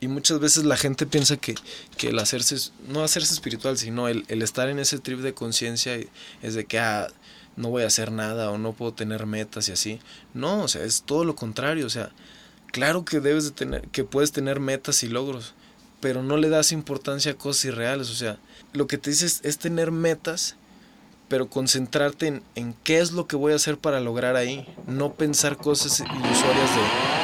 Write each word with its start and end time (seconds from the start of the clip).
Y 0.00 0.06
muchas 0.08 0.38
veces 0.38 0.64
la 0.64 0.76
gente 0.76 1.06
piensa 1.06 1.36
que, 1.36 1.56
que 1.96 2.10
el 2.10 2.18
hacerse, 2.18 2.70
no 2.88 3.02
hacerse 3.02 3.34
espiritual, 3.34 3.76
sino 3.78 4.06
el, 4.08 4.24
estar 4.42 4.68
en 4.68 4.78
ese 4.78 4.98
trip 5.00 5.20
de 5.20 5.34
conciencia 5.34 5.98
es 6.42 6.54
de 6.54 6.66
que, 6.66 6.78
ah, 6.78 7.08
no 7.56 7.70
voy 7.70 7.82
a 7.82 7.88
hacer 7.88 8.12
nada 8.12 8.50
o 8.52 8.58
no 8.58 8.72
puedo 8.72 8.94
tener 8.94 9.26
metas 9.26 9.68
y 9.68 9.72
así. 9.72 9.98
No, 10.34 10.62
o 10.62 10.68
sea, 10.68 10.84
es 10.84 11.02
todo 11.02 11.24
lo 11.24 11.34
contrario, 11.34 11.86
o 11.86 11.90
sea, 11.90 12.10
claro 12.68 13.04
que 13.04 13.18
debes 13.18 13.44
de 13.44 13.50
tener, 13.50 13.88
que 13.88 14.04
puedes 14.04 14.30
tener 14.30 14.60
metas 14.60 15.02
y 15.02 15.08
logros, 15.08 15.54
pero 16.00 16.22
no 16.22 16.36
le 16.36 16.48
das 16.48 16.70
importancia 16.70 17.32
a 17.32 17.38
cosas 17.38 17.64
irreales, 17.64 18.10
o 18.10 18.14
sea, 18.14 18.38
lo 18.72 18.86
que 18.86 18.98
te 18.98 19.10
dices 19.10 19.40
es 19.42 19.58
tener 19.58 19.90
metas, 19.90 20.54
pero 21.26 21.50
concentrarte 21.50 22.28
en, 22.28 22.42
en 22.54 22.74
qué 22.84 23.00
es 23.00 23.10
lo 23.10 23.26
que 23.26 23.34
voy 23.34 23.52
a 23.52 23.56
hacer 23.56 23.78
para 23.78 23.98
lograr 23.98 24.36
ahí, 24.36 24.64
no 24.86 25.14
pensar 25.14 25.56
cosas 25.56 25.98
ilusorias 25.98 26.74
de 26.76 27.17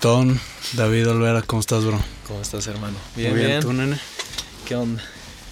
David 0.00 1.08
Olvera, 1.08 1.42
¿cómo 1.42 1.58
estás, 1.58 1.84
bro? 1.84 2.00
¿Cómo 2.28 2.40
estás, 2.40 2.68
hermano? 2.68 2.96
Bien, 3.16 3.32
Muy 3.32 3.44
bien, 3.44 3.60
¿tú, 3.60 3.72
nene? 3.72 3.98
¿Qué 4.64 4.76
onda? 4.76 5.02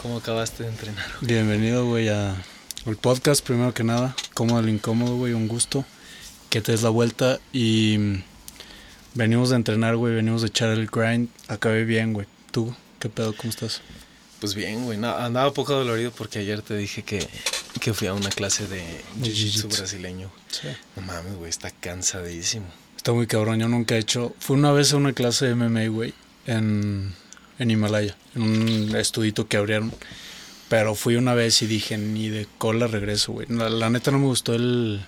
¿Cómo 0.01 0.19
acabaste 0.19 0.63
de 0.63 0.69
entrenar? 0.69 1.05
Bienvenido, 1.21 1.85
güey, 1.85 2.09
a 2.09 2.37
el 2.87 2.97
podcast, 2.97 3.45
primero 3.45 3.75
que 3.75 3.83
nada. 3.83 4.15
Cómodo 4.35 4.61
el 4.61 4.69
incómodo, 4.69 5.17
güey, 5.17 5.33
un 5.33 5.49
gusto 5.49 5.85
que 6.49 6.61
te 6.61 6.71
des 6.71 6.85
la 6.85 6.91
vuelta 6.91 7.41
y 7.53 8.23
venimos 9.15 9.51
de 9.51 9.57
entrenar, 9.57 9.97
güey, 9.97 10.15
venimos 10.15 10.43
de 10.43 10.49
echar 10.49 10.69
el 10.69 10.87
grind. 10.87 11.29
Acabé 11.49 11.85
bien, 11.85 12.13
güey. 12.13 12.29
¿Tú 12.53 12.73
qué 13.01 13.09
pedo? 13.09 13.35
¿Cómo 13.37 13.51
estás? 13.51 13.81
Pues 14.39 14.55
bien, 14.55 14.85
güey. 14.85 14.97
andaba 14.97 15.53
poco 15.55 15.73
dolorido 15.73 16.13
porque 16.13 16.39
ayer 16.39 16.63
te 16.63 16.77
dije 16.77 17.03
que, 17.03 17.29
que 17.81 17.93
fui 17.93 18.07
a 18.07 18.15
una 18.15 18.31
clase 18.31 18.69
de 18.69 18.85
jiu-jitsu 19.21 19.77
brasileño. 19.77 20.31
Sí. 20.53 20.69
No 20.95 21.03
mames, 21.03 21.35
güey, 21.35 21.51
está 21.51 21.73
cansadísimo. 21.73 22.86
Está 23.07 23.15
muy 23.15 23.29
cabrón, 23.29 23.61
yo 23.61 23.69
nunca 23.69 23.95
he 23.95 23.99
hecho. 23.99 24.35
Fue 24.41 24.57
una 24.57 24.73
vez 24.73 24.93
a 24.93 24.97
una 24.97 25.13
clase 25.13 25.47
de 25.47 25.55
MMA, 25.55 25.87
güey, 25.87 26.13
en, 26.45 27.15
en 27.57 27.71
Himalaya, 27.71 28.17
en 28.35 28.43
un 28.43 28.97
estudito 28.97 29.47
que 29.47 29.59
abrieron. 29.59 29.93
Pero 30.69 30.97
fui 30.97 31.15
una 31.15 31.33
vez 31.33 31.63
y 31.63 31.69
dije, 31.69 31.99
ni 31.99 32.29
de 32.31 32.49
cola 32.59 32.89
regreso, 32.89 33.31
güey. 33.31 33.47
La, 33.49 33.91
neta 33.91 34.11
no 34.11 34.19
me 34.19 34.27
gustó 34.27 34.55
el. 34.55 35.07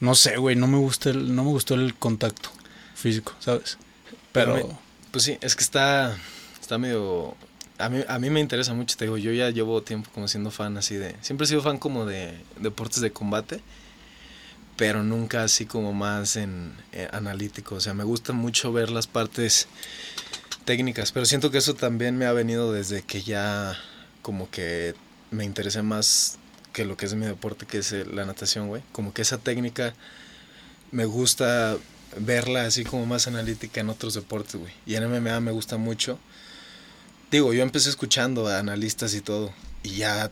No 0.00 0.14
sé, 0.14 0.36
güey, 0.36 0.54
no 0.54 0.66
me 0.66 0.76
gusta 0.76 1.08
el, 1.08 1.34
no 1.34 1.44
me 1.44 1.50
gustó 1.50 1.72
el 1.72 1.94
contacto 1.94 2.50
físico, 2.94 3.32
¿sabes? 3.38 3.78
Pero. 4.32 4.78
pues 5.12 5.24
sí, 5.24 5.38
es 5.40 5.56
que 5.56 5.64
está. 5.64 6.14
Está 6.60 6.76
medio. 6.76 7.36
A 7.78 7.88
mí, 7.88 8.04
a 8.06 8.18
mí 8.18 8.28
me 8.28 8.40
interesa 8.40 8.74
mucho, 8.74 8.98
te 8.98 9.06
digo, 9.06 9.16
yo 9.16 9.32
ya 9.32 9.48
llevo 9.48 9.82
tiempo 9.82 10.10
como 10.12 10.28
siendo 10.28 10.50
fan 10.50 10.76
así 10.76 10.96
de. 10.96 11.16
Siempre 11.22 11.46
he 11.46 11.48
sido 11.48 11.62
fan 11.62 11.78
como 11.78 12.04
de 12.04 12.38
deportes 12.60 13.00
de 13.00 13.12
combate 13.12 13.62
pero 14.76 15.02
nunca 15.02 15.42
así 15.42 15.66
como 15.66 15.92
más 15.92 16.36
en, 16.36 16.72
eh, 16.92 17.08
analítico. 17.12 17.76
O 17.76 17.80
sea, 17.80 17.94
me 17.94 18.04
gusta 18.04 18.32
mucho 18.32 18.72
ver 18.72 18.90
las 18.90 19.06
partes 19.06 19.68
técnicas, 20.64 21.12
pero 21.12 21.26
siento 21.26 21.50
que 21.50 21.58
eso 21.58 21.74
también 21.74 22.18
me 22.18 22.26
ha 22.26 22.32
venido 22.32 22.72
desde 22.72 23.02
que 23.02 23.22
ya 23.22 23.76
como 24.22 24.50
que 24.50 24.94
me 25.30 25.44
interesé 25.44 25.82
más 25.82 26.38
que 26.72 26.84
lo 26.84 26.96
que 26.96 27.06
es 27.06 27.14
mi 27.14 27.26
deporte, 27.26 27.66
que 27.66 27.78
es 27.78 27.92
eh, 27.92 28.04
la 28.04 28.26
natación, 28.26 28.68
güey. 28.68 28.82
Como 28.92 29.14
que 29.14 29.22
esa 29.22 29.38
técnica 29.38 29.94
me 30.90 31.06
gusta 31.06 31.76
verla 32.18 32.66
así 32.66 32.84
como 32.84 33.06
más 33.06 33.26
analítica 33.26 33.80
en 33.80 33.90
otros 33.90 34.14
deportes, 34.14 34.56
güey. 34.56 34.72
Y 34.84 34.94
en 34.94 35.10
MMA 35.10 35.40
me 35.40 35.52
gusta 35.52 35.76
mucho. 35.78 36.18
Digo, 37.30 37.52
yo 37.52 37.62
empecé 37.62 37.88
escuchando 37.88 38.46
a 38.46 38.58
analistas 38.58 39.14
y 39.14 39.20
todo, 39.20 39.52
y 39.82 39.96
ya 39.96 40.30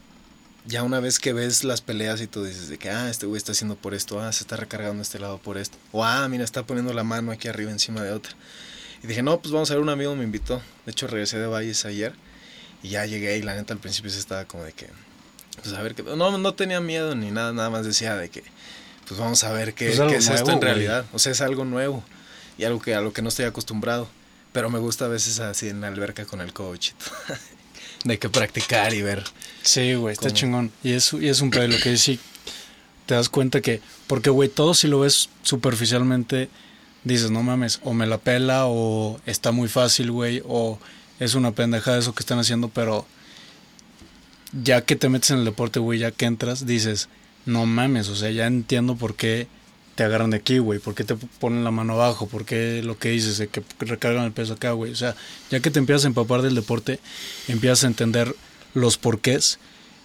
ya 0.66 0.82
una 0.82 1.00
vez 1.00 1.18
que 1.18 1.32
ves 1.32 1.64
las 1.64 1.80
peleas 1.80 2.20
y 2.20 2.26
tú 2.26 2.44
dices 2.44 2.68
de 2.68 2.78
que, 2.78 2.90
ah, 2.90 3.10
este 3.10 3.26
güey 3.26 3.36
está 3.36 3.52
haciendo 3.52 3.76
por 3.76 3.94
esto, 3.94 4.20
ah, 4.20 4.32
se 4.32 4.44
está 4.44 4.56
recargando 4.56 5.02
este 5.02 5.18
lado 5.18 5.38
por 5.38 5.58
esto, 5.58 5.76
o 5.92 6.04
ah, 6.04 6.26
mira, 6.28 6.44
está 6.44 6.64
poniendo 6.64 6.92
la 6.92 7.04
mano 7.04 7.32
aquí 7.32 7.48
arriba 7.48 7.70
encima 7.70 8.02
de 8.02 8.12
otra. 8.12 8.32
Y 9.02 9.06
dije, 9.06 9.22
no, 9.22 9.38
pues 9.38 9.52
vamos 9.52 9.70
a 9.70 9.74
ver, 9.74 9.82
un 9.82 9.90
amigo 9.90 10.16
me 10.16 10.24
invitó. 10.24 10.62
De 10.86 10.92
hecho, 10.92 11.06
regresé 11.06 11.38
de 11.38 11.46
Valles 11.46 11.84
ayer 11.84 12.14
y 12.82 12.88
ya 12.88 13.04
llegué 13.04 13.36
y 13.36 13.42
la 13.42 13.54
neta 13.54 13.74
al 13.74 13.80
principio 13.80 14.10
se 14.10 14.18
estaba 14.18 14.46
como 14.46 14.64
de 14.64 14.72
que, 14.72 14.88
pues 15.62 15.74
a 15.74 15.82
ver 15.82 15.94
qué, 15.94 16.02
no, 16.02 16.38
no 16.38 16.54
tenía 16.54 16.80
miedo 16.80 17.14
ni 17.14 17.30
nada, 17.30 17.52
nada 17.52 17.68
más 17.68 17.84
decía 17.84 18.16
de 18.16 18.30
que, 18.30 18.42
pues 19.06 19.20
vamos 19.20 19.44
a 19.44 19.52
ver 19.52 19.74
qué, 19.74 19.92
pues 19.94 20.12
es 20.12 20.30
esto 20.30 20.50
en 20.50 20.62
realidad. 20.62 21.04
O 21.12 21.18
sea, 21.18 21.32
es 21.32 21.42
algo 21.42 21.66
nuevo 21.66 22.02
y 22.56 22.64
algo 22.64 22.80
que 22.80 22.94
a 22.94 23.02
lo 23.02 23.12
que 23.12 23.20
no 23.20 23.28
estoy 23.28 23.44
acostumbrado. 23.44 24.08
Pero 24.52 24.70
me 24.70 24.78
gusta 24.78 25.06
a 25.06 25.08
veces 25.08 25.40
así 25.40 25.68
en 25.68 25.80
la 25.80 25.88
alberca 25.88 26.24
con 26.26 26.40
el 26.40 26.52
coach 26.52 26.90
y 26.90 26.92
todo. 26.92 27.38
de 28.04 28.18
que 28.18 28.28
practicar 28.28 28.94
y 28.94 29.02
ver. 29.02 29.24
Sí, 29.62 29.94
güey, 29.94 30.12
está 30.12 30.30
chingón. 30.30 30.70
Y 30.82 30.92
es, 30.92 31.12
y 31.12 31.28
es 31.28 31.40
un 31.40 31.50
pedo 31.50 31.68
lo 31.68 31.78
que 31.78 31.96
sí 31.96 32.20
te 33.06 33.14
das 33.14 33.28
cuenta 33.28 33.60
que, 33.60 33.80
porque, 34.06 34.30
güey, 34.30 34.48
todo 34.48 34.74
si 34.74 34.88
lo 34.88 35.00
ves 35.00 35.28
superficialmente, 35.42 36.48
dices, 37.02 37.30
no 37.30 37.42
mames, 37.42 37.80
o 37.82 37.92
me 37.92 38.06
la 38.06 38.18
pela, 38.18 38.66
o 38.66 39.20
está 39.26 39.52
muy 39.52 39.68
fácil, 39.68 40.10
güey, 40.10 40.42
o 40.46 40.78
es 41.18 41.34
una 41.34 41.52
pendejada 41.52 41.98
eso 41.98 42.14
que 42.14 42.20
están 42.20 42.38
haciendo, 42.38 42.68
pero 42.68 43.06
ya 44.62 44.82
que 44.82 44.96
te 44.96 45.08
metes 45.08 45.30
en 45.30 45.38
el 45.38 45.44
deporte, 45.44 45.80
güey, 45.80 45.98
ya 45.98 46.10
que 46.10 46.26
entras, 46.26 46.66
dices, 46.66 47.08
no 47.46 47.66
mames, 47.66 48.08
o 48.08 48.16
sea, 48.16 48.30
ya 48.30 48.46
entiendo 48.46 48.96
por 48.96 49.16
qué 49.16 49.48
te 49.94 50.04
agarran 50.04 50.30
de 50.30 50.38
aquí, 50.38 50.58
güey? 50.58 50.78
¿Por 50.78 50.94
qué 50.94 51.04
te 51.04 51.14
ponen 51.14 51.64
la 51.64 51.70
mano 51.70 51.94
abajo? 51.94 52.26
¿Por 52.26 52.44
qué 52.44 52.82
lo 52.82 52.98
que 52.98 53.10
dices 53.10 53.38
de 53.38 53.48
que 53.48 53.62
recargan 53.80 54.24
el 54.24 54.32
peso 54.32 54.54
acá, 54.54 54.72
güey? 54.72 54.92
O 54.92 54.96
sea, 54.96 55.14
ya 55.50 55.60
que 55.60 55.70
te 55.70 55.78
empiezas 55.78 56.04
a 56.04 56.08
empapar 56.08 56.42
del 56.42 56.54
deporte, 56.54 56.98
empiezas 57.48 57.84
a 57.84 57.86
entender 57.86 58.34
los 58.74 58.98
porqués 58.98 59.58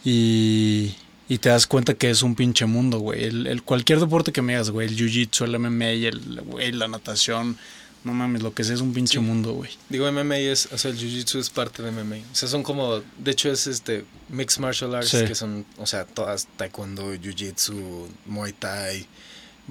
y, 0.06 0.96
y 1.28 1.40
te 1.40 1.50
das 1.50 1.68
cuenta 1.68 1.96
que 1.96 2.10
es 2.10 2.22
un 2.22 2.36
pinche 2.36 2.66
mundo, 2.66 3.00
güey. 3.00 3.24
El, 3.24 3.64
cualquier 3.64 4.00
deporte 4.00 4.32
que 4.32 4.42
me 4.42 4.56
hagas, 4.56 4.70
güey, 4.70 4.88
el 4.88 4.96
jiu-jitsu, 4.96 5.46
el 5.46 5.58
MMA, 5.58 6.08
el, 6.08 6.42
güey, 6.46 6.72
la 6.72 6.88
natación, 6.88 7.58
no 8.04 8.14
mames, 8.14 8.44
lo 8.44 8.54
que 8.54 8.64
sea 8.64 8.76
es 8.76 8.82
un 8.82 8.94
pinche 8.94 9.20
mundo, 9.20 9.54
güey. 9.54 9.72
Digo, 9.90 10.10
MMA 10.12 10.38
es, 10.38 10.70
o 10.72 10.78
sea, 10.78 10.92
el 10.92 10.98
jiu-jitsu 10.98 11.40
es 11.40 11.50
parte 11.50 11.82
de 11.82 11.92
MMA. 11.92 12.18
O 12.32 12.36
sea, 12.36 12.48
son 12.48 12.64
como, 12.64 13.02
de 13.18 13.32
hecho 13.32 13.52
es 13.52 13.66
este, 13.68 14.06
mixed 14.30 14.62
martial 14.62 14.94
arts, 14.94 15.12
que 15.12 15.36
son, 15.36 15.66
o 15.78 15.86
sea, 15.86 16.06
todas 16.06 16.48
taekwondo, 16.58 17.14
jiu-jitsu, 17.16 18.08
muay 18.26 18.54
thai, 18.54 19.08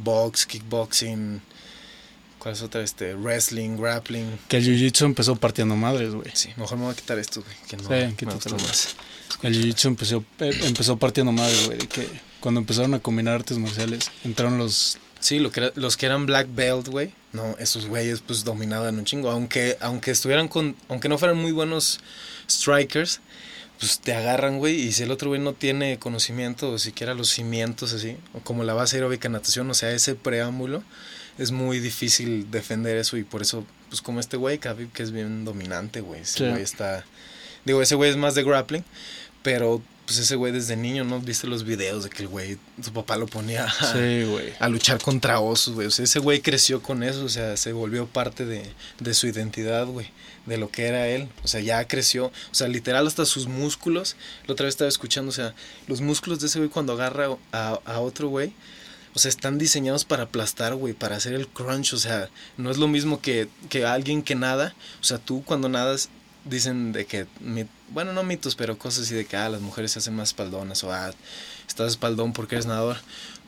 box, 0.03 0.47
kickboxing, 0.47 1.41
¿cuál 2.39 2.55
es 2.55 2.63
otra? 2.63 2.83
Este, 2.83 3.15
wrestling, 3.15 3.77
grappling. 3.77 4.39
Que 4.49 4.59
el 4.59 4.65
jiu-jitsu 4.65 5.05
empezó 5.05 5.37
partiendo 5.37 5.77
madres, 5.77 6.15
güey. 6.15 6.31
Sí, 6.35 6.51
mejor 6.57 6.79
me 6.79 6.85
voy 6.85 6.93
a 6.93 6.97
quitar 6.97 7.19
esto, 7.19 7.43
güey, 7.43 7.57
que 7.69 7.77
no 7.77 7.83
sí, 8.41 8.53
más. 8.53 8.97
El 9.43 9.55
jiu-jitsu 9.55 9.87
empezó, 9.87 10.25
eh, 10.41 10.59
empezó 10.65 10.97
partiendo 10.97 11.33
madres, 11.33 11.67
güey, 11.67 11.79
que 11.79 12.09
cuando 12.41 12.61
empezaron 12.61 12.95
a 12.95 13.01
combinar 13.01 13.35
artes 13.35 13.59
marciales, 13.59 14.11
entraron 14.25 14.59
los... 14.59 14.99
Sí, 15.21 15.41
lo 15.41 15.51
que 15.51 15.73
los 15.75 15.97
que 15.97 16.07
eran 16.07 16.27
black 16.27 16.47
belt, 16.55 16.87
güey, 16.87 17.13
no, 17.33 17.57
esos 17.59 17.87
güeyes 17.87 18.21
pues 18.21 18.45
dominaban 18.45 18.99
un 18.99 19.05
chingo, 19.05 19.31
aunque, 19.31 19.77
aunque 19.81 20.13
estuvieran 20.13 20.47
con, 20.47 20.77
aunque 20.89 21.09
no 21.09 21.19
fueran 21.19 21.37
muy 21.37 21.51
buenos 21.51 21.99
strikers, 22.49 23.21
pues 23.79 24.01
te 24.01 24.15
agarran, 24.15 24.59
güey, 24.59 24.81
y 24.81 24.93
si 24.93 25.05
el 25.05 25.11
otro 25.11 25.29
güey 25.29 25.41
no 25.41 25.53
tiene 25.53 25.99
conocimiento 25.99 26.71
o 26.71 26.79
siquiera 26.79 27.15
los 27.15 27.29
cimientos 27.31 27.93
así, 27.93 28.17
o 28.35 28.41
como 28.41 28.65
la 28.65 28.75
base 28.75 28.97
aeróbica 28.97 29.29
natación, 29.29 29.71
o 29.71 29.75
sea, 29.75 29.93
ese 29.93 30.15
preámbulo, 30.15 30.83
es 31.39 31.53
muy 31.53 31.79
difícil 31.79 32.51
defender 32.51 32.97
eso 32.97 33.17
y 33.17 33.23
por 33.23 33.43
eso, 33.43 33.65
pues 33.89 34.03
como 34.03 34.19
este 34.19 34.37
güey, 34.37 34.59
Khabib, 34.59 34.91
que 34.91 35.05
es 35.05 35.13
bien 35.13 35.45
dominante, 35.45 36.01
güey, 36.01 36.23
ese 36.23 36.51
güey 36.51 36.63
está, 36.63 37.05
digo, 37.65 37.81
ese 37.81 37.95
güey 37.95 38.11
es 38.11 38.17
más 38.17 38.35
de 38.35 38.43
grappling, 38.43 38.85
pero 39.45 39.81
pues 40.07 40.19
ese 40.19 40.37
güey 40.37 40.53
desde 40.53 40.75
niño, 40.75 41.05
¿no? 41.05 41.21
Viste 41.21 41.47
los 41.47 41.65
videos 41.65 42.03
de 42.03 42.11
que 42.11 42.23
el 42.23 42.29
güey, 42.29 42.57
su 42.83 42.93
papá 42.95 43.19
lo 43.19 43.27
ponía 43.27 43.67
a, 43.67 44.65
a 44.65 44.69
luchar 44.69 45.03
contra 45.03 45.39
osos, 45.39 45.75
güey. 45.75 45.87
O 45.87 45.91
sea, 45.91 46.07
ese 46.07 46.19
güey 46.19 46.41
creció 46.41 46.83
con 46.83 47.03
eso, 47.03 47.25
o 47.25 47.29
sea, 47.29 47.59
se 47.59 47.75
volvió 47.75 48.07
parte 48.07 48.47
de, 48.47 48.63
de 49.01 49.15
su 49.15 49.27
identidad, 49.27 49.87
güey 49.87 50.11
de 50.49 50.59
lo 50.59 50.71
que 50.71 50.87
era 50.87 51.07
él. 51.09 51.29
O 51.45 51.49
sea, 51.49 51.61
ya 51.61 51.87
creció. 51.87 52.27
O 52.27 52.55
sea, 52.55 52.69
literal 52.69 53.07
hasta 53.07 53.25
sus 53.25 53.47
músculos. 53.47 54.17
La 54.47 54.55
otra 54.55 54.65
vez 54.65 54.75
estaba 54.75 54.89
escuchando, 54.89 55.31
o 55.31 55.33
sea, 55.33 55.55
los 55.87 56.01
músculos 56.01 56.41
de 56.41 56.47
ese 56.47 56.59
güey 56.59 56.71
cuando 56.71 56.95
agarra 56.95 57.37
a, 57.53 58.01
otro 58.01 58.29
güey. 58.29 58.53
O 59.15 59.19
sea, 59.19 59.29
están 59.29 59.59
diseñados 59.59 60.05
para 60.05 60.25
aplastar, 60.25 60.75
güey, 60.75 60.95
para 60.95 61.17
hacer 61.17 61.35
el 61.35 61.49
crunch. 61.49 61.93
O 61.95 61.99
sea, 61.99 62.29
no 62.57 62.71
es 62.71 62.79
lo 62.79 62.89
mismo 62.89 63.21
que, 63.21 63.49
que 63.69 63.85
alguien 63.85 64.23
que 64.23 64.35
nada. 64.35 64.75
O 65.01 65.05
sea, 65.05 65.19
tú 65.19 65.45
cuando 65.45 65.69
nadas, 65.69 66.09
dicen 66.45 66.93
de 66.93 67.07
que, 67.07 67.27
bueno, 67.91 68.13
no 68.13 68.23
mitos, 68.23 68.55
pero 68.55 68.79
cosas 68.79 69.05
así 69.05 69.15
de 69.15 69.27
que, 69.27 69.37
ah, 69.37 69.49
las 69.49 69.61
mujeres 69.61 69.93
se 69.93 69.99
hacen 69.99 70.17
más 70.17 70.31
espaldonas 70.31 70.83
o, 70.85 70.93
ah, 70.93 71.13
estás 71.67 71.93
espaldón 71.93 72.33
porque 72.33 72.55
eres 72.57 72.67
nadador. 72.67 72.97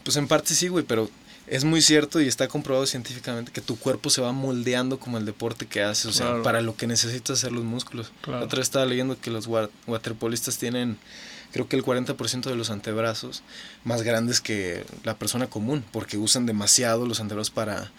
Pues 0.05 0.17
en 0.17 0.29
parte 0.29 0.55
sí, 0.55 0.69
güey, 0.69 0.85
pero 0.85 1.11
es 1.51 1.65
muy 1.65 1.83
cierto 1.83 2.21
y 2.21 2.29
está 2.29 2.47
comprobado 2.47 2.87
científicamente 2.87 3.51
que 3.51 3.61
tu 3.61 3.77
cuerpo 3.77 4.09
se 4.09 4.23
va 4.23 4.31
moldeando 4.31 5.01
como 5.01 5.19
el 5.19 5.27
deporte 5.27 5.67
que 5.67 5.83
haces, 5.83 6.07
o 6.07 6.13
sea, 6.13 6.43
para 6.43 6.61
lo 6.61 6.77
que 6.77 6.87
necesitas 6.87 7.39
hacer 7.39 7.51
los 7.51 7.65
músculos. 7.65 8.13
Otra 8.23 8.47
vez 8.47 8.61
estaba 8.61 8.87
leyendo 8.87 9.21
que 9.21 9.33
los 9.33 9.49
waterpolistas 9.87 10.59
tienen 10.59 10.97
creo 11.51 11.67
que 11.67 11.75
el 11.75 11.85
40% 11.85 12.43
de 12.43 12.55
los 12.55 12.71
antebrazos 12.71 13.43
más 13.83 14.03
grandes 14.03 14.41
que 14.41 14.85
la 15.03 15.19
persona 15.19 15.49
común, 15.49 15.85
porque 15.91 16.19
usan 16.19 16.47
demasiado 16.47 17.05
los 17.05 17.19
antebrazos 17.19 17.51
para 17.51 17.91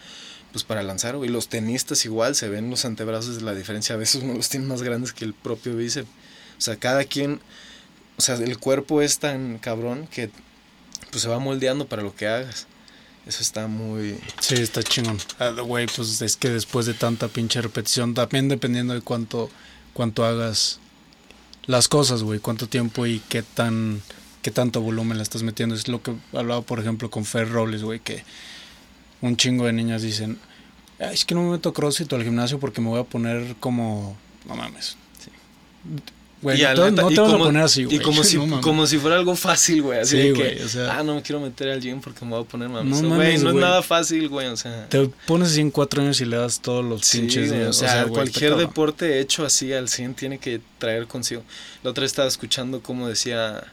pues 0.54 0.64
para 0.64 0.82
lanzar, 0.82 1.18
y 1.24 1.28
los 1.28 1.50
tenistas 1.50 2.06
igual 2.06 2.36
se 2.36 2.50
ven 2.50 2.70
los 2.70 2.86
antebrazos, 2.86 3.42
la 3.42 3.54
diferencia 3.54 3.96
a 3.96 3.98
veces 3.98 4.22
uno 4.24 4.34
los 4.34 4.48
tiene 4.48 4.66
más 4.66 4.82
grandes 4.82 5.12
que 5.12 5.26
el 5.26 5.34
propio 5.34 5.76
bíceps. 5.76 6.08
O 6.58 6.62
sea, 6.62 6.78
cada 6.78 7.04
quien, 7.04 7.42
o 8.18 8.22
sea, 8.22 8.36
el 8.36 8.58
cuerpo 8.60 9.02
es 9.02 9.20
tan 9.20 9.58
cabrón 9.58 10.08
que 10.08 10.30
pues 11.10 11.24
se 11.24 11.30
va 11.30 11.40
moldeando 11.40 11.88
para 11.88 12.02
lo 12.02 12.16
que 12.16 12.28
hagas. 12.28 12.68
Eso 13.26 13.42
está 13.42 13.68
muy... 13.68 14.18
Sí, 14.40 14.56
está 14.56 14.82
chingón. 14.82 15.20
Ah, 15.40 15.50
güey, 15.50 15.88
pues 15.88 16.22
es 16.22 16.36
que 16.36 16.50
después 16.50 16.86
de 16.86 16.94
tanta 16.94 17.28
pinche 17.28 17.62
repetición, 17.62 18.14
también 18.14 18.50
dependiendo 18.50 18.94
de 18.94 19.02
cuánto, 19.02 19.50
cuánto 19.94 20.26
hagas 20.26 20.80
las 21.68 21.88
cosas, 21.88 22.24
güey, 22.24 22.40
cuánto 22.40 22.68
tiempo 22.68 23.06
y 23.06 23.20
qué 23.30 23.44
tan 23.44 24.02
qué 24.42 24.52
tanto 24.52 24.82
volumen 24.82 25.18
le 25.18 25.24
estás 25.24 25.44
metiendo. 25.44 25.76
Es 25.76 25.88
lo 25.88 26.02
que 26.02 26.14
hablaba, 26.34 26.62
por 26.62 26.80
ejemplo, 26.80 27.10
con 27.10 27.26
Fer 27.26 27.50
Robles, 27.50 27.84
güey, 27.84 28.00
que 28.00 28.24
un 29.22 29.38
chingo 29.38 29.66
de 29.66 29.74
niñas 29.74 30.02
dicen, 30.02 30.40
es 31.00 31.26
que 31.26 31.36
no 31.36 31.44
me 31.44 31.52
meto 31.52 31.74
crossfit 31.74 32.12
o 32.12 32.16
al 32.16 32.24
gimnasio 32.24 32.60
porque 32.60 32.82
me 32.82 32.90
voy 32.90 33.00
a 33.00 33.04
poner 33.04 33.56
como, 33.60 34.18
no 34.48 34.56
mames. 34.56 34.98
Sí. 35.24 35.32
Güey, 36.42 36.62
no, 36.76 36.96
te, 36.96 37.20
vas 37.22 37.34
a 37.34 37.38
poner 37.38 37.64
así, 37.64 37.84
güey. 37.84 37.98
Y 37.98 38.00
como 38.00 38.24
si, 38.24 38.38
como 38.38 38.88
si 38.88 38.98
fuera 38.98 39.16
algo 39.16 39.36
fácil, 39.36 39.84
güey. 39.84 40.00
Así 40.00 40.18
de 40.18 40.34
que, 40.34 40.64
o 40.64 40.68
sea, 40.68 40.98
ah, 40.98 41.04
no 41.04 41.16
me 41.16 41.22
quiero 41.22 41.40
meter 41.40 41.70
al 41.70 41.80
gym 41.80 42.02
porque 42.02 42.26
me 42.26 42.32
voy 42.32 42.44
a 42.44 42.48
poner 42.48 42.68
mames. 42.68 43.02
No, 43.02 43.16
güey, 43.16 43.38
no 43.38 43.50
es 43.50 43.56
nada 43.56 43.84
fácil, 43.84 44.28
güey, 44.28 44.48
o 44.48 44.58
sea. 44.58 44.88
Te 44.90 45.08
pones 45.28 45.50
así 45.50 45.62
en 45.62 45.70
cuatro 45.70 46.02
años 46.02 46.20
y 46.22 46.26
le 46.26 46.38
das 46.38 46.60
todos 46.60 46.84
los 46.84 47.10
pinches. 47.10 47.52
o, 47.52 47.74
sea, 47.74 48.06
cualquier 48.08 48.56
deporte 48.56 49.20
hecho 49.20 49.46
así 49.46 49.72
al 49.74 49.88
100 49.88 50.16
tiene 50.16 50.40
que 50.40 50.62
traer 50.80 51.08
consigo. 51.08 51.44
La 51.84 51.92
otra 51.92 52.02
vez 52.02 52.12
estaba 52.12 52.28
escuchando 52.28 52.82
cómo 52.82 53.08
decía, 53.08 53.64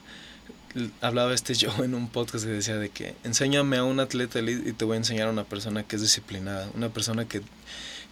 hablaba 1.01 1.33
este 1.33 1.55
yo 1.55 1.73
en 1.83 1.95
un 1.95 2.09
podcast 2.09 2.45
que 2.45 2.51
decía 2.51 2.77
de 2.77 2.91
que 2.91 3.15
enséñame 3.25 3.79
a 3.79 3.85
un 3.85 4.01
atleta 4.01 4.39
elite 4.39 4.69
y 4.69 4.73
te 4.73 4.85
voy 4.85 4.95
a 4.95 4.99
enseñar 4.99 5.29
a 5.29 5.31
una 5.31 5.45
persona 5.45 5.85
que 5.85 5.97
es 5.97 6.03
disciplinada, 6.03 6.69
una 6.75 6.91
persona 6.91 7.27
que 7.27 7.41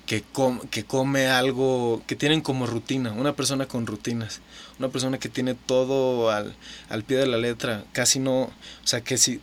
que, 0.07 0.25
que 0.71 0.85
come 0.85 1.27
algo, 1.27 2.03
que 2.07 2.17
tienen 2.17 2.41
como 2.41 2.67
rutina, 2.67 3.13
una 3.13 3.35
persona 3.35 3.67
con 3.67 3.87
rutinas, 3.87 4.41
una 4.79 4.89
persona 4.89 5.19
que 5.19 5.29
tiene 5.29 5.55
todo 5.55 6.31
al, 6.31 6.55
al 6.89 7.03
pie 7.03 7.19
de 7.19 7.27
la 7.27 7.37
letra, 7.37 7.85
casi 7.93 8.21
no, 8.21 8.43
o 8.43 8.53
sea, 8.85 9.01
que 9.01 9.19
si, 9.19 9.41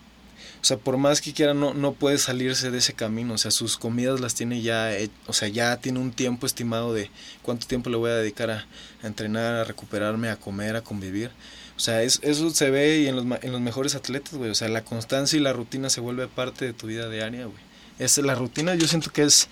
o 0.63 0.65
sea, 0.65 0.77
por 0.77 0.95
más 0.95 1.19
que 1.19 1.33
quiera, 1.33 1.53
no, 1.53 1.73
no 1.73 1.91
puede 1.91 2.17
salirse 2.17 2.71
de 2.71 2.77
ese 2.77 2.93
camino, 2.93 3.33
o 3.33 3.37
sea, 3.37 3.51
sus 3.51 3.75
comidas 3.75 4.21
las 4.21 4.33
tiene 4.33 4.61
ya, 4.61 4.91
o 5.27 5.33
sea, 5.33 5.49
ya 5.49 5.75
tiene 5.75 5.99
un 5.99 6.13
tiempo 6.13 6.45
estimado 6.45 6.93
de 6.93 7.11
cuánto 7.41 7.67
tiempo 7.67 7.89
le 7.89 7.97
voy 7.97 8.11
a 8.11 8.15
dedicar 8.15 8.49
a, 8.49 8.65
entrenar, 9.03 9.55
a 9.55 9.63
recuperarme, 9.65 10.29
a 10.29 10.37
comer, 10.37 10.77
a 10.77 10.81
convivir. 10.81 11.31
O 11.75 11.81
sea, 11.81 12.01
es, 12.01 12.21
eso 12.23 12.49
se 12.51 12.69
ve 12.69 12.99
y 12.99 13.07
en 13.07 13.17
los, 13.17 13.43
en 13.43 13.51
los 13.51 13.59
mejores 13.59 13.95
atletas, 13.95 14.35
güey. 14.35 14.51
O 14.51 14.55
sea, 14.55 14.69
la 14.69 14.85
constancia 14.85 15.35
y 15.37 15.41
la 15.41 15.51
rutina 15.51 15.89
se 15.89 15.99
vuelve 15.99 16.29
parte 16.29 16.63
de 16.63 16.71
tu 16.71 16.87
vida 16.87 17.09
diaria, 17.09 17.45
güey. 17.45 17.59
Es, 17.99 18.17
la 18.19 18.35
rutina 18.35 18.73
yo 18.75 18.87
siento 18.87 19.11
que 19.11 19.23
es 19.23 19.49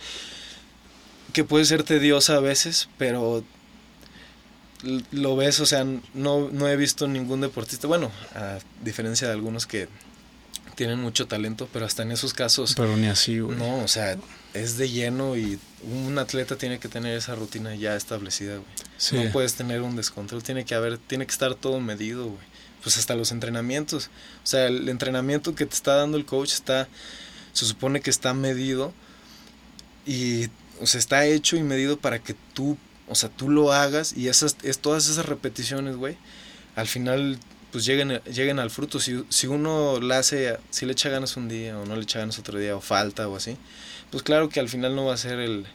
que 1.31 1.43
puede 1.43 1.65
ser 1.65 1.83
tediosa 1.83 2.35
a 2.35 2.39
veces, 2.39 2.89
pero 2.97 3.43
lo 5.11 5.35
ves, 5.35 5.59
o 5.59 5.65
sea, 5.65 5.85
no, 6.13 6.49
no 6.49 6.67
he 6.67 6.75
visto 6.75 7.07
ningún 7.07 7.41
deportista, 7.41 7.87
bueno, 7.87 8.11
a 8.35 8.59
diferencia 8.83 9.27
de 9.27 9.33
algunos 9.33 9.67
que 9.67 9.87
tienen 10.75 10.99
mucho 10.99 11.27
talento, 11.27 11.69
pero 11.71 11.85
hasta 11.85 12.03
en 12.03 12.11
esos 12.11 12.33
casos... 12.33 12.73
Pero 12.75 12.97
ni 12.97 13.07
así, 13.07 13.39
güey. 13.39 13.57
No, 13.57 13.83
o 13.83 13.87
sea, 13.87 14.17
es 14.53 14.77
de 14.77 14.89
lleno 14.89 15.37
y 15.37 15.59
un 15.83 16.17
atleta 16.17 16.55
tiene 16.55 16.79
que 16.79 16.87
tener 16.87 17.15
esa 17.15 17.35
rutina 17.35 17.75
ya 17.75 17.95
establecida, 17.95 18.57
güey. 18.57 19.25
No 19.25 19.31
puedes 19.31 19.53
tener 19.53 19.81
un 19.81 19.95
descontrol, 19.95 20.43
tiene 20.43 20.65
que 20.65 20.75
haber, 20.75 20.97
tiene 20.97 21.25
que 21.25 21.31
estar 21.31 21.55
todo 21.55 21.79
medido, 21.79 22.25
güey. 22.25 22.51
Pues 22.81 22.97
hasta 22.97 23.15
los 23.15 23.31
entrenamientos. 23.31 24.09
O 24.43 24.47
sea, 24.47 24.65
el 24.65 24.89
entrenamiento 24.89 25.53
que 25.53 25.67
te 25.67 25.75
está 25.75 25.95
dando 25.95 26.17
el 26.17 26.25
coach 26.25 26.51
está, 26.51 26.87
se 27.53 27.65
supone 27.65 28.01
que 28.01 28.09
está 28.09 28.33
medido 28.33 28.91
y 30.05 30.47
o 30.81 30.87
sea, 30.87 30.99
está 30.99 31.25
hecho 31.25 31.55
y 31.55 31.63
medido 31.63 31.97
para 31.97 32.19
que 32.19 32.35
tú, 32.53 32.77
o 33.07 33.15
sea, 33.15 33.29
tú 33.29 33.49
lo 33.49 33.71
hagas 33.71 34.13
y 34.13 34.27
esas, 34.27 34.57
es, 34.63 34.79
todas 34.79 35.07
esas 35.07 35.25
repeticiones, 35.25 35.95
güey, 35.95 36.17
al 36.75 36.87
final 36.87 37.37
pues 37.71 37.85
lleguen, 37.85 38.21
lleguen 38.23 38.59
al 38.59 38.69
fruto. 38.69 38.99
Si, 38.99 39.23
si 39.29 39.47
uno 39.47 39.99
la 40.01 40.19
hace, 40.19 40.57
si 40.71 40.85
le 40.85 40.91
echa 40.91 41.09
ganas 41.09 41.37
un 41.37 41.47
día 41.47 41.77
o 41.77 41.85
no 41.85 41.95
le 41.95 42.03
echa 42.03 42.19
ganas 42.19 42.37
otro 42.39 42.59
día 42.59 42.75
o 42.75 42.81
falta 42.81 43.27
o 43.27 43.35
así, 43.35 43.57
pues 44.09 44.23
claro 44.23 44.49
que 44.49 44.59
al 44.59 44.69
final 44.69 44.95
no 44.95 45.05
va 45.05 45.13
a 45.13 45.17
ser 45.17 45.39
el, 45.39 45.65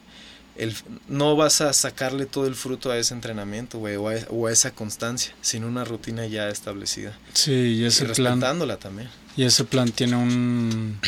el 0.57 0.75
no 1.07 1.35
vas 1.35 1.61
a 1.61 1.73
sacarle 1.73 2.25
todo 2.25 2.45
el 2.45 2.55
fruto 2.55 2.91
a 2.91 2.97
ese 2.97 3.13
entrenamiento, 3.13 3.79
güey, 3.79 3.95
o, 3.95 4.47
a, 4.47 4.51
esa 4.51 4.71
constancia, 4.71 5.33
sin 5.41 5.63
una 5.63 5.85
rutina 5.85 6.27
ya 6.27 6.49
establecida. 6.49 7.17
Sí, 7.33 7.51
y 7.51 7.85
ese 7.85 8.05
y 8.05 8.07
plan. 8.09 8.39
también. 8.79 9.09
Y 9.35 9.43
ese 9.43 9.63
plan 9.63 9.91
tiene 9.91 10.15
un, 10.15 10.99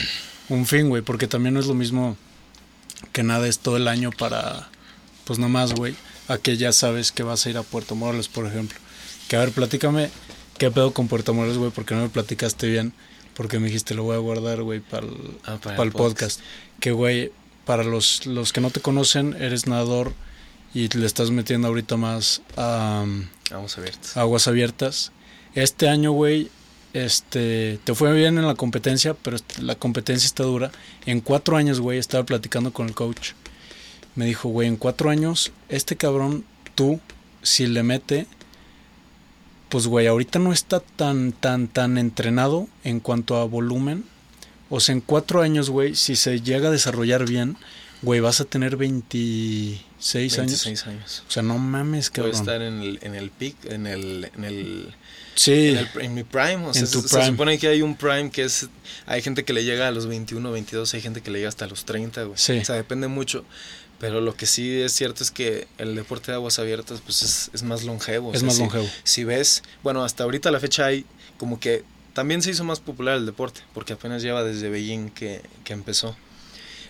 un 0.50 0.66
fin, 0.66 0.90
güey, 0.90 1.02
porque 1.02 1.28
también 1.28 1.54
no 1.54 1.60
es 1.60 1.68
lo 1.68 1.74
mismo 1.74 2.18
que 3.12 3.24
nada 3.24 3.48
es 3.48 3.60
todo 3.60 3.78
el 3.78 3.88
año 3.88 4.12
para, 4.12 4.70
pues 5.26 5.40
nomás, 5.40 5.74
güey, 5.74 5.96
a 6.28 6.38
que 6.38 6.58
ya 6.58 6.72
sabes 6.72 7.12
que 7.12 7.24
vas 7.24 7.46
a 7.46 7.50
ir 7.50 7.58
a 7.58 7.64
Puerto 7.64 7.96
Morelos, 7.96 8.28
por 8.28 8.46
ejemplo. 8.46 8.78
Que 9.28 9.36
a 9.36 9.40
ver, 9.40 9.52
platícame 9.52 10.10
qué 10.58 10.72
pedo 10.72 10.94
con 10.94 11.08
Puerto 11.08 11.34
Morelos, 11.34 11.58
güey, 11.58 11.72
porque 11.72 11.96
no 11.96 12.02
me 12.02 12.10
platicaste 12.10 12.68
bien, 12.68 12.94
porque 13.36 13.60
me 13.60 13.68
dijiste 13.68 13.96
lo 13.96 14.04
voy 14.04 14.16
a 14.16 14.20
guardar, 14.20 14.62
güey, 14.64 14.80
para 14.80 15.08
el, 15.08 15.38
ah, 15.46 15.60
el 15.82 15.92
podcast. 15.92 16.42
Que, 16.80 16.92
güey, 16.92 17.32
para 17.66 17.84
los, 17.84 18.26
los 18.26 18.54
que 18.54 18.62
no 18.62 18.70
te 18.70 18.80
conocen, 18.80 19.36
eres 19.40 19.68
nadador 19.68 20.14
y 20.74 20.88
le 20.90 21.06
estás 21.06 21.32
metiendo 21.32 21.68
ahorita 21.68 21.98
más 21.98 22.42
a... 22.58 23.06
aguas 23.52 23.78
abiertas. 23.78 24.18
Aguas 24.18 24.48
abiertas. 24.48 25.12
Este 25.56 25.90
año, 25.90 26.12
güey, 26.12 26.50
este, 26.94 27.80
te 27.84 27.94
fue 27.94 28.14
bien 28.14 28.38
en 28.38 28.48
la 28.48 28.56
competencia, 28.56 29.14
pero 29.14 29.38
la 29.62 29.76
competencia 29.76 30.26
está 30.26 30.44
dura. 30.44 30.72
En 31.06 31.22
cuatro 31.22 31.58
años, 31.58 31.80
güey, 31.80 32.00
estaba 32.00 32.26
platicando 32.26 32.74
con 32.74 32.88
el 32.88 32.96
coach. 32.96 33.32
Me 34.16 34.26
dijo, 34.26 34.50
güey, 34.50 34.68
en 34.68 34.76
cuatro 34.76 35.10
años, 35.10 35.52
este 35.70 35.96
cabrón, 35.96 36.46
tú, 36.76 37.00
si 37.42 37.68
le 37.68 37.84
mete, 37.84 38.28
pues, 39.70 39.86
güey, 39.88 40.08
ahorita 40.08 40.40
no 40.40 40.52
está 40.52 40.80
tan, 40.80 41.32
tan, 41.32 41.68
tan 41.68 41.98
entrenado 41.98 42.68
en 42.84 43.00
cuanto 43.00 43.38
a 43.38 43.46
volumen. 43.46 44.04
O 44.70 44.80
sea, 44.80 44.94
en 44.94 45.02
cuatro 45.02 45.42
años, 45.42 45.70
güey, 45.70 45.96
si 45.96 46.16
se 46.16 46.42
llega 46.42 46.70
a 46.70 46.72
desarrollar 46.72 47.26
bien, 47.28 47.56
güey, 48.02 48.20
vas 48.20 48.42
a 48.42 48.46
tener 48.46 48.78
26, 48.78 50.38
26 50.38 50.88
años. 50.88 51.24
O 51.28 51.32
sea, 51.32 51.44
no 51.44 51.58
mames, 51.60 52.10
cabrón. 52.10 52.32
Puede 52.32 52.42
estar 52.42 52.62
en 52.62 52.82
el, 52.82 53.00
en 53.02 53.16
el 53.16 53.30
peak, 53.30 53.66
en 53.66 53.88
el, 53.88 54.32
en 54.36 54.44
el 54.44 54.96
Sí. 55.40 55.74
En, 56.02 56.14
mi 56.14 56.26
prime. 56.26 56.66
O 56.66 56.74
sea, 56.74 56.86
se, 56.86 57.26
supone 57.26 57.58
que 57.58 57.70
hay 57.70 57.82
un 57.82 57.96
prime 57.96 58.30
que 58.30 58.44
es. 58.44 58.68
Hay 59.06 59.22
gente 59.22 59.46
que 59.46 59.54
le 59.54 59.64
llega 59.64 59.88
a 59.88 59.92
los 59.92 60.06
21, 60.06 60.52
22, 60.52 60.94
hay 60.94 61.02
gente 61.02 61.22
que 61.22 61.32
le 61.32 61.40
llega 61.40 61.48
hasta 61.48 61.66
los 61.66 61.86
30, 61.86 62.24
güey. 62.24 62.38
Sí. 62.38 62.58
O 62.58 62.66
sea, 62.66 62.76
depende 62.76 63.08
mucho. 63.08 63.46
Pero 64.00 64.20
lo 64.20 64.36
que 64.36 64.46
sí 64.46 64.82
es 64.82 64.92
cierto 64.92 65.24
es 65.24 65.32
que 65.32 65.70
el 65.78 65.96
deporte 65.96 66.34
de 66.34 66.36
aguas 66.36 66.60
abiertas, 66.60 67.00
pues 67.00 67.22
es, 67.22 67.52
es 67.54 67.64
más 67.64 67.86
longevo. 67.86 68.34
Es 68.34 68.44
más 68.44 68.60
longevo. 68.60 68.86
Si 69.04 69.24
ves, 69.24 69.64
bueno, 69.82 70.04
hasta 70.04 70.26
ahorita 70.26 70.52
la 70.52 70.60
fecha 70.60 70.88
hay 70.88 71.06
como 71.38 71.58
que 71.58 71.86
también 72.12 72.42
se 72.42 72.52
hizo 72.52 72.66
más 72.66 72.82
popular 72.82 73.16
el 73.16 73.26
deporte, 73.26 73.62
porque 73.74 73.94
apenas 73.94 74.22
lleva 74.22 74.44
desde 74.44 74.70
Beijing 74.70 75.10
que, 75.10 75.42
que 75.64 75.72
empezó. 75.72 76.18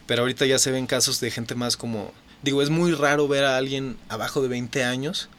Pero 0.07 0.24
ahorita 0.24 0.47
ya 0.47 0.57
se 0.57 0.71
ven 0.71 0.88
casos 0.88 1.19
de 1.19 1.29
gente 1.29 1.53
más 1.53 1.77
como. 1.77 2.12
Digo, 2.41 2.63
es 2.63 2.71
muy 2.71 2.93
raro 2.93 3.27
ver 3.27 3.43
a 3.43 3.57
alguien 3.57 3.97
abajo 4.09 4.41
de 4.41 4.47
20 4.47 4.83
años 4.85 5.29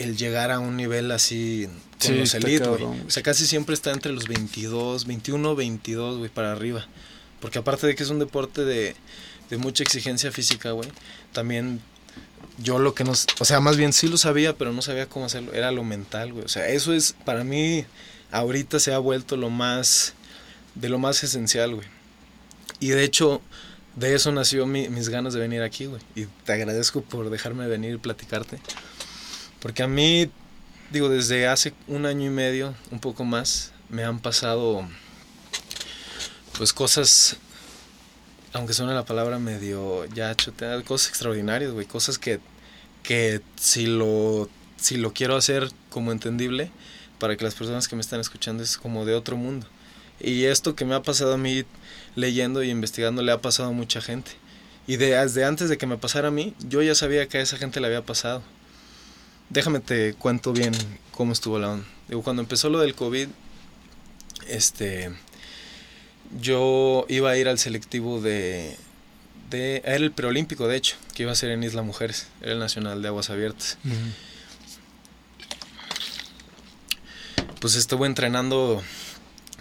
el 0.00 0.16
llegar 0.16 0.50
a 0.50 0.58
un 0.58 0.76
nivel 0.76 1.10
así 1.10 1.68
con 2.04 2.18
los 2.18 2.34
elite, 2.34 2.66
güey. 2.66 2.84
O 2.84 3.10
sea, 3.10 3.22
casi 3.22 3.46
siempre 3.46 3.74
está 3.74 3.92
entre 3.92 4.12
los 4.12 4.26
22, 4.26 5.06
21, 5.06 5.54
22, 5.54 6.18
güey, 6.18 6.30
para 6.30 6.52
arriba. 6.52 6.86
Porque 7.40 7.58
aparte 7.58 7.86
de 7.86 7.94
que 7.94 8.02
es 8.02 8.10
un 8.10 8.18
deporte 8.18 8.64
de, 8.64 8.96
de 9.50 9.56
mucha 9.58 9.82
exigencia 9.82 10.32
física, 10.32 10.70
güey, 10.70 10.88
también 11.32 11.80
yo 12.58 12.78
lo 12.78 12.94
que 12.94 13.04
no... 13.04 13.12
O 13.12 13.44
sea, 13.44 13.60
más 13.60 13.76
bien 13.76 13.92
sí 13.92 14.08
lo 14.08 14.16
sabía, 14.16 14.56
pero 14.56 14.72
no 14.72 14.82
sabía 14.82 15.06
cómo 15.06 15.26
hacerlo. 15.26 15.52
Era 15.52 15.70
lo 15.70 15.84
mental, 15.84 16.32
güey. 16.32 16.44
O 16.44 16.48
sea, 16.48 16.68
eso 16.68 16.92
es, 16.92 17.14
para 17.24 17.44
mí, 17.44 17.84
ahorita 18.30 18.80
se 18.80 18.92
ha 18.92 18.98
vuelto 18.98 19.36
lo 19.36 19.50
más... 19.50 20.14
De 20.74 20.88
lo 20.88 20.98
más 20.98 21.22
esencial, 21.24 21.74
güey. 21.74 21.86
Y 22.78 22.88
de 22.88 23.02
hecho, 23.04 23.42
de 23.96 24.14
eso 24.14 24.32
nació 24.32 24.66
mis 24.66 25.08
ganas 25.08 25.34
de 25.34 25.40
venir 25.40 25.62
aquí, 25.62 25.86
güey. 25.86 26.00
Y 26.14 26.26
te 26.44 26.52
agradezco 26.52 27.02
por 27.02 27.28
dejarme 27.28 27.66
venir 27.66 27.94
y 27.94 27.98
platicarte. 27.98 28.58
Porque 29.60 29.82
a 29.82 29.88
mí, 29.88 30.30
digo, 30.90 31.08
desde 31.08 31.46
hace 31.46 31.74
un 31.86 32.06
año 32.06 32.26
y 32.26 32.30
medio, 32.30 32.74
un 32.90 33.00
poco 33.00 33.24
más, 33.24 33.72
me 33.88 34.04
han 34.04 34.18
pasado 34.18 34.86
pues 36.56 36.72
cosas, 36.72 37.36
aunque 38.52 38.74
suene 38.74 38.92
la 38.94 39.04
palabra 39.04 39.38
medio 39.38 40.04
ya 40.06 40.34
choteada, 40.34 40.82
cosas 40.82 41.08
extraordinarias, 41.08 41.72
güey, 41.72 41.86
cosas 41.86 42.18
que, 42.18 42.40
que 43.02 43.40
si 43.56 43.86
lo, 43.86 44.48
si 44.76 44.96
lo 44.96 45.12
quiero 45.12 45.36
hacer 45.36 45.70
como 45.88 46.12
entendible, 46.12 46.70
para 47.18 47.36
que 47.36 47.44
las 47.44 47.54
personas 47.54 47.88
que 47.88 47.96
me 47.96 48.02
están 48.02 48.20
escuchando 48.20 48.62
es 48.62 48.76
como 48.76 49.04
de 49.04 49.14
otro 49.14 49.36
mundo. 49.36 49.66
Y 50.20 50.44
esto 50.44 50.74
que 50.74 50.84
me 50.84 50.94
ha 50.94 51.02
pasado 51.02 51.34
a 51.34 51.38
mí 51.38 51.64
leyendo 52.14 52.62
y 52.62 52.70
investigando 52.70 53.22
le 53.22 53.32
ha 53.32 53.40
pasado 53.40 53.70
a 53.70 53.72
mucha 53.72 54.00
gente. 54.00 54.32
Y 54.86 54.96
desde 54.96 55.44
antes 55.44 55.68
de 55.68 55.78
que 55.78 55.86
me 55.86 55.98
pasara 55.98 56.28
a 56.28 56.30
mí, 56.30 56.54
yo 56.60 56.82
ya 56.82 56.94
sabía 56.94 57.28
que 57.28 57.38
a 57.38 57.42
esa 57.42 57.56
gente 57.56 57.80
le 57.80 57.86
había 57.86 58.04
pasado. 58.04 58.42
Déjame 59.50 59.80
te 59.80 60.14
cuento 60.14 60.52
bien 60.52 60.72
cómo 61.10 61.32
estuvo 61.32 61.58
la 61.58 61.70
onda. 61.72 61.86
Digo, 62.08 62.22
cuando 62.22 62.40
empezó 62.40 62.70
lo 62.70 62.78
del 62.78 62.94
COVID, 62.94 63.28
este, 64.46 65.10
yo 66.40 67.04
iba 67.08 67.30
a 67.30 67.36
ir 67.36 67.48
al 67.48 67.58
selectivo 67.58 68.20
de, 68.20 68.76
de, 69.50 69.82
era 69.84 69.96
el 69.96 70.12
preolímpico 70.12 70.68
de 70.68 70.76
hecho, 70.76 70.96
que 71.14 71.24
iba 71.24 71.32
a 71.32 71.34
ser 71.34 71.50
en 71.50 71.64
Isla 71.64 71.82
Mujeres, 71.82 72.28
era 72.40 72.52
el 72.52 72.60
nacional 72.60 73.02
de 73.02 73.08
aguas 73.08 73.28
abiertas. 73.30 73.76
Pues 77.60 77.74
estuve 77.74 78.06
entrenando, 78.06 78.82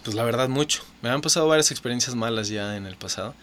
pues 0.03 0.15
la 0.15 0.23
verdad 0.23 0.49
mucho. 0.49 0.83
Me 1.01 1.09
han 1.09 1.21
pasado 1.21 1.47
varias 1.47 1.71
experiencias 1.71 2.15
malas 2.15 2.47
ya 2.49 2.77
en 2.77 2.85
el 2.85 2.95
pasado. 2.95 3.33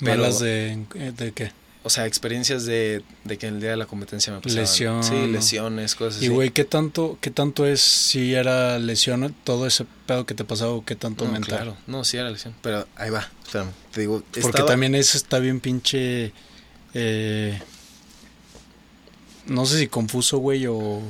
¿Malas 0.00 0.40
de, 0.40 0.84
de 1.16 1.32
qué? 1.32 1.52
O 1.86 1.90
sea, 1.90 2.04
experiencias 2.04 2.66
de, 2.66 3.02
de 3.22 3.38
que 3.38 3.46
el 3.46 3.60
día 3.60 3.70
de 3.70 3.76
la 3.76 3.86
competencia 3.86 4.32
me 4.32 4.40
pasaban. 4.40 4.62
Lesión. 4.64 5.04
Sí, 5.04 5.26
lesiones, 5.28 5.94
cosas 5.94 6.20
y, 6.20 6.26
güey, 6.26 6.50
¿qué 6.50 6.64
tanto, 6.64 7.16
¿qué 7.20 7.30
tanto 7.30 7.64
es 7.64 7.80
si 7.80 8.34
era 8.34 8.78
lesión 8.80 9.32
todo 9.44 9.68
ese 9.68 9.86
pedo 10.06 10.26
que 10.26 10.34
te 10.34 10.42
pasaba 10.44 10.72
o 10.72 10.84
qué 10.84 10.96
tanto 10.96 11.24
no, 11.26 11.30
mental? 11.32 11.48
Claro, 11.58 11.76
no, 11.86 12.02
sí 12.02 12.16
era 12.16 12.28
lesión. 12.30 12.56
Pero 12.60 12.88
ahí 12.96 13.10
va, 13.10 13.30
espérame, 13.44 13.70
te 13.92 14.00
digo. 14.00 14.20
Porque 14.22 14.40
estaba- 14.40 14.66
también 14.66 14.96
eso 14.96 15.16
está 15.16 15.38
bien 15.38 15.60
pinche... 15.60 16.32
eh, 16.94 17.60
no 19.46 19.64
sé 19.64 19.78
si 19.78 19.86
confuso, 19.86 20.38
güey, 20.38 20.66
o... 20.66 21.00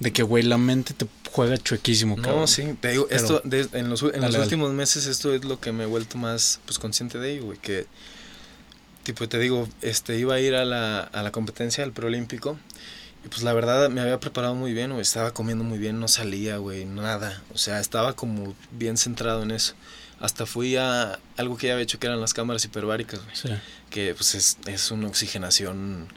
De 0.00 0.12
que, 0.12 0.22
güey, 0.22 0.42
la 0.44 0.58
mente 0.58 0.92
te 0.94 1.06
juega 1.32 1.56
chuequísimo, 1.56 2.16
cabrón. 2.16 2.40
No, 2.42 2.46
sí, 2.46 2.74
te 2.80 2.90
digo, 2.90 3.06
Pero- 3.08 3.20
esto, 3.20 3.40
de- 3.44 3.68
en 3.72 3.88
los, 3.88 4.02
en 4.02 4.08
Dale, 4.12 4.20
los 4.26 4.32
dale. 4.32 4.44
últimos 4.44 4.72
meses 4.72 5.06
esto 5.06 5.34
es 5.34 5.44
lo 5.44 5.58
que 5.60 5.72
me 5.72 5.84
he 5.84 5.86
vuelto 5.86 6.18
más, 6.18 6.60
pues, 6.66 6.78
consciente 6.78 7.18
de 7.18 7.32
ello, 7.32 7.44
güey, 7.46 7.58
que, 7.58 7.86
tipo, 9.08 9.26
te 9.26 9.38
digo, 9.38 9.66
este, 9.80 10.18
iba 10.18 10.34
a 10.34 10.40
ir 10.40 10.54
a 10.54 10.66
la, 10.66 11.00
a 11.00 11.22
la 11.22 11.32
competencia, 11.32 11.82
al 11.82 11.92
preolímpico, 11.92 12.58
y 13.24 13.28
pues 13.28 13.42
la 13.42 13.54
verdad 13.54 13.88
me 13.88 14.02
había 14.02 14.20
preparado 14.20 14.54
muy 14.54 14.74
bien, 14.74 14.90
güey, 14.90 15.00
estaba 15.00 15.32
comiendo 15.32 15.64
muy 15.64 15.78
bien, 15.78 15.98
no 15.98 16.08
salía, 16.08 16.58
güey, 16.58 16.84
nada, 16.84 17.42
o 17.54 17.56
sea, 17.56 17.80
estaba 17.80 18.12
como 18.12 18.54
bien 18.72 18.98
centrado 18.98 19.42
en 19.44 19.50
eso. 19.50 19.72
Hasta 20.20 20.44
fui 20.44 20.76
a 20.76 21.18
algo 21.38 21.56
que 21.56 21.68
ya 21.68 21.72
había 21.72 21.84
hecho 21.84 21.98
que 21.98 22.06
eran 22.06 22.20
las 22.20 22.34
cámaras 22.34 22.64
hiperbáricas, 22.66 23.20
güey, 23.24 23.34
Sí. 23.34 23.48
que 23.88 24.14
pues 24.14 24.34
es, 24.34 24.58
es 24.66 24.90
una 24.90 25.08
oxigenación 25.08 26.08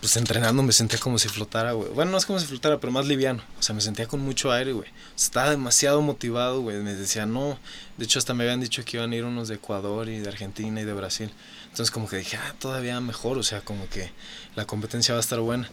pues 0.00 0.16
entrenando 0.16 0.62
me 0.62 0.72
sentía 0.72 0.98
como 0.98 1.18
si 1.18 1.28
flotara, 1.28 1.72
güey. 1.72 1.90
Bueno, 1.90 2.10
no 2.12 2.16
es 2.16 2.24
como 2.24 2.38
si 2.40 2.46
flotara, 2.46 2.80
pero 2.80 2.90
más 2.90 3.06
liviano. 3.06 3.42
O 3.58 3.62
sea, 3.62 3.74
me 3.74 3.82
sentía 3.82 4.06
con 4.08 4.20
mucho 4.20 4.50
aire, 4.50 4.72
güey. 4.72 4.88
Estaba 5.14 5.50
demasiado 5.50 6.00
motivado, 6.00 6.62
güey. 6.62 6.78
Me 6.78 6.94
decía, 6.94 7.26
no. 7.26 7.58
De 7.98 8.06
hecho, 8.06 8.18
hasta 8.18 8.32
me 8.32 8.44
habían 8.44 8.60
dicho 8.62 8.82
que 8.82 8.96
iban 8.96 9.12
a 9.12 9.16
ir 9.16 9.24
unos 9.26 9.48
de 9.48 9.56
Ecuador 9.56 10.08
y 10.08 10.18
de 10.18 10.26
Argentina 10.26 10.80
y 10.80 10.84
de 10.86 10.94
Brasil. 10.94 11.30
Entonces, 11.70 11.90
como 11.90 12.08
que 12.08 12.16
dije, 12.16 12.36
ah, 12.36 12.54
todavía 12.58 13.00
mejor. 13.00 13.38
O 13.38 13.42
sea, 13.42 13.60
como 13.62 13.88
que 13.88 14.10
la 14.54 14.66
competencia 14.66 15.14
va 15.14 15.18
a 15.18 15.22
estar 15.22 15.40
buena. 15.40 15.68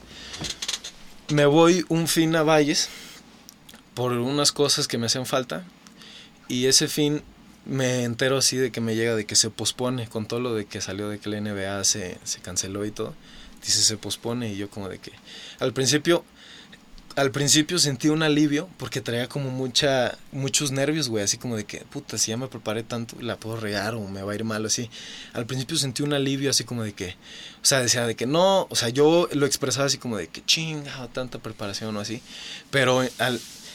Me 1.29 1.45
voy 1.45 1.85
un 1.89 2.07
fin 2.07 2.35
a 2.35 2.43
Valles 2.43 2.89
por 3.93 4.13
unas 4.13 4.51
cosas 4.51 4.87
que 4.87 4.97
me 4.97 5.07
hacen 5.07 5.25
falta. 5.25 5.65
Y 6.47 6.67
ese 6.67 6.87
fin 6.87 7.23
me 7.65 8.03
entero 8.03 8.37
así 8.37 8.55
de 8.55 8.71
que 8.71 8.79
me 8.79 8.95
llega 8.95 9.15
de 9.15 9.25
que 9.25 9.35
se 9.35 9.49
pospone 9.49 10.07
con 10.07 10.25
todo 10.25 10.39
lo 10.39 10.53
de 10.53 10.65
que 10.65 10.79
salió 10.79 11.09
de 11.09 11.19
que 11.19 11.29
la 11.29 11.41
NBA 11.41 11.83
se, 11.83 12.17
se 12.23 12.39
canceló 12.39 12.85
y 12.85 12.91
todo. 12.91 13.13
Dice 13.61 13.81
se 13.81 13.97
pospone 13.97 14.53
y 14.53 14.55
yo 14.55 14.69
como 14.69 14.87
de 14.87 14.99
que 14.99 15.11
al 15.59 15.73
principio 15.73 16.23
al 17.17 17.31
principio 17.31 17.79
sentí 17.79 18.09
un 18.09 18.21
alivio 18.21 18.69
porque 18.77 19.01
traía 19.01 19.27
como 19.27 19.49
mucha 19.49 20.15
muchos 20.31 20.71
nervios, 20.71 21.09
güey, 21.09 21.23
así 21.23 21.39
como 21.39 21.55
de 21.55 21.65
que 21.65 21.79
puta, 21.79 22.19
si 22.19 22.29
ya 22.29 22.37
me 22.37 22.47
preparé 22.47 22.83
tanto, 22.83 23.17
la 23.19 23.37
puedo 23.37 23.57
regar 23.57 23.95
o 23.95 24.07
me 24.07 24.21
va 24.21 24.33
a 24.33 24.35
ir 24.35 24.43
mal 24.43 24.63
así. 24.67 24.87
Al 25.33 25.47
principio 25.47 25.77
sentí 25.77 26.03
un 26.03 26.13
alivio 26.13 26.51
así 26.51 26.63
como 26.63 26.83
de 26.83 26.93
que 26.93 27.15
o 27.61 27.65
sea, 27.65 27.81
decía 27.81 28.05
de 28.05 28.15
que 28.15 28.27
no, 28.27 28.67
o 28.69 28.75
sea, 28.75 28.89
yo 28.89 29.27
lo 29.33 29.47
expresaba 29.47 29.87
así 29.87 29.97
como 29.97 30.15
de 30.17 30.27
que 30.27 30.45
chinga, 30.45 31.07
tanta 31.07 31.39
preparación 31.39 31.97
o 31.97 31.99
así, 31.99 32.21
pero 32.69 33.03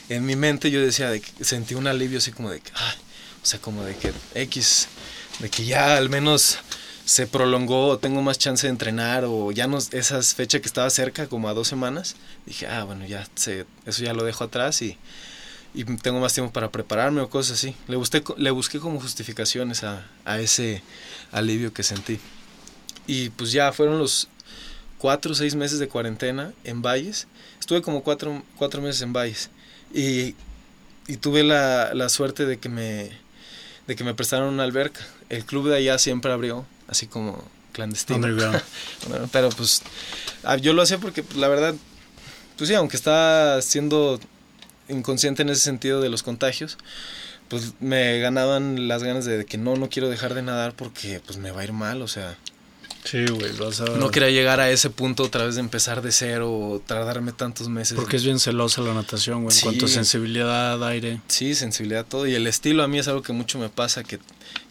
en 0.08 0.24
mi 0.24 0.36
mente 0.36 0.70
yo 0.70 0.80
decía 0.80 1.10
de 1.10 1.20
que 1.20 1.44
sentí 1.44 1.74
un 1.74 1.88
alivio 1.88 2.18
así 2.18 2.30
como 2.30 2.48
de 2.48 2.60
que 2.60 2.70
ay, 2.76 2.96
o 3.42 3.46
sea, 3.46 3.60
como 3.60 3.82
de 3.82 3.96
que 3.96 4.12
X, 4.36 4.86
de 5.40 5.50
que 5.50 5.64
ya 5.64 5.96
al 5.96 6.08
menos 6.10 6.58
se 7.04 7.26
prolongó, 7.26 7.98
tengo 7.98 8.22
más 8.22 8.38
chance 8.38 8.66
de 8.66 8.70
entrenar, 8.70 9.24
o 9.26 9.52
ya 9.52 9.66
no, 9.66 9.78
esa 9.78 10.22
fecha 10.22 10.60
que 10.60 10.66
estaba 10.66 10.88
cerca, 10.90 11.26
como 11.26 11.48
a 11.48 11.54
dos 11.54 11.68
semanas, 11.68 12.16
dije, 12.46 12.66
ah, 12.66 12.84
bueno, 12.84 13.06
ya 13.06 13.26
se, 13.34 13.66
eso 13.86 14.02
ya 14.04 14.14
lo 14.14 14.24
dejo 14.24 14.44
atrás 14.44 14.82
y, 14.82 14.96
y 15.74 15.84
tengo 15.84 16.20
más 16.20 16.34
tiempo 16.34 16.52
para 16.52 16.70
prepararme 16.70 17.20
o 17.20 17.30
cosas 17.30 17.58
así. 17.58 17.74
Le 17.88 17.96
busqué, 17.96 18.22
le 18.36 18.50
busqué 18.50 18.78
como 18.78 19.00
justificaciones 19.00 19.84
a, 19.84 20.06
a 20.24 20.40
ese 20.40 20.82
alivio 21.32 21.72
que 21.72 21.82
sentí. 21.82 22.20
Y 23.06 23.30
pues 23.30 23.52
ya 23.52 23.72
fueron 23.72 23.98
los 23.98 24.28
cuatro 24.98 25.32
o 25.32 25.34
seis 25.34 25.54
meses 25.56 25.78
de 25.78 25.88
cuarentena 25.88 26.52
en 26.64 26.82
Valles. 26.82 27.26
Estuve 27.58 27.82
como 27.82 28.02
cuatro, 28.02 28.42
cuatro 28.56 28.80
meses 28.80 29.02
en 29.02 29.12
Valles. 29.12 29.50
Y, 29.92 30.36
y 31.08 31.16
tuve 31.16 31.42
la, 31.42 31.94
la 31.94 32.08
suerte 32.08 32.46
de 32.46 32.58
que 32.58 32.68
me 32.68 33.10
de 33.86 33.96
que 33.96 34.04
me 34.04 34.14
prestaron 34.14 34.54
una 34.54 34.62
alberca. 34.62 35.00
El 35.28 35.44
club 35.44 35.68
de 35.68 35.76
allá 35.76 35.98
siempre 35.98 36.32
abrió, 36.32 36.64
así 36.92 37.06
como 37.06 37.42
clandestino. 37.72 38.26
Bueno, 39.08 39.28
pero 39.32 39.48
pues 39.50 39.82
ah, 40.44 40.56
yo 40.56 40.72
lo 40.72 40.82
hacía 40.82 40.98
porque 40.98 41.22
pues, 41.22 41.36
la 41.36 41.48
verdad, 41.48 41.74
pues 42.56 42.68
sí, 42.68 42.74
aunque 42.74 42.96
estaba 42.96 43.60
siendo 43.62 44.20
inconsciente 44.88 45.42
en 45.42 45.48
ese 45.48 45.60
sentido 45.62 46.00
de 46.00 46.08
los 46.08 46.22
contagios, 46.22 46.78
pues 47.48 47.74
me 47.80 48.18
ganaban 48.20 48.88
las 48.88 49.02
ganas 49.02 49.24
de 49.24 49.44
que 49.44 49.58
no, 49.58 49.76
no 49.76 49.88
quiero 49.88 50.08
dejar 50.08 50.34
de 50.34 50.42
nadar 50.42 50.74
porque 50.74 51.20
pues 51.26 51.38
me 51.38 51.50
va 51.50 51.62
a 51.62 51.64
ir 51.64 51.72
mal, 51.72 52.00
o 52.02 52.08
sea, 52.08 52.36
Sí, 53.04 53.24
güey, 53.26 53.50
vas 53.58 53.80
a... 53.80 53.84
no 53.86 54.10
quería 54.10 54.30
llegar 54.30 54.60
a 54.60 54.70
ese 54.70 54.88
punto 54.88 55.24
otra 55.24 55.44
vez 55.44 55.56
de 55.56 55.60
empezar 55.60 56.02
de 56.02 56.12
cero 56.12 56.52
o 56.52 56.78
tardarme 56.80 57.32
tantos 57.32 57.68
meses. 57.68 57.96
Porque 57.96 58.16
es 58.16 58.24
bien 58.24 58.38
celosa 58.38 58.80
la 58.80 58.94
natación, 58.94 59.42
güey, 59.42 59.52
en 59.54 59.58
Sí. 59.58 59.62
cuanto 59.64 59.86
a 59.86 59.88
sensibilidad, 59.88 60.82
aire. 60.86 61.20
Sí, 61.26 61.54
sensibilidad, 61.56 62.06
todo. 62.06 62.28
Y 62.28 62.34
el 62.34 62.46
estilo 62.46 62.84
a 62.84 62.88
mí 62.88 62.98
es 63.00 63.08
algo 63.08 63.22
que 63.22 63.32
mucho 63.32 63.58
me 63.58 63.68
pasa, 63.68 64.04
que, 64.04 64.20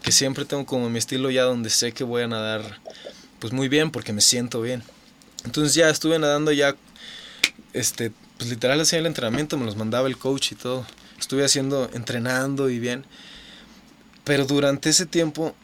que 0.02 0.12
siempre 0.14 0.46
tengo 0.46 0.66
como 0.66 0.90
mi 0.90 0.98
estilo 0.98 1.30
ya 1.30 1.44
donde 1.44 1.70
sé 1.70 1.92
que 1.92 2.04
voy 2.06 2.24
a 2.24 2.28
nadar 2.28 2.80
pues 3.40 3.52
muy 3.52 3.68
bien 3.68 3.92
porque 3.92 4.14
me 4.14 4.22
siento 4.22 4.62
bien. 4.62 4.82
Entonces 5.44 5.74
ya 5.74 5.90
estuve 5.90 6.18
nadando 6.20 6.52
ya, 6.54 6.76
este, 7.74 8.12
pues 8.38 8.50
literal 8.50 8.80
hacía 8.80 9.00
el 9.00 9.08
entrenamiento, 9.08 9.58
me 9.58 9.66
los 9.66 9.76
mandaba 9.76 10.08
el 10.08 10.18
coach 10.18 10.54
y 10.54 10.56
todo. 10.56 10.86
Estuve 11.20 11.44
haciendo, 11.44 11.90
entrenando 11.94 12.70
y 12.70 12.80
bien. 12.80 13.04
Pero 14.24 14.46
durante 14.46 14.90
ese 14.90 15.06
tiempo 15.06 15.56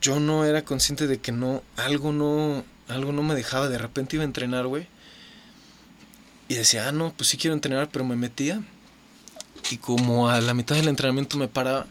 yo 0.00 0.20
no 0.20 0.44
era 0.44 0.64
consciente 0.64 1.06
de 1.06 1.18
que 1.18 1.32
no, 1.32 1.62
algo 1.76 2.12
no, 2.12 2.64
algo 2.88 3.12
no 3.12 3.22
me 3.22 3.34
dejaba. 3.34 3.68
De 3.68 3.78
repente 3.78 4.16
iba 4.16 4.22
a 4.22 4.26
entrenar, 4.26 4.66
güey. 4.66 4.86
Y 6.48 6.54
decía, 6.54 6.88
ah, 6.88 6.92
no, 6.92 7.12
pues 7.16 7.28
sí 7.28 7.36
quiero 7.36 7.54
entrenar, 7.54 7.88
pero 7.90 8.04
me 8.04 8.16
metía. 8.16 8.62
Y 9.70 9.78
como 9.78 10.28
a 10.30 10.40
la 10.40 10.54
mitad 10.54 10.76
del 10.76 10.88
entrenamiento 10.88 11.36
me 11.36 11.48
paraba 11.48 11.86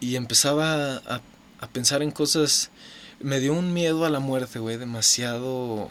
y 0.00 0.16
empezaba 0.16 0.96
a, 0.96 1.20
a 1.60 1.68
pensar 1.68 2.02
en 2.02 2.10
cosas. 2.10 2.70
Me 3.20 3.40
dio 3.40 3.52
un 3.52 3.72
miedo 3.72 4.04
a 4.04 4.10
la 4.10 4.20
muerte, 4.20 4.58
güey, 4.58 4.76
demasiado. 4.76 5.90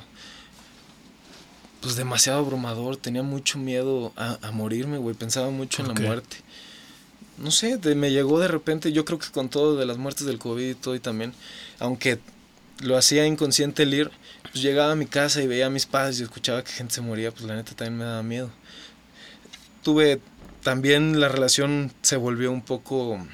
Pues 1.82 1.96
demasiado 1.96 2.40
abrumador. 2.40 2.98
Tenía 2.98 3.24
mucho 3.24 3.60
miedo 3.60 4.12
a, 4.16 4.38
a 4.42 4.52
morirme, 4.52 4.98
güey. 4.98 5.16
Pensaba 5.16 5.50
mucho 5.50 5.82
en 5.82 5.90
¿Por 5.90 6.00
la 6.00 6.08
muerte. 6.08 6.38
No 7.38 7.52
sé, 7.52 7.78
de- 7.78 7.96
me 7.96 8.12
llegó 8.12 8.40
de 8.40 8.48
repente. 8.48 8.92
Yo 8.92 9.06
creo 9.06 9.20
que 9.20 9.30
con 9.32 9.50
todo 9.50 9.76
de 9.78 9.86
las 9.86 9.98
muertes 9.98 10.26
del 10.26 10.40
COVID 10.40 10.70
y 10.70 10.76
todo, 10.76 10.96
y 10.96 11.00
también, 11.00 11.34
aunque 11.80 12.20
lo 12.82 12.98
hacía 12.98 13.26
inconsciente 13.26 13.84
el 13.84 13.94
ir, 13.94 14.12
pues 14.52 14.64
llegaba 14.64 14.92
a 14.94 14.96
mi 14.96 15.06
casa 15.06 15.42
y 15.42 15.48
veía 15.48 15.68
a 15.68 15.70
mis 15.70 15.86
padres 15.86 16.20
y 16.20 16.24
escuchaba 16.24 16.64
que 16.64 16.72
gente 16.72 16.96
se 16.96 17.02
moría, 17.02 17.32
pues 17.32 17.44
la 17.46 17.56
neta 17.56 17.74
también 17.76 17.98
me 17.98 18.06
daba 18.06 18.24
miedo. 18.24 18.50
Tuve 19.84 20.20
también 20.64 21.20
la 21.20 21.30
relación 21.30 21.92
se 22.02 22.18
volvió 22.18 22.52
un 22.52 22.62
poco 22.62 23.12
un 23.14 23.30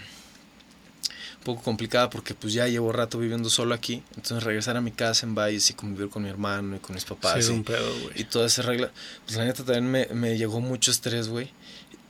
poco 1.44 1.62
complicada 1.62 2.10
porque 2.10 2.34
pues 2.36 2.54
ya 2.54 2.68
llevo 2.68 2.94
rato 2.94 3.20
viviendo 3.20 3.50
solo 3.50 3.74
aquí, 3.76 4.02
entonces 4.16 4.44
regresar 4.44 4.78
a 4.78 4.82
mi 4.82 4.92
casa 4.92 5.26
en 5.26 5.36
Valles 5.36 5.70
y 5.70 5.74
convivir 5.74 6.10
con 6.10 6.24
mi 6.24 6.30
hermano 6.30 6.78
y 6.78 6.80
con 6.80 6.94
mis 6.96 7.04
papás 7.04 7.44
Sí, 7.46 7.52
y- 7.52 7.56
un 7.56 7.64
pedo, 7.66 7.92
y 8.16 8.24
toda 8.24 8.46
esa 8.48 8.62
regla, 8.62 8.92
pues 9.26 9.38
la 9.38 9.44
neta 9.44 9.66
también 9.66 9.90
me, 9.92 10.06
me 10.14 10.38
llegó 10.38 10.62
mucho 10.62 10.92
estrés, 10.92 11.28
güey. 11.28 11.52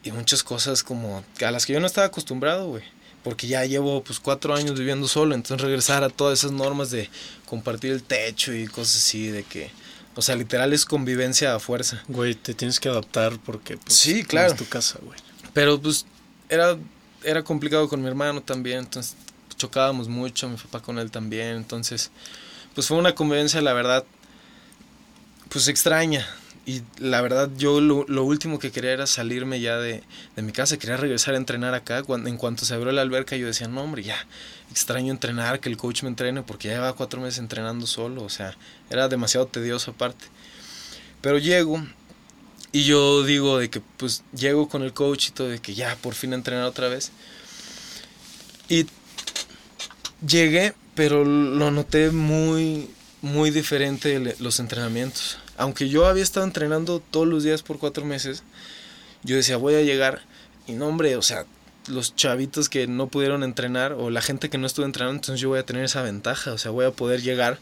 Y 0.04 0.12
muchas 0.12 0.44
cosas 0.44 0.84
como 0.84 1.24
a 1.46 1.52
las 1.52 1.66
que 1.66 1.74
yo 1.74 1.80
no 1.80 1.88
estaba 1.88 2.08
acostumbrado, 2.08 2.68
güey. 2.68 2.84
Porque 3.24 3.48
ya 3.48 3.64
llevo 3.66 4.04
pues 4.04 4.20
cuatro 4.20 4.54
años 4.54 4.78
viviendo 4.78 5.08
solo, 5.08 5.34
entonces 5.34 5.64
regresar 5.64 6.04
a 6.04 6.10
todas 6.10 6.40
esas 6.40 6.52
normas 6.52 6.92
de 6.92 7.10
compartir 7.46 7.94
el 7.94 8.04
techo 8.04 8.54
y 8.54 8.68
cosas 8.68 8.98
así, 8.98 9.28
de 9.28 9.44
que, 9.44 9.72
o 10.16 10.22
sea, 10.22 10.36
literal 10.36 10.74
es 10.74 10.86
convivencia 10.86 11.56
a 11.56 11.60
fuerza. 11.60 12.04
Güey, 12.10 12.36
te 12.36 12.54
tienes 12.54 12.82
que 12.82 12.90
adaptar 12.90 13.40
porque 13.46 13.78
pues, 13.78 13.96
Sí, 13.96 14.26
claro. 14.26 14.52
es 14.52 14.58
tu 14.58 14.68
casa, 14.68 15.00
güey. 15.02 15.18
Pero 15.54 15.80
pues 15.80 16.06
era, 16.50 16.78
era 17.24 17.44
complicado 17.44 17.88
con 17.88 18.02
mi 18.02 18.08
hermano 18.08 18.42
también, 18.42 18.80
entonces 18.80 19.16
chocábamos 19.56 20.10
mucho, 20.10 20.50
mi 20.50 20.58
papá 20.58 20.82
con 20.82 21.00
él 21.00 21.10
también, 21.10 21.56
entonces 21.56 22.12
pues 22.76 22.88
fue 22.88 22.98
una 22.98 23.16
convivencia, 23.16 23.62
la 23.62 23.72
verdad, 23.72 24.04
pues 25.50 25.70
extraña. 25.70 26.28
Y 26.66 26.82
la 26.98 27.20
verdad 27.22 27.50
yo 27.58 27.82
lo, 27.82 28.24
último 28.24 28.58
que 28.58 28.72
quería 28.72 28.94
era 28.94 29.06
salirme 29.06 29.60
ya 29.60 29.78
de, 29.78 30.02
de, 30.36 30.42
mi 30.42 30.54
casa, 30.54 30.78
quería 30.78 30.96
regresar 30.96 31.34
a 31.34 31.38
entrenar 31.38 31.74
acá. 31.74 32.04
Cuando, 32.04 32.30
en 32.30 32.38
cuanto 32.38 32.64
se 32.64 32.74
abrió 32.74 32.92
la 32.94 33.02
alberca 33.02 33.36
yo 33.36 33.48
decía, 33.48 33.68
no 33.68 33.82
hombre, 33.82 34.04
ya 34.04 34.16
extraño 34.72 35.12
entrenar, 35.12 35.60
que 35.60 35.70
el 35.70 35.78
coach 35.78 36.04
me 36.04 36.10
entrene, 36.10 36.42
porque 36.42 36.70
ya 36.70 36.76
llevaba 36.76 36.94
cuatro 36.94 37.20
meses 37.20 37.40
entrenando 37.40 37.86
solo, 37.86 38.24
o 38.24 38.30
sea, 38.30 38.56
era 38.90 39.10
demasiado 39.10 39.46
tedioso 39.48 39.92
aparte. 39.92 40.26
Pero 41.22 41.38
llego 41.38 41.84
y 42.72 42.84
yo 42.86 43.24
digo 43.24 43.60
de 43.60 43.70
que 43.70 43.82
pues 43.98 44.24
llego 44.34 44.68
con 44.70 44.84
el 44.84 44.94
coach 44.94 45.30
y 45.30 45.32
todo, 45.32 45.50
de 45.50 45.60
que 45.60 45.76
ya 45.76 45.96
por 45.98 46.16
fin 46.16 46.34
entrenar 46.34 46.66
otra 46.66 46.88
vez. 46.88 47.12
Y 48.70 48.88
llegué, 50.26 50.74
pero 50.96 51.26
lo 51.26 51.72
noté 51.72 52.10
muy, 52.12 52.90
muy 53.22 53.52
diferente 53.52 54.36
los 54.40 54.60
entrenamientos. 54.60 55.38
Aunque 55.58 55.90
yo 55.90 56.06
había 56.06 56.24
estado 56.24 56.46
entrenando 56.46 57.00
todos 57.00 57.28
los 57.28 57.44
días 57.44 57.64
por 57.64 57.80
cuatro 57.80 58.06
meses, 58.06 58.44
yo 59.24 59.36
decía, 59.36 59.58
voy 59.58 59.76
a 59.76 59.82
llegar. 59.82 60.22
Y 60.68 60.74
no, 60.74 60.88
hombre, 60.88 61.16
o 61.16 61.22
sea, 61.22 61.46
los 61.88 62.16
chavitos 62.16 62.70
que 62.70 62.88
no 62.88 63.08
pudieron 63.08 63.44
entrenar 63.44 63.94
o 63.94 64.10
la 64.10 64.22
gente 64.22 64.50
que 64.50 64.58
no 64.58 64.68
estuvo 64.68 64.86
entrenando, 64.86 65.16
entonces 65.16 65.42
yo 65.42 65.50
voy 65.50 65.60
a 65.60 65.66
tener 65.66 65.84
esa 65.84 66.02
ventaja. 66.02 66.54
O 66.54 66.58
sea, 66.58 66.72
voy 66.72 66.86
a 66.86 66.92
poder 66.92 67.22
llegar 67.22 67.60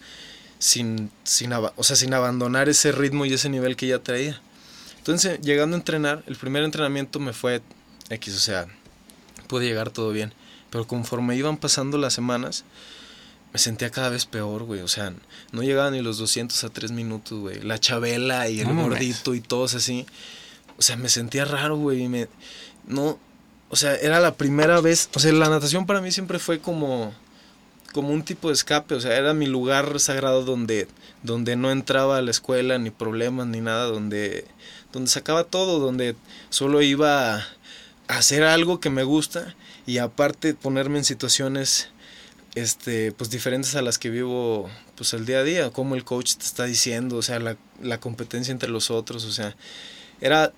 sin, 0.59 1.11
sin, 1.23 1.51
o 1.53 1.83
sea, 1.83 1.95
sin 1.95 2.13
abandonar 2.13 2.69
ese 2.69 2.91
ritmo 2.91 3.25
y 3.25 3.33
ese 3.33 3.49
nivel 3.49 3.75
que 3.75 3.87
ya 3.87 3.99
traía. 3.99 4.39
Entonces, 4.97 5.41
llegando 5.41 5.75
a 5.75 5.79
entrenar, 5.79 6.23
el 6.27 6.35
primer 6.35 6.63
entrenamiento 6.63 7.19
me 7.19 7.33
fue 7.33 7.61
X, 8.09 8.35
o 8.35 8.39
sea, 8.39 8.67
pude 9.47 9.65
llegar 9.65 9.89
todo 9.89 10.11
bien. 10.11 10.33
Pero 10.69 10.85
conforme 10.85 11.35
iban 11.35 11.57
pasando 11.57 11.97
las 11.97 12.13
semanas, 12.13 12.63
me 13.53 13.59
sentía 13.59 13.89
cada 13.89 14.09
vez 14.09 14.25
peor, 14.25 14.63
güey. 14.63 14.81
O 14.81 14.87
sea, 14.87 15.13
no 15.51 15.61
llegaba 15.61 15.91
ni 15.91 16.01
los 16.01 16.17
200 16.17 16.63
a 16.63 16.69
3 16.69 16.91
minutos, 16.91 17.39
güey. 17.39 17.61
La 17.61 17.79
chabela 17.79 18.47
y 18.49 18.61
el 18.61 18.73
gordito 18.73 19.35
y 19.35 19.41
todos 19.41 19.73
así. 19.73 20.05
O 20.77 20.81
sea, 20.81 20.95
me 20.95 21.09
sentía 21.09 21.45
raro, 21.45 21.77
güey. 21.77 22.07
Me, 22.07 22.27
no, 22.87 23.19
o 23.69 23.75
sea, 23.75 23.95
era 23.95 24.19
la 24.19 24.35
primera 24.35 24.79
vez. 24.79 25.09
O 25.15 25.19
sea, 25.19 25.33
la 25.33 25.49
natación 25.49 25.85
para 25.85 26.01
mí 26.01 26.11
siempre 26.11 26.39
fue 26.39 26.59
como, 26.59 27.13
como 27.93 28.09
un 28.09 28.23
tipo 28.23 28.47
de 28.47 28.53
escape. 28.53 28.95
O 28.95 29.01
sea, 29.01 29.17
era 29.17 29.33
mi 29.33 29.47
lugar 29.47 29.99
sagrado 29.99 30.43
donde, 30.43 30.87
donde 31.23 31.57
no 31.57 31.71
entraba 31.71 32.17
a 32.17 32.21
la 32.21 32.31
escuela, 32.31 32.77
ni 32.77 32.89
problemas, 32.89 33.47
ni 33.47 33.59
nada. 33.59 33.85
Donde, 33.85 34.45
donde 34.93 35.09
sacaba 35.09 35.43
todo. 35.43 35.79
Donde 35.79 36.15
solo 36.49 36.81
iba 36.81 37.35
a 37.35 37.47
hacer 38.07 38.43
algo 38.43 38.79
que 38.79 38.89
me 38.89 39.03
gusta 39.03 39.55
y 39.85 39.97
aparte 39.97 40.53
ponerme 40.53 40.99
en 40.99 41.05
situaciones 41.05 41.89
este 42.55 43.11
pues 43.13 43.29
diferentes 43.29 43.75
a 43.75 43.81
las 43.81 43.97
que 43.97 44.09
vivo 44.09 44.69
pues 44.95 45.13
el 45.13 45.25
día 45.25 45.39
a 45.39 45.43
día 45.43 45.69
como 45.69 45.95
el 45.95 46.03
coach 46.03 46.35
te 46.35 46.43
está 46.43 46.65
diciendo 46.65 47.15
o 47.17 47.21
sea 47.21 47.39
la, 47.39 47.55
la 47.81 47.99
competencia 47.99 48.51
entre 48.51 48.69
los 48.69 48.91
otros 48.91 49.23
o 49.23 49.31
sea 49.31 49.55
era 50.19 50.51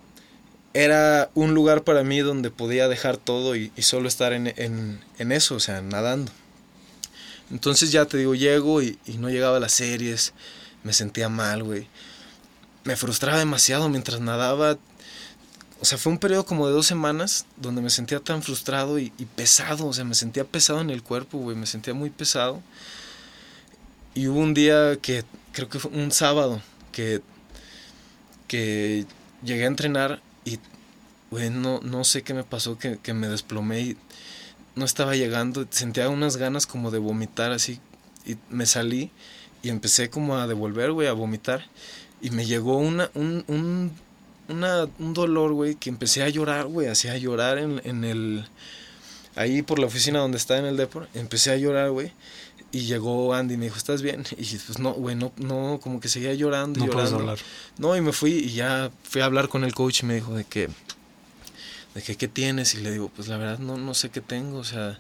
era 0.74 1.30
un 1.36 1.54
lugar 1.54 1.84
para 1.84 2.04
mí 2.04 2.20
donde 2.20 2.50
podía 2.50 2.88
dejar 2.88 3.18
todo 3.18 3.56
y, 3.56 3.72
solo 3.78 4.08
estar 4.08 4.34
en, 4.34 4.48
en, 4.58 5.04
en, 5.20 5.32
eso 5.32 5.54
o 5.56 5.60
sea 5.60 5.84
nadando. 5.84 6.32
Entonces 7.52 7.92
ya 7.92 8.06
te 8.06 8.18
digo 8.18 8.34
llego 8.34 8.82
y, 8.82 8.98
y 9.06 9.18
no 9.20 9.30
llegaba 9.30 9.58
a 9.58 9.60
las 9.60 9.74
series 9.74 10.34
me 10.84 10.94
sentía 10.94 11.30
mal 11.30 11.64
güey. 11.64 11.88
Me 12.84 12.96
frustraba 12.96 13.38
demasiado 13.38 13.88
mientras 13.90 14.20
nadaba 14.20 14.78
o 15.84 15.86
sea, 15.86 15.98
fue 15.98 16.14
un 16.14 16.18
periodo 16.18 16.46
como 16.46 16.66
de 16.66 16.72
dos 16.72 16.86
semanas 16.88 17.46
donde 17.58 17.82
me 17.82 17.90
sentía 17.90 18.22
tan 18.22 18.42
frustrado 18.42 19.00
y, 19.00 19.10
pesado. 19.36 19.86
O 19.88 19.92
sea, 19.92 20.06
me 20.06 20.16
sentía 20.16 20.46
pesado 20.46 20.80
en 20.80 20.90
el 20.90 21.04
cuerpo, 21.04 21.40
güey. 21.40 21.58
Me 21.58 21.66
sentía 21.66 21.94
muy 21.94 22.10
pesado. 22.10 22.62
Y 24.14 24.28
hubo 24.28 24.40
un 24.40 24.54
día 24.54 24.98
que, 25.02 25.26
creo 25.52 25.68
que 25.68 25.80
fue 25.80 25.92
un 25.92 26.14
sábado, 26.14 26.62
que, 26.94 27.20
que 28.48 29.06
llegué 29.44 29.66
a 29.66 29.68
entrenar 29.68 30.22
y, 30.46 30.58
güey, 31.30 31.50
no, 31.50 32.04
sé 32.06 32.22
qué 32.22 32.34
me 32.34 32.46
pasó, 32.46 32.78
que, 32.78 32.98
que 33.00 33.14
me 33.14 33.28
desplomé 33.28 33.82
y 33.82 33.98
no 34.76 34.86
estaba 34.86 35.18
llegando. 35.18 35.68
Sentía 35.70 36.08
unas 36.08 36.38
ganas 36.38 36.66
como 36.66 36.92
de 36.92 37.00
vomitar 37.00 37.52
así. 37.52 37.82
Y 38.26 38.38
me 38.50 38.68
salí 38.68 39.12
y 39.62 39.68
empecé 39.68 40.10
como 40.10 40.38
a 40.38 40.48
devolver, 40.48 40.94
güey, 40.94 41.10
a 41.10 41.14
vomitar. 41.14 41.66
Y 42.22 42.30
me 42.30 42.46
llegó 42.46 42.78
una, 42.78 43.12
un, 43.16 43.44
un 43.50 43.92
una, 44.48 44.88
un 45.00 45.14
dolor, 45.14 45.54
güey, 45.54 45.76
que 45.76 45.90
empecé 45.90 46.24
a 46.24 46.30
llorar, 46.30 46.66
güey, 46.66 46.88
hacía 46.88 47.18
llorar 47.18 47.58
en, 47.58 47.82
en 47.84 48.04
el... 48.04 48.46
Ahí 49.36 49.64
por 49.64 49.80
la 49.80 49.88
oficina 49.88 50.20
donde 50.20 50.38
está 50.38 50.58
en 50.60 50.66
el 50.66 50.78
depor, 50.78 51.08
empecé 51.14 51.52
a 51.52 51.58
llorar, 51.58 51.90
güey. 51.90 52.12
Y 52.72 52.82
llegó 52.82 53.34
Andy 53.34 53.54
y 53.54 53.58
me 53.58 53.66
dijo, 53.66 53.78
¿estás 53.78 54.02
bien? 54.02 54.24
Y 54.38 54.58
pues 54.58 54.80
no, 54.80 54.94
güey, 54.94 55.16
no, 55.16 55.32
no, 55.38 55.80
como 55.82 56.00
que 56.00 56.10
seguía 56.10 56.34
llorando 56.34 56.80
no 56.80 56.88
llorando. 56.88 57.18
Hablar. 57.18 57.40
No, 57.78 57.96
y 57.96 58.02
me 58.02 58.12
fui 58.12 58.32
y 58.32 58.54
ya 58.54 58.92
fui 59.04 59.22
a 59.22 59.26
hablar 59.26 59.48
con 59.48 59.64
el 59.64 59.74
coach 59.74 60.02
y 60.02 60.06
me 60.08 60.16
dijo 60.16 60.36
de 60.36 60.44
que, 60.44 60.70
de 61.94 62.02
que, 62.02 62.16
¿qué 62.16 62.28
tienes? 62.28 62.74
Y 62.74 62.78
le 62.78 62.92
digo, 62.92 63.12
pues 63.16 63.28
la 63.28 63.38
verdad 63.38 63.60
no, 63.60 63.78
no 63.78 63.94
sé 63.94 64.10
qué 64.10 64.22
tengo, 64.22 64.58
o 64.58 64.64
sea, 64.64 65.00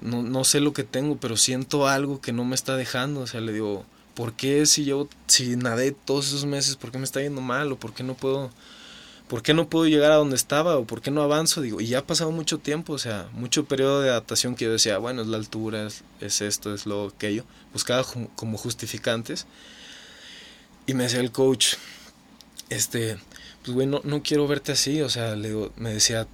no, 0.00 0.22
no 0.22 0.44
sé 0.44 0.60
lo 0.60 0.72
que 0.72 0.84
tengo, 0.84 1.16
pero 1.16 1.36
siento 1.36 1.86
algo 1.86 2.20
que 2.20 2.32
no 2.32 2.44
me 2.44 2.54
está 2.54 2.76
dejando, 2.76 3.20
o 3.20 3.26
sea, 3.26 3.40
le 3.40 3.52
digo, 3.52 3.84
¿por 4.16 4.32
qué 4.32 4.64
si 4.64 4.84
yo, 4.84 5.08
si 5.26 5.56
nadé 5.56 5.92
todos 5.92 6.28
esos 6.28 6.46
meses, 6.46 6.76
por 6.76 6.90
qué 6.90 6.98
me 6.98 7.04
está 7.04 7.20
yendo 7.20 7.42
mal? 7.42 7.70
¿O 7.70 7.78
por 7.78 7.92
qué 7.92 8.02
no 8.02 8.14
puedo, 8.14 8.50
por 9.28 9.42
qué 9.42 9.52
no 9.52 9.68
puedo 9.68 9.86
llegar 9.86 10.10
a 10.10 10.16
donde 10.16 10.36
estaba? 10.36 10.78
¿O 10.78 10.86
por 10.86 11.02
qué 11.02 11.10
no 11.10 11.22
avanzo? 11.22 11.60
Digo, 11.60 11.80
y 11.82 11.88
ya 11.88 11.98
ha 11.98 12.06
pasado 12.06 12.30
mucho 12.32 12.58
tiempo, 12.58 12.94
o 12.94 12.98
sea, 12.98 13.28
mucho 13.34 13.66
periodo 13.66 14.00
de 14.00 14.08
adaptación 14.08 14.56
que 14.56 14.64
yo 14.64 14.72
decía, 14.72 14.96
bueno, 14.98 15.20
es 15.20 15.28
la 15.28 15.36
altura, 15.36 15.86
es, 16.20 16.40
esto, 16.40 16.74
es 16.74 16.86
lo 16.86 17.08
aquello. 17.08 17.44
Buscaba 17.74 18.04
como 18.34 18.56
justificantes. 18.56 19.46
Y 20.86 20.94
me 20.94 21.04
decía 21.04 21.20
el 21.20 21.30
coach, 21.30 21.74
este, 22.70 23.18
pues 23.62 23.74
güey, 23.74 23.86
no, 23.86 24.00
no 24.02 24.22
quiero 24.22 24.48
verte 24.48 24.72
así, 24.72 25.02
o 25.02 25.10
sea, 25.10 25.36
le 25.36 25.48
digo, 25.48 25.72
me 25.76 25.92
decía, 25.92 26.26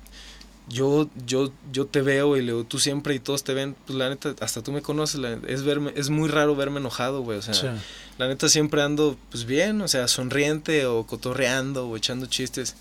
yo, 0.69 1.09
yo, 1.27 1.53
yo 1.73 1.87
te 1.87 2.03
veo 2.03 2.37
y 2.37 2.43
le 2.43 2.65
tú 2.65 2.79
siempre 2.79 3.15
y 3.15 3.19
todos 3.19 3.45
te 3.45 3.55
ven, 3.55 3.75
pues 3.87 3.99
la 3.99 4.09
neta, 4.09 4.35
hasta 4.41 4.63
tú 4.63 4.73
me 4.73 4.83
conoces, 4.83 5.21
es 5.47 5.65
verme, 5.65 5.93
es 5.97 6.11
muy 6.11 6.29
raro 6.29 6.55
verme 6.55 6.79
enojado, 6.79 7.23
güey, 7.23 7.39
o 7.39 7.43
sea, 7.43 7.81
la 8.19 8.29
neta 8.29 8.49
siempre 8.49 8.83
ando, 8.83 9.17
pues 9.31 9.45
bien, 9.45 9.81
o 9.83 9.89
sea, 9.89 10.09
sonriente 10.09 10.87
o 10.87 11.05
cotorreando 11.05 11.89
o 11.89 11.97
echando 11.97 12.27
chistes, 12.27 12.77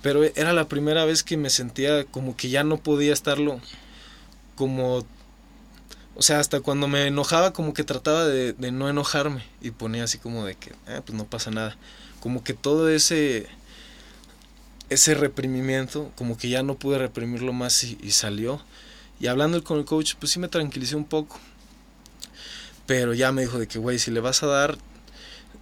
pero 0.00 0.22
era 0.22 0.52
la 0.52 0.68
primera 0.68 1.04
vez 1.04 1.22
que 1.22 1.36
me 1.36 1.50
sentía 1.50 2.04
como 2.04 2.36
que 2.36 2.50
ya 2.50 2.62
no 2.62 2.78
podía 2.78 3.12
estarlo, 3.12 3.60
como, 4.54 5.04
o 6.14 6.22
sea, 6.22 6.38
hasta 6.38 6.60
cuando 6.60 6.86
me 6.86 7.06
enojaba 7.06 7.52
como 7.52 7.74
que 7.74 7.84
trataba 7.84 8.24
de, 8.24 8.52
de 8.52 8.70
no 8.70 8.88
enojarme 8.88 9.42
y 9.60 9.72
ponía 9.72 10.04
así 10.04 10.18
como 10.18 10.44
de 10.44 10.54
que, 10.54 10.72
ah, 10.86 11.02
pues 11.04 11.18
no 11.18 11.24
pasa 11.24 11.50
nada, 11.50 11.76
como 12.20 12.44
que 12.44 12.54
todo 12.54 12.88
ese 12.88 13.48
ese 14.88 15.14
reprimimiento, 15.14 16.10
como 16.16 16.36
que 16.38 16.48
ya 16.48 16.62
no 16.62 16.76
pude 16.76 16.98
reprimirlo 16.98 17.52
más 17.52 17.84
y, 17.84 18.10
salió. 18.10 18.60
Y 19.20 19.26
hablando 19.26 19.62
con 19.64 19.78
el 19.78 19.84
coach, 19.84 20.14
pues 20.18 20.32
sí 20.32 20.38
me 20.38 20.48
tranquilicé 20.48 20.96
un 20.96 21.04
poco. 21.04 21.38
Pero 22.86 23.14
ya 23.14 23.32
me 23.32 23.42
dijo 23.42 23.58
de 23.58 23.68
que, 23.68 23.78
güey, 23.78 23.98
si 23.98 24.10
le 24.10 24.20
vas 24.20 24.42
a 24.42 24.46
dar, 24.46 24.78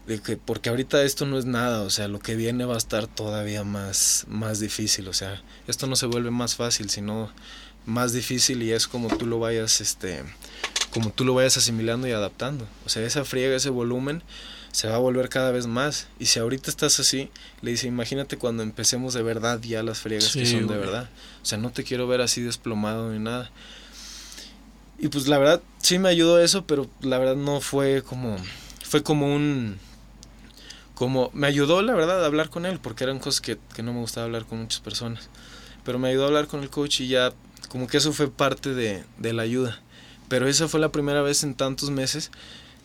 de 0.07 0.21
que, 0.21 0.37
porque 0.37 0.69
ahorita 0.69 1.03
esto 1.03 1.27
no 1.27 1.39
es 1.39 1.45
nada, 1.45 1.83
o 1.83 1.91
sea, 1.91 2.07
lo 2.07 2.21
que 2.21 2.37
viene 2.37 2.65
va 2.65 2.75
a 2.75 2.79
estar 2.79 3.09
todavía 3.09 3.65
más, 3.65 4.25
más 4.29 4.61
difícil, 4.61 5.09
o 5.09 5.13
sea, 5.13 5.43
esto 5.67 5.89
no 5.89 5.97
se 5.97 6.07
vuelve 6.07 6.31
más 6.31 6.55
fácil, 6.55 6.89
sino 6.91 7.33
más 7.87 8.13
difícil 8.13 8.63
y 8.63 8.73
es 8.73 8.87
como 8.87 9.09
tú 9.17 9.27
lo 9.27 9.41
vayas, 9.41 9.81
este, 9.81 10.23
como 10.93 11.11
tú 11.11 11.25
lo 11.25 11.35
vayas 11.35 11.57
asimilando 11.57 12.07
y 12.07 12.13
adaptando. 12.13 12.69
O 12.85 12.89
sea, 12.89 13.05
esa 13.05 13.25
friega, 13.25 13.57
ese 13.57 13.71
volumen, 13.71 14.23
se 14.77 14.89
va 14.89 14.97
a 14.97 14.99
volver 14.99 15.31
cada 15.31 15.53
vez 15.53 15.67
más. 15.67 16.07
Y 16.19 16.27
si 16.27 16.39
ahorita 16.39 16.69
estás 16.69 17.01
así, 17.01 17.31
le 17.63 17.71
dice, 17.71 17.87
imagínate 17.87 18.37
cuando 18.37 18.63
empecemos 18.63 19.15
de 19.15 19.23
verdad 19.23 19.59
ya 19.63 19.83
las 19.83 20.01
friegas 20.01 20.35
que 20.35 20.45
son 20.45 20.67
de 20.67 20.77
verdad. 20.77 21.09
O 21.43 21.47
sea, 21.47 21.57
no 21.57 21.71
te 21.71 21.83
quiero 21.83 22.07
ver 22.07 22.21
así 22.21 22.43
desplomado 22.43 23.11
ni 23.11 23.19
nada. 23.19 23.51
Y 24.99 25.09
pues 25.09 25.29
la 25.29 25.39
verdad, 25.39 25.63
sí 25.79 25.99
me 25.99 26.11
ayudó 26.11 26.39
eso, 26.39 26.67
pero 26.67 26.91
la 27.01 27.17
verdad 27.17 27.37
no 27.37 27.63
fue 27.63 28.03
como, 28.03 28.37
fue 28.85 29.03
como 29.03 29.35
un, 29.35 29.79
como, 30.95 31.31
me 31.33 31.47
ayudó 31.47 31.81
la 31.81 31.95
verdad 31.95 32.23
a 32.23 32.27
hablar 32.27 32.51
con 32.51 32.67
él, 32.67 32.79
porque 32.79 33.05
eran 33.05 33.19
cosas 33.19 33.41
que, 33.41 33.57
que 33.75 33.83
no 33.83 33.95
me 33.95 34.01
gustaba 34.01 34.27
hablar 34.27 34.45
con 34.45 34.59
muchas 34.59 34.81
personas. 34.81 35.31
Pero 35.87 35.99
me 35.99 36.11
ayudó 36.11 36.25
a 36.25 36.27
hablar 36.27 36.49
con 36.49 36.63
el 36.63 36.69
coach 36.69 37.01
y 37.01 37.09
ya, 37.09 37.33
como 37.71 37.87
que 37.87 37.97
eso 37.97 38.13
fue 38.13 38.31
parte 38.31 38.75
de, 38.75 39.05
de 39.17 39.33
la 39.33 39.41
ayuda. 39.41 39.81
Pero 40.29 40.47
esa 40.47 40.69
fue 40.69 40.81
la 40.81 40.93
primera 40.93 41.23
vez 41.23 41.45
en 41.45 41.55
tantos 41.55 41.89
meses 41.89 42.31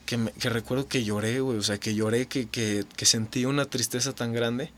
que, 0.05 0.49
recuerdo 0.49 0.87
que 0.87 1.03
lloré, 1.03 1.39
güey, 1.39 1.57
o 1.57 1.63
sea, 1.63 1.79
que 1.79 1.95
lloré, 1.95 2.27
que, 2.27 2.47
que, 2.47 2.85
que, 2.95 3.05
sentí 3.05 3.45
una 3.45 3.65
tristeza 3.65 4.13
tan 4.13 4.33
grande, 4.33 4.71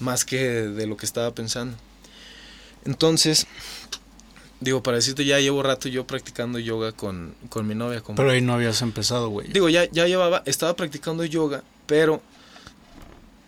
más 0.00 0.24
que 0.24 0.38
de 0.38 0.86
lo 0.86 0.96
que 0.96 1.06
estaba 1.06 1.34
pensando. 1.34 1.76
Entonces, 2.84 3.46
digo, 4.60 4.82
para 4.82 4.96
decirte, 4.96 5.24
ya 5.24 5.40
llevo 5.40 5.62
rato 5.62 5.88
yo 5.88 6.06
practicando 6.06 6.58
yoga 6.58 6.92
con, 6.92 7.34
con 7.48 7.66
mi 7.66 7.74
novia. 7.74 8.02
pero 8.16 8.30
ahí 8.30 8.40
no 8.40 8.54
habías 8.54 8.82
empezado, 8.82 9.28
güey. 9.28 9.48
Digo, 9.48 9.68
ya, 9.68 9.84
ya 9.90 10.06
llevaba, 10.06 10.42
estaba 10.46 10.74
practicando 10.74 11.24
yoga, 11.24 11.62
pero 11.86 12.22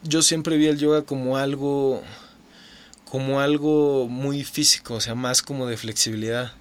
yo 0.03 0.23
siempre 0.23 0.57
vi 0.57 0.67
el 0.67 0.79
yoga 0.79 1.03
como 1.03 1.37
algo, 1.37 2.03
como 3.05 3.41
algo 3.41 4.09
muy 4.09 4.45
físico, 4.45 4.95
o 4.95 5.01
sea, 5.01 5.15
más 5.15 5.43
como 5.43 5.67
de 5.67 5.77
flexibilidad. 5.77 6.53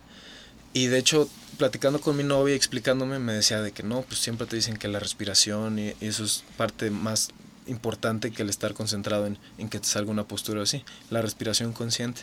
Y 0.74 0.88
de 0.88 1.00
hecho, 1.00 1.30
platicando 1.60 2.00
con 2.00 2.16
mi 2.16 2.24
novia, 2.24 2.56
explicándome, 2.56 3.20
me 3.20 3.34
decía 3.34 3.62
de 3.62 3.74
que 3.74 3.84
no, 3.84 4.02
pues 4.02 4.20
siempre 4.20 4.48
te 4.48 4.56
dicen 4.56 4.78
que 4.78 4.88
la 4.88 4.98
respiración 4.98 5.78
y, 5.78 5.94
eso 6.00 6.24
es 6.24 6.46
parte 6.58 6.90
más 6.90 7.30
importante 7.68 8.32
que 8.32 8.42
el 8.42 8.50
estar 8.50 8.74
concentrado 8.74 9.28
en, 9.28 9.70
que 9.70 9.80
te 9.80 9.88
salga 9.88 10.10
una 10.10 10.24
postura 10.24 10.64
así, 10.64 10.84
la 11.12 11.22
respiración 11.22 11.74
consciente. 11.74 12.22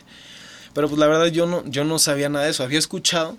Pero 0.72 0.88
pues 0.88 0.98
la 0.98 1.06
verdad 1.06 1.26
yo 1.26 1.46
no, 1.46 1.62
yo 1.66 1.84
no 1.84 1.98
sabía 1.98 2.30
nada 2.30 2.46
de 2.46 2.50
eso, 2.50 2.64
había 2.64 2.78
escuchado, 2.78 3.36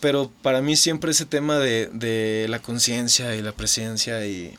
pero 0.00 0.30
para 0.42 0.60
mí 0.60 0.76
siempre 0.76 1.12
ese 1.12 1.26
tema 1.26 1.58
de, 1.58 1.90
de 1.92 2.46
la 2.48 2.58
conciencia 2.58 3.34
y 3.36 3.40
la 3.40 3.52
presencia 3.52 4.26
y, 4.26 4.58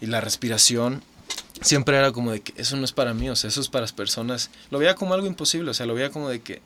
y 0.00 0.06
la 0.06 0.20
respiración 0.20 1.02
siempre 1.60 1.96
era 1.96 2.10
como 2.10 2.32
de 2.32 2.40
que 2.40 2.60
eso 2.60 2.76
no 2.76 2.84
es 2.84 2.92
para 2.92 3.14
mí, 3.14 3.30
o 3.30 3.36
sea, 3.36 3.48
eso 3.48 3.60
es 3.60 3.68
para 3.68 3.82
las 3.82 3.92
personas. 3.92 4.50
Lo 4.70 4.80
veía 4.80 4.96
como 4.96 5.14
algo 5.14 5.28
imposible, 5.28 5.70
o 5.70 5.74
sea, 5.74 5.86
lo 5.86 5.94
veía 5.94 6.10
como 6.10 6.28
de 6.28 6.42
que 6.42 6.60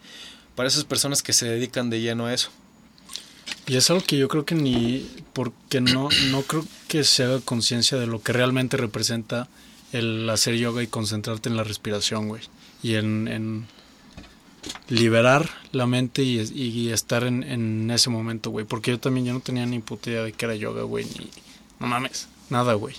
para 0.54 0.68
esas 0.68 0.84
personas 0.84 1.22
que 1.22 1.34
se 1.34 1.46
dedican 1.46 1.90
de 1.90 2.00
lleno 2.00 2.26
a 2.26 2.34
eso. 2.34 2.50
Y 3.66 3.76
es 3.76 3.90
algo 3.90 4.02
que 4.04 4.16
yo 4.16 4.28
creo 4.28 4.44
que 4.44 4.54
ni, 4.54 5.06
porque 5.32 5.80
no, 5.80 6.08
no 6.30 6.42
creo 6.42 6.64
que 6.88 7.04
se 7.04 7.24
haga 7.24 7.40
conciencia 7.40 7.98
de 7.98 8.06
lo 8.06 8.22
que 8.22 8.32
realmente 8.32 8.76
representa 8.76 9.48
el 9.92 10.28
hacer 10.30 10.54
yoga 10.56 10.82
y 10.82 10.86
concentrarte 10.86 11.48
en 11.48 11.56
la 11.56 11.64
respiración, 11.64 12.28
güey. 12.28 12.42
Y 12.82 12.94
en, 12.94 13.28
en 13.28 13.66
liberar 14.88 15.50
la 15.72 15.86
mente 15.86 16.22
y, 16.22 16.40
y 16.40 16.90
estar 16.90 17.24
en, 17.24 17.42
en, 17.42 17.90
ese 17.90 18.10
momento, 18.10 18.50
güey. 18.50 18.64
Porque 18.64 18.90
yo 18.92 19.00
también 19.00 19.26
yo 19.26 19.32
no 19.32 19.40
tenía 19.40 19.66
ni 19.66 19.78
puta 19.80 20.10
idea 20.10 20.22
de 20.22 20.32
que 20.32 20.44
era 20.44 20.54
yoga, 20.54 20.82
güey. 20.82 21.04
Ni, 21.04 21.30
no 21.80 21.86
mames, 21.86 22.28
nada, 22.50 22.74
güey. 22.74 22.96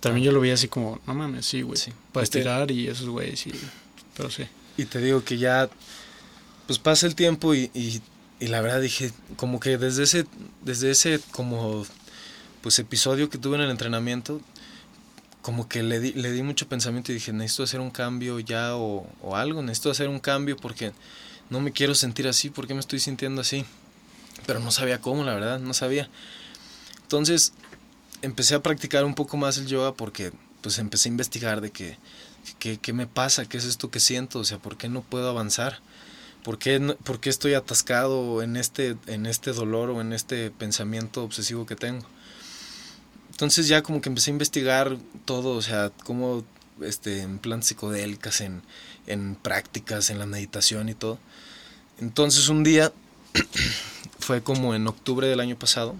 También 0.00 0.24
yo 0.24 0.32
lo 0.32 0.40
veía 0.40 0.54
así 0.54 0.68
como, 0.68 1.00
no 1.06 1.14
mames, 1.14 1.46
sí, 1.46 1.62
güey. 1.62 1.78
Sí. 1.78 1.92
Para 2.12 2.24
estirar 2.24 2.70
y 2.70 2.88
esos 2.88 3.08
güeyes, 3.08 3.40
sí. 3.40 3.52
Pero 4.16 4.30
sí. 4.30 4.44
Y 4.76 4.84
te 4.84 5.00
digo 5.00 5.24
que 5.24 5.38
ya, 5.38 5.68
pues 6.66 6.78
pasa 6.78 7.06
el 7.06 7.14
tiempo 7.14 7.54
y, 7.54 7.70
y, 7.74 8.00
y, 8.40 8.46
la 8.48 8.60
verdad 8.60 8.80
dije, 8.80 9.12
como 9.36 9.60
que 9.60 9.78
desde 9.78 10.04
ese, 10.04 10.26
desde 10.62 10.90
ese 10.90 11.20
como, 11.30 11.86
pues 12.62 12.78
episodio 12.78 13.30
que 13.30 13.38
tuve 13.38 13.56
en 13.56 13.62
el 13.62 13.70
entrenamiento, 13.70 14.40
como 15.42 15.68
que 15.68 15.82
le 15.82 16.00
di, 16.00 16.12
le 16.12 16.32
di 16.32 16.42
mucho 16.42 16.68
pensamiento 16.68 17.12
y 17.12 17.16
dije, 17.16 17.32
necesito 17.32 17.62
hacer 17.62 17.80
un 17.80 17.90
cambio 17.90 18.40
ya 18.40 18.76
o, 18.76 19.06
o 19.22 19.36
algo, 19.36 19.62
necesito 19.62 19.90
hacer 19.90 20.08
un 20.08 20.18
cambio 20.18 20.56
porque 20.56 20.92
no 21.50 21.60
me 21.60 21.72
quiero 21.72 21.94
sentir 21.94 22.26
así, 22.26 22.50
porque 22.50 22.74
me 22.74 22.80
estoy 22.80 22.98
sintiendo 22.98 23.40
así. 23.40 23.64
Pero 24.46 24.60
no 24.60 24.70
sabía 24.70 25.00
cómo, 25.00 25.24
la 25.24 25.34
verdad, 25.34 25.58
no 25.60 25.72
sabía. 25.72 26.10
Entonces, 27.02 27.52
empecé 28.22 28.54
a 28.54 28.62
practicar 28.62 29.04
un 29.04 29.14
poco 29.14 29.36
más 29.36 29.58
el 29.58 29.66
yoga 29.66 29.94
porque 29.94 30.32
pues 30.60 30.78
empecé 30.78 31.08
a 31.08 31.12
investigar 31.12 31.60
de 31.60 31.70
que, 31.70 31.96
qué 32.58 32.92
me 32.92 33.06
pasa, 33.06 33.48
qué 33.48 33.56
es 33.58 33.64
esto 33.64 33.90
que 33.90 34.00
siento, 34.00 34.40
o 34.40 34.44
sea, 34.44 34.58
por 34.58 34.76
qué 34.76 34.88
no 34.88 35.02
puedo 35.02 35.28
avanzar, 35.28 35.78
por 36.46 36.58
qué, 36.58 36.78
por 37.02 37.18
qué 37.18 37.28
estoy 37.28 37.54
atascado 37.54 38.40
en 38.40 38.56
este, 38.56 38.96
en 39.08 39.26
este 39.26 39.52
dolor 39.52 39.90
o 39.90 40.00
en 40.00 40.12
este 40.12 40.52
pensamiento 40.52 41.24
obsesivo 41.24 41.66
que 41.66 41.74
tengo. 41.74 42.06
Entonces 43.32 43.66
ya 43.66 43.82
como 43.82 44.00
que 44.00 44.10
empecé 44.10 44.30
a 44.30 44.34
investigar 44.34 44.96
todo, 45.24 45.56
o 45.56 45.60
sea, 45.60 45.90
cómo 46.04 46.44
este, 46.80 47.22
en 47.22 47.40
plantas 47.40 47.66
psicodélicas, 47.66 48.40
en, 48.42 48.62
en 49.08 49.34
prácticas, 49.34 50.08
en 50.08 50.20
la 50.20 50.26
meditación 50.26 50.88
y 50.88 50.94
todo. 50.94 51.18
Entonces 51.98 52.48
un 52.48 52.62
día, 52.62 52.92
fue 54.20 54.40
como 54.40 54.76
en 54.76 54.86
octubre 54.86 55.26
del 55.26 55.40
año 55.40 55.58
pasado, 55.58 55.96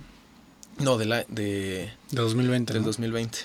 no, 0.79 0.97
de 0.97 1.07
la 1.07 1.25
de, 1.25 1.91
de 2.13 2.23
2020. 2.23 2.73
Del 2.73 2.83
¿no? 2.83 2.87
2020. 2.87 3.39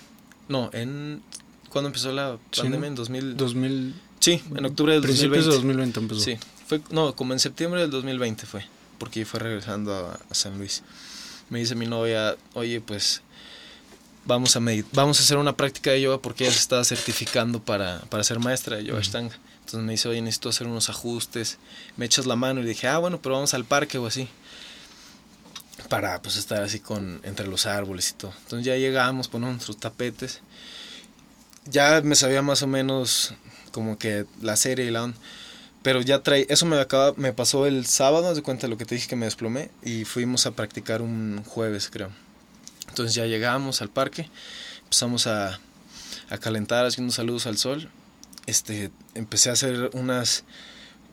No, 0.50 0.70
en 0.72 1.24
cuando 1.70 1.88
empezó 1.88 2.12
la 2.12 2.38
pandemia 2.56 2.90
en 2.90 2.94
2000 2.94 3.38
2000 3.38 3.96
Sí, 4.20 4.40
en 4.56 4.66
octubre 4.66 4.94
del 4.94 5.02
Principios 5.02 5.46
2020. 5.46 5.50
de 5.50 5.56
2020 5.56 6.00
empezó. 6.00 6.22
Sí, 6.22 6.38
fue 6.72 6.82
no, 6.90 7.14
como 7.18 7.34
en 7.34 7.40
septiembre 7.40 7.82
del 7.82 7.92
2020 7.92 8.46
fue, 8.46 8.66
porque 8.98 9.26
fue 9.26 9.42
regresando 9.42 9.94
a, 9.94 10.18
a 10.30 10.34
San 10.34 10.58
Luis. 10.58 10.84
Me 11.50 11.60
dice 11.60 11.76
mi 11.76 11.86
novia, 11.86 12.38
"Oye, 12.54 12.80
pues 12.80 13.22
vamos 14.24 14.56
a 14.56 14.62
vamos 14.94 15.20
a 15.20 15.24
hacer 15.24 15.36
una 15.36 15.58
práctica 15.58 15.92
de 15.92 16.00
yoga 16.00 16.20
porque 16.20 16.46
ella 16.46 16.54
se 16.54 16.60
estaba 16.60 16.86
certificando 16.86 17.62
para, 17.62 18.00
para 18.10 18.24
ser 18.24 18.40
maestra 18.40 18.78
de 18.78 18.86
yoga 18.86 19.00
uh 19.00 19.02
-huh. 19.02 19.06
Ashtanga. 19.06 19.38
Entonces 19.60 19.82
me 19.82 19.92
dice, 19.92 20.08
"Oye, 20.08 20.22
necesito 20.22 20.48
hacer 20.48 20.66
unos 20.66 20.90
ajustes. 20.90 21.58
¿Me 21.98 22.06
echas 22.06 22.26
la 22.26 22.38
mano?" 22.38 22.62
Y 22.62 22.66
dije, 22.66 22.88
"Ah, 22.88 23.00
bueno, 23.00 23.22
pero 23.22 23.36
vamos 23.36 23.54
al 23.54 23.66
parque 23.66 23.98
o 23.98 24.08
así." 24.08 24.30
para 25.90 26.22
pues 26.22 26.38
estar 26.38 26.64
así 26.64 26.80
con 26.80 27.20
entre 27.24 27.48
los 27.48 27.66
árboles 27.66 28.12
y 28.12 28.14
todo. 28.14 28.34
Entonces 28.44 28.66
ya 28.66 28.78
llegamos, 28.78 29.28
ponemos 29.28 29.56
nuestros 29.56 29.78
tapetes. 29.78 30.40
Ya 31.66 32.00
me 32.02 32.16
sabía 32.16 32.42
más 32.42 32.62
o 32.62 32.68
menos 32.68 33.34
como 33.74 33.98
que 33.98 34.26
la 34.42 34.56
serie 34.56 34.86
y 34.86 34.92
la 34.92 35.04
onda. 35.04 35.18
Pero 35.84 36.02
ya 36.02 36.22
trae, 36.22 36.46
eso 36.50 36.66
me 36.66 36.80
acaba, 36.80 37.14
me 37.18 37.34
pasó 37.34 37.66
el 37.66 37.86
sábado, 37.86 38.34
de 38.36 38.42
cuenta 38.44 38.68
lo 38.68 38.78
que 38.78 38.86
te 38.86 38.96
dije 38.96 39.08
que 39.08 39.16
me 39.16 39.26
desplomé 39.26 39.72
y 39.84 40.06
fuimos 40.06 40.46
a 40.46 40.52
practicar 40.52 41.02
un 41.02 41.44
jueves, 41.44 41.90
creo. 41.90 42.10
Entonces 42.90 43.16
ya 43.16 43.26
llegamos 43.26 43.82
al 43.82 43.90
parque, 43.90 44.30
empezamos 44.84 45.26
a, 45.28 45.60
a 46.30 46.38
calentar 46.38 46.86
haciendo 46.86 47.12
saludos 47.12 47.48
al 47.48 47.58
sol. 47.58 47.90
Este, 48.46 48.92
empecé 49.16 49.50
a 49.50 49.54
hacer 49.54 49.90
unas 49.94 50.44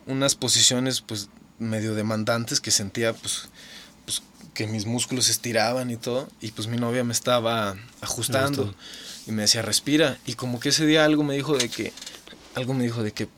unas 0.05 0.33
posiciones 0.33 1.01
pues 1.01 1.29
medio 1.59 1.93
demandantes 1.93 2.59
que 2.59 2.71
sentía 2.71 3.13
pues 3.13 3.49
que 4.59 4.67
mis 4.67 4.85
músculos 4.85 5.25
se 5.25 5.31
estiraban 5.31 5.89
y 5.89 5.95
todo, 5.95 6.27
y 6.41 6.51
pues 6.51 6.67
mi 6.67 6.75
novia 6.75 7.05
me 7.05 7.13
estaba 7.13 7.77
ajustando 8.01 8.75
y 9.25 9.31
me 9.31 9.43
decía, 9.43 9.61
respira, 9.61 10.17
y 10.25 10.33
como 10.33 10.59
que 10.59 10.69
ese 10.69 10.85
día 10.85 11.05
algo 11.05 11.23
me 11.23 11.33
dijo 11.33 11.57
de 11.57 11.69
que, 11.69 11.93
algo 12.55 12.73
me 12.73 12.83
dijo 12.83 13.01
de 13.01 13.13
que, 13.13 13.29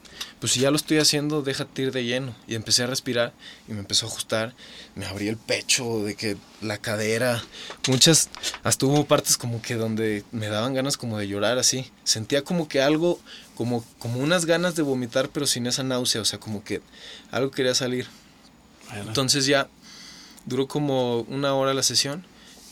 pues 0.42 0.54
si 0.54 0.60
ya 0.60 0.72
lo 0.72 0.76
estoy 0.76 0.98
haciendo, 0.98 1.44
déjate 1.44 1.84
ir 1.84 1.92
de 1.92 2.04
lleno, 2.04 2.36
y 2.48 2.56
empecé 2.56 2.82
a 2.82 2.88
respirar 2.88 3.32
y 3.68 3.74
me 3.74 3.80
empezó 3.80 4.08
a 4.08 4.10
ajustar, 4.10 4.56
me 4.96 5.06
abrí 5.06 5.28
el 5.28 5.38
pecho, 5.38 6.04
de 6.04 6.16
que 6.16 6.36
la 6.62 6.80
cadera, 6.80 7.44
muchas, 7.88 8.30
hasta 8.64 8.88
hubo 8.88 9.06
partes 9.06 9.38
como 9.38 9.62
que 9.62 9.76
donde 9.76 10.24
me 10.32 10.48
daban 10.48 10.74
ganas 10.74 10.98
como 10.98 11.20
de 11.20 11.28
llorar 11.28 11.60
así, 11.60 11.92
sentía 12.04 12.44
como 12.44 12.68
que 12.68 12.82
algo, 12.82 13.20
como, 13.56 13.86
como 14.00 14.20
unas 14.20 14.46
ganas 14.46 14.76
de 14.76 14.82
vomitar, 14.82 15.30
pero 15.30 15.46
sin 15.46 15.68
esa 15.68 15.84
náusea, 15.84 16.22
o 16.22 16.26
sea, 16.26 16.40
como 16.40 16.64
que 16.64 16.82
algo 17.30 17.52
quería 17.52 17.76
salir. 17.76 18.08
Entonces 18.96 19.46
ya 19.46 19.70
duró 20.46 20.68
como 20.68 21.20
una 21.22 21.54
hora 21.54 21.76
la 21.76 21.84
sesión 21.84 22.26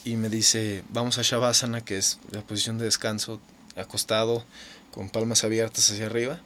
y 0.04 0.16
me 0.16 0.30
dice, 0.30 0.84
vamos 0.90 1.20
a 1.20 1.22
Shavasana, 1.22 1.82
que 1.82 2.00
es 2.00 2.18
la 2.32 2.42
posición 2.42 2.80
de 2.80 2.86
descanso, 2.86 3.40
acostado, 3.76 4.44
con 4.92 5.10
palmas 5.10 5.44
abiertas 5.44 5.92
hacia 5.92 6.08
arriba. 6.08 6.42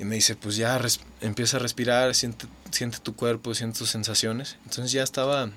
Y 0.00 0.04
me 0.04 0.14
dice, 0.14 0.34
pues 0.34 0.56
ya 0.56 0.80
empieza 1.20 1.58
a 1.58 1.60
respirar, 1.60 2.14
siente, 2.14 2.46
siente 2.70 3.00
tu 3.00 3.14
cuerpo, 3.14 3.54
siente 3.54 3.80
tus 3.80 3.90
sensaciones. 3.90 4.56
Entonces 4.64 4.92
ya 4.92 5.02
estaba, 5.02 5.50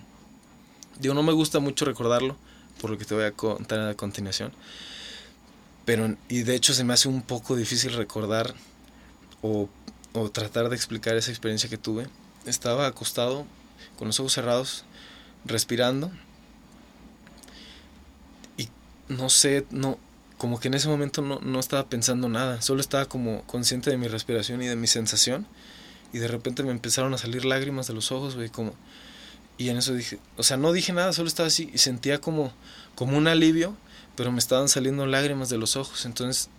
digo, 0.99 1.13
no 1.13 1.23
me 1.23 1.31
gusta 1.31 1.61
mucho 1.61 1.85
recordarlo, 1.85 2.35
por 2.81 2.89
lo 2.89 2.97
que 2.97 3.05
te 3.05 3.15
voy 3.15 3.23
a 3.23 3.31
contar 3.31 3.79
a 3.79 3.95
continuación. 3.95 4.51
Pero, 5.85 6.17
y 6.27 6.43
de 6.43 6.55
hecho 6.55 6.73
se 6.73 6.83
me 6.83 6.91
hace 6.91 7.07
un 7.07 7.21
poco 7.21 7.55
difícil 7.55 7.93
recordar 7.93 8.53
o, 9.41 9.69
o 10.11 10.29
tratar 10.29 10.67
de 10.67 10.75
explicar 10.75 11.15
esa 11.15 11.31
experiencia 11.31 11.69
que 11.69 11.77
tuve. 11.77 12.07
Estaba 12.45 12.85
acostado 12.85 13.45
con 13.97 14.07
los 14.07 14.19
ojos 14.19 14.33
cerrados, 14.33 14.83
respirando. 15.45 16.11
Y 18.57 18.67
no 19.07 19.29
sé, 19.29 19.65
no, 19.71 19.97
como 20.43 20.59
que 20.59 20.67
en 20.67 20.73
ese 20.73 20.89
momento 20.89 21.21
no, 21.21 21.39
no, 21.39 21.57
estaba 21.57 21.87
pensando 21.87 22.27
nada, 22.27 22.61
solo 22.61 22.81
estaba 22.81 23.05
como 23.05 23.43
consciente 23.43 23.89
de 23.89 23.95
mi 23.97 24.09
respiración 24.09 24.61
y 24.61 24.67
de 24.67 24.75
mi 24.75 24.87
sensación. 24.87 25.47
Y 26.11 26.17
de 26.17 26.27
repente 26.27 26.63
me 26.63 26.71
empezaron 26.71 27.13
a 27.13 27.17
salir 27.17 27.45
lágrimas 27.45 27.87
de 27.87 27.93
los 27.93 28.11
ojos, 28.11 28.35
güey, 28.35 28.49
como... 28.49 28.73
Y 29.57 29.69
en 29.69 29.77
eso 29.77 29.93
dije, 29.93 30.19
o 30.35 30.43
sea, 30.43 30.57
no 30.57 30.73
dije 30.73 30.91
nada, 30.91 31.13
solo 31.13 31.29
estaba 31.29 31.47
así 31.47 31.71
y 31.73 31.77
sentía 31.77 32.19
como, 32.19 32.51
como 32.93 33.17
un 33.17 33.29
alivio, 33.29 33.77
pero 34.17 34.33
me 34.33 34.39
estaban 34.39 34.67
saliendo 34.67 35.05
lágrimas 35.05 35.47
de 35.47 35.57
los 35.57 35.77
ojos. 35.77 36.05
Entonces, 36.05 36.49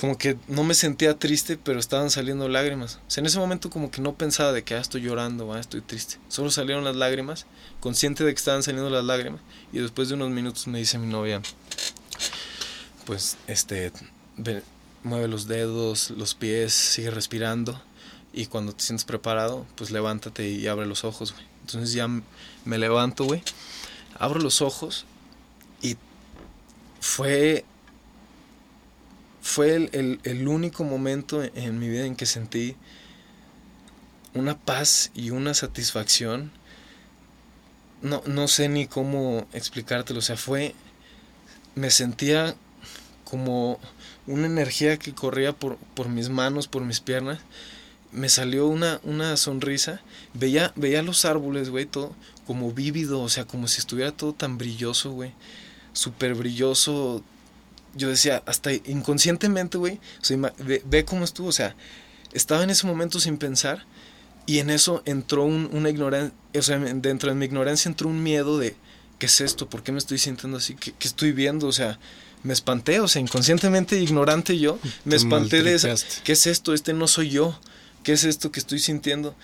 como 0.00 0.16
que 0.16 0.38
no 0.48 0.64
me 0.64 0.72
sentía 0.72 1.18
triste, 1.18 1.58
pero 1.58 1.78
estaban 1.78 2.08
saliendo 2.08 2.48
lágrimas. 2.48 2.98
O 3.06 3.10
sea, 3.10 3.20
en 3.20 3.26
ese 3.26 3.40
momento 3.40 3.68
como 3.68 3.90
que 3.90 4.00
no 4.00 4.14
pensaba 4.14 4.52
de 4.52 4.64
que 4.64 4.74
ah, 4.74 4.80
estoy 4.80 5.02
llorando, 5.02 5.52
ah, 5.52 5.60
estoy 5.60 5.82
triste. 5.82 6.16
Solo 6.28 6.50
salieron 6.50 6.82
las 6.82 6.96
lágrimas, 6.96 7.44
consciente 7.80 8.24
de 8.24 8.32
que 8.32 8.38
estaban 8.38 8.62
saliendo 8.62 8.88
las 8.88 9.04
lágrimas. 9.04 9.42
Y 9.70 9.80
después 9.80 10.08
de 10.08 10.14
unos 10.14 10.30
minutos 10.30 10.66
me 10.66 10.78
dice 10.78 10.96
mi 10.96 11.08
novia, 11.08 11.42
pues, 13.04 13.36
este, 13.46 13.92
ve, 14.36 14.62
mueve 15.02 15.28
los 15.28 15.46
dedos, 15.46 16.10
los 16.10 16.34
pies, 16.34 16.72
sigue 16.72 17.10
respirando. 17.10 17.80
Y 18.32 18.46
cuando 18.46 18.72
te 18.72 18.82
sientes 18.84 19.04
preparado, 19.04 19.66
pues 19.76 19.90
levántate 19.90 20.48
y 20.48 20.66
abre 20.66 20.86
los 20.86 21.04
ojos. 21.04 21.34
Entonces 21.62 21.92
ya 21.92 22.08
me 22.08 22.78
levanto, 22.78 23.24
güey. 23.24 23.42
Abro 24.18 24.40
los 24.40 24.62
ojos 24.62 25.04
y 25.82 25.96
fue 27.00 27.64
fue 29.42 29.74
el, 29.74 29.90
el, 29.92 30.20
el, 30.22 30.46
único 30.46 30.84
momento 30.84 31.42
en 31.42 31.78
mi 31.80 31.88
vida 31.88 32.06
en 32.06 32.14
que 32.14 32.26
sentí 32.26 32.76
una 34.34 34.56
paz 34.56 35.10
y 35.14 35.30
una 35.30 35.52
satisfacción. 35.52 36.52
No, 38.00 38.22
no 38.26 38.46
sé 38.46 38.68
ni 38.68 38.86
cómo 38.86 39.46
explicártelo. 39.52 40.20
O 40.20 40.22
sea, 40.22 40.36
fue. 40.36 40.74
Me 41.74 41.90
sentía 41.90 42.54
como 43.32 43.80
una 44.26 44.44
energía 44.44 44.98
que 44.98 45.14
corría 45.14 45.54
por, 45.54 45.78
por 45.94 46.10
mis 46.10 46.28
manos, 46.28 46.68
por 46.68 46.82
mis 46.84 47.00
piernas. 47.00 47.38
Me 48.10 48.28
salió 48.28 48.66
una, 48.66 49.00
una 49.04 49.38
sonrisa. 49.38 50.02
Veía, 50.34 50.70
veía 50.76 51.02
los 51.02 51.24
árboles, 51.24 51.70
güey, 51.70 51.86
todo 51.86 52.14
como 52.46 52.72
vívido. 52.72 53.22
O 53.22 53.30
sea, 53.30 53.46
como 53.46 53.68
si 53.68 53.78
estuviera 53.78 54.12
todo 54.12 54.34
tan 54.34 54.58
brilloso, 54.58 55.12
güey. 55.12 55.32
Súper 55.94 56.34
brilloso 56.34 57.24
yo 57.94 58.10
decía, 58.10 58.42
hasta 58.44 58.70
inconscientemente, 58.72 59.78
güey, 59.78 59.98
ve, 60.84 61.04
cómo 61.06 61.24
estuvo, 61.24 61.48
o 61.48 61.52
sea, 61.52 61.74
estaba 62.32 62.64
en 62.64 62.70
ese 62.70 62.86
momento 62.86 63.18
sin 63.18 63.38
pensar 63.38 63.84
y 64.46 64.58
en 64.58 64.70
eso 64.70 65.02
entró 65.04 65.44
un, 65.44 65.70
una 65.72 65.90
ignorancia, 65.90 66.34
o 66.54 66.62
sea, 66.62 66.78
dentro 66.78 67.30
de 67.30 67.34
mi 67.34 67.46
ignorancia 67.46 67.88
entró 67.88 68.08
un 68.08 68.22
miedo 68.22 68.58
de, 68.58 68.76
¿qué 69.18 69.26
es 69.26 69.40
esto? 69.40 69.68
¿Por 69.68 69.82
qué 69.82 69.92
me 69.92 69.98
estoy 69.98 70.18
sintiendo 70.18 70.58
así? 70.58 70.74
¿Qué, 70.74 70.92
qué 70.98 71.08
estoy 71.08 71.32
viendo? 71.32 71.66
O 71.66 71.72
sea, 71.72 71.98
me 72.42 72.52
espanté, 72.52 73.00
o 73.00 73.08
sea, 73.08 73.22
inconscientemente 73.22 74.00
ignorante 74.00 74.58
yo, 74.58 74.78
me 75.04 75.16
espanté 75.16 75.62
de 75.62 75.74
eso. 75.74 75.88
¿Qué 76.24 76.32
es 76.32 76.46
esto? 76.46 76.74
Este 76.74 76.92
no 76.92 77.06
soy 77.06 77.30
yo. 77.30 77.58
¿Qué 78.02 78.12
es 78.12 78.24
esto 78.24 78.50
que 78.50 78.58
estoy 78.58 78.80
sintiendo? 78.80 79.34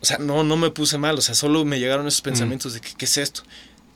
O 0.00 0.06
sea, 0.06 0.18
no, 0.18 0.42
no 0.42 0.56
me 0.56 0.70
puse 0.70 0.98
mal, 0.98 1.18
o 1.18 1.20
sea, 1.20 1.34
solo 1.34 1.64
me 1.64 1.78
llegaron 1.78 2.06
esos 2.06 2.22
pensamientos 2.22 2.74
de 2.74 2.80
¿qué 2.80 3.04
es 3.04 3.18
esto? 3.18 3.42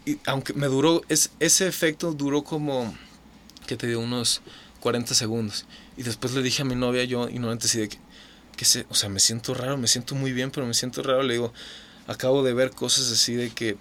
Y 0.07 0.19
aunque 0.27 0.55
me 0.55 0.67
duró, 0.67 1.03
es, 1.09 1.31
ese 1.39 1.67
efecto 1.67 2.13
duró 2.13 2.45
como, 2.45 2.97
que 3.67 3.77
te 3.77 3.87
dio 3.87 4.01
unos 4.01 4.43
40 4.81 5.15
segundos. 5.15 5.67
Y 5.97 6.03
después 6.03 6.33
le 6.35 6.43
dije 6.43 6.63
a 6.63 6.65
mi 6.65 6.75
novia, 6.75 7.05
yo 7.05 7.29
ignorante, 7.29 7.67
así 7.67 7.81
de 7.81 7.89
que, 7.89 7.99
que 8.57 8.65
sé, 8.65 8.87
o 8.89 8.95
sea, 8.95 9.09
me 9.09 9.21
siento 9.21 9.55
raro, 9.55 9.77
me 9.77 9.89
siento 9.89 10.15
muy 10.15 10.33
bien, 10.33 10.51
pero 10.51 10.67
me 10.67 10.75
siento 10.75 11.03
raro. 11.03 11.23
Le 11.23 11.35
digo, 11.35 11.53
acabo 12.07 12.43
de 12.43 12.55
ver 12.55 12.71
cosas 12.71 13.11
así 13.11 13.35
de 13.35 13.51
que 13.51 13.77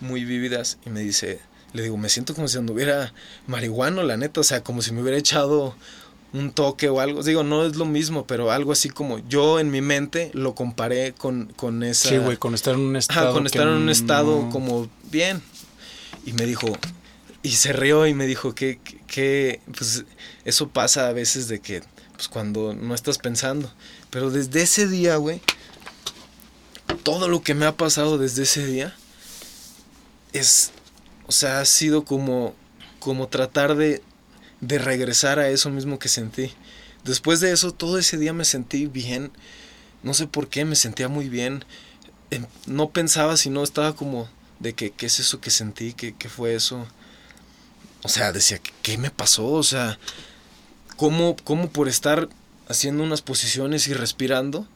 muy 0.00 0.24
vívidas. 0.24 0.78
Y 0.84 0.90
me 0.90 1.00
dice, 1.00 1.40
le 1.78 1.84
digo, 1.84 1.96
me 1.96 2.08
siento 2.08 2.34
como 2.34 2.48
si 2.48 2.58
anduviera 2.58 3.12
marihuano, 3.46 4.02
la 4.02 4.16
neta, 4.16 4.40
o 4.40 4.44
sea, 4.44 4.62
como 4.62 4.82
si 4.82 4.92
me 4.92 5.00
hubiera 5.00 5.16
echado 5.16 5.76
un 6.32 6.50
toque 6.52 6.88
o 6.88 7.00
algo. 7.00 7.22
Digo, 7.22 7.44
no 7.44 7.64
es 7.64 7.76
lo 7.76 7.84
mismo, 7.84 8.26
pero 8.26 8.50
algo 8.50 8.72
así 8.72 8.90
como 8.90 9.18
yo 9.28 9.60
en 9.60 9.70
mi 9.70 9.80
mente 9.80 10.30
lo 10.34 10.54
comparé 10.54 11.14
con, 11.14 11.46
con 11.56 11.82
esa... 11.82 12.08
Sí, 12.08 12.18
güey, 12.18 12.36
con 12.36 12.54
estar 12.54 12.74
en 12.74 12.80
un 12.80 12.96
estado... 12.96 13.32
con 13.32 13.46
estar 13.46 13.66
en 13.66 13.74
un 13.74 13.88
estado 13.88 14.48
como 14.50 14.90
bien. 15.10 15.40
Y 16.26 16.32
me 16.32 16.46
dijo, 16.46 16.66
y 17.42 17.50
se 17.50 17.72
rió 17.72 18.06
y 18.06 18.14
me 18.14 18.26
dijo 18.26 18.54
que, 18.54 18.80
que, 19.06 19.60
pues 19.76 20.04
eso 20.44 20.68
pasa 20.68 21.08
a 21.08 21.12
veces 21.12 21.48
de 21.48 21.60
que, 21.60 21.82
pues 22.14 22.28
cuando 22.28 22.74
no 22.74 22.94
estás 22.94 23.18
pensando. 23.18 23.72
Pero 24.10 24.30
desde 24.30 24.62
ese 24.62 24.88
día, 24.88 25.16
güey, 25.16 25.40
todo 27.04 27.28
lo 27.28 27.42
que 27.42 27.54
me 27.54 27.66
ha 27.66 27.76
pasado 27.76 28.18
desde 28.18 28.42
ese 28.42 28.66
día 28.66 28.94
es, 30.32 30.72
o 31.28 31.32
sea, 31.32 31.60
ha 31.60 31.64
sido 31.66 32.04
como, 32.04 32.54
como 32.98 33.28
tratar 33.28 33.76
de, 33.76 34.02
de 34.62 34.78
regresar 34.78 35.38
a 35.38 35.50
eso 35.50 35.70
mismo 35.70 35.98
que 35.98 36.08
sentí. 36.08 36.50
Después 37.04 37.40
de 37.40 37.52
eso, 37.52 37.72
todo 37.72 37.98
ese 37.98 38.16
día 38.16 38.32
me 38.32 38.46
sentí 38.46 38.86
bien. 38.86 39.30
No 40.02 40.14
sé 40.14 40.26
por 40.26 40.48
qué, 40.48 40.64
me 40.64 40.74
sentía 40.74 41.08
muy 41.08 41.28
bien. 41.28 41.64
Em, 42.30 42.46
no 42.66 42.90
pensaba, 42.90 43.36
sino 43.36 43.62
estaba 43.62 43.94
como 43.94 44.28
de 44.58 44.72
que, 44.72 44.90
¿qué 44.90 45.06
es 45.06 45.20
eso 45.20 45.40
que 45.40 45.50
sentí? 45.50 45.92
¿Qué, 45.92 46.14
qué 46.16 46.30
fue 46.30 46.54
eso? 46.54 46.86
O 48.02 48.08
sea, 48.08 48.32
decía, 48.32 48.58
¿qué 48.82 48.96
me 48.96 49.10
pasó? 49.10 49.46
O 49.46 49.62
sea, 49.62 49.98
¿cómo, 50.96 51.36
¿cómo 51.44 51.70
por 51.70 51.88
estar 51.88 52.28
haciendo 52.68 53.02
unas 53.02 53.20
posiciones 53.20 53.86
y 53.86 53.92
respirando, 53.92 54.66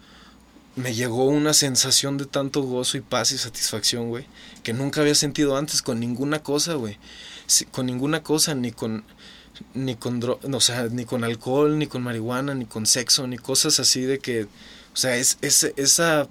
me 0.77 0.95
llegó 0.95 1.27
una 1.27 1.53
sensación 1.55 2.19
de 2.19 2.27
tanto 2.27 2.63
gozo 2.63 2.97
y 2.97 3.01
paz 3.01 3.33
y 3.33 3.39
satisfacción, 3.39 4.09
güey, 4.09 4.27
que 4.63 4.73
nunca 4.73 5.01
había 5.01 5.15
sentido 5.15 5.57
antes 5.57 5.83
con 5.83 6.01
ninguna 6.01 6.43
cosa, 6.43 6.75
güey. 6.75 6.99
con 7.71 7.87
ninguna 7.87 8.23
cosa, 8.23 8.55
ni 8.55 8.73
con 8.73 9.05
ni 9.75 9.97
con 9.97 10.21
o 10.25 10.61
sea, 10.61 10.89
ni 10.89 11.05
con 11.05 11.25
alcohol, 11.25 11.79
ni 11.79 11.87
con 11.87 12.03
marihuana, 12.03 12.55
ni 12.55 12.65
con 12.65 12.87
sexo, 12.87 13.27
ni 13.27 13.37
cosas 13.39 13.79
así 13.81 14.01
de 14.03 14.19
que, 14.19 14.45
o 14.45 14.97
sea, 14.97 15.17
es, 15.17 15.39
es 15.43 15.65
esa 15.77 16.29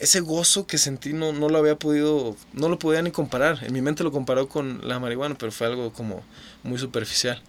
ese 0.00 0.20
gozo 0.20 0.66
que 0.66 0.78
sentí 0.78 1.12
no, 1.12 1.32
no 1.32 1.50
lo 1.50 1.58
había 1.58 1.78
podido, 1.78 2.34
no 2.54 2.68
lo 2.70 2.78
podía 2.78 3.02
ni 3.02 3.10
comparar. 3.10 3.62
En 3.62 3.72
mi 3.74 3.82
mente 3.82 4.02
lo 4.02 4.10
comparó 4.10 4.48
con 4.48 4.80
la 4.82 4.98
marihuana, 4.98 5.36
pero 5.36 5.52
fue 5.52 5.66
algo 5.66 5.92
como 5.92 6.24
muy 6.62 6.78
superficial. 6.78 7.42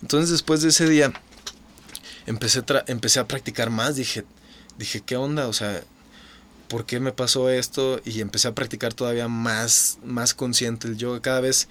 Entonces 0.00 0.30
después 0.30 0.62
de 0.62 0.68
ese 0.68 0.88
día 0.88 1.12
empecé, 2.26 2.62
empecé 2.86 3.18
a 3.18 3.26
practicar 3.26 3.70
más, 3.70 3.96
dije, 3.96 4.24
dije, 4.78 5.00
¿qué 5.00 5.16
onda? 5.16 5.48
O 5.48 5.52
sea, 5.52 5.82
¿por 6.68 6.86
qué 6.86 7.00
me 7.00 7.12
pasó 7.12 7.50
esto? 7.50 8.00
Y 8.04 8.20
empecé 8.20 8.48
a 8.48 8.54
practicar 8.54 8.94
todavía 8.94 9.28
más, 9.28 9.98
más 10.04 10.34
consciente 10.34 10.88
el 10.88 10.96
yoga. 10.96 11.20
Cada 11.20 11.40
vez, 11.40 11.68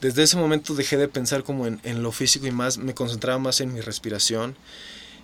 desde 0.00 0.22
ese 0.22 0.36
momento 0.36 0.74
dejé 0.74 0.96
de 0.96 1.08
pensar 1.08 1.44
como 1.44 1.66
en, 1.66 1.80
en 1.84 2.02
lo 2.02 2.12
físico 2.12 2.46
y 2.46 2.52
más, 2.52 2.78
me 2.78 2.94
concentraba 2.94 3.38
más 3.38 3.60
en 3.60 3.72
mi 3.72 3.80
respiración, 3.80 4.56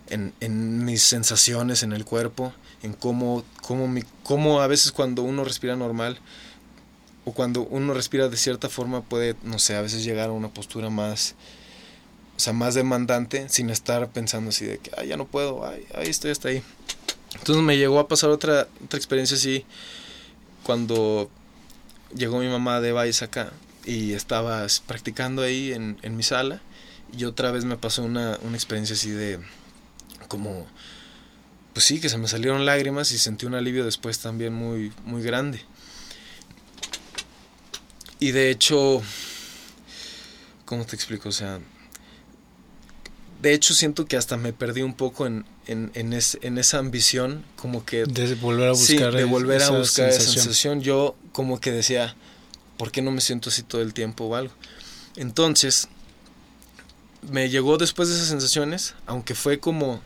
en, 0.08 0.32
en 0.40 0.84
mis 0.84 1.02
sensaciones 1.02 1.82
en 1.82 1.92
el 1.92 2.04
cuerpo 2.04 2.52
en 2.82 2.94
cómo, 2.94 3.44
cómo, 3.62 3.88
mi, 3.88 4.02
cómo 4.22 4.60
a 4.60 4.66
veces 4.66 4.92
cuando 4.92 5.22
uno 5.22 5.44
respira 5.44 5.76
normal 5.76 6.18
o 7.24 7.32
cuando 7.32 7.62
uno 7.62 7.92
respira 7.94 8.28
de 8.28 8.36
cierta 8.36 8.68
forma 8.68 9.02
puede, 9.02 9.36
no 9.42 9.58
sé, 9.58 9.76
a 9.76 9.82
veces 9.82 10.04
llegar 10.04 10.30
a 10.30 10.32
una 10.32 10.48
postura 10.48 10.88
más, 10.88 11.34
o 12.36 12.40
sea, 12.40 12.52
más 12.52 12.74
demandante 12.74 13.48
sin 13.48 13.70
estar 13.70 14.08
pensando 14.08 14.50
así 14.50 14.64
de 14.64 14.78
que, 14.78 14.90
ay, 14.96 15.08
ya 15.08 15.16
no 15.16 15.26
puedo, 15.26 15.66
ay, 15.66 15.86
ahí 15.94 16.08
estoy 16.08 16.30
hasta 16.30 16.48
ahí. 16.48 16.62
Entonces 17.34 17.62
me 17.64 17.76
llegó 17.76 17.98
a 17.98 18.08
pasar 18.08 18.30
otra, 18.30 18.68
otra 18.84 18.96
experiencia 18.96 19.36
así 19.36 19.64
cuando 20.62 21.30
llegó 22.14 22.38
mi 22.38 22.48
mamá 22.48 22.80
de 22.80 22.92
Valles 22.92 23.22
acá 23.22 23.52
y 23.84 24.12
estaba 24.12 24.66
practicando 24.86 25.42
ahí 25.42 25.72
en, 25.72 25.98
en 26.02 26.16
mi 26.16 26.22
sala 26.22 26.60
y 27.16 27.24
otra 27.24 27.50
vez 27.50 27.64
me 27.64 27.76
pasó 27.76 28.02
una, 28.02 28.38
una 28.42 28.56
experiencia 28.56 28.94
así 28.94 29.10
de 29.10 29.40
como 30.28 30.66
pues 31.72 31.84
sí, 31.84 32.00
que 32.00 32.08
se 32.08 32.18
me 32.18 32.28
salieron 32.28 32.66
lágrimas 32.66 33.12
y 33.12 33.18
sentí 33.18 33.46
un 33.46 33.54
alivio 33.54 33.84
después 33.84 34.18
también 34.18 34.52
muy, 34.52 34.92
muy 35.04 35.22
grande. 35.22 35.60
Y 38.18 38.32
de 38.32 38.50
hecho, 38.50 39.02
¿cómo 40.64 40.84
te 40.84 40.96
explico? 40.96 41.28
O 41.28 41.32
sea, 41.32 41.60
de 43.40 43.55
hecho 43.55 43.74
siento 43.74 44.07
que 44.07 44.16
hasta 44.16 44.37
me 44.37 44.53
perdí 44.53 44.83
un 44.83 44.94
poco 44.94 45.26
en, 45.26 45.46
en, 45.66 45.90
en, 45.94 46.12
en 46.12 46.59
esa 46.59 46.79
ambición, 46.79 47.44
como 47.57 47.85
que... 47.85 48.05
De 48.05 48.35
volver 48.35 48.68
a 48.68 48.72
buscar, 48.72 49.14
de 49.14 49.24
volver 49.24 49.62
a 49.62 49.70
buscar 49.70 50.11
esa 50.11 50.20
sensación. 50.20 50.83
Yo 50.83 51.16
como 51.33 51.59
que 51.59 51.72
decía, 51.72 52.14
¿por 52.76 52.90
qué 52.90 53.00
no 53.00 53.11
me 53.11 53.20
siento 53.20 53.48
así 53.48 53.62
todo 53.62 53.81
el 53.81 53.94
tiempo 53.94 54.24
o 54.24 54.35
algo? 54.35 54.53
Entonces, 55.16 55.88
me 57.22 57.48
llegó 57.48 57.79
después 57.79 58.09
de 58.09 58.16
esas 58.16 58.29
sensaciones, 58.29 58.94
aunque 59.07 59.35
fue 59.35 59.59
como 59.59 60.03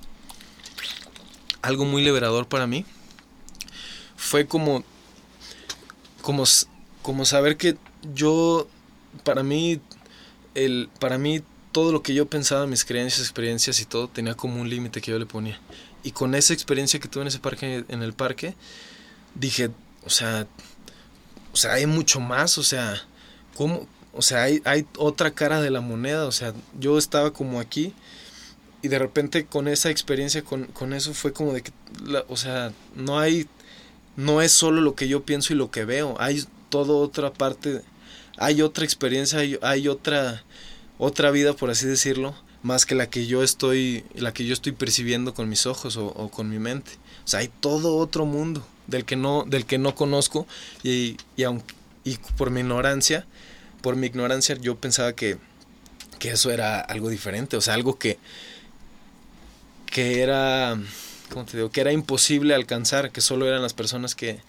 algo 1.63 1.85
muy 1.85 2.05
liberador 2.05 2.47
para 2.47 2.67
mí. 2.67 2.85
Fue 4.17 4.47
como, 4.47 4.85
como, 6.23 6.45
como 7.03 7.25
saber 7.25 7.57
que 7.57 7.77
yo, 8.15 8.69
para 9.25 9.43
mí, 9.43 9.81
el, 10.55 10.89
para 11.01 11.19
mí 11.19 11.43
todo 11.75 11.91
lo 11.91 12.03
que 12.05 12.15
yo 12.15 12.27
pensaba, 12.27 12.69
mis 12.69 12.85
creencias, 12.85 13.23
experiencias 13.23 13.81
y 13.81 13.85
todo, 13.85 14.07
tenía 14.07 14.35
como 14.35 14.61
un 14.61 14.71
límite 14.71 15.01
que 15.01 15.11
yo 15.11 15.19
le 15.19 15.27
ponía. 15.27 15.61
Y 16.05 16.13
con 16.13 16.37
esa 16.37 16.55
experiencia 16.55 17.01
que 17.01 17.09
tuve 17.09 17.23
en 17.23 17.29
ese 17.29 17.41
parque, 17.41 17.85
en 17.89 18.03
el 18.05 18.13
parque, 18.13 18.55
dije, 19.35 19.71
o 20.05 20.11
sea, 20.11 20.47
o 21.53 21.57
sea, 21.57 21.73
hay 21.73 21.87
mucho 21.87 22.21
más, 22.21 22.59
o 22.59 22.63
sea, 22.63 23.03
¿cómo? 23.57 23.89
O 24.13 24.23
sea, 24.23 24.45
hay, 24.45 24.63
hay 24.65 24.87
otra 24.99 25.33
cara 25.33 25.61
de 25.61 25.71
la 25.71 25.81
moneda, 25.81 26.27
o 26.27 26.31
sea, 26.33 26.55
yo 26.79 26.97
estaba 26.97 27.33
como 27.33 27.59
aquí 27.59 27.93
y 28.81 28.87
de 28.87 29.01
repente 29.01 29.45
con 29.45 29.67
esa 29.67 29.91
experiencia, 29.91 30.45
con, 30.45 30.67
con 30.67 30.93
eso 30.93 31.13
fue 31.13 31.33
como 31.33 31.55
de 31.55 31.63
que, 31.63 31.73
o 32.29 32.37
sea, 32.37 32.73
no 32.95 33.19
hay, 33.19 33.49
no 34.15 34.43
es 34.43 34.53
solo 34.53 34.81
lo 34.81 34.95
que 34.95 35.09
yo 35.09 35.25
pienso 35.25 35.53
y 35.53 35.57
lo 35.57 35.73
que 35.73 35.85
veo, 35.85 36.15
hay 36.21 36.45
toda 36.69 36.95
otra 36.95 37.33
parte, 37.33 37.83
hay 38.37 38.63
otra 38.63 38.85
experiencia, 38.85 39.41
hay 39.61 39.89
otra, 39.89 40.45
otra 40.99 41.31
vida, 41.31 41.55
por 41.55 41.71
así 41.71 41.87
decirlo, 41.87 42.35
más 42.63 42.87
que 42.87 42.95
la 42.95 43.09
que 43.11 43.27
yo 43.27 43.43
estoy, 43.43 44.05
la 44.15 44.33
que 44.33 44.45
yo 44.47 44.53
estoy 44.53 44.73
percibiendo 44.73 45.35
con 45.35 45.49
mis 45.49 45.67
ojos 45.67 45.97
o, 45.97 46.29
con 46.31 46.49
mi 46.49 46.59
mente. 46.59 46.93
O 47.25 47.29
sea, 47.29 47.41
hay 47.41 47.49
todo 47.61 47.97
otro 47.97 48.27
mundo 48.27 48.67
del 48.87 49.05
que 49.05 49.17
no, 49.17 49.45
del 49.47 49.67
que 49.67 49.79
no 49.79 49.95
conozco 49.95 50.47
y, 50.83 51.17
y, 51.37 51.45
aunque, 51.45 51.75
y 52.05 52.17
por 52.37 52.51
mi 52.51 52.61
ignorancia, 52.61 53.27
por 53.83 53.97
mi 53.97 54.07
ignorancia 54.07 54.57
yo 54.57 54.77
pensaba 54.77 55.13
que, 55.13 55.39
que 56.19 56.31
eso 56.31 56.51
era 56.51 56.81
algo 56.81 57.11
diferente, 57.11 57.57
o 57.57 57.61
sea, 57.61 57.75
algo 57.75 57.99
que, 57.99 58.19
que 59.87 60.23
era, 60.23 60.79
¿cómo 61.31 61.45
te 61.45 61.57
digo? 61.57 61.71
Que 61.71 61.81
era 61.83 61.93
imposible 61.93 62.55
alcanzar, 62.55 63.11
que 63.11 63.21
solo 63.21 63.47
eran 63.47 63.63
las 63.63 63.75
personas 63.75 64.15
que, 64.15 64.41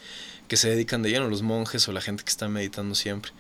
que 0.48 0.58
se 0.58 0.70
dedican 0.70 1.02
de 1.02 1.10
lleno, 1.10 1.28
los 1.28 1.42
monjes 1.42 1.88
o 1.88 1.92
la 1.92 2.02
gente 2.02 2.24
que 2.24 2.30
está 2.30 2.48
meditando 2.48 2.96
siempre. 2.96 3.32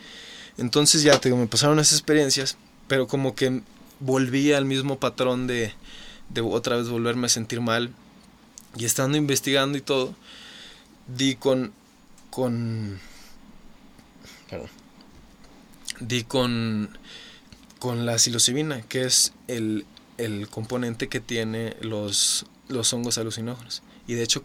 Entonces 0.57 1.03
ya 1.03 1.19
te 1.19 1.29
digo, 1.29 1.37
me 1.37 1.47
pasaron 1.47 1.79
esas 1.79 1.93
experiencias, 1.99 2.57
pero 2.87 3.07
como 3.07 3.35
que 3.35 3.61
volví 3.99 4.53
al 4.53 4.65
mismo 4.65 4.99
patrón 4.99 5.47
de, 5.47 5.73
de 6.29 6.41
otra 6.41 6.77
vez 6.77 6.89
volverme 6.89 7.27
a 7.27 7.29
sentir 7.29 7.61
mal. 7.61 7.91
Y 8.77 8.85
estando 8.85 9.17
investigando 9.17 9.77
y 9.77 9.81
todo, 9.81 10.13
di 11.07 11.35
con, 11.35 11.71
con, 12.29 12.99
perdón, 14.49 14.69
di 16.01 16.23
con, 16.23 16.97
con 17.79 18.05
la 18.05 18.19
psilocibina, 18.19 18.81
que 18.81 19.03
es 19.03 19.33
el, 19.47 19.85
el 20.17 20.49
componente 20.49 21.07
que 21.07 21.21
tiene 21.21 21.77
los, 21.79 22.47
los 22.67 22.91
hongos 22.91 23.17
alucinógenos. 23.17 23.81
Y 24.07 24.15
de 24.15 24.23
hecho, 24.23 24.41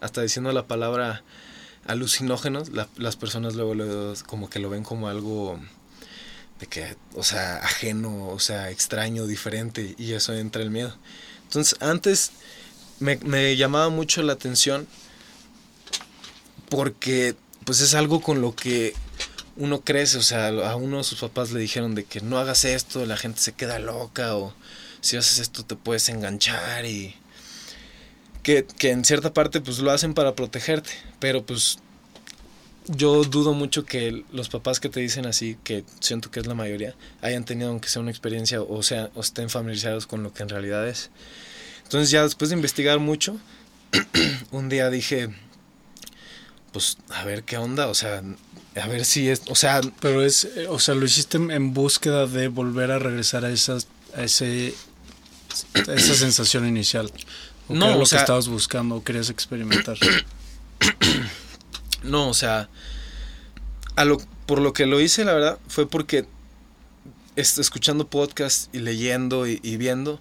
hasta 0.00 0.22
diciendo 0.22 0.50
la 0.52 0.66
palabra 0.66 1.22
alucinógenos, 1.86 2.70
las 2.96 3.16
personas 3.16 3.54
luego, 3.54 4.14
como 4.26 4.48
que 4.48 4.58
lo 4.58 4.70
ven 4.70 4.82
como 4.82 5.08
algo 5.08 5.60
de 6.60 6.66
que, 6.66 6.96
o 7.14 7.22
sea, 7.22 7.56
ajeno, 7.58 8.28
o 8.28 8.38
sea, 8.38 8.70
extraño, 8.70 9.26
diferente, 9.26 9.94
y 9.98 10.12
eso 10.12 10.32
entra 10.34 10.62
el 10.62 10.70
miedo. 10.70 10.94
Entonces, 11.44 11.76
antes 11.80 12.32
me, 13.00 13.56
llamaba 13.56 13.88
mucho 13.88 14.22
la 14.22 14.34
atención 14.34 14.86
porque, 16.68 17.34
pues 17.64 17.80
es 17.80 17.94
algo 17.94 18.20
con 18.20 18.40
lo 18.40 18.54
que 18.54 18.94
uno 19.56 19.80
crece, 19.82 20.18
o 20.18 20.22
sea, 20.22 20.48
a 20.48 20.76
uno 20.76 20.98
de 20.98 21.04
sus 21.04 21.20
papás 21.20 21.52
le 21.52 21.60
dijeron 21.60 21.94
de 21.94 22.04
que 22.04 22.20
no 22.20 22.38
hagas 22.38 22.64
esto, 22.64 23.04
la 23.06 23.16
gente 23.16 23.40
se 23.40 23.52
queda 23.52 23.78
loca, 23.78 24.36
o 24.36 24.54
si 25.00 25.16
haces 25.16 25.38
esto 25.38 25.64
te 25.64 25.76
puedes 25.76 26.08
enganchar, 26.08 26.86
y 26.86 27.14
que, 28.42 28.66
que 28.78 28.90
en 28.90 29.04
cierta 29.04 29.32
parte, 29.32 29.60
pues 29.60 29.78
lo 29.78 29.90
hacen 29.90 30.14
para 30.14 30.34
protegerte, 30.34 30.90
pero 31.20 31.44
pues 31.44 31.78
yo 32.86 33.24
dudo 33.24 33.54
mucho 33.54 33.84
que 33.84 34.24
los 34.32 34.48
papás 34.48 34.80
que 34.80 34.88
te 34.88 35.00
dicen 35.00 35.26
así, 35.26 35.56
que 35.64 35.84
siento 36.00 36.30
que 36.30 36.40
es 36.40 36.46
la 36.46 36.54
mayoría, 36.54 36.94
hayan 37.22 37.44
tenido 37.44 37.70
aunque 37.70 37.88
sea 37.88 38.02
una 38.02 38.10
experiencia 38.10 38.60
o 38.60 38.82
sea 38.82 39.10
o 39.14 39.20
estén 39.20 39.48
familiarizados 39.48 40.06
con 40.06 40.22
lo 40.22 40.32
que 40.32 40.42
en 40.42 40.48
realidad 40.48 40.86
es. 40.86 41.10
Entonces 41.84 42.10
ya 42.10 42.22
después 42.22 42.50
de 42.50 42.56
investigar 42.56 42.98
mucho, 42.98 43.38
un 44.50 44.68
día 44.68 44.90
dije, 44.90 45.30
pues 46.72 46.98
a 47.10 47.24
ver 47.24 47.44
qué 47.44 47.56
onda, 47.56 47.88
o 47.88 47.94
sea, 47.94 48.22
a 48.80 48.86
ver 48.86 49.04
si 49.04 49.28
es, 49.28 49.42
o 49.48 49.54
sea, 49.54 49.80
pero 50.00 50.22
es, 50.22 50.44
eh, 50.56 50.66
o 50.68 50.78
sea, 50.78 50.94
lo 50.94 51.04
hiciste 51.04 51.36
en 51.38 51.72
búsqueda 51.72 52.26
de 52.26 52.48
volver 52.48 52.90
a 52.90 52.98
regresar 52.98 53.44
a 53.44 53.50
esas, 53.50 53.86
a 54.16 54.24
ese, 54.24 54.74
a 55.74 55.92
esa 55.92 56.14
sensación 56.16 56.66
inicial. 56.66 57.10
¿O 57.68 57.74
no, 57.74 57.86
era 57.86 57.96
lo 57.96 58.02
o 58.02 58.06
sea, 58.06 58.18
que 58.18 58.22
estabas 58.24 58.48
buscando, 58.48 58.96
o 58.96 59.04
querías 59.04 59.30
experimentar. 59.30 59.96
No, 62.04 62.28
o 62.28 62.34
sea, 62.34 62.68
por 64.46 64.60
lo 64.60 64.72
que 64.72 64.86
lo 64.86 65.00
hice, 65.00 65.24
la 65.24 65.34
verdad, 65.34 65.58
fue 65.68 65.88
porque 65.88 66.26
escuchando 67.36 68.08
podcast 68.08 68.72
y 68.74 68.78
leyendo 68.78 69.48
y, 69.48 69.58
y, 69.62 69.76
viendo, 69.76 70.20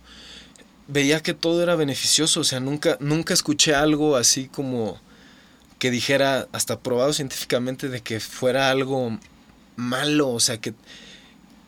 veía 0.87 1.21
que 1.21 1.33
todo 1.33 1.61
era 1.61 1.75
beneficioso. 1.75 2.39
O 2.39 2.43
sea, 2.43 2.59
nunca, 2.59 2.97
nunca 2.99 3.33
escuché 3.33 3.75
algo 3.75 4.15
así 4.15 4.47
como 4.47 4.99
que 5.79 5.91
dijera, 5.91 6.47
hasta 6.53 6.79
probado 6.79 7.11
científicamente, 7.11 7.89
de 7.89 8.01
que 8.01 8.21
fuera 8.21 8.69
algo 8.69 9.19
malo. 9.75 10.29
O 10.29 10.39
sea, 10.39 10.59
que. 10.59 10.73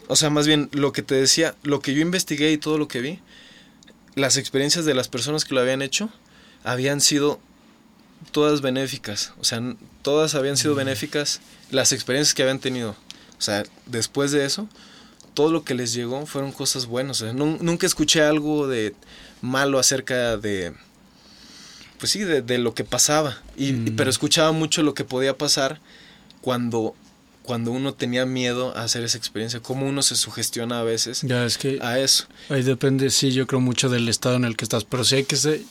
O 0.07 0.15
sea, 0.15 0.29
más 0.29 0.47
bien 0.47 0.69
lo 0.71 0.93
que 0.93 1.01
te 1.01 1.15
decía, 1.15 1.55
lo 1.63 1.81
que 1.81 1.93
yo 1.93 2.01
investigué 2.01 2.51
y 2.51 2.57
todo 2.57 2.77
lo 2.77 2.87
que 2.87 3.01
vi, 3.01 3.19
las 4.15 4.37
experiencias 4.37 4.85
de 4.85 4.93
las 4.93 5.09
personas 5.09 5.43
que 5.43 5.53
lo 5.53 5.61
habían 5.61 5.81
hecho 5.81 6.09
habían 6.63 7.01
sido 7.01 7.39
todas 8.31 8.61
benéficas. 8.61 9.33
O 9.39 9.43
sea, 9.43 9.61
todas 10.01 10.35
habían 10.35 10.57
sido 10.57 10.75
benéficas 10.75 11.41
las 11.71 11.91
experiencias 11.91 12.33
que 12.33 12.43
habían 12.43 12.59
tenido. 12.59 12.95
O 13.37 13.41
sea, 13.41 13.63
después 13.85 14.31
de 14.31 14.45
eso, 14.45 14.67
todo 15.33 15.51
lo 15.51 15.63
que 15.63 15.75
les 15.75 15.93
llegó 15.93 16.25
fueron 16.25 16.51
cosas 16.51 16.85
buenas. 16.85 17.21
O 17.21 17.25
sea, 17.25 17.33
nunca 17.33 17.85
escuché 17.85 18.21
algo 18.21 18.67
de 18.67 18.95
malo 19.41 19.79
acerca 19.79 20.37
de, 20.37 20.73
pues 21.99 22.11
sí, 22.11 22.19
de, 22.19 22.41
de 22.41 22.57
lo 22.57 22.73
que 22.73 22.83
pasaba. 22.83 23.37
Y, 23.57 23.73
mm. 23.73 23.95
Pero 23.95 24.09
escuchaba 24.09 24.51
mucho 24.51 24.83
lo 24.83 24.93
que 24.93 25.03
podía 25.03 25.37
pasar 25.37 25.79
cuando, 26.41 26.95
cuando 27.43 27.71
uno 27.71 27.93
tenía 27.93 28.25
miedo 28.25 28.75
a 28.75 28.83
hacer 28.83 29.03
esa 29.03 29.17
experiencia. 29.17 29.59
Cómo 29.59 29.87
uno 29.87 30.01
se 30.01 30.15
sugestiona 30.15 30.79
a 30.79 30.83
veces 30.83 31.21
ya, 31.21 31.45
es 31.45 31.57
que 31.57 31.79
a 31.81 31.99
eso. 31.99 32.25
Ahí 32.49 32.63
depende, 32.63 33.09
sí, 33.09 33.31
yo 33.31 33.47
creo 33.47 33.59
mucho 33.59 33.89
del 33.89 34.07
estado 34.09 34.35
en 34.35 34.45
el 34.45 34.55
que 34.55 34.65
estás. 34.65 34.83
Pero 34.83 35.03
sí 35.03 35.15
hay 35.15 35.23
que 35.25 35.35
ser, 35.35 35.61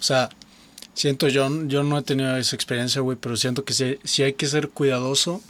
o 0.00 0.02
sea, 0.02 0.30
Siento, 0.94 1.28
yo, 1.28 1.48
yo 1.66 1.82
no 1.82 1.98
he 1.98 2.02
tenido 2.02 2.36
esa 2.36 2.54
experiencia, 2.54 3.00
güey, 3.00 3.16
pero 3.20 3.36
siento 3.36 3.64
que 3.64 3.72
si, 3.72 3.98
si, 4.04 4.22
hay 4.22 4.34
que 4.34 4.46
ser 4.46 4.68
cuidadoso. 4.68 5.40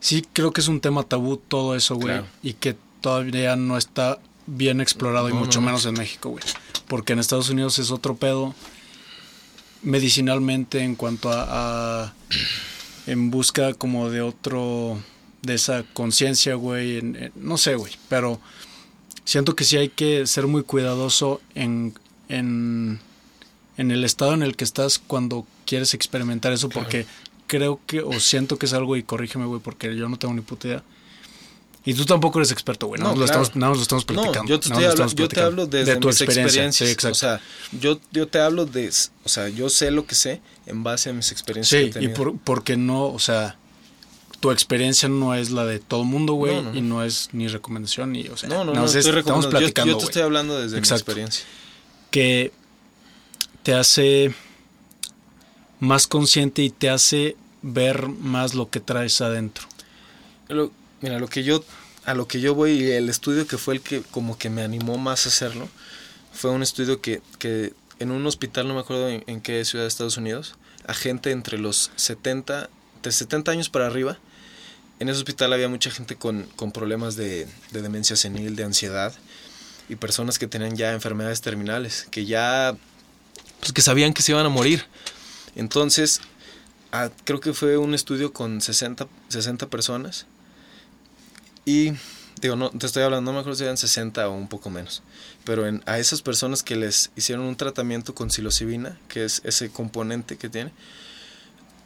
Sí, 0.00 0.24
creo 0.32 0.52
que 0.52 0.60
es 0.60 0.68
un 0.68 0.80
tema 0.80 1.02
tabú 1.02 1.36
todo 1.36 1.74
eso, 1.74 1.96
güey. 1.96 2.14
Claro. 2.14 2.26
Y 2.42 2.54
que 2.54 2.76
todavía 3.00 3.56
no 3.56 3.76
está 3.76 4.18
bien 4.46 4.80
explorado 4.80 5.28
no, 5.28 5.34
y 5.34 5.38
mucho 5.38 5.60
no, 5.60 5.66
menos 5.66 5.86
en 5.86 5.94
México, 5.94 6.30
güey. 6.30 6.44
Porque 6.88 7.12
en 7.12 7.18
Estados 7.18 7.50
Unidos 7.50 7.78
es 7.78 7.90
otro 7.90 8.16
pedo 8.16 8.54
medicinalmente 9.82 10.80
en 10.80 10.94
cuanto 10.94 11.30
a, 11.30 12.04
a 12.04 12.14
en 13.06 13.30
busca 13.30 13.74
como 13.74 14.10
de 14.10 14.22
otro 14.22 14.98
de 15.42 15.54
esa 15.54 15.84
conciencia, 15.92 16.54
güey, 16.54 16.98
en, 16.98 17.16
en, 17.16 17.32
no 17.34 17.58
sé, 17.58 17.74
güey, 17.74 17.92
pero 18.08 18.40
siento 19.24 19.56
que 19.56 19.64
sí 19.64 19.76
hay 19.76 19.88
que 19.88 20.26
ser 20.26 20.46
muy 20.46 20.62
cuidadoso 20.62 21.40
en, 21.54 21.94
en 22.28 23.00
en 23.76 23.90
el 23.90 24.04
estado 24.04 24.34
en 24.34 24.42
el 24.42 24.56
que 24.56 24.64
estás 24.64 24.98
cuando 24.98 25.46
quieres 25.66 25.94
experimentar 25.94 26.52
eso, 26.52 26.68
porque 26.68 27.06
creo 27.46 27.80
que, 27.86 28.00
o 28.00 28.18
siento 28.20 28.58
que 28.58 28.66
es 28.66 28.72
algo, 28.72 28.96
y 28.96 29.02
corrígeme, 29.02 29.46
güey, 29.46 29.60
porque 29.60 29.96
yo 29.96 30.08
no 30.08 30.18
tengo 30.18 30.34
ni 30.34 30.40
puta 30.40 30.68
idea. 30.68 30.82
Y 31.84 31.94
tú 31.94 32.04
tampoco 32.04 32.38
eres 32.38 32.52
experto, 32.52 32.86
güey. 32.86 33.00
No, 33.00 33.08
no, 33.08 33.16
lo 33.16 33.24
estamos, 33.24 33.56
no, 33.56 33.74
lo 33.74 33.82
estamos 33.82 34.04
platicando. 34.04 34.44
No, 34.44 34.48
yo, 34.48 34.60
te 34.60 34.68
estoy 34.68 34.84
habla, 34.84 35.06
yo 35.06 35.28
te 35.28 35.40
hablo 35.40 35.66
desde 35.66 35.94
de 35.94 36.00
tu 36.00 36.08
mis 36.08 36.20
experiencia. 36.20 36.64
experiencias. 36.64 37.00
Sí, 37.00 37.06
o 37.08 37.14
sea, 37.14 37.40
yo, 37.72 37.98
yo 38.12 38.28
te 38.28 38.38
hablo 38.38 38.66
de. 38.66 38.88
O 39.24 39.28
sea, 39.28 39.48
yo 39.48 39.68
sé 39.68 39.90
lo 39.90 40.06
que 40.06 40.14
sé 40.14 40.40
en 40.66 40.84
base 40.84 41.10
a 41.10 41.12
mis 41.12 41.32
experiencias. 41.32 41.92
Sí, 41.92 41.98
y 42.00 42.08
por, 42.08 42.38
porque 42.38 42.76
no, 42.76 43.06
o 43.06 43.18
sea, 43.18 43.56
tu 44.38 44.52
experiencia 44.52 45.08
no 45.08 45.34
es 45.34 45.50
la 45.50 45.64
de 45.64 45.80
todo 45.80 46.02
el 46.02 46.08
mundo, 46.08 46.34
güey, 46.34 46.62
no, 46.62 46.74
y 46.74 46.82
no 46.82 47.02
es 47.02 47.30
ni 47.32 47.48
recomendación, 47.48 48.12
ni, 48.12 48.28
o 48.28 48.36
sea, 48.36 48.48
no, 48.48 48.64
no, 48.64 48.74
no, 48.74 48.84
estoy 48.84 49.18
estamos 49.18 49.48
platicando. 49.48 49.92
Yo, 49.92 49.98
yo 49.98 49.98
te 49.98 50.04
estoy 50.04 50.22
hablando 50.22 50.60
desde 50.60 50.78
Exacto. 50.78 50.94
mi 50.94 51.22
experiencia. 51.22 51.44
Que 52.12 52.52
te 53.62 53.74
hace 53.74 54.34
más 55.80 56.06
consciente 56.06 56.62
y 56.62 56.70
te 56.70 56.90
hace 56.90 57.36
ver 57.62 58.08
más 58.08 58.54
lo 58.54 58.70
que 58.70 58.80
traes 58.80 59.20
adentro. 59.20 59.66
Lo, 60.48 60.70
mira, 61.00 61.18
lo 61.18 61.28
que 61.28 61.42
yo 61.44 61.64
a 62.04 62.14
lo 62.14 62.26
que 62.26 62.40
yo 62.40 62.54
voy 62.54 62.82
el 62.90 63.08
estudio 63.08 63.46
que 63.46 63.58
fue 63.58 63.74
el 63.74 63.80
que 63.80 64.02
como 64.02 64.36
que 64.36 64.50
me 64.50 64.62
animó 64.62 64.98
más 64.98 65.26
a 65.26 65.28
hacerlo 65.28 65.68
fue 66.32 66.50
un 66.50 66.62
estudio 66.62 67.00
que, 67.00 67.22
que 67.38 67.72
en 67.98 68.10
un 68.10 68.26
hospital, 68.26 68.66
no 68.66 68.74
me 68.74 68.80
acuerdo 68.80 69.08
en, 69.08 69.22
en, 69.26 69.40
qué 69.40 69.64
ciudad 69.64 69.84
de 69.84 69.88
Estados 69.88 70.16
Unidos, 70.16 70.54
a 70.86 70.94
gente 70.94 71.30
entre 71.30 71.58
los 71.58 71.92
70, 71.96 72.68
de 73.02 73.12
70 73.12 73.52
años 73.52 73.68
para 73.68 73.86
arriba, 73.86 74.18
en 74.98 75.08
ese 75.08 75.18
hospital 75.18 75.52
había 75.52 75.68
mucha 75.68 75.90
gente 75.90 76.16
con, 76.16 76.44
con 76.56 76.72
problemas 76.72 77.16
de, 77.16 77.46
de 77.70 77.82
demencia 77.82 78.16
senil, 78.16 78.56
de 78.56 78.64
ansiedad, 78.64 79.12
y 79.88 79.96
personas 79.96 80.38
que 80.38 80.46
tenían 80.46 80.76
ya 80.76 80.92
enfermedades 80.92 81.42
terminales, 81.42 82.08
que 82.10 82.24
ya 82.24 82.76
pues 83.62 83.72
que 83.72 83.80
sabían 83.80 84.12
que 84.12 84.22
se 84.22 84.32
iban 84.32 84.44
a 84.44 84.48
morir. 84.48 84.84
Entonces, 85.54 86.20
ah, 86.90 87.10
creo 87.22 87.38
que 87.38 87.52
fue 87.52 87.76
un 87.76 87.94
estudio 87.94 88.32
con 88.32 88.60
60, 88.60 89.06
60 89.28 89.68
personas. 89.68 90.26
Y 91.64 91.92
digo, 92.40 92.56
no, 92.56 92.70
te 92.70 92.86
estoy 92.86 93.04
hablando, 93.04 93.30
no 93.30 93.36
me 93.36 93.40
acuerdo 93.40 93.56
si 93.56 93.62
eran 93.62 93.76
60 93.76 94.28
o 94.28 94.32
un 94.32 94.48
poco 94.48 94.68
menos. 94.68 95.04
Pero 95.44 95.68
en, 95.68 95.80
a 95.86 96.00
esas 96.00 96.22
personas 96.22 96.64
que 96.64 96.74
les 96.74 97.12
hicieron 97.14 97.44
un 97.44 97.54
tratamiento 97.54 98.16
con 98.16 98.32
psilocibina, 98.32 98.98
que 99.06 99.24
es 99.24 99.42
ese 99.44 99.70
componente 99.70 100.36
que 100.36 100.48
tiene, 100.48 100.72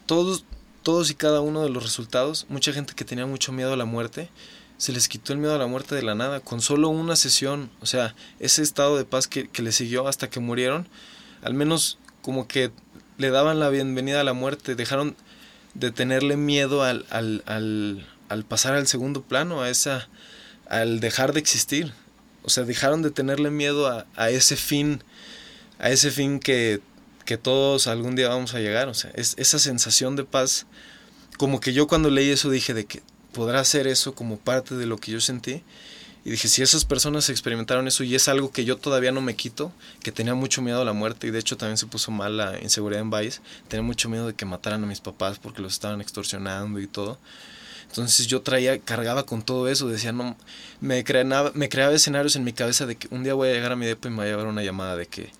todos, 0.06 0.46
todos 0.82 1.10
y 1.10 1.14
cada 1.14 1.42
uno 1.42 1.62
de 1.62 1.68
los 1.68 1.82
resultados, 1.82 2.46
mucha 2.48 2.72
gente 2.72 2.94
que 2.94 3.04
tenía 3.04 3.26
mucho 3.26 3.52
miedo 3.52 3.74
a 3.74 3.76
la 3.76 3.84
muerte, 3.84 4.30
se 4.78 4.92
les 4.92 5.08
quitó 5.08 5.34
el 5.34 5.40
miedo 5.40 5.54
a 5.54 5.58
la 5.58 5.66
muerte 5.66 5.94
de 5.94 6.02
la 6.02 6.14
nada, 6.14 6.40
con 6.40 6.62
solo 6.62 6.88
una 6.88 7.16
sesión. 7.16 7.70
O 7.82 7.86
sea, 7.86 8.14
ese 8.40 8.62
estado 8.62 8.96
de 8.96 9.04
paz 9.04 9.28
que, 9.28 9.50
que 9.50 9.60
les 9.60 9.74
siguió 9.74 10.08
hasta 10.08 10.30
que 10.30 10.40
murieron, 10.40 10.88
al 11.46 11.54
menos 11.54 11.96
como 12.22 12.48
que 12.48 12.72
le 13.18 13.30
daban 13.30 13.60
la 13.60 13.68
bienvenida 13.68 14.20
a 14.20 14.24
la 14.24 14.32
muerte, 14.32 14.74
dejaron 14.74 15.14
de 15.74 15.92
tenerle 15.92 16.36
miedo 16.36 16.82
al, 16.82 17.06
al, 17.08 17.44
al, 17.46 18.04
al, 18.28 18.44
pasar 18.44 18.74
al 18.74 18.88
segundo 18.88 19.22
plano, 19.22 19.62
a 19.62 19.70
esa, 19.70 20.08
al 20.68 20.98
dejar 20.98 21.32
de 21.32 21.38
existir. 21.38 21.92
O 22.42 22.50
sea, 22.50 22.64
dejaron 22.64 23.00
de 23.02 23.12
tenerle 23.12 23.52
miedo 23.52 23.86
a, 23.86 24.06
a 24.16 24.30
ese 24.30 24.56
fin, 24.56 25.04
a 25.78 25.90
ese 25.90 26.10
fin 26.10 26.40
que, 26.40 26.80
que, 27.24 27.36
todos 27.36 27.86
algún 27.86 28.16
día 28.16 28.28
vamos 28.28 28.54
a 28.54 28.58
llegar. 28.58 28.88
O 28.88 28.94
sea, 28.94 29.12
es, 29.14 29.34
esa 29.38 29.60
sensación 29.60 30.16
de 30.16 30.24
paz, 30.24 30.66
como 31.38 31.60
que 31.60 31.72
yo 31.72 31.86
cuando 31.86 32.10
leí 32.10 32.30
eso 32.30 32.50
dije 32.50 32.74
de 32.74 32.86
que 32.86 33.02
podrá 33.32 33.62
ser 33.64 33.86
eso 33.86 34.16
como 34.16 34.36
parte 34.36 34.74
de 34.74 34.86
lo 34.86 34.98
que 34.98 35.12
yo 35.12 35.20
sentí. 35.20 35.62
Y 36.26 36.30
dije, 36.30 36.48
si 36.48 36.60
esas 36.60 36.84
personas 36.84 37.28
experimentaron 37.28 37.86
eso 37.86 38.02
y 38.02 38.16
es 38.16 38.26
algo 38.26 38.50
que 38.50 38.64
yo 38.64 38.76
todavía 38.76 39.12
no 39.12 39.20
me 39.20 39.36
quito, 39.36 39.70
que 40.02 40.10
tenía 40.10 40.34
mucho 40.34 40.60
miedo 40.60 40.82
a 40.82 40.84
la 40.84 40.92
muerte 40.92 41.28
y 41.28 41.30
de 41.30 41.38
hecho 41.38 41.56
también 41.56 41.76
se 41.76 41.86
puso 41.86 42.10
mal 42.10 42.36
la 42.36 42.60
inseguridad 42.60 43.00
en 43.00 43.10
Valles, 43.10 43.40
tenía 43.68 43.84
mucho 43.84 44.08
miedo 44.08 44.26
de 44.26 44.34
que 44.34 44.44
mataran 44.44 44.82
a 44.82 44.88
mis 44.88 45.00
papás 45.00 45.38
porque 45.38 45.62
los 45.62 45.74
estaban 45.74 46.00
extorsionando 46.00 46.80
y 46.80 46.88
todo. 46.88 47.16
Entonces 47.88 48.26
yo 48.26 48.42
traía, 48.42 48.80
cargaba 48.80 49.24
con 49.24 49.42
todo 49.42 49.68
eso, 49.68 49.86
decía, 49.86 50.10
no, 50.10 50.36
me 50.80 51.04
creaba, 51.04 51.52
me 51.54 51.68
creaba 51.68 51.94
escenarios 51.94 52.34
en 52.34 52.42
mi 52.42 52.52
cabeza 52.52 52.86
de 52.86 52.96
que 52.96 53.06
un 53.12 53.22
día 53.22 53.34
voy 53.34 53.50
a 53.50 53.52
llegar 53.52 53.70
a 53.70 53.76
mi 53.76 53.86
depo 53.86 54.08
y 54.08 54.10
me 54.10 54.16
va 54.16 54.22
a 54.24 54.26
llevar 54.26 54.48
una 54.48 54.64
llamada 54.64 54.96
de 54.96 55.06
que, 55.06 55.30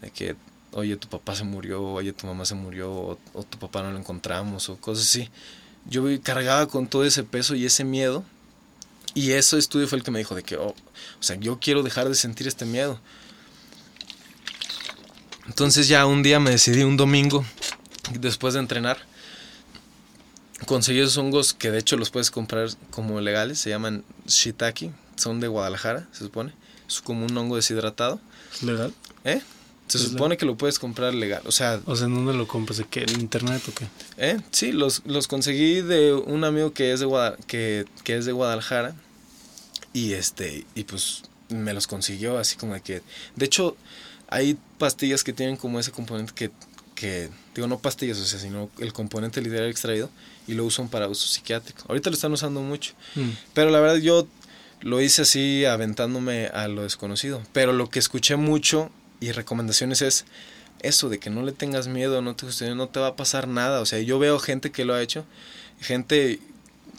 de 0.00 0.12
que, 0.12 0.36
oye, 0.70 0.96
tu 0.96 1.08
papá 1.08 1.34
se 1.34 1.42
murió, 1.42 1.82
oye, 1.82 2.12
tu 2.12 2.28
mamá 2.28 2.44
se 2.44 2.54
murió, 2.54 2.92
o, 2.92 3.18
o 3.32 3.42
tu 3.42 3.58
papá 3.58 3.82
no 3.82 3.90
lo 3.90 3.98
encontramos, 3.98 4.68
o 4.68 4.76
cosas 4.76 5.06
así. 5.06 5.28
Yo 5.86 6.04
cargaba 6.22 6.68
con 6.68 6.86
todo 6.86 7.04
ese 7.04 7.24
peso 7.24 7.56
y 7.56 7.66
ese 7.66 7.82
miedo 7.82 8.24
y 9.16 9.32
ese 9.32 9.58
estudio 9.58 9.88
fue 9.88 9.98
el 9.98 10.04
que 10.04 10.10
me 10.12 10.18
dijo 10.20 10.34
de 10.34 10.42
que, 10.44 10.56
oh, 10.56 10.68
o 10.68 11.22
sea, 11.22 11.34
yo 11.36 11.58
quiero 11.58 11.82
dejar 11.82 12.08
de 12.08 12.14
sentir 12.14 12.46
este 12.46 12.66
miedo. 12.66 13.00
Entonces 15.46 15.88
ya 15.88 16.06
un 16.06 16.22
día 16.22 16.38
me 16.38 16.50
decidí, 16.50 16.82
un 16.82 16.96
domingo, 16.96 17.44
después 18.20 18.54
de 18.54 18.60
entrenar, 18.60 18.98
conseguí 20.66 21.00
esos 21.00 21.16
hongos 21.16 21.54
que 21.54 21.70
de 21.70 21.78
hecho 21.78 21.96
los 21.96 22.10
puedes 22.10 22.30
comprar 22.30 22.68
como 22.90 23.20
legales, 23.20 23.58
se 23.58 23.70
llaman 23.70 24.04
shiitake, 24.26 24.92
son 25.16 25.40
de 25.40 25.48
Guadalajara, 25.48 26.08
se 26.12 26.24
supone. 26.24 26.52
Es 26.86 27.00
como 27.00 27.24
un 27.24 27.36
hongo 27.36 27.56
deshidratado. 27.56 28.20
¿Legal? 28.62 28.92
¿Eh? 29.24 29.40
Se 29.88 29.98
supone 29.98 30.36
que 30.36 30.44
lo 30.44 30.56
puedes 30.56 30.80
comprar 30.80 31.14
legal, 31.14 31.42
o 31.46 31.52
sea... 31.52 31.80
O 31.86 31.94
sea, 31.94 32.06
¿en 32.08 32.14
dónde 32.16 32.34
lo 32.34 32.48
compras? 32.48 32.78
¿De 32.78 32.84
qué? 32.84 33.04
¿En 33.04 33.20
internet 33.20 33.62
o 33.68 33.72
qué? 33.72 33.86
¿Eh? 34.16 34.40
Sí, 34.50 34.72
los, 34.72 35.02
los 35.04 35.28
conseguí 35.28 35.80
de 35.80 36.12
un 36.12 36.42
amigo 36.42 36.72
que 36.72 36.92
es 36.92 36.98
de, 36.98 37.06
Guada- 37.06 37.36
que, 37.46 37.86
que 38.02 38.16
es 38.16 38.24
de 38.26 38.32
Guadalajara 38.32 38.96
y 39.96 40.12
este, 40.12 40.66
y 40.74 40.84
pues 40.84 41.22
me 41.48 41.72
los 41.72 41.86
consiguió 41.86 42.36
así 42.36 42.56
como 42.56 42.74
de 42.74 42.82
que... 42.82 43.00
De 43.34 43.46
hecho, 43.46 43.78
hay 44.28 44.58
pastillas 44.76 45.24
que 45.24 45.32
tienen 45.32 45.56
como 45.56 45.80
ese 45.80 45.90
componente 45.90 46.34
que, 46.34 46.50
que 46.94 47.30
digo, 47.54 47.66
no 47.66 47.78
pastillas, 47.78 48.18
o 48.18 48.24
sea, 48.26 48.38
sino 48.38 48.68
el 48.78 48.92
componente 48.92 49.40
literal 49.40 49.70
extraído 49.70 50.10
y 50.46 50.52
lo 50.52 50.66
usan 50.66 50.90
para 50.90 51.08
uso 51.08 51.26
psiquiátrico. 51.26 51.84
Ahorita 51.88 52.10
lo 52.10 52.14
están 52.14 52.30
usando 52.30 52.60
mucho. 52.60 52.92
Mm. 53.14 53.30
Pero 53.54 53.70
la 53.70 53.80
verdad 53.80 53.96
yo 53.96 54.28
lo 54.82 55.00
hice 55.00 55.22
así 55.22 55.64
aventándome 55.64 56.48
a 56.48 56.68
lo 56.68 56.82
desconocido. 56.82 57.42
Pero 57.54 57.72
lo 57.72 57.88
que 57.88 57.98
escuché 57.98 58.36
mucho 58.36 58.90
y 59.20 59.32
recomendaciones 59.32 60.02
es 60.02 60.26
eso 60.80 61.08
de 61.08 61.18
que 61.18 61.30
no 61.30 61.42
le 61.42 61.52
tengas 61.52 61.88
miedo, 61.88 62.20
no 62.20 62.36
te 62.36 62.74
no 62.74 62.88
te 62.90 63.00
va 63.00 63.06
a 63.06 63.16
pasar 63.16 63.48
nada. 63.48 63.80
O 63.80 63.86
sea, 63.86 63.98
yo 64.00 64.18
veo 64.18 64.38
gente 64.40 64.72
que 64.72 64.84
lo 64.84 64.92
ha 64.92 65.00
hecho, 65.00 65.24
gente 65.80 66.38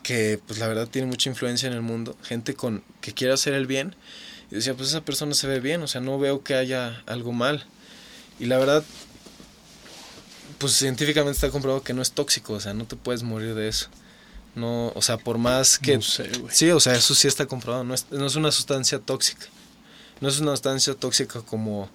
que 0.07 0.39
pues 0.47 0.57
la 0.57 0.69
verdad 0.69 0.87
tiene 0.87 1.05
mucha 1.05 1.29
influencia 1.29 1.67
en 1.67 1.73
el 1.73 1.81
mundo, 1.81 2.15
gente 2.23 2.53
con 2.53 2.81
que 3.01 3.13
quiere 3.13 3.33
hacer 3.33 3.53
el 3.53 3.67
bien. 3.67 3.93
Y 4.49 4.55
decía, 4.55 4.73
pues 4.73 4.87
esa 4.87 5.01
persona 5.01 5.33
se 5.33 5.47
ve 5.47 5.59
bien, 5.59 5.83
o 5.83 5.87
sea, 5.87 5.99
no 5.99 6.17
veo 6.17 6.45
que 6.45 6.55
haya 6.55 7.03
algo 7.07 7.33
mal. 7.33 7.65
Y 8.39 8.45
la 8.45 8.57
verdad, 8.57 8.85
pues 10.59 10.71
científicamente 10.77 11.35
está 11.35 11.49
comprobado 11.49 11.83
que 11.83 11.93
no 11.93 12.01
es 12.01 12.13
tóxico, 12.13 12.53
o 12.53 12.59
sea, 12.61 12.73
no 12.73 12.85
te 12.85 12.95
puedes 12.95 13.23
morir 13.23 13.53
de 13.53 13.67
eso. 13.67 13.89
No, 14.55 14.93
o 14.95 15.01
sea, 15.01 15.17
por 15.17 15.39
más 15.39 15.77
que 15.77 15.97
No 15.97 16.01
sé. 16.01 16.31
Sí, 16.51 16.71
o 16.71 16.79
sea, 16.79 16.95
eso 16.95 17.13
sí 17.13 17.27
está 17.27 17.45
comprobado. 17.45 17.83
No 17.83 17.93
es, 17.93 18.05
no 18.09 18.27
es 18.27 18.35
una 18.37 18.51
sustancia 18.51 18.99
tóxica. 18.99 19.47
No 20.21 20.29
es 20.29 20.39
una 20.39 20.51
sustancia 20.51 20.93
tóxica 20.93 21.41
como 21.41 21.89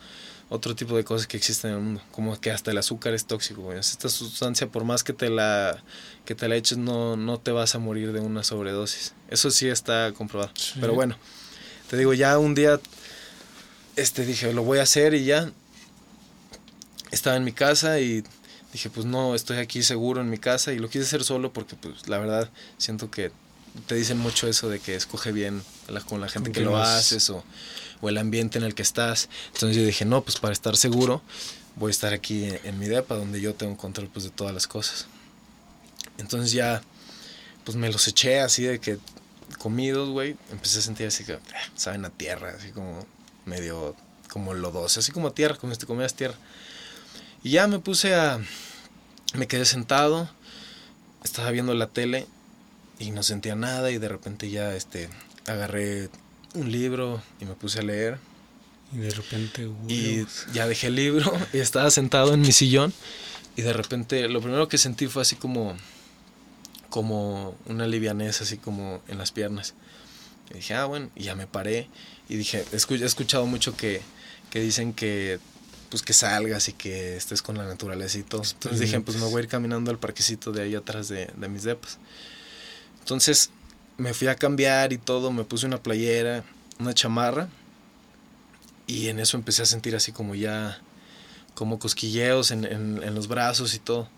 otro 0.55 0.77
tipo 0.77 0.97
de 0.97 1.03
cosas 1.05 1.27
que 1.27 1.37
existen 1.37 1.71
en 1.71 1.77
el 1.79 1.83
mundo. 1.83 2.03
Como 2.13 2.39
que 2.41 2.51
hasta 2.51 2.71
el 2.71 2.79
azúcar 2.79 3.15
es 3.15 3.25
tóxico, 3.25 3.63
güey. 3.63 3.79
Esta 3.79 4.09
sustancia, 4.09 4.67
por 4.67 4.85
más 4.85 5.03
que 5.03 5.13
te 5.13 5.31
la, 5.31 5.83
que 6.27 6.35
te 6.35 6.47
la 6.49 6.57
eches, 6.57 6.77
no, 6.79 7.17
no 7.17 7.39
te 7.39 7.53
vas 7.53 7.75
a 7.75 7.79
morir 7.79 8.13
de 8.13 8.21
una 8.21 8.45
sobredosis. 8.45 9.15
Eso 9.31 9.51
sí 9.51 9.69
está 9.69 10.13
comprobado. 10.13 10.53
Sí. 10.55 10.75
Pero 10.81 10.95
bueno, 10.95 11.17
te 11.89 11.97
digo, 11.97 12.13
ya 12.15 12.39
un 12.39 12.55
día 12.55 12.79
este, 13.97 14.25
dije, 14.27 14.53
lo 14.53 14.63
voy 14.63 14.79
a 14.79 14.83
hacer 14.83 15.15
y 15.15 15.25
ya. 15.25 15.51
Estaba 17.11 17.37
en 17.37 17.45
mi 17.45 17.53
casa 17.53 18.01
y 18.01 18.23
dije, 18.73 18.89
pues 18.91 19.05
no, 19.07 19.35
estoy 19.35 19.59
aquí 19.59 19.83
seguro 19.83 20.21
en 20.21 20.31
mi 20.31 20.39
casa 20.39 20.73
y 20.73 20.79
lo 20.79 20.89
quise 20.89 21.05
hacer 21.05 21.25
solo 21.25 21.53
porque, 21.53 21.77
pues, 21.77 22.09
la 22.09 22.19
verdad, 22.19 22.51
siento 22.79 23.11
que 23.11 23.31
te 23.87 23.95
dicen 23.95 24.19
mucho 24.19 24.49
eso 24.49 24.69
de 24.69 24.81
que 24.81 24.95
escoge 24.95 25.33
bien 25.33 25.63
la- 25.89 26.01
con 26.01 26.21
la 26.21 26.29
gente 26.29 26.51
que 26.51 26.61
quién 26.61 26.67
lo 26.67 26.77
haces 26.79 27.29
o, 27.31 27.43
o 28.03 28.11
el 28.11 28.19
ambiente 28.19 28.59
en 28.59 28.65
el 28.65 28.75
que 28.75 28.83
estás. 28.83 29.31
Entonces 29.55 29.77
yo 29.77 29.87
dije, 29.87 30.05
no, 30.05 30.23
pues 30.23 30.37
para 30.37 30.53
estar 30.53 30.77
seguro 30.77 31.23
voy 31.77 31.89
a 31.89 31.91
estar 31.91 32.13
aquí 32.13 32.49
en, 32.65 32.79
mi 32.79 32.87
depa 32.87 33.15
donde 33.15 33.41
yo 33.41 33.55
tengo 33.55 33.77
control 33.77 34.09
pues 34.13 34.25
de 34.25 34.31
todas 34.31 34.53
las 34.53 34.67
cosas. 34.67 35.07
Entonces 36.19 36.53
ya, 36.53 36.83
pues 37.65 37.77
me 37.77 37.91
los 37.91 38.07
eché 38.09 38.41
así 38.41 38.65
de 38.65 38.79
que 38.79 38.99
comidos, 39.59 40.11
güey, 40.11 40.37
empecé 40.51 40.81
a 40.81 40.83
sentir 40.83 41.07
así 41.07 41.25
que, 41.25 41.35
ah, 41.35 41.71
saben 41.75 42.05
a 42.05 42.11
tierra, 42.11 42.55
así 42.59 42.71
como 42.73 43.07
medio 43.47 43.97
como 44.29 44.55
lodoso, 44.55 45.01
así 45.01 45.13
como 45.13 45.33
tierra, 45.33 45.57
como 45.57 45.73
si 45.73 45.81
te 45.81 45.87
comieras 45.87 46.15
tierra. 46.15 46.35
Y 47.43 47.51
ya 47.51 47.67
me 47.67 47.79
puse 47.79 48.15
a, 48.15 48.41
me 49.35 49.47
quedé 49.47 49.65
sentado, 49.65 50.29
estaba 51.25 51.51
viendo 51.51 51.75
la 51.75 51.89
tele 51.89 52.27
y 52.99 53.11
no 53.11 53.23
sentía 53.23 53.55
nada 53.55 53.91
y 53.91 53.99
de 53.99 54.09
repente 54.09 54.51
ya 54.51 54.75
este 54.75 55.09
agarré 55.47 56.09
un 56.55 56.71
libro 56.71 57.23
y 57.41 57.45
me 57.45 57.55
puse 57.55 57.81
a 57.81 57.83
leer 57.83 58.19
Y 58.93 58.99
de 58.99 59.11
repente, 59.11 59.71
y 59.89 60.27
ya 60.53 60.67
dejé 60.67 60.89
el 60.89 60.97
libro 60.97 61.33
y 61.53 61.59
estaba 61.59 61.91
sentado 61.91 62.35
en 62.35 62.41
mi 62.41 62.53
sillón 62.53 62.93
y 63.57 63.63
de 63.63 63.73
repente 63.73 64.29
lo 64.29 64.41
primero 64.41 64.69
que 64.69 64.79
sentí 64.79 65.07
fue 65.07 65.23
así 65.23 65.37
como 65.37 65.77
como 66.89 67.57
una 67.67 67.87
livianez 67.87 68.43
así 68.43 68.59
como 68.59 69.03
en 69.09 69.17
las 69.17 69.33
piernas. 69.33 69.75
Y 70.51 70.57
dije, 70.57 70.75
ah, 70.75 70.85
bueno, 70.85 71.11
y 71.17 71.23
ya 71.25 71.35
me 71.35 71.47
paré 71.47 71.89
y 72.29 72.37
dije, 72.37 72.65
he 72.71 72.77
escuchado 72.77 73.47
mucho 73.47 73.75
que, 73.75 74.03
que 74.51 74.61
dicen 74.61 74.93
que 74.93 75.41
pues 75.89 76.03
que 76.03 76.13
salgas 76.13 76.69
y 76.69 76.73
que 76.75 77.17
estés 77.17 77.43
con 77.43 77.57
la 77.57 77.65
naturaleza 77.65 78.19
y 78.19 78.23
todo. 78.23 78.43
Entonces 78.43 78.81
dije, 78.81 79.01
pues 79.01 79.19
me 79.19 79.25
voy 79.25 79.41
a 79.41 79.45
ir 79.45 79.49
caminando 79.49 79.91
al 79.91 79.99
parquecito 79.99 80.53
de 80.53 80.63
ahí 80.63 80.75
atrás 80.75 81.09
de, 81.09 81.31
de 81.37 81.49
mis 81.49 81.63
depas. 81.65 81.99
Entonces 83.01 83.51
me 84.03 84.15
fui 84.15 84.29
a 84.29 84.35
cambiar 84.35 84.93
y 84.93 84.99
todo, 84.99 85.31
me 85.31 85.45
puse 85.45 85.67
una 85.67 85.83
playera, 85.83 86.45
una 86.79 86.93
chamarra 86.95 87.49
y 88.87 89.09
en 89.09 89.21
eso 89.21 89.37
empecé 89.37 89.63
a 89.63 89.67
sentir 89.67 89.95
así 89.97 90.13
como 90.13 90.35
ya, 90.35 90.79
como 91.55 91.79
cosquilleos 91.79 92.51
en, 92.51 92.65
en, 92.65 93.03
en 93.03 93.15
los 93.15 93.29
brazos 93.29 93.75
y 93.75 93.79
todo. 93.79 94.09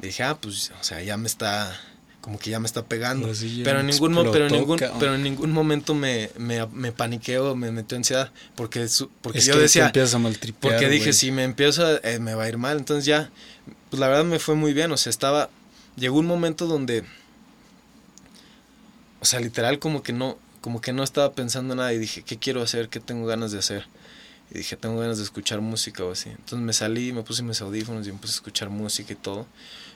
Y 0.00 0.06
dije, 0.06 0.22
ah, 0.22 0.36
pues, 0.40 0.72
o 0.80 0.84
sea, 0.84 1.02
ya 1.02 1.16
me 1.16 1.26
está, 1.26 1.78
como 2.20 2.38
que 2.38 2.50
ya 2.50 2.60
me 2.60 2.66
está 2.66 2.84
pegando. 2.84 3.26
Pero 3.64 3.80
en, 3.80 3.86
ningún, 3.86 4.12
pero, 4.32 4.46
en 4.46 4.52
ningún, 4.60 4.78
pero 5.00 5.14
en 5.14 5.22
ningún 5.22 5.52
momento 5.52 5.94
me, 5.94 6.30
me, 6.38 6.66
me 6.66 6.92
paniqueo, 6.92 7.54
me 7.56 7.70
metió 7.72 7.96
ansiedad, 7.96 8.30
porque, 8.54 8.88
su- 8.88 9.10
porque 9.22 9.38
es 9.38 9.46
yo 9.46 9.54
que 9.54 9.58
te 9.58 9.62
decía, 9.62 9.86
empiezas 9.86 10.14
a 10.14 10.18
porque 10.60 10.88
dije, 10.88 11.12
si 11.12 11.30
me 11.32 11.44
empiezo, 11.44 11.86
a- 11.86 12.00
eh, 12.02 12.18
me 12.20 12.34
va 12.34 12.44
a 12.44 12.48
ir 12.48 12.58
mal. 12.58 12.76
Entonces 12.78 13.04
ya, 13.06 13.30
pues 13.90 14.00
la 14.00 14.08
verdad 14.08 14.24
me 14.24 14.38
fue 14.38 14.54
muy 14.54 14.72
bien. 14.72 14.90
O 14.92 14.96
sea, 14.96 15.10
estaba, 15.10 15.50
llegó 15.96 16.18
un 16.18 16.26
momento 16.26 16.66
donde, 16.66 17.04
o 19.24 19.26
sea, 19.26 19.40
literal 19.40 19.78
como 19.78 20.02
que 20.02 20.12
no, 20.12 20.36
como 20.60 20.82
que 20.82 20.92
no 20.92 21.02
estaba 21.02 21.32
pensando 21.32 21.72
en 21.72 21.78
nada 21.78 21.94
y 21.94 21.98
dije, 21.98 22.22
¿qué 22.22 22.38
quiero 22.38 22.60
hacer? 22.60 22.90
¿Qué 22.90 23.00
tengo 23.00 23.24
ganas 23.24 23.52
de 23.52 23.58
hacer? 23.58 23.86
Y 24.50 24.58
dije, 24.58 24.76
tengo 24.76 25.00
ganas 25.00 25.16
de 25.16 25.24
escuchar 25.24 25.62
música 25.62 26.04
o 26.04 26.12
así. 26.12 26.28
Entonces 26.28 26.58
me 26.58 26.74
salí, 26.74 27.14
me 27.14 27.22
puse 27.22 27.42
mis 27.42 27.58
audífonos 27.62 28.06
y 28.06 28.12
puse 28.12 28.32
a 28.32 28.36
escuchar 28.36 28.68
música 28.68 29.14
y 29.14 29.16
todo. 29.16 29.46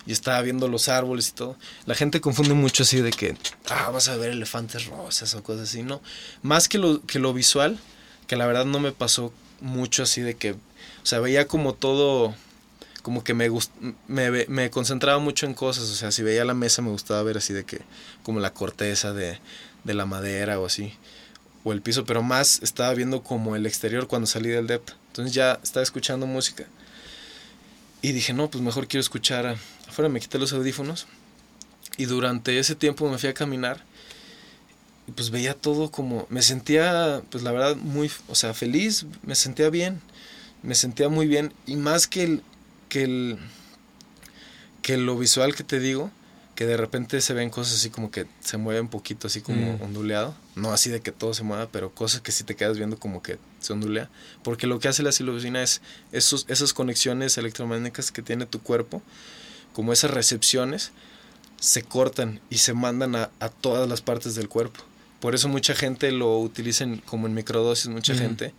Y 0.06 0.12
estaba 0.12 0.40
viendo 0.40 0.66
los 0.66 0.88
árboles 0.88 1.28
y 1.28 1.32
todo. 1.32 1.58
La 1.84 1.94
gente 1.94 2.22
confunde 2.22 2.54
mucho 2.54 2.84
así 2.84 3.02
de 3.02 3.10
que, 3.10 3.36
ah, 3.68 3.90
vas 3.90 4.08
a 4.08 4.16
ver 4.16 4.30
elefantes 4.30 4.86
rosas 4.86 5.34
o 5.34 5.42
cosas 5.42 5.68
así. 5.68 5.82
No, 5.82 6.00
más 6.40 6.66
que 6.66 6.78
lo, 6.78 7.04
que 7.04 7.18
lo 7.18 7.34
visual, 7.34 7.78
que 8.26 8.36
la 8.36 8.46
verdad 8.46 8.64
no 8.64 8.80
me 8.80 8.92
pasó 8.92 9.30
mucho 9.60 10.04
así 10.04 10.22
de 10.22 10.36
que, 10.36 10.52
o 10.52 10.56
sea, 11.02 11.20
veía 11.20 11.46
como 11.46 11.74
todo, 11.74 12.34
como 13.08 13.24
que 13.24 13.32
me, 13.32 13.48
gust 13.48 13.72
me, 14.06 14.44
me 14.48 14.68
concentraba 14.68 15.18
mucho 15.18 15.46
en 15.46 15.54
cosas. 15.54 15.84
O 15.84 15.94
sea, 15.94 16.12
si 16.12 16.22
veía 16.22 16.44
la 16.44 16.52
mesa 16.52 16.82
me 16.82 16.90
gustaba 16.90 17.22
ver 17.22 17.38
así 17.38 17.54
de 17.54 17.64
que, 17.64 17.80
como 18.22 18.38
la 18.38 18.52
corteza 18.52 19.14
de, 19.14 19.38
de 19.84 19.94
la 19.94 20.04
madera 20.04 20.60
o 20.60 20.66
así 20.66 20.92
o 21.64 21.72
el 21.72 21.80
piso, 21.80 22.04
pero 22.04 22.22
más 22.22 22.60
estaba 22.62 22.92
viendo 22.92 23.22
como 23.22 23.56
el 23.56 23.64
exterior 23.64 24.08
cuando 24.08 24.26
salí 24.26 24.50
del 24.50 24.66
DEP. 24.66 24.90
Entonces 25.06 25.32
ya 25.32 25.58
estaba 25.62 25.82
escuchando 25.82 26.26
música. 26.26 26.66
Y 28.02 28.12
dije, 28.12 28.34
no, 28.34 28.50
pues 28.50 28.62
mejor 28.62 28.88
quiero 28.88 29.00
escuchar. 29.00 29.56
Afuera 29.88 30.10
me 30.10 30.20
quité 30.20 30.38
los 30.38 30.52
audífonos. 30.52 31.06
Y 31.96 32.04
durante 32.04 32.58
ese 32.58 32.74
tiempo 32.74 33.10
me 33.10 33.16
fui 33.16 33.30
a 33.30 33.34
caminar. 33.34 33.82
Y 35.06 35.12
pues 35.12 35.30
veía 35.30 35.54
todo 35.54 35.90
como. 35.90 36.26
Me 36.28 36.42
sentía, 36.42 37.22
pues 37.30 37.42
la 37.42 37.52
verdad, 37.52 37.74
muy. 37.74 38.10
O 38.28 38.34
sea, 38.34 38.52
feliz. 38.52 39.06
Me 39.22 39.34
sentía 39.34 39.70
bien. 39.70 40.02
Me 40.62 40.74
sentía 40.74 41.08
muy 41.08 41.26
bien. 41.26 41.54
Y 41.66 41.76
más 41.76 42.06
que 42.06 42.24
el. 42.24 42.42
Que 42.88 43.04
el. 43.04 43.38
Que 44.82 44.96
lo 44.96 45.16
visual 45.18 45.54
que 45.54 45.64
te 45.64 45.80
digo. 45.80 46.10
Que 46.54 46.66
de 46.66 46.76
repente 46.76 47.20
se 47.20 47.34
ven 47.34 47.50
cosas 47.50 47.74
así 47.76 47.88
como 47.88 48.10
que 48.10 48.26
se 48.40 48.56
mueven 48.56 48.82
un 48.84 48.88
poquito, 48.90 49.28
así 49.28 49.40
como 49.42 49.74
Mm. 49.78 49.82
onduleado. 49.82 50.34
No 50.56 50.72
así 50.72 50.90
de 50.90 51.00
que 51.00 51.12
todo 51.12 51.32
se 51.32 51.44
mueva, 51.44 51.68
pero 51.70 51.94
cosas 51.94 52.20
que 52.20 52.32
si 52.32 52.42
te 52.42 52.56
quedas 52.56 52.76
viendo 52.76 52.98
como 52.98 53.22
que 53.22 53.38
se 53.60 53.72
ondulea. 53.72 54.10
Porque 54.42 54.66
lo 54.66 54.80
que 54.80 54.88
hace 54.88 55.04
la 55.04 55.12
psilocibina 55.12 55.62
es 55.62 55.82
esos, 56.10 56.46
esas 56.48 56.72
conexiones 56.72 57.38
electromagnéticas 57.38 58.10
que 58.10 58.22
tiene 58.22 58.44
tu 58.44 58.60
cuerpo, 58.60 59.02
como 59.72 59.92
esas 59.92 60.10
recepciones, 60.10 60.90
se 61.60 61.84
cortan 61.84 62.40
y 62.50 62.58
se 62.58 62.74
mandan 62.74 63.14
a, 63.14 63.30
a 63.38 63.50
todas 63.50 63.88
las 63.88 64.00
partes 64.00 64.34
del 64.34 64.48
cuerpo. 64.48 64.80
Por 65.20 65.36
eso 65.36 65.46
mucha 65.48 65.76
gente 65.76 66.10
lo 66.10 66.38
utiliza 66.40 66.82
en- 66.82 66.98
como 66.98 67.28
en 67.28 67.34
microdosis, 67.34 67.86
mucha 67.86 68.14
Ujú. 68.14 68.22
gente, 68.22 68.52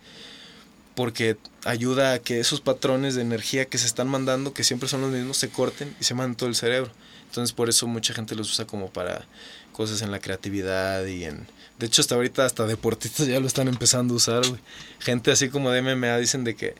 porque 0.94 1.36
ayuda 1.64 2.14
a 2.14 2.18
que 2.18 2.40
esos 2.40 2.60
patrones 2.60 3.14
de 3.14 3.22
energía 3.22 3.66
que 3.66 3.78
se 3.78 3.86
están 3.86 4.08
mandando, 4.08 4.52
que 4.52 4.64
siempre 4.64 4.88
son 4.88 5.00
los 5.00 5.10
mismos, 5.10 5.36
se 5.36 5.48
corten 5.48 5.94
y 6.00 6.04
se 6.04 6.14
mandan 6.14 6.36
todo 6.36 6.48
el 6.48 6.54
cerebro. 6.54 6.90
Entonces 7.26 7.52
por 7.52 7.68
eso 7.68 7.86
mucha 7.86 8.12
gente 8.12 8.34
los 8.34 8.50
usa 8.50 8.66
como 8.66 8.90
para 8.90 9.26
cosas 9.72 10.02
en 10.02 10.10
la 10.10 10.20
creatividad 10.20 11.06
y 11.06 11.24
en... 11.24 11.46
De 11.78 11.86
hecho 11.86 12.02
hasta 12.02 12.14
ahorita 12.14 12.44
hasta 12.44 12.66
deportistas 12.66 13.26
ya 13.26 13.40
lo 13.40 13.46
están 13.46 13.68
empezando 13.68 14.14
a 14.14 14.16
usar, 14.16 14.46
güey. 14.46 14.60
Gente 14.98 15.30
así 15.30 15.48
como 15.48 15.70
de 15.70 15.80
MMA 15.80 16.18
dicen 16.18 16.44
de 16.44 16.54
que, 16.54 16.74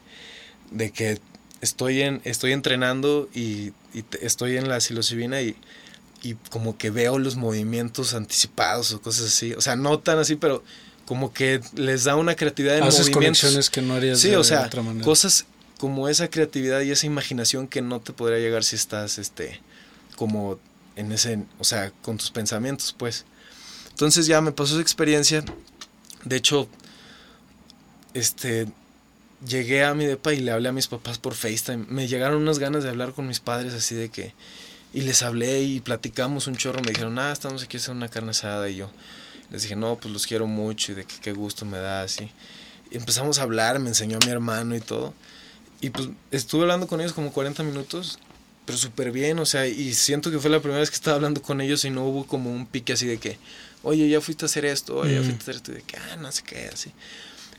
de 0.71 0.91
que 0.91 1.19
estoy, 1.61 2.03
en, 2.03 2.21
estoy 2.25 2.53
entrenando 2.53 3.29
y, 3.35 3.73
estoy 4.21 4.57
en 4.57 4.69
la 4.69 4.81
psilocibina 4.81 5.41
y, 5.41 5.57
y 6.23 6.35
como 6.51 6.77
que 6.77 6.91
veo 6.91 7.19
los 7.19 7.37
movimientos 7.37 8.15
anticipados 8.15 8.93
o 8.93 9.01
cosas 9.01 9.27
así. 9.27 9.55
O 9.55 9.61
sea, 9.61 9.77
no 9.77 10.01
tan 10.01 10.19
así, 10.19 10.37
pero 10.37 10.63
como 11.11 11.33
que 11.33 11.61
les 11.75 12.05
da 12.05 12.15
una 12.15 12.37
creatividad 12.37 12.79
en 12.79 12.85
Haces 12.85 13.11
movimientos. 13.11 13.41
conexiones 13.41 13.69
que 13.69 13.83
no 13.83 13.95
harías 13.95 14.21
Sí, 14.21 14.29
de 14.31 14.37
o 14.37 14.45
sea, 14.45 14.67
otra 14.67 14.81
manera. 14.81 15.05
cosas 15.05 15.45
como 15.77 16.09
esa 16.09 16.31
creatividad 16.31 16.83
y 16.83 16.93
esa 16.93 17.05
imaginación 17.05 17.67
que 17.67 17.83
no 17.83 17.99
te 18.01 18.13
podría 18.13 18.39
llegar 18.39 18.63
si 18.63 18.77
estás, 18.77 19.19
este, 19.19 19.61
como 20.15 20.61
en 20.95 21.11
ese, 21.11 21.43
o 21.59 21.65
sea, 21.65 21.91
con 22.03 22.17
tus 22.17 22.31
pensamientos, 22.31 22.95
pues. 22.97 23.25
Entonces 23.89 24.27
ya 24.27 24.41
me 24.41 24.53
pasó 24.53 24.75
esa 24.75 24.83
experiencia. 24.83 25.45
De 26.25 26.37
hecho, 26.37 26.69
este, 28.15 28.69
llegué 29.45 29.83
a 29.83 29.95
mi 29.95 30.07
depa 30.07 30.33
y 30.33 30.39
le 30.39 30.53
hablé 30.53 30.69
a 30.69 30.73
mis 30.73 30.87
papás 30.87 31.19
por 31.19 31.35
FaceTime. 31.35 31.87
Me 31.89 32.07
llegaron 32.07 32.41
unas 32.41 32.61
ganas 32.61 32.85
de 32.85 32.89
hablar 32.91 33.15
con 33.15 33.27
mis 33.27 33.41
padres 33.41 33.75
así 33.75 33.97
de 33.97 34.11
que... 34.11 34.33
Y 34.93 35.01
les 35.01 35.23
hablé 35.25 35.63
y 35.65 35.81
platicamos 35.81 36.47
un 36.47 36.55
chorro. 36.55 36.81
Me 36.83 36.91
dijeron, 36.93 37.19
ah, 37.19 37.33
estamos 37.33 37.65
aquí 37.65 37.79
a 37.79 37.81
hacer 37.81 37.97
una 37.97 38.09
carne 38.09 38.31
asada. 38.31 38.69
Y 38.71 38.77
yo 38.77 38.93
les 39.51 39.63
dije, 39.63 39.77
no, 39.77 39.97
pues 39.97 40.13
los 40.13 40.27
quiero 40.27 40.47
mucho 40.47 40.93
y 40.93 40.95
de 40.97 41.05
qué 41.05 41.33
gusto 41.33 41.65
me 41.65 41.79
da 41.79 42.03
así. 42.03 42.31
Y 42.91 42.97
empezamos 42.97 43.39
a 43.39 43.43
hablar, 43.43 43.79
me 43.79 43.89
enseñó 43.89 44.19
a 44.21 44.27
mi 44.27 44.33
hermano 44.33 44.77
y 44.77 44.81
todo. 44.81 45.15
Y 45.81 45.91
pues 45.91 46.09
estuve 46.31 46.63
hablando 46.63 46.87
con 46.87 47.01
ellos 47.01 47.13
como 47.13 47.33
40 47.33 47.63
minutos, 47.63 48.19
pero 48.67 48.77
súper 48.77 49.13
bien, 49.13 49.39
o 49.39 49.47
sea, 49.47 49.67
y 49.67 49.95
siento 49.95 50.31
que 50.31 50.39
fue 50.39 50.51
la 50.51 50.61
primera 50.61 50.81
vez 50.81 50.91
que 50.91 50.97
estaba 50.97 51.17
hablando 51.17 51.41
con 51.43 51.61
ellos 51.61 51.85
y 51.85 51.91
no 51.91 52.05
hubo 52.05 52.27
como 52.27 52.53
un 52.53 52.67
pique 52.67 52.93
así 52.93 53.07
de 53.07 53.19
que, 53.19 53.39
oye, 53.83 54.09
ya 54.09 54.21
fuiste 54.21 54.45
a 54.45 54.47
hacer 54.47 54.65
esto, 54.65 54.97
oye, 54.97 55.15
ya 55.15 55.23
fuiste 55.23 55.41
a 55.41 55.43
hacer 55.43 55.57
esto, 55.57 55.73
y 55.73 55.75
de 55.77 55.83
que, 55.83 55.97
ah, 55.97 56.17
no 56.17 56.31
sé 56.31 56.43
qué, 56.43 56.69
así. 56.73 56.93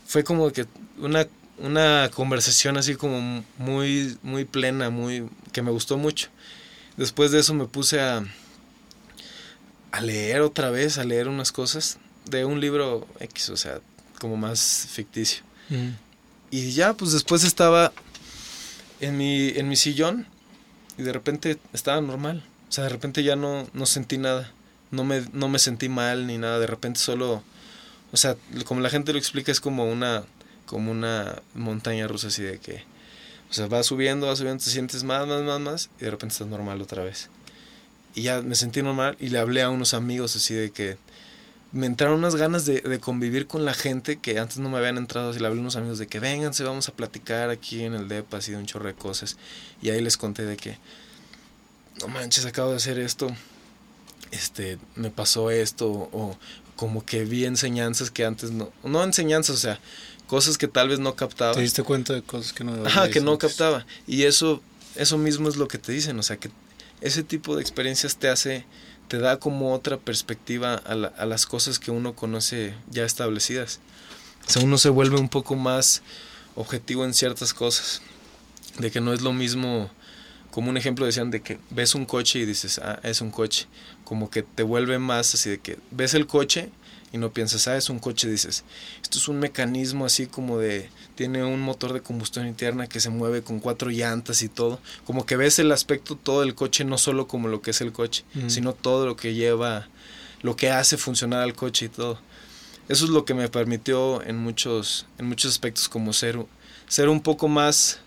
Fue 0.06 0.22
como 0.22 0.50
que 0.52 0.66
una 0.98 1.26
una 1.58 2.10
conversación 2.12 2.76
así 2.76 2.94
como 2.96 3.44
muy, 3.58 4.18
muy 4.22 4.44
plena, 4.44 4.90
muy, 4.90 5.28
que 5.52 5.62
me 5.62 5.70
gustó 5.70 5.96
mucho. 5.96 6.28
Después 6.96 7.30
de 7.30 7.40
eso 7.40 7.54
me 7.54 7.66
puse 7.66 8.00
a, 8.00 8.24
a 9.92 10.00
leer 10.00 10.40
otra 10.40 10.70
vez, 10.70 10.98
a 10.98 11.04
leer 11.04 11.28
unas 11.28 11.52
cosas 11.52 11.98
de 12.28 12.44
un 12.44 12.60
libro 12.60 13.06
X, 13.20 13.50
o 13.50 13.56
sea, 13.56 13.80
como 14.18 14.36
más 14.36 14.88
ficticio. 14.90 15.42
Mm. 15.68 15.90
Y 16.50 16.72
ya, 16.72 16.94
pues 16.94 17.12
después 17.12 17.44
estaba 17.44 17.92
en 19.00 19.16
mi, 19.16 19.48
en 19.50 19.68
mi 19.68 19.76
sillón 19.76 20.26
y 20.98 21.02
de 21.02 21.12
repente 21.12 21.58
estaba 21.72 22.00
normal. 22.00 22.42
O 22.68 22.72
sea, 22.72 22.84
de 22.84 22.90
repente 22.90 23.22
ya 23.22 23.36
no, 23.36 23.68
no 23.72 23.86
sentí 23.86 24.18
nada. 24.18 24.50
No 24.90 25.04
me, 25.04 25.22
no 25.32 25.48
me 25.48 25.58
sentí 25.58 25.88
mal 25.88 26.26
ni 26.26 26.38
nada. 26.38 26.58
De 26.58 26.66
repente 26.66 27.00
solo, 27.00 27.42
o 28.12 28.16
sea, 28.16 28.36
como 28.64 28.80
la 28.80 28.90
gente 28.90 29.12
lo 29.12 29.18
explica, 29.18 29.52
es 29.52 29.60
como 29.60 29.90
una 29.90 30.24
como 30.72 30.90
una 30.90 31.42
montaña 31.54 32.08
rusa 32.08 32.28
así 32.28 32.42
de 32.42 32.58
que, 32.58 32.82
o 33.50 33.52
sea, 33.52 33.66
va 33.66 33.82
subiendo, 33.82 34.26
va 34.26 34.36
subiendo, 34.36 34.64
te 34.64 34.70
sientes 34.70 35.04
más, 35.04 35.26
más, 35.26 35.42
más, 35.42 35.60
más, 35.60 35.90
y 36.00 36.04
de 36.04 36.10
repente 36.10 36.32
estás 36.32 36.48
normal 36.48 36.80
otra 36.80 37.04
vez. 37.04 37.28
Y 38.14 38.22
ya 38.22 38.42
me 38.42 38.54
sentí 38.54 38.82
normal 38.82 39.16
y 39.20 39.28
le 39.28 39.38
hablé 39.38 39.62
a 39.62 39.70
unos 39.70 39.94
amigos 39.94 40.36
así 40.36 40.54
de 40.54 40.70
que 40.70 40.98
me 41.72 41.86
entraron 41.86 42.18
unas 42.18 42.36
ganas 42.36 42.66
de, 42.66 42.82
de 42.82 43.00
convivir 43.00 43.46
con 43.46 43.64
la 43.64 43.72
gente 43.72 44.18
que 44.18 44.38
antes 44.38 44.58
no 44.58 44.68
me 44.68 44.76
habían 44.76 44.98
entrado. 44.98 45.30
Así 45.30 45.40
le 45.40 45.46
hablé 45.46 45.60
a 45.60 45.62
unos 45.62 45.76
amigos 45.76 45.98
de 45.98 46.06
que 46.06 46.20
vénganse, 46.20 46.62
vamos 46.64 46.88
a 46.88 46.92
platicar 46.92 47.48
aquí 47.48 47.82
en 47.82 47.94
el 47.94 48.08
DEPA, 48.08 48.36
así 48.36 48.52
de 48.52 48.58
un 48.58 48.66
chorro 48.66 48.86
de 48.86 48.94
cosas. 48.94 49.38
Y 49.80 49.90
ahí 49.90 50.02
les 50.02 50.18
conté 50.18 50.44
de 50.44 50.58
que, 50.58 50.76
no 52.00 52.08
manches, 52.08 52.44
acabo 52.44 52.70
de 52.70 52.76
hacer 52.76 52.98
esto, 52.98 53.28
este, 54.30 54.78
me 54.96 55.10
pasó 55.10 55.50
esto, 55.50 55.88
o 55.90 56.36
como 56.76 57.04
que 57.04 57.24
vi 57.24 57.46
enseñanzas 57.46 58.10
que 58.10 58.24
antes 58.24 58.50
no, 58.50 58.70
no 58.84 59.02
enseñanzas, 59.02 59.56
o 59.56 59.58
sea, 59.58 59.80
cosas 60.26 60.58
que 60.58 60.68
tal 60.68 60.88
vez 60.88 60.98
no 60.98 61.14
captaba. 61.14 61.54
Te 61.54 61.60
diste 61.60 61.82
cuenta 61.82 62.12
de 62.12 62.22
cosas 62.22 62.52
que 62.52 62.64
no 62.64 62.86
Ajá, 62.86 63.08
que 63.08 63.20
no 63.20 63.38
captaba. 63.38 63.86
Y 64.06 64.24
eso, 64.24 64.62
eso 64.96 65.16
mismo 65.16 65.48
es 65.48 65.56
lo 65.56 65.68
que 65.68 65.78
te 65.78 65.92
dicen, 65.92 66.18
o 66.18 66.22
sea, 66.22 66.36
que 66.36 66.50
ese 67.02 67.22
tipo 67.22 67.56
de 67.56 67.62
experiencias 67.62 68.16
te 68.16 68.28
hace, 68.28 68.64
te 69.08 69.18
da 69.18 69.38
como 69.38 69.74
otra 69.74 69.98
perspectiva 69.98 70.74
a, 70.74 71.26
las 71.26 71.46
cosas 71.46 71.78
que 71.78 71.90
uno 71.90 72.14
conoce 72.14 72.74
ya 72.90 73.04
establecidas. 73.04 73.80
O 74.46 74.50
sea, 74.50 74.62
uno 74.62 74.78
se 74.78 74.88
vuelve 74.88 75.18
un 75.18 75.28
poco 75.28 75.56
más 75.56 76.02
objetivo 76.54 77.04
en 77.04 77.12
ciertas 77.12 77.52
cosas. 77.52 78.02
De 78.78 78.90
que 78.90 79.00
no 79.00 79.12
es 79.12 79.20
lo 79.20 79.32
mismo, 79.32 79.90
como 80.50 80.70
un 80.70 80.76
ejemplo 80.76 81.04
decían, 81.04 81.30
de 81.30 81.42
que 81.42 81.58
ves 81.70 81.94
un 81.94 82.06
coche 82.06 82.38
y 82.38 82.46
dices, 82.46 82.78
ah, 82.78 83.00
es 83.02 83.20
un 83.20 83.30
coche. 83.30 83.66
Como 84.04 84.30
que 84.30 84.42
te 84.42 84.62
vuelve 84.62 84.98
más 84.98 85.34
así 85.34 85.50
de 85.50 85.58
que 85.58 85.78
ves 85.90 86.14
el 86.14 86.26
coche 86.26 86.70
y 87.12 87.18
no 87.18 87.32
piensas, 87.32 87.68
ah, 87.68 87.76
es 87.76 87.90
un 87.90 87.98
coche, 87.98 88.28
dices, 88.28 88.64
esto 89.02 89.18
es 89.18 89.28
un 89.28 89.38
mecanismo 89.38 90.06
así 90.06 90.26
como 90.26 90.58
de, 90.58 90.88
tiene 91.14 91.44
un 91.44 91.60
motor 91.60 91.92
de 91.92 92.00
combustión 92.00 92.46
interna 92.46 92.86
que 92.86 93.00
se 93.00 93.10
mueve 93.10 93.42
con 93.42 93.60
cuatro 93.60 93.90
llantas 93.90 94.42
y 94.42 94.48
todo, 94.48 94.80
como 95.04 95.26
que 95.26 95.36
ves 95.36 95.58
el 95.58 95.72
aspecto 95.72 96.16
todo 96.16 96.40
del 96.40 96.54
coche, 96.54 96.84
no 96.84 96.96
solo 96.96 97.28
como 97.28 97.48
lo 97.48 97.60
que 97.60 97.72
es 97.72 97.80
el 97.82 97.92
coche, 97.92 98.24
sino 98.46 98.72
todo 98.72 99.04
lo 99.04 99.16
que 99.16 99.34
lleva, 99.34 99.88
lo 100.40 100.56
que 100.56 100.70
hace 100.70 100.96
funcionar 100.96 101.42
al 101.42 101.54
coche 101.54 101.86
y 101.86 101.88
todo. 101.90 102.18
Eso 102.88 103.04
es 103.04 103.10
lo 103.10 103.24
que 103.24 103.34
me 103.34 103.48
permitió 103.48 104.22
en 104.22 104.38
muchos, 104.38 105.06
en 105.18 105.26
muchos 105.26 105.52
aspectos 105.52 105.88
como 105.88 106.12
ser, 106.12 106.44
ser 106.88 107.08
un 107.10 107.20
poco 107.20 107.46
más 107.46 108.00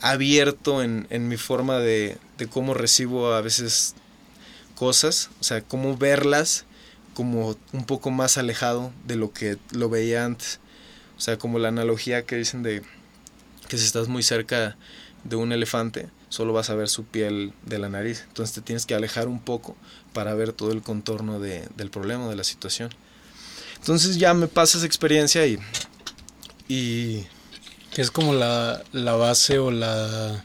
abierto 0.00 0.82
en, 0.82 1.06
en 1.10 1.28
mi 1.28 1.36
forma 1.36 1.78
de, 1.78 2.18
de 2.36 2.46
cómo 2.48 2.74
recibo 2.74 3.32
a 3.32 3.40
veces 3.40 3.94
cosas, 4.74 5.30
o 5.40 5.44
sea, 5.44 5.62
cómo 5.62 5.96
verlas 5.96 6.66
como 7.14 7.56
un 7.72 7.84
poco 7.84 8.10
más 8.10 8.38
alejado 8.38 8.92
de 9.06 9.16
lo 9.16 9.32
que 9.32 9.56
lo 9.70 9.88
veía 9.88 10.24
antes. 10.24 10.60
O 11.16 11.20
sea, 11.20 11.38
como 11.38 11.58
la 11.58 11.68
analogía 11.68 12.26
que 12.26 12.36
dicen 12.36 12.62
de 12.62 12.82
que 13.68 13.78
si 13.78 13.84
estás 13.86 14.08
muy 14.08 14.22
cerca 14.22 14.76
de 15.24 15.36
un 15.36 15.52
elefante, 15.52 16.08
solo 16.28 16.52
vas 16.52 16.70
a 16.70 16.74
ver 16.74 16.88
su 16.88 17.04
piel 17.04 17.52
de 17.64 17.78
la 17.78 17.88
nariz. 17.88 18.24
Entonces 18.28 18.54
te 18.54 18.60
tienes 18.60 18.84
que 18.84 18.94
alejar 18.94 19.28
un 19.28 19.40
poco 19.40 19.76
para 20.12 20.34
ver 20.34 20.52
todo 20.52 20.72
el 20.72 20.82
contorno 20.82 21.40
de, 21.40 21.68
del 21.76 21.90
problema, 21.90 22.28
de 22.28 22.36
la 22.36 22.44
situación. 22.44 22.90
Entonces 23.76 24.18
ya 24.18 24.34
me 24.34 24.48
pasa 24.48 24.78
esa 24.78 24.86
experiencia 24.86 25.46
y... 25.46 25.58
y 26.68 27.26
que 27.92 28.02
es 28.02 28.10
como 28.10 28.34
la, 28.34 28.82
la 28.90 29.12
base 29.12 29.60
o 29.60 29.70
la 29.70 30.44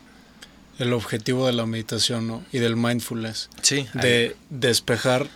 el 0.80 0.93
objetivo 0.93 1.45
de 1.45 1.53
la 1.53 1.65
meditación 1.65 2.26
¿no? 2.26 2.43
y 2.51 2.59
del 2.59 2.76
mindfulness. 2.76 3.49
Sí. 3.61 3.86
De 3.93 4.36
despejar 4.49 5.28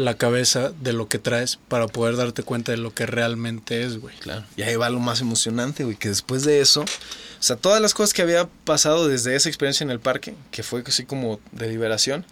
la 0.00 0.14
cabeza 0.14 0.72
de 0.80 0.92
lo 0.92 1.08
que 1.08 1.18
traes 1.18 1.58
para 1.68 1.86
poder 1.86 2.16
darte 2.16 2.42
cuenta 2.42 2.72
de 2.72 2.78
lo 2.78 2.94
que 2.94 3.06
realmente 3.06 3.82
es, 3.82 3.98
güey. 3.98 4.16
Claro. 4.18 4.44
Y 4.56 4.62
ahí 4.62 4.74
va 4.76 4.90
lo 4.90 4.98
más 4.98 5.20
emocionante, 5.20 5.84
güey, 5.84 5.96
que 5.96 6.08
después 6.08 6.44
de 6.44 6.60
eso, 6.60 6.82
o 6.82 7.42
sea, 7.42 7.56
todas 7.56 7.80
las 7.80 7.94
cosas 7.94 8.14
que 8.14 8.22
había 8.22 8.48
pasado 8.64 9.08
desde 9.08 9.36
esa 9.36 9.48
experiencia 9.48 9.84
en 9.84 9.90
el 9.90 10.00
parque, 10.00 10.34
que 10.50 10.62
fue 10.62 10.82
así 10.86 11.04
como 11.04 11.38
de 11.52 11.68
liberación, 11.68 12.24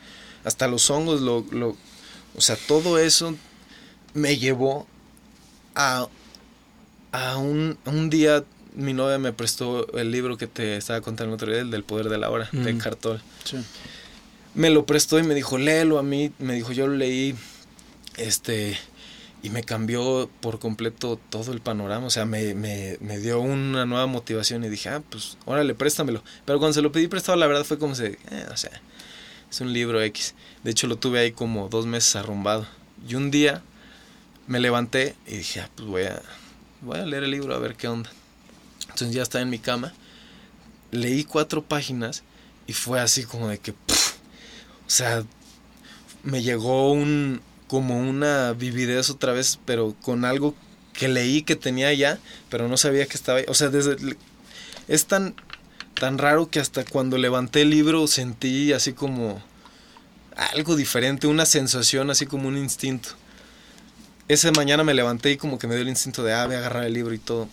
hasta 0.44 0.66
los 0.66 0.88
hongos, 0.90 1.20
lo, 1.20 1.44
lo, 1.50 1.76
o 2.34 2.40
sea, 2.40 2.56
todo 2.56 2.98
eso 2.98 3.34
me 4.14 4.38
llevó 4.38 4.86
a, 5.74 6.08
a 7.12 7.36
un, 7.36 7.78
un 7.84 8.10
día 8.10 8.44
mi 8.74 8.92
novia 8.92 9.18
me 9.18 9.32
prestó 9.32 9.92
el 9.98 10.12
libro 10.12 10.36
que 10.36 10.46
te 10.46 10.76
estaba 10.76 11.00
contando 11.00 11.32
el 11.32 11.34
otro 11.34 11.50
día, 11.50 11.62
el 11.62 11.70
del 11.70 11.82
poder 11.82 12.08
de 12.08 12.16
la 12.16 12.30
hora, 12.30 12.48
de 12.52 12.72
mm. 12.72 12.78
Cartol. 12.78 13.20
Sí. 13.42 13.56
Me 14.54 14.70
lo 14.70 14.86
prestó 14.86 15.18
y 15.18 15.24
me 15.24 15.34
dijo, 15.34 15.58
léelo 15.58 15.98
a 15.98 16.04
mí. 16.04 16.32
Me 16.38 16.54
dijo, 16.54 16.70
yo 16.72 16.86
lo 16.86 16.94
leí 16.94 17.34
este, 18.18 18.78
y 19.42 19.50
me 19.50 19.62
cambió 19.62 20.28
por 20.40 20.58
completo 20.58 21.18
todo 21.30 21.52
el 21.52 21.60
panorama. 21.60 22.06
O 22.06 22.10
sea, 22.10 22.24
me, 22.24 22.54
me, 22.54 22.98
me, 23.00 23.18
dio 23.18 23.40
una 23.40 23.86
nueva 23.86 24.06
motivación 24.06 24.64
y 24.64 24.68
dije, 24.68 24.88
ah, 24.88 25.02
pues 25.08 25.38
órale, 25.44 25.74
préstamelo. 25.74 26.22
Pero 26.44 26.58
cuando 26.58 26.74
se 26.74 26.82
lo 26.82 26.92
pedí 26.92 27.08
prestado, 27.08 27.38
la 27.38 27.46
verdad 27.46 27.64
fue 27.64 27.78
como 27.78 27.94
se, 27.94 28.18
eh, 28.30 28.46
o 28.52 28.56
sea, 28.56 28.80
es 29.50 29.60
un 29.60 29.72
libro 29.72 30.02
X. 30.02 30.34
De 30.64 30.70
hecho, 30.70 30.86
lo 30.86 30.96
tuve 30.96 31.20
ahí 31.20 31.32
como 31.32 31.68
dos 31.68 31.86
meses 31.86 32.16
arrumbado. 32.16 32.66
Y 33.08 33.14
un 33.14 33.30
día 33.30 33.62
me 34.46 34.60
levanté 34.60 35.14
y 35.26 35.36
dije, 35.36 35.60
ah, 35.60 35.70
pues 35.74 35.88
voy 35.88 36.02
a, 36.04 36.20
voy 36.80 36.98
a 36.98 37.06
leer 37.06 37.24
el 37.24 37.30
libro 37.30 37.54
a 37.54 37.58
ver 37.58 37.76
qué 37.76 37.88
onda. 37.88 38.10
Entonces 38.82 39.12
ya 39.12 39.22
estaba 39.22 39.42
en 39.42 39.50
mi 39.50 39.58
cama, 39.58 39.92
leí 40.90 41.24
cuatro 41.24 41.62
páginas 41.62 42.24
y 42.66 42.72
fue 42.72 43.00
así 43.00 43.24
como 43.24 43.48
de 43.48 43.58
que, 43.58 43.70
o 43.70 43.74
sea, 44.88 45.24
me 46.22 46.42
llegó 46.42 46.92
un, 46.92 47.40
como 47.68 47.98
una 47.98 48.52
vividez 48.54 49.10
otra 49.10 49.32
vez, 49.32 49.58
pero 49.64 49.94
con 50.02 50.24
algo 50.24 50.54
que 50.92 51.06
leí 51.06 51.42
que 51.42 51.54
tenía 51.54 51.92
ya, 51.92 52.18
pero 52.50 52.66
no 52.66 52.76
sabía 52.76 53.06
que 53.06 53.16
estaba 53.16 53.38
ahí. 53.38 53.44
O 53.46 53.54
sea, 53.54 53.68
desde 53.68 53.96
es 54.88 55.06
tan 55.06 55.36
tan 55.94 56.18
raro 56.18 56.48
que 56.48 56.60
hasta 56.60 56.84
cuando 56.84 57.18
levanté 57.18 57.62
el 57.62 57.70
libro 57.70 58.06
sentí 58.06 58.72
así 58.72 58.92
como 58.92 59.42
algo 60.36 60.76
diferente, 60.76 61.26
una 61.26 61.46
sensación 61.46 62.10
así 62.10 62.26
como 62.26 62.48
un 62.48 62.56
instinto. 62.56 63.10
Esa 64.28 64.52
mañana 64.52 64.84
me 64.84 64.94
levanté 64.94 65.32
y 65.32 65.36
como 65.36 65.58
que 65.58 65.66
me 65.66 65.74
dio 65.74 65.82
el 65.82 65.88
instinto 65.88 66.22
de, 66.22 66.32
ah, 66.34 66.46
voy 66.46 66.54
a 66.54 66.58
agarrar 66.58 66.84
el 66.84 66.92
libro 66.92 67.14
y 67.14 67.18
todo. 67.18 67.48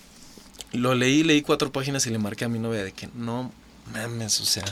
Lo 0.72 0.94
leí, 0.94 1.24
leí 1.24 1.42
cuatro 1.42 1.72
páginas 1.72 2.06
y 2.06 2.10
le 2.10 2.20
marqué 2.20 2.46
a 2.46 2.50
mi 2.50 2.60
novia 2.60 2.84
de 2.84 2.92
que 2.92 3.10
no 3.16 3.52
mames, 3.94 4.40
o 4.42 4.46
sea, 4.46 4.66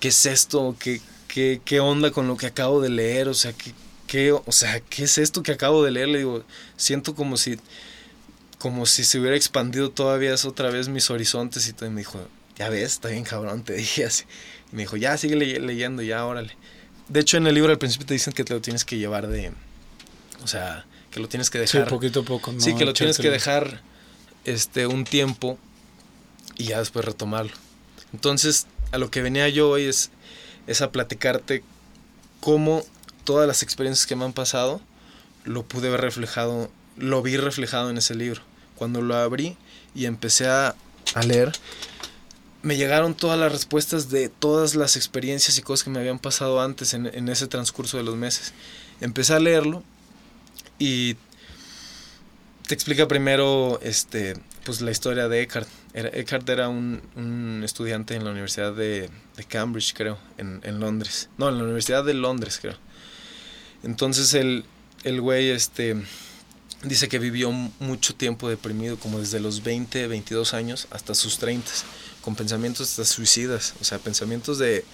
¿qué 0.00 0.08
es 0.08 0.26
esto? 0.26 0.76
¿Qué, 0.78 1.00
qué, 1.28 1.60
qué 1.64 1.80
onda 1.80 2.10
con 2.10 2.26
lo 2.26 2.36
que 2.36 2.46
acabo 2.46 2.80
de 2.80 2.90
leer? 2.90 3.28
O 3.28 3.34
sea, 3.34 3.52
¿qué, 3.52 3.72
¿qué, 4.06 4.32
o 4.32 4.52
sea, 4.52 4.80
¿qué 4.80 5.04
es 5.04 5.18
esto 5.18 5.42
que 5.42 5.52
acabo 5.52 5.84
de 5.84 5.90
leer? 5.90 6.08
Le 6.08 6.18
digo, 6.18 6.44
siento 6.76 7.14
como 7.14 7.36
si, 7.36 7.58
como 8.58 8.86
si 8.86 9.04
se 9.04 9.18
hubiera 9.18 9.36
expandido 9.36 9.90
todavía 9.90 10.34
otra 10.44 10.70
vez 10.70 10.88
mis 10.88 11.10
horizontes 11.10 11.68
y 11.68 11.72
todo. 11.72 11.88
Y 11.88 11.92
me 11.92 12.00
dijo, 12.00 12.20
ya 12.56 12.68
ves, 12.68 12.92
está 12.92 13.08
bien 13.08 13.24
cabrón, 13.24 13.62
te 13.62 13.72
dije 13.74 14.04
así. 14.04 14.24
Y 14.72 14.76
me 14.76 14.82
dijo, 14.82 14.96
ya, 14.96 15.16
sigue 15.16 15.36
leyendo, 15.36 16.02
ya, 16.02 16.24
órale. 16.24 16.56
De 17.08 17.20
hecho, 17.20 17.36
en 17.36 17.46
el 17.46 17.54
libro 17.54 17.70
al 17.70 17.78
principio 17.78 18.06
te 18.06 18.14
dicen 18.14 18.32
que 18.32 18.44
te 18.44 18.52
lo 18.52 18.60
tienes 18.60 18.84
que 18.84 18.98
llevar 18.98 19.28
de, 19.28 19.52
o 20.42 20.46
sea, 20.46 20.86
que 21.10 21.20
lo 21.20 21.28
tienes 21.28 21.50
que 21.50 21.58
dejar. 21.58 21.84
Sí, 21.84 21.90
poquito 21.90 22.20
a 22.20 22.24
poco. 22.24 22.52
sí, 22.58 22.74
que 22.74 22.84
lo 22.84 22.92
tienes 22.92 23.18
que 23.18 23.30
dejar 23.30 23.80
este, 24.44 24.86
un 24.86 25.04
tiempo 25.04 25.58
y 26.56 26.64
ya 26.64 26.78
después 26.78 27.04
retomarlo. 27.04 27.52
Entonces, 28.12 28.66
a 28.90 28.98
lo 28.98 29.10
que 29.10 29.22
venía 29.22 29.48
yo 29.48 29.70
hoy 29.70 29.84
es, 29.84 30.10
es 30.66 30.82
a 30.82 30.90
platicarte 30.90 31.62
cómo 32.40 32.84
todas 33.26 33.46
las 33.46 33.62
experiencias 33.62 34.06
que 34.06 34.16
me 34.16 34.24
han 34.24 34.32
pasado 34.32 34.80
lo 35.44 35.64
pude 35.64 35.90
ver 35.90 36.00
reflejado, 36.00 36.70
lo 36.96 37.20
vi 37.20 37.36
reflejado 37.36 37.90
en 37.90 37.98
ese 37.98 38.14
libro. 38.14 38.40
Cuando 38.76 39.02
lo 39.02 39.14
abrí 39.14 39.58
y 39.94 40.06
empecé 40.06 40.48
a, 40.48 40.74
a 41.14 41.22
leer, 41.22 41.52
me 42.62 42.76
llegaron 42.78 43.14
todas 43.14 43.38
las 43.38 43.52
respuestas 43.52 44.08
de 44.08 44.30
todas 44.30 44.74
las 44.74 44.96
experiencias 44.96 45.58
y 45.58 45.62
cosas 45.62 45.84
que 45.84 45.90
me 45.90 45.98
habían 45.98 46.18
pasado 46.18 46.62
antes 46.62 46.94
en, 46.94 47.06
en 47.06 47.28
ese 47.28 47.46
transcurso 47.46 47.98
de 47.98 48.02
los 48.02 48.16
meses. 48.16 48.54
Empecé 49.00 49.34
a 49.34 49.38
leerlo 49.38 49.82
y 50.78 51.16
te 52.66 52.74
explica 52.74 53.06
primero 53.06 53.78
este, 53.82 54.34
pues, 54.64 54.80
la 54.80 54.90
historia 54.90 55.28
de 55.28 55.42
Eckhart. 55.42 55.68
Era, 55.94 56.08
Eckhart 56.08 56.48
era 56.48 56.68
un, 56.68 57.00
un, 57.14 57.62
estudiante 57.64 58.14
en 58.14 58.24
la 58.24 58.30
Universidad 58.30 58.74
de, 58.74 59.08
de 59.36 59.44
Cambridge, 59.44 59.94
creo, 59.94 60.18
en, 60.36 60.60
en, 60.64 60.80
Londres. 60.80 61.28
No, 61.38 61.48
en 61.48 61.58
la 61.58 61.64
Universidad 61.64 62.04
de 62.04 62.14
Londres, 62.14 62.58
creo. 62.60 62.76
Entonces 63.82 64.34
el, 64.34 64.64
el 65.04 65.20
güey 65.20 65.50
este, 65.50 65.96
dice 66.82 67.08
que 67.08 67.18
vivió 67.18 67.50
mucho 67.50 68.14
tiempo 68.14 68.48
deprimido, 68.48 68.98
como 68.98 69.18
desde 69.18 69.40
los 69.40 69.62
20, 69.62 70.06
22 70.06 70.54
años 70.54 70.88
hasta 70.90 71.14
sus 71.14 71.38
30, 71.38 71.70
con 72.22 72.34
pensamientos 72.34 72.90
hasta 72.90 73.04
suicidas, 73.04 73.74
o 73.80 73.84
sea, 73.84 73.98
pensamientos 73.98 74.58
de 74.58 74.84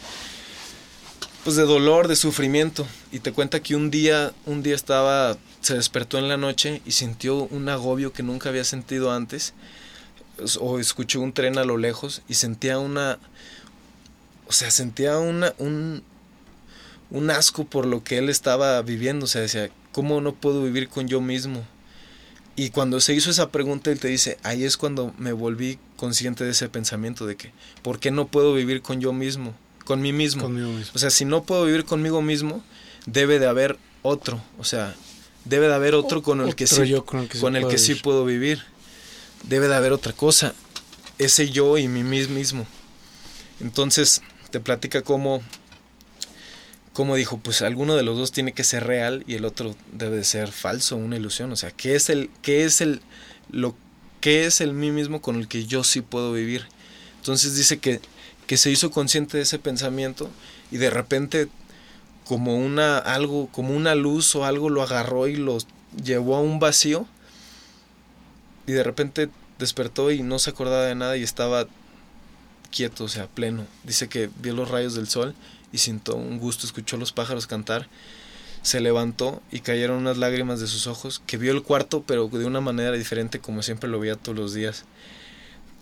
pues 1.45 1.57
de 1.57 1.65
dolor, 1.65 2.07
de 2.07 2.15
sufrimiento. 2.17 2.87
Y 3.11 3.19
te 3.19 3.33
cuenta 3.33 3.61
que 3.61 3.75
un 3.75 3.91
día 3.91 4.33
un 4.47 4.63
día 4.63 4.75
estaba 4.75 5.37
se 5.61 5.75
despertó 5.75 6.19
en 6.19 6.29
la 6.29 6.37
noche 6.37 6.83
y 6.87 6.93
sintió 6.93 7.45
un 7.45 7.69
agobio 7.69 8.13
que 8.13 8.23
nunca 8.23 8.49
había 8.49 8.65
sentido 8.65 9.13
antes. 9.13 9.55
O 10.61 10.79
escuchó 10.79 11.21
un 11.21 11.33
tren 11.33 11.59
a 11.59 11.65
lo 11.65 11.77
lejos 11.77 12.23
y 12.29 12.35
sentía 12.35 12.79
una 12.79 13.19
o 14.47 14.53
sea, 14.53 14.71
sentía 14.71 15.19
una 15.19 15.55
un 15.59 16.03
un 17.13 17.31
asco 17.31 17.65
por 17.65 17.87
lo 17.87 18.03
que 18.03 18.19
él 18.19 18.31
estaba 18.31 18.81
viviendo, 18.83 19.27
o 19.27 19.29
sea, 19.29 19.43
decía, 19.43 19.71
¿cómo 19.93 20.21
no 20.21 20.35
puedo 20.35 20.65
vivir 20.65 20.89
con 20.89 21.09
yo 21.09 21.21
mismo? 21.21 21.65
Y 22.57 22.71
cuando 22.71 23.01
se 23.01 23.15
hizo 23.15 23.31
esa 23.31 23.51
pregunta, 23.51 23.91
él 23.91 24.01
te 24.01 24.09
dice, 24.09 24.39
ahí 24.43 24.65
es 24.65 24.79
cuando 24.79 25.15
me 25.19 25.33
volví 25.33 25.79
consciente 25.97 26.45
de 26.45 26.51
ese 26.51 26.69
pensamiento 26.71 27.27
de 27.27 27.37
que, 27.37 27.53
¿por 27.83 28.01
qué 28.01 28.11
no 28.11 28.29
puedo 28.29 28.55
vivir 28.55 28.81
con 28.81 29.01
yo 29.01 29.13
mismo? 29.13 29.55
Con 29.85 30.01
mí 30.01 30.13
mismo. 30.13 30.49
mismo. 30.49 30.75
O 30.95 30.99
sea, 30.99 31.11
si 31.11 31.25
no 31.27 31.45
puedo 31.45 31.67
vivir 31.67 31.85
conmigo 31.85 32.23
mismo, 32.23 32.63
debe 33.07 33.39
de 33.39 33.47
haber 33.47 33.79
otro. 34.03 34.43
O 34.59 34.65
sea, 34.65 34.95
debe 35.45 35.69
de 35.69 35.75
haber 35.75 35.95
otro 35.95 36.23
con 36.23 36.41
el 36.41 36.55
que 36.55 36.67
sí, 36.67 36.87
yo 36.87 37.05
con 37.05 37.21
el 37.21 37.29
que, 37.29 37.39
con 37.39 37.57
el 37.57 37.69
que 37.69 37.79
sí 37.79 37.95
puedo 37.95 38.25
vivir. 38.25 38.63
Debe 39.45 39.69
de 39.69 39.75
haber 39.75 39.93
otra 39.93 40.13
cosa. 40.13 40.55
Ese 41.19 41.51
yo 41.51 41.77
y 41.77 41.89
mi 41.89 42.03
mismo. 42.05 42.67
Entonces, 43.61 44.23
te 44.51 44.61
platica 44.61 45.03
cómo 45.03 45.43
como 46.93 47.17
dijo, 47.17 47.39
pues 47.39 47.63
alguno 47.63 47.97
de 47.97 48.03
los 48.03 48.19
dos 48.19 48.33
tiene 48.33 48.53
que 48.53 48.65
ser 48.65 48.85
real 48.85 49.25
y 49.27 49.35
el 49.35 49.45
otro 49.45 49.75
debe 49.93 50.17
de 50.17 50.25
ser 50.25 50.53
falso, 50.53 50.97
una 50.97 51.17
ilusión. 51.17 51.51
O 51.53 51.57
sea, 51.57 51.71
¿qué 51.71 51.95
es 51.95 52.11
el, 52.11 52.31
qué 52.43 52.65
es 52.65 52.81
el, 52.81 53.01
lo, 53.51 53.75
qué 54.21 54.45
es 54.45 54.61
el 54.61 54.75
mí 54.75 54.91
mismo 54.91 55.23
con 55.23 55.37
el 55.37 55.49
que 55.49 55.65
yo 55.65 55.85
sí 55.85 56.03
puedo 56.03 56.33
vivir? 56.33 56.67
Entonces 57.17 57.57
dice 57.57 57.79
que, 57.79 58.01
que 58.47 58.59
se 58.59 58.71
hizo 58.71 58.91
consciente 58.91 59.39
de 59.39 59.45
ese 59.45 59.59
pensamiento 59.59 60.29
y 60.71 60.77
de 60.77 60.91
repente 60.91 61.49
como 62.25 62.57
una, 62.57 62.99
algo, 62.99 63.49
como 63.49 63.75
una 63.75 63.95
luz 63.95 64.35
o 64.37 64.45
algo 64.45 64.69
lo 64.69 64.83
agarró 64.83 65.29
y 65.29 65.37
lo 65.37 65.59
llevó 66.03 66.37
a 66.37 66.41
un 66.41 66.59
vacío 66.61 67.07
y 68.67 68.73
de 68.73 68.83
repente 68.83 69.31
despertó 69.59 70.11
y 70.11 70.23
no 70.23 70.39
se 70.39 70.51
acordaba 70.51 70.85
de 70.85 70.95
nada 70.95 71.17
y 71.17 71.23
estaba 71.23 71.67
quieto, 72.71 73.05
o 73.05 73.09
sea, 73.09 73.29
pleno. 73.29 73.67
Dice 73.85 74.09
que 74.09 74.29
vio 74.41 74.55
los 74.55 74.71
rayos 74.71 74.95
del 74.95 75.09
sol 75.09 75.35
y 75.73 75.79
sintió 75.79 76.15
un 76.15 76.39
gusto, 76.39 76.67
escuchó 76.67 76.97
los 76.97 77.13
pájaros 77.13 77.47
cantar, 77.47 77.89
se 78.63 78.81
levantó 78.81 79.43
y 79.51 79.61
cayeron 79.61 79.99
unas 79.99 80.19
lágrimas 80.19 80.61
de 80.61 80.67
sus 80.67 80.87
ojos, 80.87 81.23
que 81.27 81.37
vio 81.37 81.53
el 81.53 81.63
cuarto 81.63 82.05
pero 82.07 82.29
de 82.29 82.45
una 82.45 82.61
manera 82.61 82.93
diferente 82.93 83.41
como 83.41 83.63
siempre 83.63 83.91
lo 83.91 83.99
veía 83.99 84.17
todos 84.17 84.39
los 84.39 84.55
días. 84.55 84.85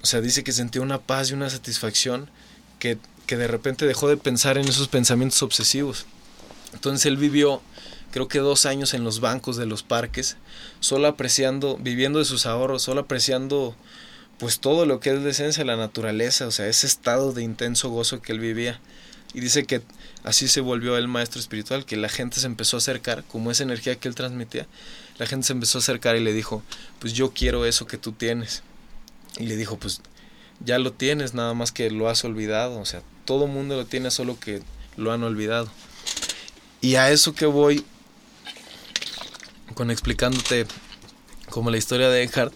O 0.03 0.07
sea, 0.07 0.21
dice 0.21 0.45
que 0.45 0.53
sintió 0.53 0.81
una 0.83 0.99
paz 0.99 1.31
y 1.31 1.35
una 1.35 1.51
satisfacción 1.51 2.31
que, 2.79 2.97
que 3.27 3.37
de 3.37 3.49
repente 3.49 3.87
dejó 3.87 4.09
de 4.09 4.17
pensar 4.17 4.57
en 4.57 4.67
esos 4.67 4.89
pensamientos 4.89 5.43
obsesivos. 5.43 6.07
Entonces 6.73 7.05
él 7.07 7.17
vivió 7.17 7.61
creo 8.11 8.29
que 8.29 8.39
dos 8.39 8.67
años 8.67 8.95
en 8.95 9.05
los 9.05 9.21
bancos 9.21 9.57
de 9.57 9.67
los 9.67 9.83
parques, 9.83 10.37
solo 10.81 11.09
apreciando, 11.09 11.77
viviendo 11.81 12.19
de 12.19 12.25
sus 12.25 12.47
ahorros, 12.47 12.83
solo 12.83 13.03
apreciando 13.03 13.75
pues 14.39 14.59
todo 14.59 14.87
lo 14.87 15.01
que 15.01 15.11
es 15.11 15.21
la 15.21 15.31
esencia 15.31 15.63
de 15.63 15.67
la 15.67 15.77
naturaleza, 15.77 16.47
o 16.47 16.51
sea, 16.51 16.67
ese 16.67 16.87
estado 16.87 17.33
de 17.33 17.43
intenso 17.43 17.91
gozo 17.91 18.23
que 18.23 18.33
él 18.33 18.41
vivía. 18.41 18.81
Y 19.33 19.41
dice 19.41 19.65
que 19.65 19.83
así 20.25 20.49
se 20.49 20.61
volvió 20.61 20.97
el 20.97 21.09
maestro 21.09 21.41
espiritual, 21.41 21.85
que 21.85 21.97
la 21.97 22.09
gente 22.09 22.41
se 22.41 22.47
empezó 22.47 22.77
a 22.77 22.79
acercar, 22.79 23.25
como 23.25 23.51
esa 23.51 23.63
energía 23.63 23.97
que 23.97 24.09
él 24.09 24.15
transmitía, 24.15 24.67
la 25.19 25.27
gente 25.27 25.47
se 25.47 25.53
empezó 25.53 25.79
a 25.79 25.81
acercar 25.81 26.17
y 26.17 26.21
le 26.21 26.33
dijo, 26.33 26.63
pues 26.99 27.13
yo 27.13 27.33
quiero 27.33 27.65
eso 27.65 27.87
que 27.87 27.99
tú 27.99 28.13
tienes. 28.13 28.63
Y 29.39 29.47
le 29.47 29.57
dijo, 29.57 29.79
pues 29.79 30.01
ya 30.65 30.79
lo 30.79 30.93
tienes, 30.93 31.35
nada 31.35 31.55
más 31.55 31.73
que 31.73 31.91
lo 31.91 32.09
has 32.09 32.25
olvidado, 32.25 32.81
o 32.81 32.85
sea, 32.85 33.03
todo 33.25 33.47
mundo 33.47 33.77
lo 33.77 33.87
tiene, 33.87 34.11
solo 34.11 34.39
que 34.41 34.63
lo 34.97 35.13
han 35.13 35.23
olvidado. 35.23 35.71
Y 36.81 36.97
a 36.97 37.11
eso 37.11 37.35
que 37.35 37.47
voy 37.47 37.85
con 39.75 39.91
explicándote 39.91 40.67
como 41.51 41.71
la 41.71 41.79
historia 41.79 42.09
de 42.09 42.23
Eckhart, 42.23 42.53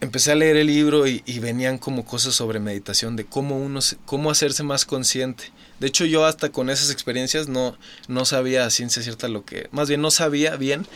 empecé 0.00 0.32
a 0.32 0.34
leer 0.34 0.56
el 0.56 0.68
libro 0.68 1.06
y, 1.06 1.22
y, 1.26 1.38
venían 1.38 1.78
como 1.78 2.04
cosas 2.04 2.34
sobre 2.34 2.60
meditación, 2.60 3.16
de 3.16 3.24
cómo 3.24 3.58
uno, 3.58 3.80
cómo 4.06 4.30
hacerse 4.30 4.62
más 4.62 4.84
consciente. 4.84 5.52
De 5.80 5.86
hecho, 5.86 6.04
yo 6.04 6.24
hasta 6.24 6.50
con 6.50 6.70
esas 6.70 6.90
experiencias 6.90 7.48
no, 7.48 7.76
no 8.06 8.24
sabía 8.24 8.64
a 8.64 8.70
ciencia 8.70 9.02
cierta 9.02 9.28
lo 9.28 9.44
que, 9.44 9.68
más 9.72 9.88
bien 9.88 10.00
no 10.00 10.10
sabía 10.10 10.56
bien 10.56 10.86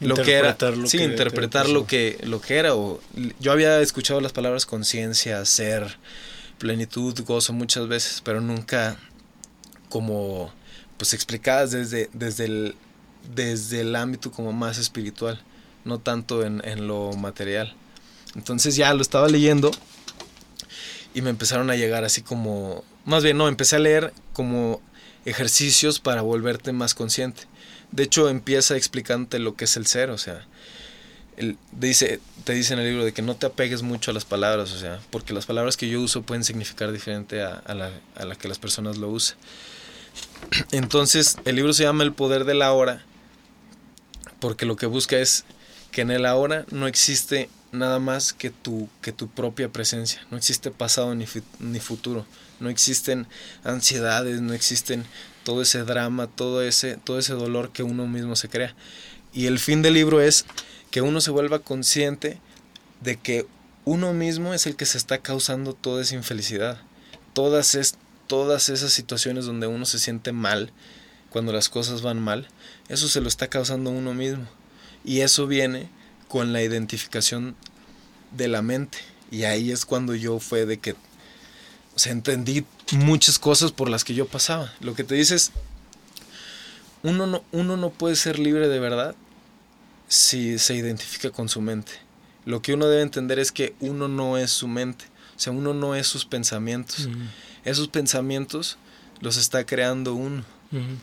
lo 0.00 0.16
que 0.16 0.34
era, 0.34 0.56
lo 0.72 0.86
sí, 0.86 0.98
que 0.98 1.04
interpretar 1.04 1.68
lo 1.68 1.86
que, 1.86 2.18
lo 2.22 2.40
que 2.40 2.56
era. 2.56 2.74
O, 2.74 3.00
yo 3.40 3.52
había 3.52 3.80
escuchado 3.80 4.20
las 4.20 4.32
palabras 4.32 4.66
conciencia, 4.66 5.44
ser, 5.44 5.98
plenitud, 6.58 7.18
gozo 7.24 7.52
muchas 7.52 7.88
veces, 7.88 8.20
pero 8.24 8.40
nunca 8.40 8.98
como 9.88 10.52
pues 10.98 11.12
explicadas 11.12 11.70
desde, 11.70 12.08
desde, 12.12 12.46
el, 12.46 12.74
desde 13.34 13.82
el 13.82 13.96
ámbito 13.96 14.30
como 14.30 14.52
más 14.52 14.78
espiritual, 14.78 15.40
no 15.84 15.98
tanto 15.98 16.44
en, 16.44 16.62
en 16.66 16.86
lo 16.86 17.12
material. 17.12 17.74
Entonces 18.34 18.76
ya 18.76 18.92
lo 18.94 19.02
estaba 19.02 19.28
leyendo 19.28 19.70
y 21.14 21.22
me 21.22 21.30
empezaron 21.30 21.70
a 21.70 21.76
llegar 21.76 22.04
así 22.04 22.22
como, 22.22 22.84
más 23.04 23.22
bien 23.22 23.38
no, 23.38 23.48
empecé 23.48 23.76
a 23.76 23.80
leer 23.80 24.12
como 24.32 24.82
ejercicios 25.24 26.00
para 26.00 26.22
volverte 26.22 26.72
más 26.72 26.94
consciente. 26.94 27.44
De 27.92 28.02
hecho 28.02 28.28
empieza 28.28 28.76
explicándote 28.76 29.38
lo 29.38 29.56
que 29.56 29.64
es 29.64 29.76
el 29.76 29.86
ser, 29.86 30.10
o 30.10 30.18
sea, 30.18 30.46
dice, 31.72 32.20
te 32.44 32.52
dice 32.52 32.74
en 32.74 32.80
el 32.80 32.86
libro 32.86 33.04
de 33.04 33.12
que 33.12 33.22
no 33.22 33.36
te 33.36 33.46
apegues 33.46 33.82
mucho 33.82 34.10
a 34.10 34.14
las 34.14 34.24
palabras, 34.24 34.72
o 34.72 34.78
sea, 34.78 35.00
porque 35.10 35.32
las 35.32 35.46
palabras 35.46 35.76
que 35.76 35.88
yo 35.88 36.00
uso 36.00 36.22
pueden 36.22 36.44
significar 36.44 36.92
diferente 36.92 37.42
a, 37.42 37.54
a, 37.54 37.74
la, 37.74 37.90
a 38.16 38.24
la 38.24 38.36
que 38.36 38.48
las 38.48 38.58
personas 38.58 38.98
lo 38.98 39.08
usan. 39.08 39.36
Entonces 40.72 41.38
el 41.44 41.56
libro 41.56 41.72
se 41.72 41.84
llama 41.84 42.04
El 42.04 42.12
poder 42.12 42.44
de 42.44 42.54
la 42.54 42.72
hora 42.72 43.02
porque 44.40 44.66
lo 44.66 44.76
que 44.76 44.86
busca 44.86 45.16
es 45.16 45.44
que 45.90 46.02
en 46.02 46.10
el 46.10 46.26
ahora 46.26 46.66
no 46.70 46.86
existe 46.86 47.48
nada 47.78 47.98
más 47.98 48.32
que 48.32 48.50
tu, 48.50 48.88
que 49.00 49.12
tu 49.12 49.28
propia 49.28 49.70
presencia. 49.70 50.26
No 50.30 50.36
existe 50.36 50.70
pasado 50.70 51.14
ni, 51.14 51.26
ni 51.58 51.80
futuro. 51.80 52.26
No 52.60 52.68
existen 52.68 53.26
ansiedades, 53.64 54.40
no 54.40 54.52
existen 54.52 55.04
todo 55.44 55.62
ese 55.62 55.84
drama, 55.84 56.26
todo 56.26 56.62
ese, 56.62 56.96
todo 56.96 57.18
ese 57.18 57.34
dolor 57.34 57.70
que 57.70 57.82
uno 57.82 58.06
mismo 58.06 58.34
se 58.36 58.48
crea. 58.48 58.74
Y 59.32 59.46
el 59.46 59.58
fin 59.58 59.82
del 59.82 59.94
libro 59.94 60.20
es 60.20 60.46
que 60.90 61.02
uno 61.02 61.20
se 61.20 61.30
vuelva 61.30 61.58
consciente 61.58 62.40
de 63.00 63.16
que 63.16 63.46
uno 63.84 64.12
mismo 64.12 64.54
es 64.54 64.66
el 64.66 64.76
que 64.76 64.86
se 64.86 64.98
está 64.98 65.18
causando 65.18 65.74
toda 65.74 66.02
esa 66.02 66.14
infelicidad. 66.14 66.80
Todas, 67.34 67.74
es, 67.74 67.96
todas 68.26 68.68
esas 68.68 68.92
situaciones 68.92 69.44
donde 69.44 69.66
uno 69.66 69.84
se 69.84 69.98
siente 69.98 70.32
mal, 70.32 70.72
cuando 71.30 71.52
las 71.52 71.68
cosas 71.68 72.02
van 72.02 72.20
mal, 72.20 72.48
eso 72.88 73.08
se 73.08 73.20
lo 73.20 73.28
está 73.28 73.48
causando 73.48 73.90
uno 73.90 74.14
mismo. 74.14 74.46
Y 75.04 75.20
eso 75.20 75.46
viene 75.46 75.90
con 76.28 76.52
la 76.52 76.62
identificación 76.62 77.54
de 78.32 78.48
la 78.48 78.62
mente. 78.62 78.98
Y 79.30 79.44
ahí 79.44 79.72
es 79.72 79.84
cuando 79.84 80.14
yo 80.14 80.38
fue 80.38 80.66
de 80.66 80.78
que, 80.78 80.92
o 80.92 81.98
sea, 81.98 82.12
entendí 82.12 82.64
muchas 82.92 83.38
cosas 83.38 83.72
por 83.72 83.88
las 83.88 84.04
que 84.04 84.14
yo 84.14 84.26
pasaba. 84.26 84.72
Lo 84.80 84.94
que 84.94 85.04
te 85.04 85.14
dices, 85.14 85.52
uno 87.02 87.26
no, 87.26 87.44
uno 87.52 87.76
no 87.76 87.90
puede 87.90 88.16
ser 88.16 88.38
libre 88.38 88.68
de 88.68 88.78
verdad 88.78 89.14
si 90.08 90.58
se 90.58 90.74
identifica 90.74 91.30
con 91.30 91.48
su 91.48 91.60
mente. 91.60 91.92
Lo 92.44 92.62
que 92.62 92.74
uno 92.74 92.86
debe 92.86 93.02
entender 93.02 93.38
es 93.38 93.50
que 93.50 93.74
uno 93.80 94.06
no 94.06 94.38
es 94.38 94.52
su 94.52 94.68
mente, 94.68 95.06
o 95.36 95.38
sea, 95.38 95.52
uno 95.52 95.74
no 95.74 95.94
es 95.96 96.06
sus 96.06 96.24
pensamientos. 96.24 97.08
Esos 97.64 97.88
pensamientos 97.88 98.78
los 99.20 99.36
está 99.36 99.66
creando 99.66 100.14
uno. 100.14 100.44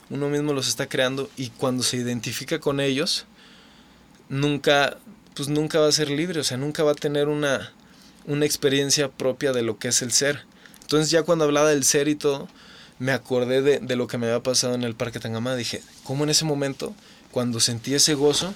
Uno 0.10 0.30
mismo 0.30 0.54
los 0.54 0.68
está 0.68 0.88
creando 0.88 1.30
y 1.36 1.50
cuando 1.50 1.84
se 1.84 1.98
identifica 1.98 2.60
con 2.60 2.80
ellos, 2.80 3.26
nunca, 4.34 4.98
pues 5.36 5.48
nunca 5.48 5.80
va 5.80 5.88
a 5.88 5.92
ser 5.92 6.10
libre, 6.10 6.40
o 6.40 6.44
sea, 6.44 6.58
nunca 6.58 6.84
va 6.84 6.92
a 6.92 6.96
tener 6.96 7.28
una, 7.28 7.72
una 8.26 8.46
experiencia 8.46 9.10
propia 9.10 9.54
de 9.54 9.62
lo 9.62 9.78
que 9.78 9.90
es 9.90 10.02
el 10.02 10.12
ser. 10.12 10.42
Entonces 10.82 11.12
ya 11.12 11.24
cuando 11.24 11.46
hablaba 11.46 11.70
del 11.70 11.84
ser 11.84 12.08
y 12.08 12.16
todo, 12.16 12.48
me 13.00 13.12
acordé 13.12 13.62
de, 13.62 13.80
de, 13.80 13.96
lo 13.96 14.08
que 14.08 14.18
me 14.18 14.28
había 14.28 14.42
pasado 14.42 14.74
en 14.74 14.84
el 14.84 14.96
Parque 14.96 15.20
Tangamá. 15.20 15.56
Dije, 15.56 15.82
¿cómo 16.04 16.24
en 16.24 16.32
ese 16.32 16.46
momento, 16.46 16.94
cuando 17.32 17.60
sentí 17.60 17.94
ese 17.94 18.16
gozo, 18.16 18.54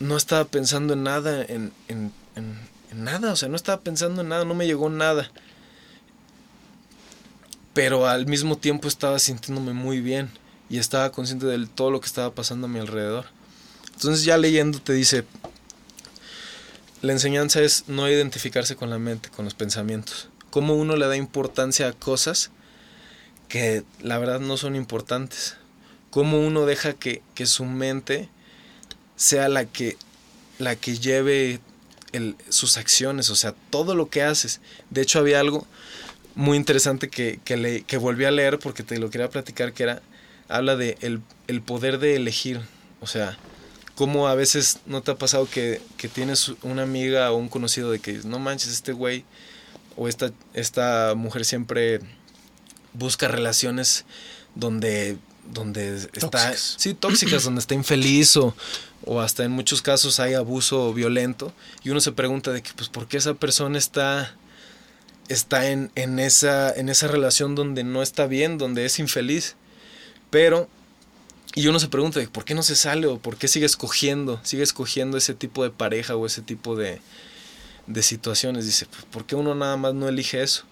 no 0.00 0.16
estaba 0.16 0.44
pensando 0.44 0.94
en 0.94 1.02
nada, 1.02 1.42
en, 1.42 1.72
en, 1.88 2.12
en, 2.36 2.58
en 2.90 3.04
nada, 3.04 3.32
o 3.32 3.36
sea, 3.36 3.48
no 3.48 3.56
estaba 3.56 3.80
pensando 3.80 4.20
en 4.20 4.28
nada, 4.28 4.44
no 4.44 4.54
me 4.54 4.66
llegó 4.66 4.90
nada. 4.90 5.30
Pero 7.72 8.06
al 8.06 8.26
mismo 8.26 8.58
tiempo 8.58 8.86
estaba 8.86 9.18
sintiéndome 9.18 9.72
muy 9.72 10.00
bien 10.00 10.30
y 10.68 10.76
estaba 10.76 11.10
consciente 11.10 11.46
de 11.46 11.66
todo 11.66 11.90
lo 11.90 12.00
que 12.00 12.06
estaba 12.06 12.34
pasando 12.34 12.66
a 12.66 12.70
mi 12.70 12.80
alrededor. 12.80 13.26
Entonces 14.02 14.24
ya 14.24 14.36
leyendo 14.36 14.80
te 14.80 14.92
dice, 14.92 15.24
la 17.02 17.12
enseñanza 17.12 17.62
es 17.62 17.84
no 17.86 18.10
identificarse 18.10 18.74
con 18.74 18.90
la 18.90 18.98
mente, 18.98 19.28
con 19.28 19.44
los 19.44 19.54
pensamientos. 19.54 20.28
Cómo 20.50 20.74
uno 20.74 20.96
le 20.96 21.06
da 21.06 21.16
importancia 21.16 21.86
a 21.86 21.92
cosas 21.92 22.50
que 23.48 23.84
la 24.00 24.18
verdad 24.18 24.40
no 24.40 24.56
son 24.56 24.74
importantes. 24.74 25.56
Cómo 26.10 26.44
uno 26.44 26.66
deja 26.66 26.94
que, 26.94 27.22
que 27.36 27.46
su 27.46 27.64
mente 27.64 28.28
sea 29.14 29.48
la 29.48 29.66
que, 29.66 29.96
la 30.58 30.74
que 30.74 30.98
lleve 30.98 31.60
sus 32.48 32.78
acciones, 32.78 33.30
o 33.30 33.36
sea, 33.36 33.54
todo 33.70 33.94
lo 33.94 34.10
que 34.10 34.22
haces. 34.22 34.60
De 34.90 35.02
hecho, 35.02 35.20
había 35.20 35.38
algo 35.38 35.64
muy 36.34 36.56
interesante 36.56 37.08
que, 37.08 37.38
que, 37.44 37.56
le, 37.56 37.82
que 37.82 37.98
volví 37.98 38.24
a 38.24 38.32
leer 38.32 38.58
porque 38.58 38.82
te 38.82 38.98
lo 38.98 39.10
quería 39.10 39.30
platicar, 39.30 39.72
que 39.72 39.84
era, 39.84 40.02
habla 40.48 40.74
de 40.74 40.98
el, 41.02 41.20
el 41.46 41.62
poder 41.62 42.00
de 42.00 42.16
elegir. 42.16 42.60
O 43.00 43.06
sea, 43.06 43.38
cómo 43.94 44.28
a 44.28 44.34
veces 44.34 44.78
no 44.86 45.02
te 45.02 45.10
ha 45.10 45.16
pasado 45.16 45.48
que, 45.48 45.80
que, 45.96 46.08
tienes 46.08 46.52
una 46.62 46.82
amiga 46.82 47.30
o 47.30 47.36
un 47.36 47.48
conocido 47.48 47.90
de 47.90 47.98
que 47.98 48.14
no 48.24 48.38
manches, 48.38 48.72
este 48.72 48.92
güey 48.92 49.24
o 49.96 50.08
esta, 50.08 50.32
esta 50.54 51.14
mujer 51.14 51.44
siempre 51.44 52.00
busca 52.94 53.28
relaciones 53.28 54.04
donde 54.54 55.16
donde 55.44 55.96
está 56.12 56.54
sí 56.56 56.94
tóxicas 56.94 57.42
donde 57.42 57.60
está 57.60 57.74
infeliz 57.74 58.36
o, 58.36 58.54
o 59.04 59.20
hasta 59.20 59.44
en 59.44 59.50
muchos 59.50 59.82
casos 59.82 60.20
hay 60.20 60.34
abuso 60.34 60.92
violento 60.94 61.52
y 61.82 61.90
uno 61.90 62.00
se 62.00 62.12
pregunta 62.12 62.52
de 62.52 62.62
que 62.62 62.70
pues 62.76 62.88
por 62.88 63.08
qué 63.08 63.16
esa 63.16 63.34
persona 63.34 63.76
está 63.76 64.36
está 65.28 65.68
en, 65.68 65.90
en, 65.96 66.20
esa 66.20 66.72
en 66.72 66.88
esa 66.88 67.08
relación 67.08 67.54
donde 67.54 67.82
no 67.82 68.02
está 68.02 68.26
bien 68.26 68.56
donde 68.56 68.84
es 68.84 68.98
infeliz 69.00 69.56
pero 70.30 70.68
y 71.54 71.66
uno 71.66 71.78
se 71.78 71.88
pregunta 71.88 72.20
por 72.32 72.44
qué 72.44 72.54
no 72.54 72.62
se 72.62 72.76
sale 72.76 73.06
o 73.06 73.18
por 73.18 73.36
qué 73.36 73.48
sigue 73.48 73.66
escogiendo 73.66 74.40
sigue 74.42 74.62
escogiendo 74.62 75.18
ese 75.18 75.34
tipo 75.34 75.64
de 75.64 75.70
pareja 75.70 76.16
o 76.16 76.26
ese 76.26 76.42
tipo 76.42 76.76
de 76.76 77.00
de 77.86 78.02
situaciones. 78.02 78.66
Dice 78.66 78.86
pues, 78.86 79.04
por 79.04 79.26
qué 79.26 79.34
uno 79.36 79.54
nada 79.54 79.76
más 79.76 79.94
no 79.94 80.08
elige 80.08 80.42
eso 80.42 80.64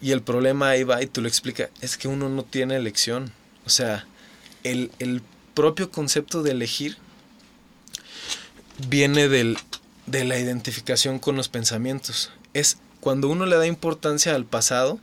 y 0.00 0.12
el 0.12 0.22
problema 0.22 0.70
ahí 0.70 0.84
va 0.84 1.02
y 1.02 1.06
tú 1.06 1.20
lo 1.20 1.28
explica 1.28 1.70
es 1.80 1.96
que 1.96 2.08
uno 2.08 2.28
no 2.28 2.44
tiene 2.44 2.76
elección. 2.76 3.32
O 3.66 3.70
sea, 3.70 4.06
el, 4.64 4.90
el 4.98 5.22
propio 5.54 5.90
concepto 5.90 6.42
de 6.42 6.52
elegir 6.52 6.96
viene 8.88 9.28
del, 9.28 9.58
de 10.06 10.24
la 10.24 10.38
identificación 10.38 11.18
con 11.18 11.36
los 11.36 11.48
pensamientos. 11.48 12.30
Es 12.54 12.78
cuando 13.00 13.28
uno 13.28 13.46
le 13.46 13.56
da 13.56 13.66
importancia 13.66 14.34
al 14.34 14.44
pasado, 14.44 15.00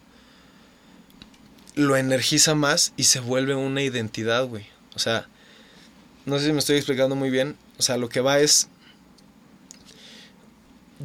lo 1.75 1.97
energiza 1.97 2.55
más 2.55 2.93
y 2.95 3.03
se 3.03 3.19
vuelve 3.19 3.55
una 3.55 3.81
identidad, 3.81 4.45
güey. 4.45 4.65
O 4.95 4.99
sea, 4.99 5.27
no 6.25 6.39
sé 6.39 6.47
si 6.47 6.53
me 6.53 6.59
estoy 6.59 6.77
explicando 6.77 7.15
muy 7.15 7.29
bien. 7.29 7.55
O 7.77 7.81
sea, 7.81 7.97
lo 7.97 8.09
que 8.09 8.21
va 8.21 8.39
es, 8.39 8.67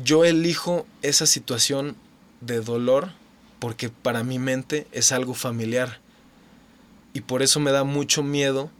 yo 0.03 0.25
elijo 0.25 0.87
esa 1.03 1.27
situación 1.27 1.97
de 2.41 2.61
dolor 2.61 3.13
porque 3.59 3.91
para 3.91 4.25
mi 4.25 4.39
mente 4.39 4.87
es 4.93 5.13
algo 5.13 5.35
familiar 5.35 6.01
y 7.13 7.21
por 7.21 7.43
eso 7.43 7.61
me 7.61 7.73
da 7.73 7.85
mucho 7.85 8.23
miedo 8.23 8.71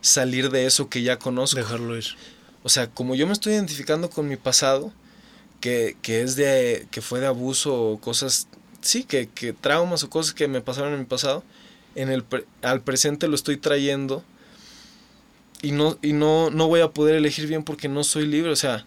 salir 0.00 0.50
de 0.50 0.66
eso 0.66 0.88
que 0.88 1.02
ya 1.02 1.18
conozco. 1.18 1.58
Dejarlo 1.58 1.96
ir. 1.96 2.06
O 2.62 2.68
sea, 2.68 2.88
como 2.88 3.14
yo 3.14 3.26
me 3.26 3.32
estoy 3.32 3.54
identificando 3.54 4.10
con 4.10 4.28
mi 4.28 4.36
pasado, 4.36 4.92
que, 5.60 5.96
que 6.02 6.22
es 6.22 6.36
de, 6.36 6.86
que 6.90 7.02
fue 7.02 7.20
de 7.20 7.26
abuso 7.26 7.74
o 7.74 8.00
cosas, 8.00 8.48
sí, 8.80 9.04
que, 9.04 9.28
que 9.28 9.52
traumas 9.52 10.02
o 10.04 10.10
cosas 10.10 10.34
que 10.34 10.48
me 10.48 10.60
pasaron 10.60 10.92
en 10.94 11.00
mi 11.00 11.06
pasado, 11.06 11.42
en 11.94 12.10
el, 12.10 12.24
al 12.62 12.82
presente 12.82 13.28
lo 13.28 13.34
estoy 13.34 13.56
trayendo 13.56 14.24
y 15.62 15.72
no, 15.72 15.98
y 16.02 16.12
no, 16.12 16.50
no 16.50 16.68
voy 16.68 16.80
a 16.80 16.88
poder 16.90 17.16
elegir 17.16 17.46
bien 17.46 17.62
porque 17.62 17.88
no 17.88 18.04
soy 18.04 18.26
libre, 18.26 18.50
o 18.50 18.56
sea, 18.56 18.86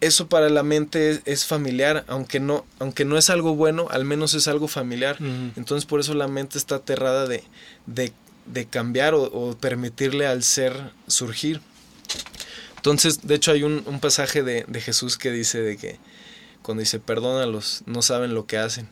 eso 0.00 0.28
para 0.28 0.48
la 0.48 0.62
mente 0.62 1.10
es, 1.10 1.22
es, 1.24 1.44
familiar, 1.44 2.04
aunque 2.08 2.40
no, 2.40 2.64
aunque 2.78 3.04
no 3.04 3.18
es 3.18 3.30
algo 3.30 3.54
bueno, 3.54 3.88
al 3.90 4.04
menos 4.04 4.34
es 4.34 4.46
algo 4.48 4.68
familiar. 4.68 5.16
Uh 5.20 5.24
-huh. 5.24 5.52
Entonces 5.56 5.86
por 5.86 6.00
eso 6.00 6.14
la 6.14 6.28
mente 6.28 6.56
está 6.56 6.76
aterrada 6.76 7.26
de, 7.26 7.42
de, 7.86 8.12
de 8.46 8.66
cambiar 8.66 9.14
o, 9.14 9.22
o, 9.24 9.56
permitirle 9.58 10.26
al 10.26 10.42
ser 10.42 10.92
surgir. 11.08 11.60
Entonces, 12.76 13.26
de 13.26 13.34
hecho 13.34 13.50
hay 13.50 13.64
un, 13.64 13.82
un 13.86 13.98
pasaje 13.98 14.42
de, 14.44 14.64
de, 14.68 14.80
Jesús 14.80 15.18
que 15.18 15.32
dice 15.32 15.60
de 15.60 15.76
que 15.76 15.98
cuando 16.62 16.80
dice 16.80 17.00
perdónalos, 17.00 17.82
no 17.86 18.02
saben 18.02 18.34
lo 18.34 18.46
que 18.46 18.56
hacen. 18.56 18.88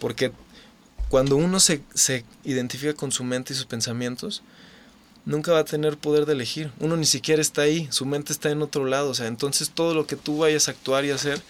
Porque 0.00 0.32
cuando 1.10 1.36
uno 1.36 1.60
se, 1.60 1.82
se 1.94 2.24
identifica 2.44 2.94
con 2.94 3.12
su 3.12 3.24
mente 3.24 3.52
y 3.52 3.56
sus 3.56 3.66
pensamientos, 3.66 4.42
nunca 5.28 5.52
va 5.52 5.60
a 5.60 5.64
tener 5.64 5.98
poder 5.98 6.24
de 6.24 6.32
elegir. 6.32 6.72
Uno 6.80 6.96
ni 6.96 7.04
siquiera 7.04 7.42
está 7.42 7.62
ahí, 7.62 7.86
su 7.90 8.06
mente 8.06 8.32
está 8.32 8.50
en 8.50 8.62
otro 8.62 8.86
lado. 8.86 9.10
O 9.10 9.14
sea, 9.14 9.26
entonces 9.26 9.70
todo 9.70 9.94
lo 9.94 10.06
que 10.06 10.16
tú 10.16 10.38
vayas 10.38 10.66
a 10.66 10.70
actuar 10.72 11.04
y 11.04 11.10
hacer 11.10 11.40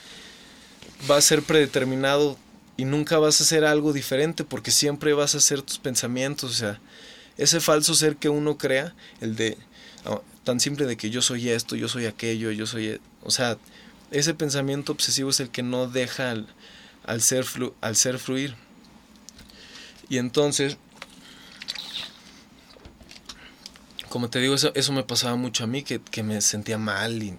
va 1.08 1.16
a 1.16 1.20
ser 1.22 1.42
predeterminado 1.44 2.36
y 2.76 2.84
nunca 2.84 3.18
vas 3.18 3.40
a 3.40 3.44
hacer 3.44 3.64
algo 3.64 3.92
diferente 3.92 4.42
porque 4.42 4.72
siempre 4.72 5.12
vas 5.14 5.36
a 5.36 5.38
hacer 5.38 5.62
tus 5.62 5.78
pensamientos. 5.78 6.50
O 6.50 6.54
sea, 6.54 6.80
ese 7.36 7.60
falso 7.60 7.94
ser 7.94 8.16
que 8.16 8.28
uno 8.28 8.58
crea, 8.58 8.96
el 9.20 9.36
de 9.36 9.56
oh, 10.06 10.22
tan 10.42 10.58
simple 10.58 10.86
de 10.86 10.96
que 10.96 11.10
yo 11.10 11.22
soy 11.22 11.48
esto, 11.48 11.76
yo 11.76 11.86
soy 11.88 12.06
aquello, 12.06 12.50
yo 12.50 12.66
soy. 12.66 12.88
E-, 12.88 13.00
O 13.22 13.30
sea, 13.30 13.58
ese 14.10 14.34
pensamiento 14.34 14.90
obsesivo 14.90 15.30
es 15.30 15.38
el 15.38 15.50
que 15.50 15.62
no 15.62 15.86
deja 15.86 16.32
al, 16.32 16.48
al, 17.04 17.22
ser, 17.22 17.44
flu, 17.44 17.74
al 17.80 17.94
ser 17.94 18.18
fluir. 18.18 18.56
Y 20.08 20.18
entonces 20.18 20.78
como 24.08 24.30
te 24.30 24.40
digo, 24.40 24.54
eso, 24.54 24.92
me 24.92 25.02
pasaba 25.02 25.36
mucho 25.36 25.64
a 25.64 25.66
mí, 25.66 25.82
que, 25.82 26.00
que 26.00 26.22
me 26.22 26.40
sentía 26.40 26.78
mal 26.78 27.22
y, 27.22 27.36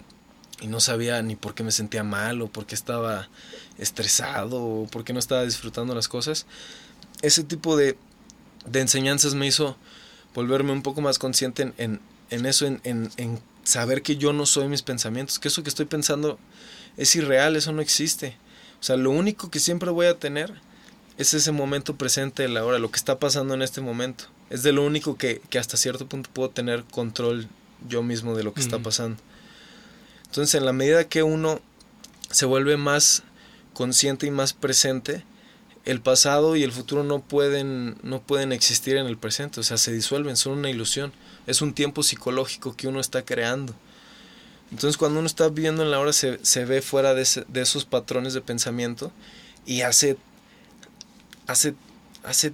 no 0.66 0.78
sabía 0.78 1.22
ni 1.22 1.36
por 1.36 1.54
qué 1.54 1.62
me 1.62 1.72
sentía 1.72 2.04
mal 2.04 2.42
o 2.42 2.48
por 2.48 2.66
qué 2.66 2.74
estaba 2.74 3.30
estresado 3.78 4.62
o 4.62 4.86
por 4.88 5.04
qué 5.04 5.14
no 5.14 5.18
estaba 5.18 5.42
disfrutando 5.42 5.94
las 5.94 6.06
cosas. 6.06 6.44
Ese 7.22 7.44
tipo 7.44 7.78
de, 7.78 7.96
de 8.66 8.80
enseñanzas 8.80 9.34
me 9.34 9.46
hizo 9.46 9.78
volverme 10.34 10.72
un 10.72 10.82
poco 10.82 11.00
más 11.00 11.18
consciente 11.18 11.62
en, 11.62 11.74
en, 11.78 12.00
en 12.28 12.44
eso, 12.44 12.66
en, 12.66 12.78
en, 12.84 13.10
en 13.16 13.40
saber 13.64 14.02
que 14.02 14.18
yo 14.18 14.34
no 14.34 14.44
soy 14.44 14.68
mis 14.68 14.82
pensamientos, 14.82 15.38
que 15.38 15.48
eso 15.48 15.62
que 15.62 15.70
estoy 15.70 15.86
pensando 15.86 16.38
es 16.98 17.16
irreal, 17.16 17.56
eso 17.56 17.72
no 17.72 17.80
existe. 17.80 18.36
O 18.80 18.82
sea, 18.82 18.98
lo 18.98 19.12
único 19.12 19.50
que 19.50 19.60
siempre 19.60 19.90
voy 19.90 20.08
a 20.08 20.18
tener 20.18 20.52
es 21.16 21.32
ese 21.32 21.52
momento 21.52 21.96
presente 21.96 22.42
de 22.42 22.50
la 22.50 22.66
hora, 22.66 22.78
lo 22.78 22.90
que 22.90 22.98
está 22.98 23.18
pasando 23.18 23.54
en 23.54 23.62
este 23.62 23.80
momento 23.80 24.26
es 24.50 24.62
de 24.62 24.72
lo 24.72 24.84
único 24.84 25.16
que, 25.16 25.40
que, 25.48 25.58
hasta 25.58 25.76
cierto 25.76 26.06
punto 26.06 26.28
puedo 26.32 26.50
tener 26.50 26.84
control 26.84 27.48
yo 27.88 28.02
mismo 28.02 28.36
de 28.36 28.42
lo 28.42 28.52
que 28.52 28.60
uh 28.60 28.64
-huh. 28.64 28.66
está 28.66 28.78
pasando. 28.80 29.16
Entonces, 30.26 30.54
en 30.56 30.64
la 30.66 30.72
medida 30.72 31.08
que 31.08 31.22
uno 31.22 31.60
se 32.30 32.46
vuelve 32.46 32.76
más 32.76 33.22
consciente 33.72 34.26
y 34.26 34.30
más 34.30 34.52
presente, 34.52 35.24
el 35.84 36.00
pasado 36.00 36.56
y 36.56 36.62
el 36.62 36.72
futuro 36.72 37.04
no 37.04 37.20
pueden, 37.20 37.96
no 38.02 38.20
pueden 38.20 38.52
existir 38.52 38.96
en 38.96 39.06
el 39.06 39.16
presente, 39.16 39.60
o 39.60 39.62
sea, 39.62 39.78
se 39.78 39.92
disuelven, 39.92 40.36
son 40.36 40.58
una 40.58 40.70
ilusión. 40.70 41.12
Es 41.46 41.62
un 41.62 41.72
tiempo 41.72 42.02
psicológico 42.02 42.76
que 42.76 42.86
uno 42.86 43.00
está 43.00 43.24
creando. 43.24 43.74
Entonces, 44.70 44.96
cuando 44.98 45.18
uno 45.18 45.26
está 45.26 45.48
viviendo 45.48 45.82
en 45.82 45.90
la 45.90 45.98
hora, 45.98 46.12
se, 46.12 46.38
se 46.44 46.64
ve 46.64 46.82
fuera 46.82 47.14
de, 47.14 47.22
ese, 47.22 47.44
de 47.48 47.62
esos 47.62 47.84
patrones 47.84 48.34
de 48.34 48.40
pensamiento 48.40 49.10
y 49.66 49.80
hace, 49.80 50.16
hace, 51.46 51.74
hace 52.22 52.52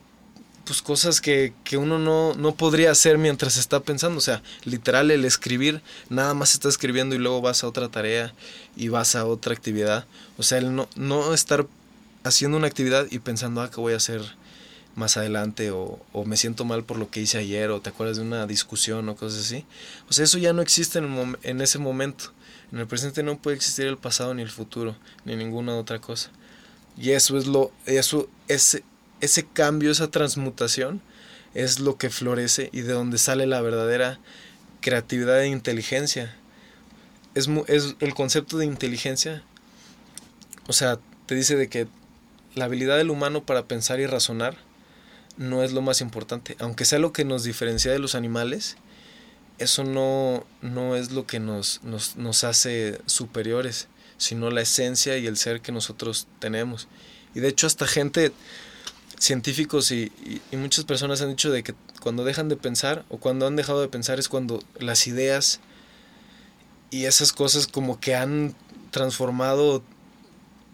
pues 0.66 0.82
cosas 0.82 1.20
que, 1.20 1.54
que 1.64 1.76
uno 1.76 1.98
no, 1.98 2.34
no, 2.34 2.54
podría 2.54 2.90
hacer 2.90 3.18
mientras 3.18 3.56
está 3.56 3.80
pensando. 3.80 4.18
O 4.18 4.20
sea, 4.20 4.42
literal 4.64 5.10
el 5.10 5.24
escribir, 5.24 5.80
nada 6.10 6.34
más 6.34 6.54
está 6.54 6.68
escribiendo 6.68 7.14
y 7.14 7.18
luego 7.18 7.40
vas 7.40 7.62
a 7.62 7.68
otra 7.68 7.88
tarea 7.88 8.34
y 8.76 8.88
vas 8.88 9.14
a 9.14 9.24
otra 9.24 9.54
actividad. 9.54 10.06
O 10.36 10.42
sea, 10.42 10.58
el 10.58 10.74
no, 10.74 10.88
no 10.96 11.32
estar 11.32 11.66
haciendo 12.24 12.56
una 12.56 12.66
actividad 12.66 13.06
y 13.10 13.20
pensando, 13.20 13.62
ah, 13.62 13.70
¿qué 13.70 13.80
voy 13.80 13.92
a 13.92 13.98
hacer 13.98 14.20
más 14.96 15.16
adelante? 15.16 15.70
O, 15.70 16.00
o, 16.12 16.24
me 16.24 16.36
siento 16.36 16.64
mal 16.64 16.84
por 16.84 16.98
lo 16.98 17.10
que 17.10 17.20
hice 17.20 17.38
ayer, 17.38 17.70
o 17.70 17.80
te 17.80 17.90
acuerdas 17.90 18.16
de 18.16 18.24
una 18.24 18.46
discusión 18.46 19.08
o 19.08 19.14
cosas 19.14 19.46
así. 19.46 19.64
O 20.10 20.12
sea, 20.12 20.24
eso 20.24 20.38
ya 20.38 20.52
no 20.52 20.62
existe 20.62 20.98
en, 20.98 21.38
en 21.44 21.60
ese 21.60 21.78
momento. 21.78 22.32
En 22.72 22.80
el 22.80 22.88
presente 22.88 23.22
no 23.22 23.38
puede 23.38 23.56
existir 23.56 23.86
el 23.86 23.96
pasado 23.96 24.34
ni 24.34 24.42
el 24.42 24.50
futuro, 24.50 24.96
ni 25.24 25.36
ninguna 25.36 25.76
otra 25.76 26.00
cosa. 26.00 26.30
Y 26.98 27.10
eso 27.10 27.38
es 27.38 27.46
lo, 27.46 27.70
eso, 27.84 28.28
ese 29.20 29.46
cambio, 29.46 29.90
esa 29.90 30.10
transmutación, 30.10 31.00
es 31.54 31.80
lo 31.80 31.96
que 31.96 32.10
florece 32.10 32.68
y 32.72 32.82
de 32.82 32.92
donde 32.92 33.18
sale 33.18 33.46
la 33.46 33.60
verdadera 33.60 34.18
creatividad 34.80 35.42
e 35.42 35.48
inteligencia. 35.48 36.34
Es, 37.34 37.48
es 37.66 37.96
el 38.00 38.14
concepto 38.14 38.58
de 38.58 38.66
inteligencia, 38.66 39.42
o 40.68 40.72
sea, 40.72 40.98
te 41.26 41.34
dice 41.34 41.56
de 41.56 41.68
que 41.68 41.88
la 42.54 42.64
habilidad 42.66 42.96
del 42.96 43.10
humano 43.10 43.44
para 43.44 43.66
pensar 43.66 44.00
y 44.00 44.06
razonar 44.06 44.56
no 45.36 45.62
es 45.62 45.72
lo 45.72 45.82
más 45.82 46.00
importante. 46.00 46.56
Aunque 46.58 46.84
sea 46.84 46.98
lo 46.98 47.12
que 47.12 47.24
nos 47.24 47.44
diferencia 47.44 47.92
de 47.92 47.98
los 47.98 48.14
animales, 48.14 48.76
eso 49.58 49.84
no, 49.84 50.46
no 50.62 50.96
es 50.96 51.12
lo 51.12 51.26
que 51.26 51.40
nos, 51.40 51.82
nos, 51.82 52.16
nos 52.16 52.44
hace 52.44 53.00
superiores, 53.06 53.88
sino 54.18 54.50
la 54.50 54.62
esencia 54.62 55.18
y 55.18 55.26
el 55.26 55.36
ser 55.36 55.60
que 55.60 55.72
nosotros 55.72 56.26
tenemos. 56.38 56.88
Y 57.34 57.40
de 57.40 57.48
hecho 57.48 57.66
hasta 57.66 57.86
gente, 57.86 58.32
científicos 59.18 59.90
y, 59.92 60.12
muchas 60.52 60.84
personas 60.84 61.20
han 61.22 61.30
dicho 61.30 61.50
de 61.50 61.62
que 61.62 61.74
cuando 62.00 62.24
dejan 62.24 62.48
de 62.48 62.56
pensar 62.56 63.04
o 63.08 63.18
cuando 63.18 63.46
han 63.46 63.56
dejado 63.56 63.80
de 63.80 63.88
pensar 63.88 64.18
es 64.18 64.28
cuando 64.28 64.62
las 64.78 65.06
ideas 65.06 65.60
y 66.90 67.04
esas 67.04 67.32
cosas 67.32 67.66
como 67.66 68.00
que 68.00 68.14
han 68.14 68.54
transformado 68.90 69.82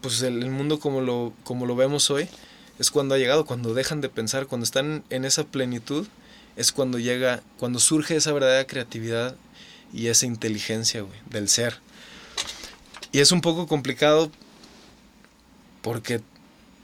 pues 0.00 0.22
el, 0.22 0.50
mundo 0.50 0.80
como 0.80 1.00
lo, 1.00 1.32
como 1.44 1.64
lo 1.64 1.76
vemos 1.76 2.10
hoy, 2.10 2.28
es 2.78 2.90
cuando 2.90 3.14
ha 3.14 3.18
llegado, 3.18 3.46
cuando 3.46 3.72
dejan 3.72 4.00
de 4.00 4.08
pensar, 4.08 4.46
cuando 4.46 4.64
están 4.64 5.04
en 5.10 5.24
esa 5.24 5.44
plenitud, 5.44 6.06
es 6.56 6.72
cuando 6.72 6.98
llega, 6.98 7.42
cuando 7.58 7.78
surge 7.78 8.16
esa 8.16 8.32
verdadera 8.32 8.66
creatividad 8.66 9.36
y 9.92 10.08
esa 10.08 10.26
inteligencia, 10.26 11.04
del 11.30 11.48
ser. 11.48 11.78
Y 13.12 13.20
es 13.20 13.30
un 13.30 13.40
poco 13.40 13.66
complicado 13.66 14.30
porque 15.82 16.20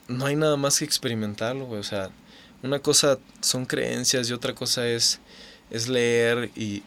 no 0.08 0.26
hay 0.26 0.36
nada 0.36 0.56
más 0.56 0.78
que 0.78 0.84
experimentarlo. 0.84 1.68
O 1.70 1.82
sea, 1.82 2.10
una 2.62 2.80
cosa 2.80 3.18
son 3.40 3.66
creencias 3.66 4.28
y 4.28 4.32
otra 4.32 4.54
cosa 4.54 4.88
es, 4.88 5.20
es 5.70 5.88
leer 5.88 6.50
y, 6.56 6.82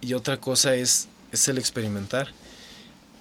y, 0.00 0.14
otra 0.14 0.38
cosa 0.38 0.74
es, 0.74 1.08
es 1.32 1.48
el 1.48 1.58
experimentar. 1.58 2.28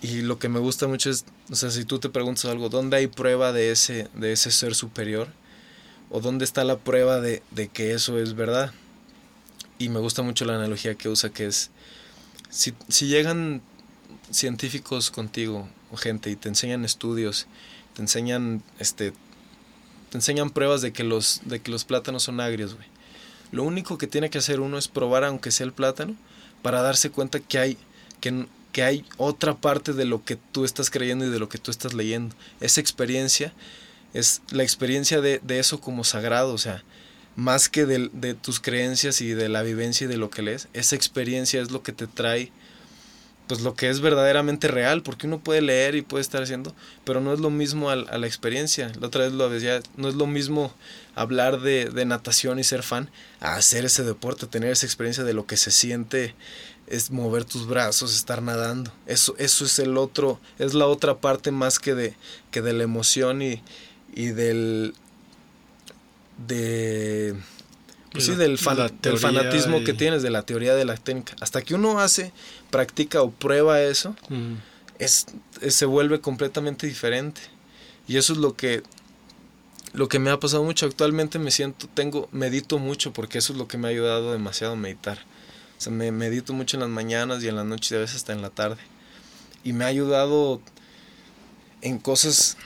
Y 0.01 0.21
lo 0.21 0.39
que 0.39 0.47
me 0.47 0.59
gusta 0.59 0.87
mucho 0.87 1.09
es, 1.09 1.25
o 1.51 1.55
sea, 1.55 1.71
si 1.71 1.83
tú 1.83 1.99
te 1.99 2.09
preguntas 2.09 2.45
algo, 2.45 2.69
¿dónde 2.69 2.97
hay 2.97 3.07
prueba 3.07 3.51
de 3.51 3.71
ese, 3.71 4.07
de 4.13 4.31
ese 4.31 4.51
ser 4.51 4.73
superior? 4.75 5.27
¿O 6.09 6.21
dónde 6.21 6.45
está 6.45 6.63
la 6.63 6.77
prueba 6.77 7.19
de, 7.19 7.43
de 7.51 7.67
que 7.67 7.93
eso 7.93 8.17
es 8.17 8.35
verdad? 8.35 8.71
Y 9.77 9.89
me 9.89 9.99
gusta 9.99 10.21
mucho 10.21 10.45
la 10.45 10.55
analogía 10.55 10.95
que 10.95 11.09
usa, 11.09 11.29
que 11.29 11.47
es, 11.47 11.71
si, 12.49 12.73
si 12.87 13.07
llegan 13.07 13.61
científicos 14.31 15.11
contigo, 15.11 15.67
o 15.91 15.97
gente, 15.97 16.29
y 16.29 16.35
te 16.35 16.49
enseñan 16.49 16.85
estudios, 16.85 17.47
te 17.99 18.03
enseñan, 18.03 18.63
este, 18.79 19.11
te 20.09 20.17
enseñan 20.17 20.51
pruebas 20.51 20.81
de 20.81 20.93
que 20.93 21.03
los, 21.03 21.41
de 21.43 21.59
que 21.59 21.69
los 21.69 21.83
plátanos 21.83 22.23
son 22.23 22.39
agrios, 22.39 22.75
güey. 22.75 22.87
Lo 23.51 23.63
único 23.63 23.97
que 23.97 24.07
tiene 24.07 24.29
que 24.29 24.37
hacer 24.37 24.61
uno 24.61 24.77
es 24.77 24.87
probar, 24.87 25.25
aunque 25.25 25.51
sea 25.51 25.65
el 25.65 25.73
plátano, 25.73 26.15
para 26.61 26.81
darse 26.81 27.09
cuenta 27.09 27.41
que 27.41 27.59
hay, 27.59 27.77
que, 28.21 28.45
que 28.71 28.83
hay 28.83 29.05
otra 29.17 29.57
parte 29.57 29.91
de 29.91 30.05
lo 30.05 30.23
que 30.23 30.37
tú 30.37 30.63
estás 30.63 30.89
creyendo 30.89 31.25
y 31.25 31.29
de 31.29 31.39
lo 31.39 31.49
que 31.49 31.57
tú 31.57 31.71
estás 31.71 31.93
leyendo. 31.93 32.33
Esa 32.61 32.79
experiencia 32.79 33.51
es 34.13 34.43
la 34.51 34.63
experiencia 34.63 35.19
de, 35.19 35.41
de 35.43 35.59
eso 35.59 35.81
como 35.81 36.05
sagrado, 36.05 36.53
o 36.53 36.57
sea, 36.57 36.85
más 37.35 37.67
que 37.67 37.85
de, 37.85 38.09
de, 38.13 38.33
tus 38.33 38.61
creencias 38.61 39.19
y 39.19 39.33
de 39.33 39.49
la 39.49 39.61
vivencia 39.61 40.05
y 40.05 40.07
de 40.07 40.15
lo 40.15 40.29
que 40.29 40.41
lees, 40.41 40.69
esa 40.71 40.95
experiencia 40.95 41.61
es 41.61 41.69
lo 41.71 41.83
que 41.83 41.91
te 41.91 42.07
trae 42.07 42.53
pues 43.49 43.61
lo 43.61 43.73
que 43.73 43.89
es 43.89 43.99
verdaderamente 43.99 44.67
real, 44.67 45.01
porque 45.01 45.25
uno 45.25 45.39
puede 45.39 45.63
leer 45.63 45.95
y 45.95 46.03
puede 46.03 46.21
estar 46.21 46.43
haciendo, 46.43 46.75
pero 47.03 47.19
no 47.19 47.33
es 47.33 47.39
lo 47.39 47.49
mismo 47.49 47.89
a, 47.89 47.95
la 47.95 48.27
experiencia. 48.27 48.91
La 48.99 49.07
otra 49.07 49.23
vez 49.23 49.33
lo 49.33 49.49
decía, 49.49 49.81
no 49.97 50.07
es 50.07 50.13
lo 50.13 50.27
mismo 50.27 50.71
hablar 51.15 51.59
de, 51.59 51.85
de, 51.85 52.05
natación 52.05 52.59
y 52.59 52.63
ser 52.63 52.83
fan 52.83 53.09
a 53.39 53.55
hacer 53.55 53.85
ese 53.85 54.03
deporte, 54.03 54.45
tener 54.45 54.71
esa 54.71 54.85
experiencia 54.85 55.23
de 55.23 55.33
lo 55.33 55.47
que 55.47 55.57
se 55.57 55.71
siente 55.71 56.35
es 56.85 57.09
mover 57.09 57.43
tus 57.43 57.65
brazos, 57.65 58.15
estar 58.15 58.43
nadando. 58.43 58.93
Eso, 59.07 59.33
eso 59.39 59.65
es 59.65 59.79
el 59.79 59.97
otro, 59.97 60.39
es 60.59 60.75
la 60.75 60.85
otra 60.85 61.17
parte 61.17 61.49
más 61.49 61.79
que 61.79 61.95
de, 61.95 62.13
que 62.51 62.61
de 62.61 62.73
la 62.73 62.83
emoción 62.83 63.41
y, 63.41 63.63
y 64.13 64.27
del 64.27 64.93
de 66.45 67.35
pues 68.11 68.25
sí, 68.25 68.35
del, 68.35 68.57
fanatismo 68.57 69.83
que 69.83 69.93
tienes, 69.93 70.23
de 70.23 70.31
la 70.31 70.41
teoría 70.41 70.73
de 70.73 70.83
la 70.83 70.97
técnica. 70.97 71.35
Hasta 71.41 71.61
que 71.61 71.75
uno 71.75 71.99
hace, 71.99 72.31
practica 72.69 73.21
o 73.21 73.31
prueba 73.31 73.81
eso, 73.81 74.15
es, 74.97 75.27
se 75.67 75.85
vuelve 75.85 76.21
completamente 76.21 76.87
diferente. 76.87 77.41
Y 78.07 78.17
eso 78.17 78.33
es 78.33 78.39
lo 78.39 78.55
que, 78.55 78.83
lo 79.93 80.09
que 80.09 80.19
me 80.19 80.31
ha 80.31 80.39
pasado 80.39 80.63
mucho. 80.63 80.85
Actualmente 80.85 81.39
me 81.39 81.51
siento, 81.51 81.87
tengo, 81.93 82.27
medito 82.31 82.79
mucho 82.79 83.13
porque 83.13 83.37
eso 83.37 83.53
es 83.53 83.59
lo 83.59 83.67
que 83.67 83.77
me 83.77 83.87
ha 83.87 83.91
ayudado 83.91 84.31
demasiado 84.31 84.73
a 84.73 84.77
meditar. 84.77 85.19
O 85.77 85.81
sea, 85.81 85.93
me 85.93 86.11
medito 86.11 86.53
mucho 86.53 86.77
en 86.77 86.81
las 86.81 86.89
mañanas 86.89 87.43
y 87.43 87.47
en 87.47 87.55
la 87.55 87.63
noche 87.63 87.95
y 87.95 87.97
a 87.97 88.01
veces 88.01 88.17
hasta 88.17 88.33
en 88.33 88.41
la 88.41 88.49
tarde. 88.49 88.81
Y 89.63 89.73
me 89.73 89.85
ha 89.85 89.87
ayudado 89.87 90.61
en 91.81 91.99
cosas, 91.99 92.57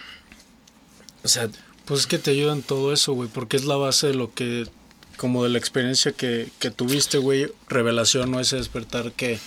o 1.24 1.28
sea... 1.28 1.50
Pues 1.86 2.00
es 2.00 2.08
que 2.08 2.18
te 2.18 2.32
ayuda 2.32 2.54
en 2.54 2.64
todo 2.64 2.94
eso, 2.94 3.12
güey, 3.12 3.28
porque 3.28 3.58
es 3.58 3.66
la 3.66 3.76
base 3.76 4.08
de 4.08 4.14
lo 4.14 4.34
que 4.34 4.70
como 5.18 5.44
de 5.44 5.50
la 5.50 5.58
experiencia 5.58 6.14
que, 6.14 6.50
que 6.60 6.72
tuviste, 6.72 7.18
güey, 7.18 7.52
revelación, 7.68 8.32
¿no? 8.32 8.40
Ese 8.40 8.56
despertar 8.56 9.12
que 9.12 9.40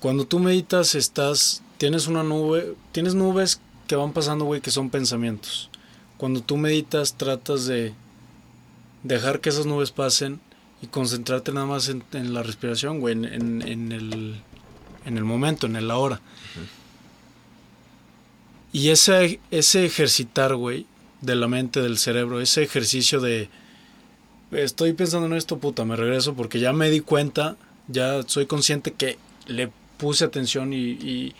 cuando 0.00 0.24
tú 0.24 0.38
meditas 0.38 0.94
estás, 0.94 1.62
tienes 1.78 2.06
una 2.06 2.22
nube, 2.22 2.74
tienes 2.92 3.14
nubes 3.14 3.60
que 3.86 3.96
van 3.96 4.12
pasando, 4.12 4.44
güey, 4.44 4.60
que 4.60 4.70
son 4.70 4.90
pensamientos. 4.90 5.70
Cuando 6.16 6.42
tú 6.42 6.56
meditas 6.56 7.14
tratas 7.14 7.66
de 7.66 7.94
dejar 9.02 9.40
que 9.40 9.50
esas 9.50 9.66
nubes 9.66 9.90
pasen 9.90 10.40
y 10.82 10.86
concentrarte 10.86 11.52
nada 11.52 11.66
más 11.66 11.88
en, 11.88 12.34
la 12.34 12.42
respiración, 12.42 13.00
güey, 13.00 13.12
en, 13.14 13.24
en, 13.62 13.92
el, 13.92 14.40
en 15.04 15.16
el 15.16 15.24
momento, 15.24 15.66
en 15.66 15.76
el 15.76 15.90
ahora. 15.90 16.20
Y 18.72 18.88
ese, 18.90 19.40
ese 19.50 19.84
ejercitar, 19.84 20.54
güey, 20.54 20.86
de 21.20 21.34
la 21.34 21.48
mente, 21.48 21.80
del 21.80 21.98
cerebro, 21.98 22.40
ese 22.40 22.62
ejercicio 22.62 23.20
de 23.20 23.48
estoy 24.52 24.92
pensando 24.94 25.26
en 25.26 25.34
esto, 25.34 25.58
puta, 25.58 25.84
me 25.84 25.96
regreso 25.96 26.34
porque 26.34 26.58
ya 26.58 26.72
me 26.72 26.90
di 26.90 27.00
cuenta, 27.00 27.56
ya 27.88 28.22
soy 28.26 28.46
consciente 28.46 28.92
que 28.92 29.18
le 29.46 29.70
puse 30.00 30.24
atención 30.24 30.72
y, 30.72 31.34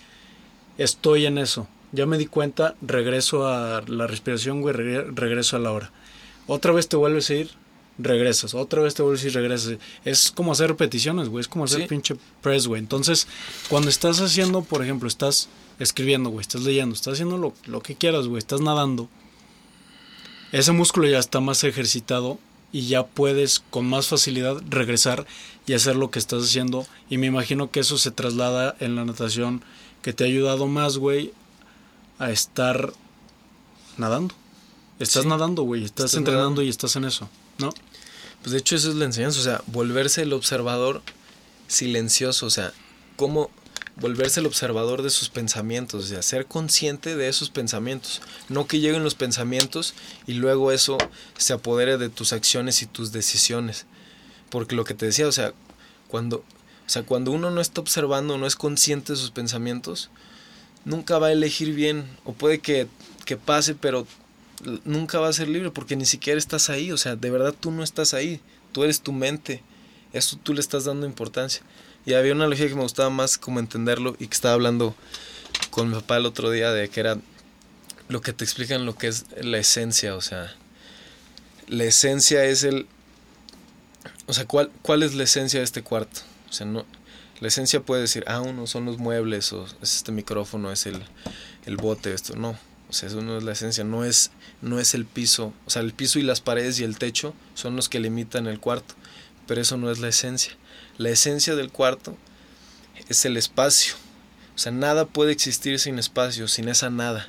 estoy 0.78 1.26
en 1.26 1.38
eso. 1.38 1.66
Ya 1.92 2.06
me 2.06 2.18
di 2.18 2.26
cuenta, 2.26 2.76
regreso 2.80 3.48
a 3.48 3.82
la 3.86 4.06
respiración, 4.06 4.60
güey, 4.60 4.74
regreso 4.74 5.56
a 5.56 5.58
la 5.58 5.72
hora. 5.72 5.90
Otra 6.46 6.72
vez 6.72 6.88
te 6.88 6.96
vuelves 6.96 7.28
a 7.30 7.34
ir, 7.34 7.50
regresas. 7.98 8.54
Otra 8.54 8.80
vez 8.80 8.94
te 8.94 9.02
vuelves 9.02 9.24
a 9.24 9.26
ir, 9.26 9.34
regresas. 9.34 9.78
Es 10.04 10.30
como 10.30 10.52
hacer 10.52 10.68
repeticiones, 10.68 11.28
güey. 11.28 11.40
Es 11.40 11.48
como 11.48 11.64
hacer 11.64 11.86
pinche 11.86 12.16
press, 12.40 12.66
güey. 12.66 12.80
Entonces, 12.80 13.26
cuando 13.68 13.88
estás 13.90 14.20
haciendo, 14.20 14.62
por 14.62 14.82
ejemplo, 14.82 15.08
estás 15.08 15.48
escribiendo, 15.78 16.30
güey, 16.30 16.42
estás 16.42 16.62
leyendo, 16.62 16.94
estás 16.94 17.14
haciendo 17.14 17.38
lo, 17.38 17.54
lo 17.66 17.82
que 17.82 17.96
quieras, 17.96 18.26
güey, 18.26 18.38
estás 18.38 18.60
nadando. 18.60 19.08
Ese 20.52 20.72
músculo 20.72 21.08
ya 21.08 21.18
está 21.18 21.40
más 21.40 21.64
ejercitado 21.64 22.38
y 22.72 22.86
ya 22.86 23.06
puedes 23.06 23.60
con 23.70 23.86
más 23.86 24.08
facilidad 24.08 24.62
regresar 24.68 25.26
y 25.66 25.74
hacer 25.74 25.96
lo 25.96 26.10
que 26.10 26.18
estás 26.18 26.44
haciendo. 26.44 26.86
Y 27.08 27.18
me 27.18 27.26
imagino 27.26 27.70
que 27.70 27.80
eso 27.80 27.98
se 27.98 28.10
traslada 28.10 28.76
en 28.80 28.96
la 28.96 29.04
natación, 29.04 29.62
que 30.02 30.12
te 30.12 30.24
ha 30.24 30.26
ayudado 30.26 30.66
más, 30.66 30.98
güey, 30.98 31.32
a 32.18 32.30
estar 32.30 32.92
nadando. 33.96 34.34
Estás 34.98 35.24
nadando, 35.24 35.62
güey, 35.62 35.84
estás, 35.84 36.14
entrenando 36.14 36.60
y 36.62 36.68
estás 36.68 36.94
en 36.96 37.04
eso, 37.04 37.28
¿no? 37.58 37.70
Pues 38.42 38.52
de 38.52 38.58
hecho 38.58 38.76
eso 38.76 38.90
es 38.90 38.96
la 38.96 39.06
enseñanza, 39.06 39.40
o 39.40 39.42
sea, 39.42 39.62
volverse 39.66 40.22
el 40.22 40.32
observador 40.32 41.02
silencioso, 41.68 42.46
o 42.46 42.50
sea, 42.50 42.72
cómo 43.16 43.50
volverse 43.96 44.40
el 44.40 44.46
observador 44.46 45.02
de 45.02 45.10
sus 45.10 45.28
pensamientos, 45.28 46.04
o 46.04 46.08
sea, 46.08 46.22
ser 46.22 46.46
consciente 46.46 47.16
de 47.16 47.28
esos 47.28 47.50
pensamientos, 47.50 48.22
no 48.48 48.66
que 48.66 48.80
lleguen 48.80 49.04
los 49.04 49.14
pensamientos 49.14 49.94
y 50.26 50.34
luego 50.34 50.72
eso 50.72 50.98
se 51.36 51.52
apodere 51.52 51.98
de 51.98 52.08
tus 52.08 52.32
acciones 52.32 52.82
y 52.82 52.86
tus 52.86 53.12
decisiones. 53.12 53.86
Porque 54.48 54.74
lo 54.74 54.84
que 54.84 54.94
te 54.94 55.06
decía, 55.06 55.28
o 55.28 55.32
sea, 55.32 55.52
cuando, 56.08 56.38
o 56.38 56.88
sea, 56.88 57.02
cuando 57.02 57.30
uno 57.30 57.50
no 57.50 57.60
está 57.60 57.80
observando, 57.80 58.38
no 58.38 58.46
es 58.46 58.56
consciente 58.56 59.12
de 59.12 59.18
sus 59.18 59.30
pensamientos, 59.30 60.10
nunca 60.84 61.18
va 61.18 61.28
a 61.28 61.32
elegir 61.32 61.74
bien, 61.74 62.06
o 62.24 62.32
puede 62.32 62.60
que, 62.60 62.88
que 63.24 63.36
pase, 63.36 63.74
pero 63.74 64.06
nunca 64.84 65.20
va 65.20 65.28
a 65.28 65.32
ser 65.32 65.48
libre 65.48 65.70
porque 65.70 65.96
ni 65.96 66.04
siquiera 66.04 66.38
estás 66.38 66.70
ahí, 66.70 66.92
o 66.92 66.96
sea, 66.96 67.16
de 67.16 67.30
verdad 67.30 67.54
tú 67.58 67.70
no 67.70 67.82
estás 67.82 68.14
ahí, 68.14 68.40
tú 68.72 68.84
eres 68.84 69.00
tu 69.00 69.12
mente, 69.12 69.62
eso 70.12 70.38
tú 70.42 70.54
le 70.54 70.60
estás 70.60 70.84
dando 70.84 71.06
importancia. 71.06 71.62
Y 72.06 72.14
había 72.14 72.32
una 72.32 72.44
analogía 72.44 72.68
que 72.68 72.74
me 72.74 72.82
gustaba 72.82 73.10
más 73.10 73.38
como 73.38 73.60
entenderlo 73.60 74.16
y 74.18 74.26
que 74.26 74.34
estaba 74.34 74.54
hablando 74.54 74.94
con 75.70 75.88
mi 75.88 75.94
papá 75.94 76.16
el 76.16 76.26
otro 76.26 76.50
día 76.50 76.72
de 76.72 76.88
que 76.88 77.00
era 77.00 77.18
lo 78.08 78.20
que 78.20 78.32
te 78.32 78.44
explican 78.44 78.86
lo 78.86 78.96
que 78.96 79.06
es 79.06 79.26
la 79.40 79.58
esencia, 79.58 80.16
o 80.16 80.20
sea, 80.20 80.52
la 81.68 81.84
esencia 81.84 82.44
es 82.44 82.64
el... 82.64 82.86
O 84.26 84.32
sea, 84.32 84.46
¿cuál, 84.46 84.70
cuál 84.82 85.02
es 85.02 85.14
la 85.14 85.24
esencia 85.24 85.60
de 85.60 85.64
este 85.64 85.82
cuarto? 85.82 86.20
O 86.48 86.52
sea, 86.52 86.66
no, 86.66 86.84
la 87.40 87.48
esencia 87.48 87.80
puede 87.80 88.02
decir, 88.02 88.24
ah, 88.26 88.40
uno 88.40 88.66
son 88.66 88.84
los 88.84 88.98
muebles, 88.98 89.52
o 89.52 89.64
es 89.80 89.96
este 89.96 90.12
micrófono, 90.12 90.72
es 90.72 90.86
el, 90.86 91.00
el 91.66 91.76
bote, 91.76 92.12
esto. 92.12 92.36
No, 92.36 92.58
o 92.88 92.92
sea, 92.92 93.08
eso 93.08 93.22
no 93.22 93.38
es 93.38 93.44
la 93.44 93.52
esencia, 93.52 93.84
no 93.84 94.04
es, 94.04 94.32
no 94.60 94.80
es 94.80 94.94
el 94.94 95.06
piso. 95.06 95.52
O 95.66 95.70
sea, 95.70 95.82
el 95.82 95.92
piso 95.92 96.18
y 96.18 96.22
las 96.22 96.40
paredes 96.40 96.80
y 96.80 96.84
el 96.84 96.98
techo 96.98 97.34
son 97.54 97.76
los 97.76 97.88
que 97.88 98.00
limitan 98.00 98.46
el 98.48 98.58
cuarto, 98.58 98.94
pero 99.46 99.60
eso 99.60 99.76
no 99.76 99.90
es 99.90 100.00
la 100.00 100.08
esencia. 100.08 100.52
La 101.00 101.08
esencia 101.08 101.54
del 101.56 101.72
cuarto 101.72 102.14
es 103.08 103.24
el 103.24 103.38
espacio. 103.38 103.94
O 104.54 104.58
sea, 104.58 104.70
nada 104.70 105.06
puede 105.06 105.32
existir 105.32 105.78
sin 105.78 105.98
espacio, 105.98 106.46
sin 106.46 106.68
esa 106.68 106.90
nada. 106.90 107.26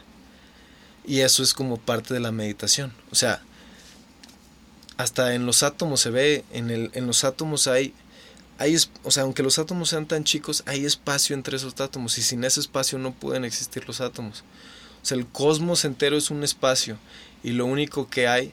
Y 1.05 1.21
eso 1.21 1.41
es 1.41 1.53
como 1.53 1.77
parte 1.77 2.13
de 2.13 2.19
la 2.19 2.33
meditación. 2.33 2.91
O 3.11 3.15
sea, 3.15 3.41
hasta 4.97 5.35
en 5.35 5.45
los 5.45 5.63
átomos 5.63 6.01
se 6.01 6.09
ve, 6.09 6.43
en, 6.51 6.69
el, 6.69 6.91
en 6.95 7.07
los 7.07 7.23
átomos 7.23 7.67
hay, 7.67 7.93
hay, 8.57 8.75
o 9.03 9.09
sea, 9.09 9.23
aunque 9.23 9.41
los 9.41 9.57
átomos 9.57 9.87
sean 9.87 10.05
tan 10.05 10.25
chicos, 10.25 10.63
hay 10.65 10.83
espacio 10.83 11.33
entre 11.33 11.55
esos 11.55 11.79
átomos 11.79 12.17
y 12.17 12.23
sin 12.23 12.43
ese 12.43 12.59
espacio 12.59 12.99
no 12.99 13.13
pueden 13.13 13.45
existir 13.45 13.87
los 13.87 14.01
átomos. 14.01 14.43
O 15.01 15.05
sea, 15.05 15.17
el 15.17 15.25
cosmos 15.27 15.85
entero 15.85 16.17
es 16.17 16.29
un 16.29 16.43
espacio 16.43 16.97
y 17.41 17.51
lo 17.51 17.67
único 17.67 18.09
que 18.09 18.27
hay 18.27 18.51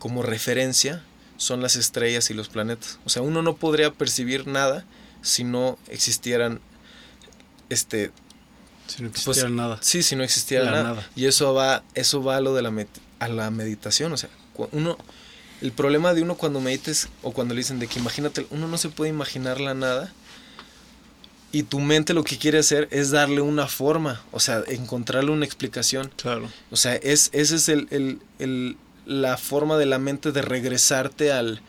como 0.00 0.24
referencia 0.24 1.04
son 1.38 1.62
las 1.62 1.76
estrellas 1.76 2.28
y 2.28 2.34
los 2.34 2.48
planetas. 2.50 2.98
O 3.06 3.08
sea, 3.08 3.22
uno 3.22 3.40
no 3.40 3.56
podría 3.56 3.90
percibir 3.90 4.46
nada 4.46 4.84
si 5.22 5.44
no 5.44 5.78
existieran 5.88 6.60
este 7.70 8.10
si 8.86 9.02
no 9.02 9.08
pues, 9.08 9.22
existiera 9.22 9.48
nada. 9.48 9.78
Sí, 9.80 10.02
si 10.02 10.16
no 10.16 10.24
existiera 10.24 10.70
nada. 10.70 11.08
Y 11.16 11.24
eso 11.24 11.54
va 11.54 11.82
eso 11.94 12.22
va 12.22 12.36
a 12.36 12.40
lo 12.40 12.54
de 12.54 12.62
la 12.62 12.86
a 13.20 13.28
la 13.28 13.50
meditación, 13.50 14.12
o 14.12 14.16
sea, 14.16 14.28
uno 14.72 14.98
el 15.60 15.72
problema 15.72 16.14
de 16.14 16.22
uno 16.22 16.36
cuando 16.36 16.60
medites 16.60 17.08
o 17.22 17.32
cuando 17.32 17.54
le 17.54 17.60
dicen 17.60 17.78
de 17.78 17.88
que 17.88 17.98
imagínate, 17.98 18.46
uno 18.50 18.68
no 18.68 18.78
se 18.78 18.90
puede 18.90 19.10
imaginar 19.10 19.60
la 19.60 19.74
nada 19.74 20.12
y 21.50 21.62
tu 21.64 21.80
mente 21.80 22.14
lo 22.14 22.24
que 22.24 22.38
quiere 22.38 22.58
hacer 22.58 22.88
es 22.90 23.10
darle 23.10 23.40
una 23.40 23.66
forma, 23.66 24.22
o 24.32 24.40
sea, 24.40 24.62
encontrarle 24.66 25.30
una 25.30 25.46
explicación. 25.46 26.12
Claro. 26.16 26.48
O 26.70 26.76
sea, 26.76 26.94
es, 26.96 27.30
ese 27.32 27.56
es 27.56 27.68
el, 27.68 27.88
el, 27.90 28.20
el, 28.38 28.76
la 29.08 29.38
forma 29.38 29.78
de 29.78 29.86
la 29.86 29.98
mente 29.98 30.32
de 30.32 30.42
regresarte 30.42 31.32
al, 31.32 31.62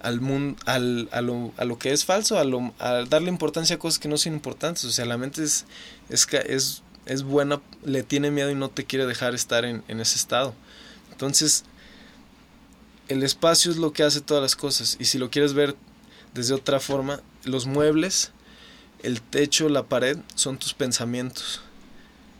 al 0.00 0.20
mundo, 0.20 0.58
al, 0.64 1.08
a, 1.12 1.20
lo, 1.20 1.52
a 1.58 1.64
lo 1.64 1.78
que 1.78 1.92
es 1.92 2.04
falso, 2.04 2.38
a, 2.38 2.44
lo, 2.44 2.72
a 2.78 3.04
darle 3.04 3.28
importancia 3.28 3.76
a 3.76 3.78
cosas 3.78 3.98
que 3.98 4.08
no 4.08 4.16
son 4.16 4.32
importantes. 4.32 4.84
O 4.84 4.90
sea, 4.90 5.04
la 5.04 5.18
mente 5.18 5.44
es, 5.44 5.66
es, 6.08 6.26
es, 6.46 6.82
es 7.04 7.22
buena, 7.22 7.60
le 7.84 8.02
tiene 8.02 8.30
miedo 8.30 8.50
y 8.50 8.54
no 8.54 8.70
te 8.70 8.84
quiere 8.84 9.06
dejar 9.06 9.34
estar 9.34 9.64
en, 9.66 9.84
en 9.88 10.00
ese 10.00 10.16
estado. 10.16 10.54
Entonces, 11.12 11.64
el 13.08 13.22
espacio 13.22 13.70
es 13.70 13.76
lo 13.76 13.92
que 13.92 14.02
hace 14.02 14.22
todas 14.22 14.42
las 14.42 14.56
cosas. 14.56 14.96
Y 14.98 15.04
si 15.04 15.18
lo 15.18 15.30
quieres 15.30 15.52
ver 15.52 15.76
desde 16.32 16.54
otra 16.54 16.80
forma, 16.80 17.20
los 17.44 17.66
muebles, 17.66 18.32
el 19.02 19.20
techo, 19.20 19.68
la 19.68 19.84
pared, 19.84 20.16
son 20.34 20.56
tus 20.56 20.72
pensamientos. 20.72 21.60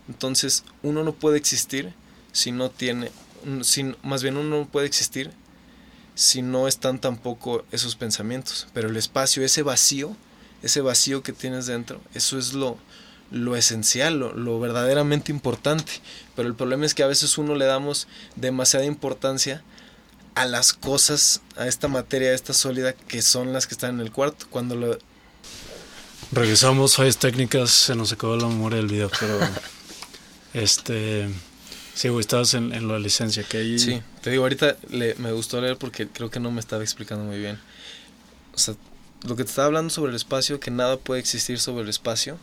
Entonces, 0.08 0.64
uno 0.82 1.04
no 1.04 1.12
puede 1.12 1.36
existir 1.36 1.92
si 2.32 2.52
no 2.52 2.70
tiene, 2.70 3.10
sin, 3.62 3.96
más 4.02 4.22
bien 4.22 4.36
uno 4.36 4.58
no 4.58 4.68
puede 4.68 4.86
existir 4.86 5.30
si 6.14 6.42
no 6.42 6.66
están 6.66 6.98
tampoco 6.98 7.64
esos 7.72 7.94
pensamientos. 7.94 8.66
Pero 8.72 8.88
el 8.88 8.96
espacio, 8.96 9.44
ese 9.44 9.62
vacío, 9.62 10.16
ese 10.62 10.80
vacío 10.80 11.22
que 11.22 11.32
tienes 11.32 11.66
dentro, 11.66 12.00
eso 12.14 12.38
es 12.38 12.54
lo, 12.54 12.78
lo 13.30 13.56
esencial, 13.56 14.18
lo, 14.18 14.32
lo, 14.32 14.58
verdaderamente 14.58 15.30
importante. 15.30 15.92
Pero 16.34 16.48
el 16.48 16.54
problema 16.54 16.86
es 16.86 16.94
que 16.94 17.02
a 17.02 17.06
veces 17.06 17.38
uno 17.38 17.54
le 17.54 17.66
damos 17.66 18.08
demasiada 18.34 18.86
importancia 18.86 19.62
a 20.34 20.46
las 20.46 20.72
cosas, 20.72 21.40
a 21.56 21.66
esta 21.66 21.88
materia, 21.88 22.30
a 22.30 22.34
esta 22.34 22.52
sólida, 22.52 22.92
que 22.92 23.22
son 23.22 23.52
las 23.52 23.66
que 23.66 23.74
están 23.74 23.94
en 23.94 24.00
el 24.00 24.12
cuarto. 24.12 24.46
Cuando 24.50 24.74
lo... 24.74 24.98
Regresamos, 26.32 26.96
fallas 26.96 27.18
técnicas, 27.18 27.70
se 27.70 27.94
nos 27.94 28.12
acabó 28.12 28.36
la 28.36 28.46
memoria 28.48 28.78
del 28.78 28.86
video, 28.86 29.10
pero... 29.18 29.38
este... 30.54 31.28
Sí, 31.96 32.10
güey, 32.10 32.20
estabas 32.20 32.52
en, 32.52 32.74
en 32.74 32.88
la 32.88 32.98
licencia, 32.98 33.42
que 33.42 33.56
ahí... 33.56 33.78
Sí, 33.78 34.02
te 34.20 34.28
digo, 34.28 34.42
ahorita 34.42 34.76
le, 34.90 35.14
me 35.14 35.32
gustó 35.32 35.62
leer 35.62 35.78
porque 35.78 36.06
creo 36.06 36.30
que 36.30 36.38
no 36.38 36.50
me 36.50 36.60
estaba 36.60 36.82
explicando 36.82 37.24
muy 37.24 37.38
bien. 37.38 37.58
O 38.54 38.58
sea, 38.58 38.74
lo 39.22 39.34
que 39.34 39.44
te 39.44 39.48
estaba 39.48 39.64
hablando 39.64 39.88
sobre 39.88 40.10
el 40.10 40.16
espacio, 40.16 40.60
que 40.60 40.70
nada 40.70 40.98
puede 40.98 41.20
existir 41.20 41.58
sobre 41.58 41.84
el 41.84 41.88
espacio. 41.88 42.36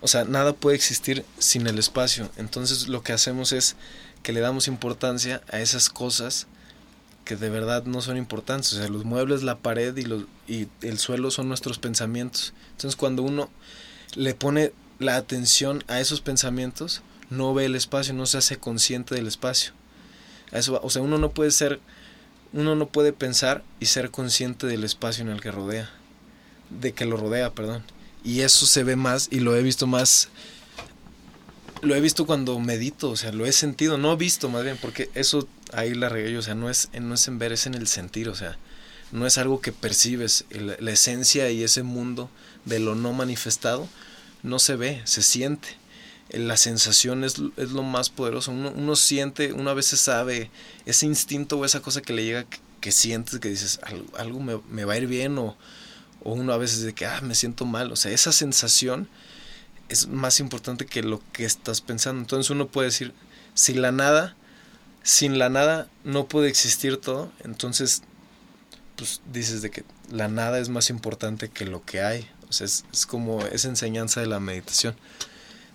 O 0.00 0.08
sea, 0.08 0.24
nada 0.24 0.54
puede 0.54 0.76
existir 0.76 1.26
sin 1.38 1.66
el 1.66 1.78
espacio. 1.78 2.30
Entonces 2.38 2.88
lo 2.88 3.02
que 3.02 3.12
hacemos 3.12 3.52
es 3.52 3.76
que 4.22 4.32
le 4.32 4.40
damos 4.40 4.66
importancia 4.66 5.42
a 5.50 5.60
esas 5.60 5.90
cosas 5.90 6.46
que 7.26 7.36
de 7.36 7.50
verdad 7.50 7.84
no 7.84 8.00
son 8.00 8.16
importantes. 8.16 8.72
O 8.72 8.76
sea, 8.76 8.88
los 8.88 9.04
muebles, 9.04 9.42
la 9.42 9.58
pared 9.58 9.94
y, 9.94 10.04
los, 10.04 10.24
y 10.48 10.68
el 10.80 10.98
suelo 10.98 11.30
son 11.30 11.48
nuestros 11.48 11.78
pensamientos. 11.78 12.54
Entonces 12.70 12.96
cuando 12.96 13.22
uno 13.22 13.50
le 14.14 14.32
pone 14.32 14.72
la 14.98 15.16
atención 15.16 15.84
a 15.86 16.00
esos 16.00 16.22
pensamientos, 16.22 17.02
no 17.30 17.54
ve 17.54 17.64
el 17.64 17.76
espacio, 17.76 18.12
no 18.12 18.26
se 18.26 18.38
hace 18.38 18.58
consciente 18.58 19.14
del 19.14 19.28
espacio. 19.28 19.72
Eso, 20.52 20.80
o 20.82 20.90
sea, 20.90 21.00
uno 21.00 21.16
no 21.16 21.30
puede 21.30 21.52
ser, 21.52 21.80
uno 22.52 22.74
no 22.74 22.88
puede 22.88 23.12
pensar 23.12 23.62
y 23.78 23.86
ser 23.86 24.10
consciente 24.10 24.66
del 24.66 24.84
espacio 24.84 25.22
en 25.22 25.30
el 25.30 25.40
que 25.40 25.52
rodea, 25.52 25.90
de 26.68 26.92
que 26.92 27.06
lo 27.06 27.16
rodea, 27.16 27.54
perdón. 27.54 27.82
Y 28.24 28.40
eso 28.40 28.66
se 28.66 28.84
ve 28.84 28.96
más 28.96 29.28
y 29.30 29.40
lo 29.40 29.56
he 29.56 29.62
visto 29.62 29.86
más, 29.86 30.28
lo 31.82 31.94
he 31.94 32.00
visto 32.00 32.26
cuando 32.26 32.58
medito, 32.58 33.10
o 33.10 33.16
sea, 33.16 33.32
lo 33.32 33.46
he 33.46 33.52
sentido, 33.52 33.96
no 33.96 34.16
visto 34.16 34.48
más 34.48 34.64
bien, 34.64 34.76
porque 34.80 35.08
eso 35.14 35.48
ahí 35.72 35.94
la 35.94 36.08
regué 36.08 36.36
o 36.36 36.42
sea, 36.42 36.54
no 36.54 36.68
es, 36.68 36.90
no 37.00 37.14
es 37.14 37.28
en 37.28 37.38
ver, 37.38 37.52
es 37.52 37.66
en 37.66 37.74
el 37.74 37.86
sentir, 37.86 38.28
o 38.28 38.34
sea, 38.34 38.58
no 39.12 39.26
es 39.26 39.38
algo 39.38 39.60
que 39.60 39.72
percibes, 39.72 40.44
la 40.50 40.90
esencia 40.90 41.50
y 41.50 41.62
ese 41.62 41.84
mundo 41.84 42.28
de 42.64 42.80
lo 42.80 42.94
no 42.94 43.12
manifestado 43.12 43.88
no 44.42 44.58
se 44.58 44.76
ve, 44.76 45.00
se 45.04 45.22
siente 45.22 45.79
la 46.32 46.56
sensación 46.56 47.24
es, 47.24 47.36
es 47.56 47.70
lo 47.72 47.82
más 47.82 48.10
poderoso. 48.10 48.52
Uno, 48.52 48.72
uno, 48.74 48.96
siente, 48.96 49.52
uno 49.52 49.70
a 49.70 49.74
veces 49.74 50.00
sabe 50.00 50.50
ese 50.86 51.06
instinto 51.06 51.58
o 51.58 51.64
esa 51.64 51.80
cosa 51.80 52.02
que 52.02 52.12
le 52.12 52.24
llega 52.24 52.46
que, 52.80 52.92
sientes, 52.92 53.40
que 53.40 53.48
dices, 53.48 53.80
algo, 54.16 54.40
me, 54.40 54.60
me, 54.68 54.84
va 54.84 54.94
a 54.94 54.98
ir 54.98 55.06
bien 55.06 55.36
o, 55.38 55.56
o, 56.22 56.32
uno 56.32 56.52
a 56.52 56.56
veces 56.56 56.82
de 56.82 56.94
que, 56.94 57.06
ah, 57.06 57.20
me 57.22 57.34
siento 57.34 57.66
mal. 57.66 57.90
O 57.90 57.96
sea, 57.96 58.12
esa 58.12 58.32
sensación 58.32 59.08
es 59.88 60.06
más 60.06 60.38
importante 60.38 60.86
que 60.86 61.02
lo 61.02 61.20
que 61.32 61.44
estás 61.44 61.80
pensando. 61.80 62.20
Entonces 62.20 62.50
uno 62.50 62.68
puede 62.68 62.88
decir, 62.88 63.12
si 63.54 63.74
la 63.74 63.90
nada, 63.90 64.36
sin 65.02 65.38
la 65.38 65.48
nada 65.48 65.88
no 66.04 66.28
puede 66.28 66.48
existir 66.48 66.96
todo, 66.98 67.32
entonces 67.44 68.02
pues 68.94 69.22
dices 69.32 69.62
de 69.62 69.70
que 69.70 69.84
la 70.12 70.28
nada 70.28 70.58
es 70.58 70.68
más 70.68 70.90
importante 70.90 71.48
que 71.48 71.64
lo 71.64 71.84
que 71.84 72.02
hay. 72.02 72.30
O 72.48 72.52
sea, 72.52 72.66
es, 72.66 72.84
es 72.92 73.06
como 73.06 73.44
esa 73.46 73.68
enseñanza 73.68 74.20
de 74.20 74.26
la 74.26 74.38
meditación 74.38 74.94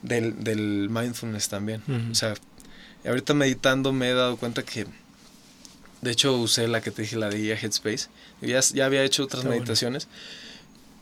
del, 0.05 0.43
del 0.43 0.89
mindfulness 0.89 1.49
también. 1.49 1.81
O 2.11 2.15
sea, 2.15 2.35
ahorita 3.05 3.33
meditando 3.33 3.91
me 3.91 4.09
he 4.09 4.13
dado 4.13 4.37
cuenta 4.37 4.63
que, 4.63 4.85
de 6.01 6.11
hecho 6.11 6.37
usé 6.37 6.67
la 6.67 6.81
que 6.81 6.91
te 6.91 7.03
dije, 7.03 7.17
la 7.17 7.29
de 7.29 7.51
Headspace. 7.51 8.07
Ya, 8.41 8.59
ya 8.59 8.85
había 8.85 9.03
hecho 9.03 9.23
otras 9.23 9.43
meditaciones, 9.43 10.07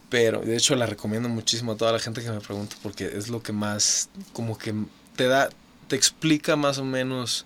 pero 0.10 0.42
de 0.42 0.56
hecho 0.56 0.76
la 0.76 0.86
recomiendo 0.86 1.30
muchísimo 1.30 1.74
a 1.74 1.78
toda 1.78 1.92
la 1.92 2.00
gente 2.00 2.22
que 2.22 2.30
me 2.32 2.40
pregunta 2.40 2.76
porque 2.84 3.06
es 3.06 3.30
lo 3.30 3.42
que 3.42 3.52
más, 3.52 4.10
como 4.32 4.58
que 4.58 4.74
te 5.16 5.28
da, 5.28 5.50
te 5.88 5.96
explica 5.96 6.56
más 6.56 6.78
o 6.78 6.86
menos 6.86 7.46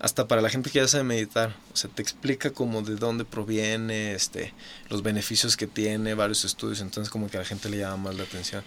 hasta 0.00 0.26
para 0.26 0.40
la 0.40 0.48
gente 0.48 0.70
que 0.70 0.78
ya 0.78 0.88
sabe 0.88 1.04
meditar, 1.04 1.54
o 1.74 1.76
sea, 1.76 1.90
te 1.90 2.00
explica 2.00 2.50
como 2.50 2.80
de 2.80 2.96
dónde 2.96 3.26
proviene, 3.26 4.14
este, 4.14 4.54
los 4.88 5.02
beneficios 5.02 5.58
que 5.58 5.66
tiene, 5.66 6.14
varios 6.14 6.46
estudios, 6.46 6.80
entonces 6.80 7.10
como 7.10 7.28
que 7.28 7.36
a 7.36 7.40
la 7.40 7.46
gente 7.46 7.68
le 7.68 7.78
llama 7.78 8.04
más 8.04 8.14
la 8.14 8.22
atención. 8.22 8.64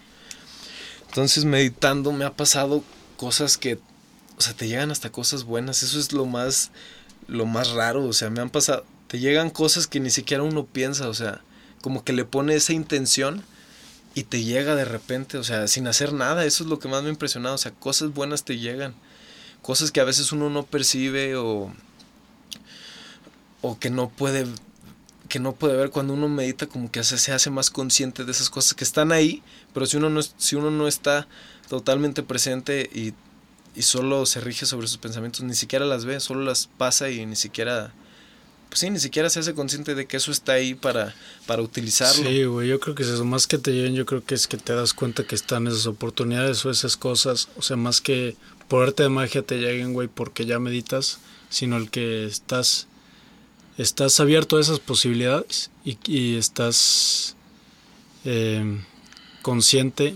Entonces 1.13 1.45
meditando 1.45 2.11
me 2.11 2.25
ha 2.25 2.33
pasado 2.33 2.83
cosas 3.17 3.59
que, 3.59 3.77
o 4.35 4.41
sea, 4.41 4.55
te 4.55 4.67
llegan 4.67 4.89
hasta 4.89 5.11
cosas 5.11 5.43
buenas. 5.43 5.83
Eso 5.83 5.99
es 5.99 6.11
lo 6.11 6.25
más, 6.25 6.71
lo 7.27 7.45
más 7.45 7.69
raro. 7.69 8.03
O 8.05 8.13
sea, 8.13 8.31
me 8.31 8.41
han 8.41 8.49
pasado, 8.49 8.83
te 9.09 9.19
llegan 9.19 9.51
cosas 9.51 9.85
que 9.85 9.99
ni 9.99 10.09
siquiera 10.09 10.41
uno 10.41 10.65
piensa. 10.65 11.07
O 11.09 11.13
sea, 11.13 11.41
como 11.83 12.03
que 12.03 12.13
le 12.13 12.25
pone 12.25 12.55
esa 12.55 12.73
intención 12.73 13.43
y 14.15 14.23
te 14.23 14.43
llega 14.43 14.73
de 14.73 14.85
repente. 14.85 15.37
O 15.37 15.43
sea, 15.43 15.67
sin 15.67 15.85
hacer 15.85 16.13
nada. 16.13 16.45
Eso 16.45 16.63
es 16.63 16.69
lo 16.71 16.79
que 16.79 16.87
más 16.87 17.03
me 17.03 17.09
ha 17.09 17.11
impresionado. 17.11 17.53
O 17.53 17.59
sea, 17.59 17.73
cosas 17.73 18.11
buenas 18.11 18.43
te 18.43 18.57
llegan. 18.57 18.95
Cosas 19.61 19.91
que 19.91 20.01
a 20.01 20.05
veces 20.05 20.31
uno 20.31 20.49
no 20.49 20.65
percibe 20.65 21.35
o, 21.35 21.71
o 23.61 23.77
que 23.77 23.91
no 23.91 24.09
puede 24.09 24.47
que 25.29 25.39
no 25.39 25.53
puede 25.53 25.75
ver 25.75 25.89
cuando 25.89 26.13
uno 26.13 26.27
medita 26.27 26.67
como 26.67 26.91
que 26.91 27.03
se 27.03 27.31
hace 27.31 27.49
más 27.49 27.69
consciente 27.69 28.25
de 28.25 28.31
esas 28.31 28.49
cosas 28.49 28.73
que 28.73 28.83
están 28.83 29.11
ahí, 29.11 29.41
pero 29.73 29.85
si 29.85 29.97
uno 29.97 30.09
no, 30.09 30.21
si 30.21 30.55
uno 30.55 30.69
no 30.71 30.87
está 30.87 31.27
totalmente 31.69 32.23
presente 32.23 32.89
y, 32.93 33.13
y 33.75 33.81
solo 33.83 34.25
se 34.25 34.41
rige 34.41 34.65
sobre 34.65 34.87
sus 34.87 34.97
pensamientos, 34.97 35.41
ni 35.41 35.55
siquiera 35.55 35.85
las 35.85 36.05
ve, 36.05 36.19
solo 36.19 36.43
las 36.43 36.67
pasa 36.77 37.09
y 37.09 37.25
ni 37.25 37.35
siquiera 37.35 37.93
pues 38.73 38.79
sí, 38.79 38.89
ni 38.89 38.97
siquiera 38.97 39.29
se 39.29 39.39
hace 39.39 39.53
consciente 39.53 39.93
de 39.93 40.07
que 40.07 40.17
eso 40.17 40.31
está 40.31 40.53
ahí 40.53 40.73
para, 40.73 41.13
para 41.45 41.61
utilizarlo. 41.61 42.27
Sí, 42.27 42.43
güey, 42.45 42.67
yo 42.67 42.79
creo 42.79 42.95
que 42.95 43.03
es 43.03 43.09
eso, 43.09 43.23
más 43.23 43.45
que 43.45 43.59
te 43.59 43.69
lleguen, 43.69 43.93
yo 43.93 44.07
creo 44.07 44.25
que 44.25 44.33
es 44.33 44.47
que 44.47 44.57
te 44.57 44.73
das 44.73 44.95
cuenta 44.95 45.25
que 45.25 45.35
están 45.35 45.67
esas 45.67 45.85
oportunidades 45.85 46.65
o 46.65 46.71
esas 46.71 46.97
cosas, 46.97 47.49
o 47.55 47.61
sea, 47.61 47.77
más 47.77 48.01
que 48.01 48.35
por 48.67 48.81
arte 48.81 49.03
de 49.03 49.09
magia 49.09 49.43
te 49.43 49.59
lleguen, 49.59 49.93
güey, 49.93 50.07
porque 50.07 50.47
ya 50.47 50.57
meditas, 50.57 51.19
sino 51.51 51.77
el 51.77 51.91
que 51.91 52.25
estás 52.25 52.87
estás 53.77 54.19
abierto 54.19 54.57
a 54.57 54.61
esas 54.61 54.79
posibilidades 54.79 55.69
y, 55.83 56.35
estás 56.35 57.35
eh, 58.25 58.81
consciente 59.41 60.15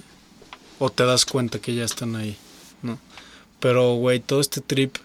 o 0.80 0.90
te 0.90 1.06
das 1.06 1.26
cuenta 1.26 1.60
que 1.60 1.76
ya 1.76 1.84
están 1.84 2.16
ahí, 2.16 2.38
¿no? 2.82 3.00
Pero, 3.60 3.96
güey, 3.96 4.20
todo 4.20 4.40
este 4.40 4.62
trip 4.62 4.96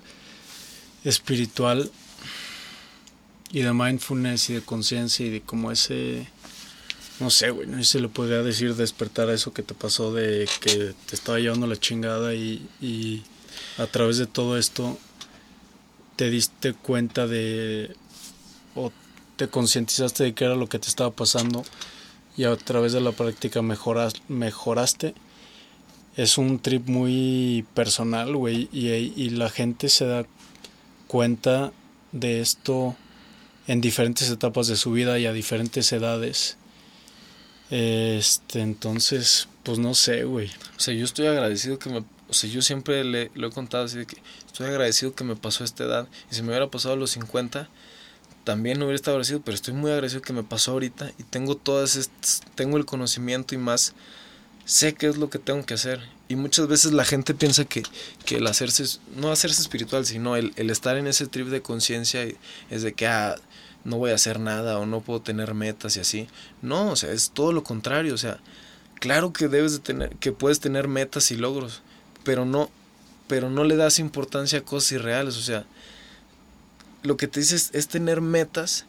espiritual 1.05 1.91
y 3.51 3.63
de 3.63 3.73
mindfulness 3.73 4.51
y 4.51 4.55
de 4.55 4.63
conciencia 4.63 5.27
y 5.27 5.31
de 5.31 5.41
como 5.41 5.73
ese, 5.73 6.29
no 7.21 7.31
sé, 7.31 7.51
güey, 7.51 7.67
no 7.67 7.79
sé 7.79 7.85
si 7.85 8.01
le 8.01 8.09
podría 8.09 8.43
decir 8.43 8.75
despertar 8.75 9.29
a 9.31 9.35
eso 9.35 9.53
que 9.53 9.63
te 9.63 9.75
pasó 9.75 10.13
de 10.13 10.49
que 10.61 10.95
te 11.07 11.15
estaba 11.15 11.39
llevando 11.39 11.67
la 11.67 11.79
chingada 11.79 12.35
y, 12.35 12.67
y 12.81 13.23
a 13.79 13.87
través 13.87 14.19
de 14.19 14.27
todo 14.27 14.59
esto 14.59 14.99
te 16.17 16.31
diste 16.31 16.75
cuenta 16.75 17.27
de 17.27 17.97
o 18.75 18.93
te 19.37 19.49
concientizaste 19.49 20.25
de 20.25 20.35
qué 20.35 20.45
era 20.45 20.55
lo 20.55 20.69
que 20.69 20.79
te 20.79 20.89
estaba 20.89 21.11
pasando 21.11 21.65
y 22.37 22.45
a 22.45 22.57
través 22.57 22.93
de 22.93 23.01
la 23.01 23.13
práctica 23.13 23.63
mejoras, 23.63 24.15
mejoraste. 24.29 25.15
Es 26.17 26.39
un 26.39 26.59
trip 26.59 26.89
muy 26.89 27.65
personal, 27.75 28.37
güey, 28.37 28.69
y, 28.73 29.31
la 29.31 29.49
gente 29.49 29.89
se 29.89 30.07
da 30.07 30.27
cuenta 31.07 31.73
de 32.13 32.41
esto 32.41 32.97
en 33.67 33.81
diferentes 33.81 34.31
etapas 34.31 34.67
de 34.67 34.77
su 34.77 34.93
vida 34.93 35.19
y 35.19 35.27
a 35.27 35.33
diferentes 35.33 35.91
edades. 35.93 36.59
Este, 37.71 38.61
entonces, 38.61 39.49
pues 39.63 39.79
no 39.79 39.95
sé, 39.95 40.25
güey. 40.25 40.51
O 40.77 40.81
sea, 40.81 40.93
yo 40.93 41.05
estoy 41.05 41.27
agradecido 41.27 41.79
que 41.79 41.89
me... 41.89 42.05
O 42.29 42.35
sea, 42.35 42.49
yo 42.49 42.63
siempre 42.63 43.05
le, 43.05 43.31
lo 43.35 43.49
he 43.49 43.51
contado 43.51 43.85
así 43.85 43.99
de 43.99 44.07
que 44.07 44.17
estoy 44.47 44.67
agradecido 44.67 45.15
que 45.15 45.25
me 45.25 45.37
pasó 45.37 45.65
esta 45.65 45.85
edad. 45.85 46.09
Y 46.31 46.35
si 46.35 46.43
me 46.43 46.49
hubiera 46.49 46.71
pasado 46.71 46.95
a 46.95 46.99
los 46.99 47.11
50, 47.11 47.69
también 48.45 48.79
no 48.79 48.87
hubiera 48.87 48.97
estado 48.97 49.17
agradecido, 49.17 49.41
pero 49.45 49.55
estoy 49.55 49.75
muy 49.75 49.91
agradecido 49.91 50.23
que 50.23 50.33
me 50.33 50.43
pasó 50.43 50.73
ahorita 50.73 51.13
y 51.19 51.23
tengo 51.25 51.57
todas 51.57 51.97
estas, 51.97 52.43
tengo 52.55 52.77
el 52.77 52.85
conocimiento 52.85 53.55
y 53.55 53.59
más 53.59 53.95
sé 54.65 54.95
qué 54.95 55.07
es 55.07 55.17
lo 55.17 55.31
que 55.31 55.39
tengo 55.39 55.65
que 55.65 55.75
hacer. 55.75 56.01
Y 56.29 56.37
muchas 56.37 56.67
veces 56.67 56.93
la 56.93 57.05
gente 57.05 57.35
piensa 57.35 57.65
que, 57.65 57.83
que 58.25 58.37
el 58.37 58.47
hacerse, 58.47 58.85
no 59.17 59.31
hacerse 59.31 59.61
espiritual, 59.61 60.07
sino 60.07 60.37
el, 60.37 60.53
el 60.57 60.71
estar 60.71 60.97
en 60.97 61.07
ese 61.07 61.27
trip 61.27 61.49
de 61.49 61.63
conciencia 61.63 62.27
es 62.71 62.83
de 62.83 62.93
que 62.95 63.07
ah, 63.07 63.37
no 63.85 63.99
voy 63.99 64.13
a 64.13 64.15
hacer 64.15 64.41
nada 64.41 64.79
o 64.79 64.87
no 64.87 65.01
puedo 65.01 65.21
tener 65.21 65.55
metas 65.55 65.97
y 65.97 66.01
así. 66.01 66.29
No, 66.63 66.91
o 66.91 66.97
sea, 66.97 67.13
es 67.13 67.31
todo 67.31 67.53
lo 67.53 67.65
contrario. 67.65 68.15
O 68.15 68.19
sea, 68.19 68.39
claro 69.01 69.33
que 69.33 69.49
debes 69.49 69.73
de 69.73 69.79
tener, 69.81 70.17
que 70.17 70.33
puedes 70.33 70.61
tener 70.61 70.89
metas 70.89 71.31
y 71.31 71.37
logros, 71.37 71.83
pero 72.25 72.45
no, 72.45 72.71
pero 73.29 73.51
no 73.51 73.65
le 73.65 73.77
das 73.77 73.99
importancia 73.99 74.61
a 74.61 74.65
cosas 74.65 74.93
irreales. 74.93 75.37
O 75.37 75.43
sea, 75.43 75.67
lo 77.03 77.17
que 77.17 77.29
te 77.29 77.41
dices 77.41 77.71
es 77.73 77.89
tener 77.89 78.21
metas, 78.21 78.87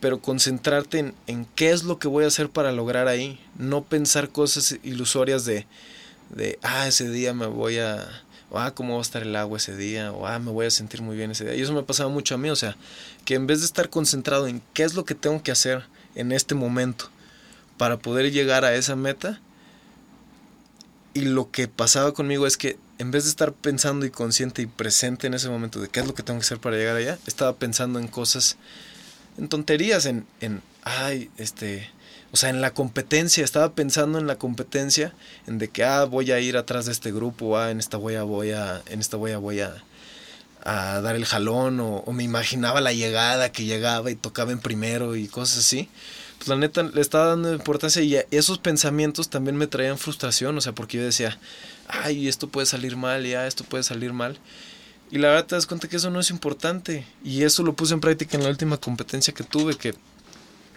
pero 0.00 0.20
concentrarte 0.20 1.14
en, 1.26 1.46
qué 1.54 1.70
es 1.70 1.84
lo 1.84 1.98
que 1.98 2.08
voy 2.08 2.24
a 2.24 2.28
hacer 2.28 2.50
para 2.50 2.72
lograr 2.72 3.08
ahí. 3.08 3.40
No 3.58 3.82
pensar 3.82 4.28
cosas 4.28 4.78
ilusorias 4.82 5.44
de, 5.44 5.66
de 6.30 6.58
ah, 6.62 6.86
ese 6.86 7.08
día 7.08 7.32
me 7.34 7.46
voy 7.46 7.78
a, 7.78 8.06
o 8.50 8.58
ah, 8.58 8.74
cómo 8.74 8.94
va 8.94 8.98
a 8.98 9.02
estar 9.02 9.22
el 9.22 9.34
agua 9.36 9.58
ese 9.58 9.76
día, 9.76 10.12
o 10.12 10.26
ah, 10.26 10.38
me 10.38 10.50
voy 10.50 10.66
a 10.66 10.70
sentir 10.70 11.02
muy 11.02 11.16
bien 11.16 11.30
ese 11.30 11.44
día. 11.44 11.54
Y 11.54 11.62
eso 11.62 11.72
me 11.72 11.82
pasaba 11.82 12.10
mucho 12.10 12.34
a 12.34 12.38
mí, 12.38 12.50
o 12.50 12.56
sea, 12.56 12.76
que 13.24 13.34
en 13.34 13.46
vez 13.46 13.60
de 13.60 13.66
estar 13.66 13.90
concentrado 13.90 14.46
en 14.46 14.62
qué 14.72 14.82
es 14.84 14.94
lo 14.94 15.04
que 15.04 15.14
tengo 15.14 15.42
que 15.42 15.52
hacer 15.52 15.84
en 16.14 16.32
este 16.32 16.54
momento 16.54 17.10
para 17.78 17.98
poder 17.98 18.30
llegar 18.30 18.64
a 18.64 18.74
esa 18.74 18.96
meta, 18.96 19.40
y 21.14 21.22
lo 21.22 21.50
que 21.50 21.68
pasaba 21.68 22.12
conmigo 22.12 22.46
es 22.46 22.56
que 22.56 22.76
en 22.98 23.10
vez 23.10 23.24
de 23.24 23.30
estar 23.30 23.52
pensando 23.52 24.06
y 24.06 24.10
consciente 24.10 24.62
y 24.62 24.66
presente 24.66 25.26
en 25.26 25.34
ese 25.34 25.48
momento 25.48 25.80
de 25.80 25.88
qué 25.88 26.00
es 26.00 26.06
lo 26.06 26.14
que 26.14 26.22
tengo 26.22 26.38
que 26.40 26.44
hacer 26.44 26.58
para 26.58 26.76
llegar 26.76 26.96
allá, 26.96 27.18
estaba 27.26 27.54
pensando 27.56 27.98
en 27.98 28.08
cosas, 28.08 28.56
en 29.38 29.48
tonterías, 29.48 30.06
en, 30.06 30.26
en 30.40 30.62
ay, 30.82 31.30
este, 31.36 31.90
o 32.32 32.36
sea, 32.36 32.50
en 32.50 32.60
la 32.60 32.72
competencia, 32.72 33.44
estaba 33.44 33.74
pensando 33.74 34.18
en 34.18 34.26
la 34.26 34.36
competencia, 34.36 35.12
en 35.46 35.58
de 35.58 35.68
que, 35.68 35.84
ah, 35.84 36.04
voy 36.04 36.30
a 36.32 36.40
ir 36.40 36.56
atrás 36.56 36.86
de 36.86 36.92
este 36.92 37.12
grupo, 37.12 37.58
ah, 37.58 37.70
en 37.70 37.78
esta 37.78 37.96
voy 37.96 38.16
voy 38.16 38.52
a, 38.52 38.82
en 38.86 39.00
esta 39.00 39.16
voy 39.16 39.34
voy 39.34 39.60
a, 39.60 39.74
a 40.62 41.00
dar 41.00 41.16
el 41.16 41.24
jalón, 41.24 41.80
o, 41.80 41.98
o, 41.98 42.12
me 42.12 42.24
imaginaba 42.24 42.80
la 42.80 42.92
llegada 42.92 43.52
que 43.52 43.64
llegaba 43.64 44.10
y 44.10 44.14
tocaba 44.14 44.52
en 44.52 44.60
primero 44.60 45.16
y 45.16 45.26
cosas 45.28 45.58
así. 45.58 45.88
Pues 46.38 46.48
la 46.48 46.56
neta 46.56 46.82
le 46.82 47.00
estaba 47.00 47.26
dando 47.26 47.52
importancia 47.54 48.02
y 48.02 48.16
esos 48.30 48.58
pensamientos 48.58 49.30
también 49.30 49.56
me 49.56 49.66
traían 49.66 49.98
frustración, 49.98 50.58
o 50.58 50.60
sea, 50.60 50.72
porque 50.72 50.98
yo 50.98 51.04
decía, 51.04 51.38
ay, 51.88 52.28
esto 52.28 52.48
puede 52.48 52.66
salir 52.66 52.96
mal, 52.96 53.24
ya, 53.26 53.46
esto 53.46 53.64
puede 53.64 53.82
salir 53.82 54.12
mal. 54.12 54.38
Y 55.10 55.18
la 55.18 55.28
verdad 55.28 55.46
te 55.46 55.54
das 55.54 55.66
cuenta 55.66 55.88
que 55.88 55.96
eso 55.96 56.10
no 56.10 56.20
es 56.20 56.30
importante. 56.30 57.06
Y 57.22 57.42
eso 57.42 57.62
lo 57.62 57.74
puse 57.74 57.94
en 57.94 58.00
práctica 58.00 58.36
en 58.36 58.42
la 58.42 58.50
última 58.50 58.76
competencia 58.78 59.32
que 59.32 59.44
tuve, 59.44 59.76
que... 59.76 59.94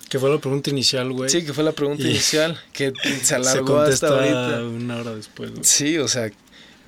Que 0.10 0.20
fue 0.20 0.30
la 0.30 0.40
pregunta 0.40 0.70
inicial, 0.70 1.12
güey. 1.12 1.30
Sí, 1.30 1.44
que 1.44 1.54
fue 1.54 1.66
la 1.66 1.74
pregunta 1.74 2.04
y 2.04 2.12
inicial, 2.12 2.58
que 2.72 2.94
se 3.24 3.36
alargó 3.36 3.86
se 3.86 3.94
hasta 3.94 4.08
ahorita. 4.08 4.64
una 4.64 4.98
hora 4.98 5.16
después. 5.16 5.52
Güey. 5.52 5.64
Sí, 5.66 5.98
o 5.98 6.08
sea, 6.08 6.32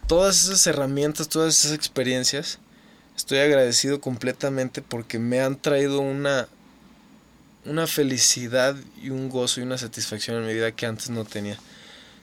todas 0.08 0.44
esas 0.44 0.66
herramientas, 0.68 1.28
todas 1.28 1.60
esas 1.60 1.74
experiencias, 1.74 2.60
estoy 3.18 3.40
agradecido 3.40 4.00
completamente 4.00 4.82
porque 4.82 5.20
me 5.20 5.42
han 5.42 5.60
traído 5.60 6.00
una, 6.00 6.48
una 7.66 7.88
felicidad 7.88 8.78
y 9.04 9.10
un 9.10 9.28
gozo 9.28 9.60
y 9.60 9.64
una 9.64 9.78
satisfacción 9.78 10.38
en 10.38 10.48
mi 10.48 10.54
vida 10.54 10.72
que 10.72 10.86
antes 10.86 11.10
no 11.10 11.26
tenía 11.26 11.60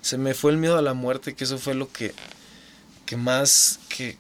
se 0.06 0.18
me 0.18 0.34
fue 0.34 0.52
el 0.52 0.56
miedo 0.56 0.78
a 0.78 0.82
la 0.82 0.94
muerte, 0.94 1.34
que 1.34 1.42
eso 1.42 1.58
fue 1.58 1.74
lo 1.74 1.90
que, 1.90 2.14
que 3.06 3.16
más, 3.16 3.80
que, 3.88 4.16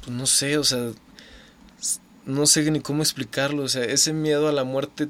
pues 0.00 0.16
no 0.16 0.24
sé, 0.24 0.56
o 0.56 0.62
sea, 0.62 0.92
no 2.26 2.46
sé 2.46 2.70
ni 2.70 2.78
cómo 2.78 3.02
explicarlo, 3.02 3.64
o 3.64 3.68
sea, 3.68 3.82
ese 3.82 4.12
miedo 4.12 4.46
a 4.46 4.52
la 4.52 4.62
muerte 4.62 5.08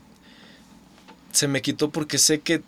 se 1.33 1.49
me 1.49 1.61
quitó 1.61 1.91
porque 1.91 2.17
sé 2.17 2.41
que, 2.41 2.63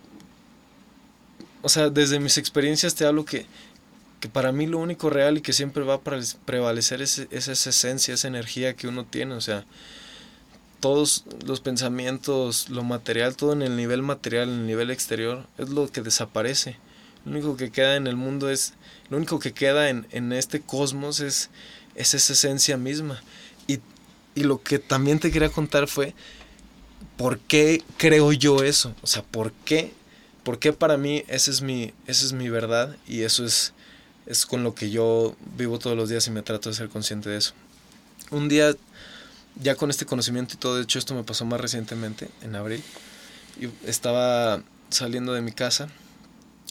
o 1.62 1.70
sea, 1.70 1.88
desde 1.88 2.20
mis 2.20 2.36
experiencias 2.36 2.94
te 2.94 3.06
hablo 3.06 3.24
que, 3.24 3.46
que 4.20 4.28
para 4.28 4.52
mí 4.52 4.66
lo 4.66 4.76
único 4.76 5.08
real 5.08 5.38
y 5.38 5.40
que 5.40 5.54
siempre 5.54 5.84
va 5.84 5.94
a 5.94 6.00
prevalecer 6.44 7.00
es, 7.00 7.28
es 7.30 7.48
esa 7.48 7.70
esencia, 7.70 8.12
esa 8.12 8.28
energía 8.28 8.76
que 8.76 8.88
uno 8.88 9.06
tiene, 9.06 9.34
o 9.34 9.40
sea, 9.40 9.64
todos 10.80 11.24
los 11.46 11.62
pensamientos, 11.62 12.68
lo 12.68 12.84
material, 12.84 13.36
todo 13.36 13.54
en 13.54 13.62
el 13.62 13.74
nivel 13.74 14.02
material, 14.02 14.50
en 14.50 14.60
el 14.60 14.66
nivel 14.66 14.90
exterior, 14.90 15.46
es 15.56 15.70
lo 15.70 15.90
que 15.90 16.02
desaparece. 16.02 16.76
Lo 17.28 17.34
único 17.34 17.58
que 17.58 17.70
queda 17.70 17.96
en 17.96 18.06
el 18.06 18.16
mundo 18.16 18.48
es, 18.48 18.72
lo 19.10 19.18
único 19.18 19.38
que 19.38 19.52
queda 19.52 19.90
en, 19.90 20.06
en 20.12 20.32
este 20.32 20.62
cosmos 20.62 21.20
es, 21.20 21.50
es 21.94 22.14
esa 22.14 22.32
esencia 22.32 22.78
misma. 22.78 23.22
Y, 23.66 23.80
y 24.34 24.44
lo 24.44 24.62
que 24.62 24.78
también 24.78 25.18
te 25.18 25.30
quería 25.30 25.50
contar 25.50 25.88
fue, 25.88 26.14
¿por 27.18 27.38
qué 27.38 27.84
creo 27.98 28.32
yo 28.32 28.62
eso? 28.62 28.94
O 29.02 29.06
sea, 29.06 29.22
¿por 29.22 29.52
qué? 29.52 29.92
¿Por 30.42 30.58
qué 30.58 30.72
para 30.72 30.96
mí 30.96 31.22
esa 31.28 31.50
es 31.50 31.60
mi, 31.60 31.92
esa 32.06 32.24
es 32.24 32.32
mi 32.32 32.48
verdad? 32.48 32.96
Y 33.06 33.24
eso 33.24 33.44
es, 33.44 33.74
es 34.24 34.46
con 34.46 34.62
lo 34.62 34.74
que 34.74 34.88
yo 34.88 35.36
vivo 35.54 35.78
todos 35.78 35.98
los 35.98 36.08
días 36.08 36.26
y 36.28 36.30
me 36.30 36.40
trato 36.40 36.70
de 36.70 36.76
ser 36.76 36.88
consciente 36.88 37.28
de 37.28 37.36
eso. 37.36 37.52
Un 38.30 38.48
día, 38.48 38.74
ya 39.60 39.74
con 39.74 39.90
este 39.90 40.06
conocimiento 40.06 40.54
y 40.54 40.56
todo, 40.56 40.76
de 40.76 40.84
hecho 40.84 40.98
esto 40.98 41.14
me 41.14 41.24
pasó 41.24 41.44
más 41.44 41.60
recientemente, 41.60 42.30
en 42.40 42.56
abril, 42.56 42.82
y 43.60 43.68
estaba 43.86 44.62
saliendo 44.88 45.34
de 45.34 45.42
mi 45.42 45.52
casa 45.52 45.90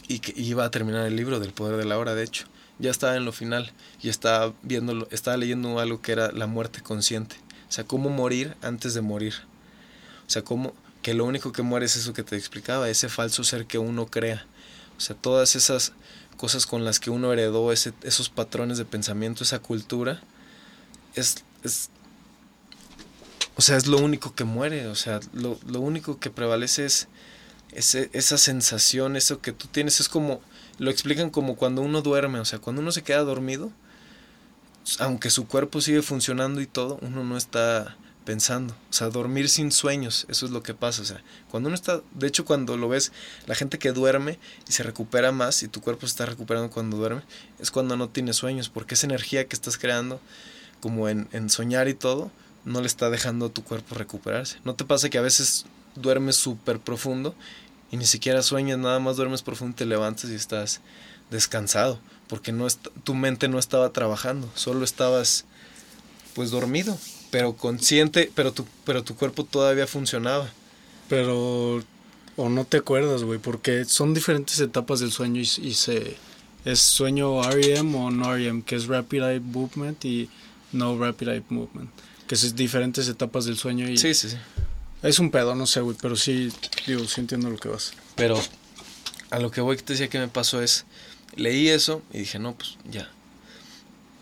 y 0.07 0.19
que 0.19 0.33
iba 0.39 0.65
a 0.65 0.71
terminar 0.71 1.05
el 1.05 1.15
libro 1.15 1.39
del 1.39 1.51
poder 1.51 1.77
de 1.77 1.85
la 1.85 1.97
hora, 1.97 2.15
de 2.15 2.23
hecho. 2.23 2.45
Ya 2.79 2.91
estaba 2.91 3.15
en 3.15 3.25
lo 3.25 3.31
final 3.31 3.71
y 4.01 4.09
estaba 4.09 4.53
viendo, 4.61 5.07
estaba 5.11 5.35
leyendo 5.37 5.79
algo 5.79 6.01
que 6.01 6.11
era 6.11 6.31
la 6.31 6.47
muerte 6.47 6.81
consciente. 6.81 7.35
O 7.67 7.71
sea, 7.71 7.83
cómo 7.83 8.09
morir 8.09 8.55
antes 8.61 8.93
de 8.93 9.01
morir. 9.01 9.33
O 10.27 10.29
sea, 10.29 10.43
cómo 10.43 10.73
que 11.01 11.13
lo 11.13 11.25
único 11.25 11.51
que 11.51 11.61
muere 11.61 11.85
es 11.85 11.95
eso 11.95 12.13
que 12.13 12.23
te 12.23 12.35
explicaba, 12.35 12.89
ese 12.89 13.09
falso 13.09 13.43
ser 13.43 13.65
que 13.65 13.77
uno 13.77 14.07
crea. 14.07 14.45
O 14.97 15.01
sea, 15.01 15.15
todas 15.15 15.55
esas 15.55 15.93
cosas 16.37 16.65
con 16.65 16.85
las 16.85 16.99
que 16.99 17.09
uno 17.09 17.33
heredó, 17.33 17.71
ese, 17.71 17.93
esos 18.03 18.29
patrones 18.29 18.77
de 18.77 18.85
pensamiento, 18.85 19.43
esa 19.43 19.59
cultura, 19.59 20.21
es, 21.15 21.43
es, 21.63 21.89
o 23.55 23.61
sea, 23.61 23.77
es 23.77 23.87
lo 23.87 23.97
único 23.97 24.35
que 24.35 24.43
muere. 24.43 24.87
O 24.87 24.95
sea, 24.95 25.19
lo, 25.33 25.59
lo 25.65 25.79
único 25.79 26.19
que 26.19 26.29
prevalece 26.29 26.85
es 26.85 27.07
esa 27.71 28.37
sensación, 28.37 29.15
eso 29.15 29.41
que 29.41 29.51
tú 29.51 29.67
tienes, 29.67 29.99
es 29.99 30.09
como, 30.09 30.41
lo 30.79 30.91
explican 30.91 31.29
como 31.29 31.55
cuando 31.55 31.81
uno 31.81 32.01
duerme, 32.01 32.39
o 32.39 32.45
sea, 32.45 32.59
cuando 32.59 32.81
uno 32.81 32.91
se 32.91 33.03
queda 33.03 33.19
dormido, 33.19 33.71
aunque 34.99 35.29
su 35.29 35.47
cuerpo 35.47 35.81
sigue 35.81 36.01
funcionando 36.01 36.61
y 36.61 36.67
todo, 36.67 36.97
uno 37.01 37.23
no 37.23 37.37
está 37.37 37.97
pensando, 38.25 38.73
o 38.89 38.93
sea, 38.93 39.07
dormir 39.07 39.47
sin 39.47 39.71
sueños, 39.71 40.25
eso 40.29 40.45
es 40.45 40.51
lo 40.51 40.61
que 40.61 40.73
pasa, 40.73 41.01
o 41.01 41.05
sea, 41.05 41.23
cuando 41.49 41.67
uno 41.67 41.75
está, 41.75 42.01
de 42.13 42.27
hecho 42.27 42.45
cuando 42.45 42.75
lo 42.75 42.89
ves, 42.89 43.11
la 43.45 43.55
gente 43.55 43.79
que 43.79 43.91
duerme 43.93 44.37
y 44.67 44.73
se 44.73 44.83
recupera 44.83 45.31
más 45.31 45.63
y 45.63 45.67
tu 45.67 45.81
cuerpo 45.81 46.01
se 46.07 46.11
está 46.11 46.25
recuperando 46.25 46.69
cuando 46.69 46.97
duerme, 46.97 47.21
es 47.59 47.71
cuando 47.71 47.95
no 47.95 48.09
tiene 48.09 48.33
sueños, 48.33 48.69
porque 48.69 48.95
esa 48.95 49.07
energía 49.07 49.47
que 49.47 49.55
estás 49.55 49.77
creando, 49.77 50.19
como 50.81 51.09
en, 51.09 51.29
en 51.31 51.49
soñar 51.49 51.87
y 51.87 51.93
todo, 51.93 52.31
no 52.65 52.81
le 52.81 52.87
está 52.87 53.09
dejando 53.09 53.45
a 53.45 53.49
tu 53.49 53.63
cuerpo 53.63 53.95
recuperarse. 53.95 54.57
¿No 54.65 54.75
te 54.75 54.83
pasa 54.83 55.09
que 55.09 55.17
a 55.17 55.21
veces 55.21 55.65
duermes 56.01 56.35
súper 56.35 56.79
profundo 56.79 57.35
y 57.91 57.97
ni 57.97 58.05
siquiera 58.05 58.41
sueñas, 58.41 58.77
nada 58.77 58.99
más 58.99 59.17
duermes 59.17 59.41
profundo, 59.41 59.75
te 59.75 59.85
levantas 59.85 60.29
y 60.29 60.35
estás 60.35 60.81
descansado, 61.31 61.99
porque 62.27 62.51
no 62.51 62.67
tu 63.03 63.15
mente 63.15 63.47
no 63.47 63.59
estaba 63.59 63.91
trabajando, 63.91 64.49
solo 64.55 64.83
estabas 64.83 65.45
pues 66.35 66.51
dormido, 66.51 66.97
pero 67.31 67.55
consciente, 67.55 68.31
pero 68.35 68.51
tu, 68.51 68.65
pero 68.85 69.03
tu 69.03 69.15
cuerpo 69.15 69.43
todavía 69.43 69.87
funcionaba. 69.87 70.49
Pero 71.09 71.81
o 72.35 72.49
no 72.49 72.65
te 72.65 72.77
acuerdas, 72.77 73.23
güey, 73.23 73.39
porque 73.39 73.85
son 73.85 74.13
diferentes 74.13 74.59
etapas 74.59 74.99
del 74.99 75.11
sueño 75.11 75.41
y, 75.41 75.49
y, 75.67 75.73
se 75.73 76.15
es 76.65 76.79
sueño 76.79 77.41
REM 77.41 77.95
o 77.95 78.11
no 78.11 78.35
REM, 78.35 78.61
que 78.61 78.75
es 78.75 78.87
Rapid 78.87 79.23
Eye 79.23 79.39
Movement 79.39 80.05
y 80.05 80.29
no 80.73 80.97
Rapid 80.97 81.29
Eye 81.29 81.43
Movement, 81.49 81.89
que 82.27 82.35
es 82.35 82.55
diferentes 82.55 83.07
etapas 83.07 83.45
del 83.45 83.57
sueño 83.57 83.89
y 83.89 83.97
Sí, 83.97 84.13
sí, 84.13 84.29
sí. 84.29 84.37
Es 85.07 85.19
un 85.19 85.31
pedo, 85.31 85.55
no 85.55 85.65
sé, 85.65 85.79
güey, 85.79 85.95
pero 86.01 86.17
sí, 86.17 86.51
digo, 86.85 87.05
sí 87.05 87.21
entiendo 87.21 87.49
lo 87.49 87.57
que 87.57 87.69
vas. 87.69 87.93
Pero 88.15 88.37
a 89.29 89.39
lo 89.39 89.51
que 89.51 89.61
voy 89.61 89.77
que 89.77 89.83
te 89.83 89.93
decía 89.93 90.09
que 90.09 90.19
me 90.19 90.27
pasó 90.27 90.61
es, 90.61 90.85
leí 91.37 91.69
eso 91.69 92.01
y 92.11 92.19
dije, 92.19 92.39
no, 92.39 92.55
pues 92.55 92.77
ya. 92.83 93.09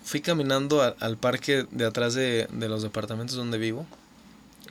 Fui 0.03 0.21
caminando 0.21 0.83
a, 0.83 0.95
al 0.99 1.17
parque 1.17 1.65
de 1.71 1.85
atrás 1.85 2.13
de, 2.13 2.47
de, 2.51 2.69
los 2.69 2.83
departamentos 2.83 3.35
donde 3.35 3.57
vivo 3.57 3.87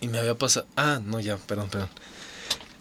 Y 0.00 0.06
me 0.06 0.18
había 0.18 0.36
pasado... 0.36 0.68
Ah, 0.76 1.00
no, 1.04 1.18
ya, 1.18 1.36
perdón, 1.36 1.68
perdón. 1.68 1.88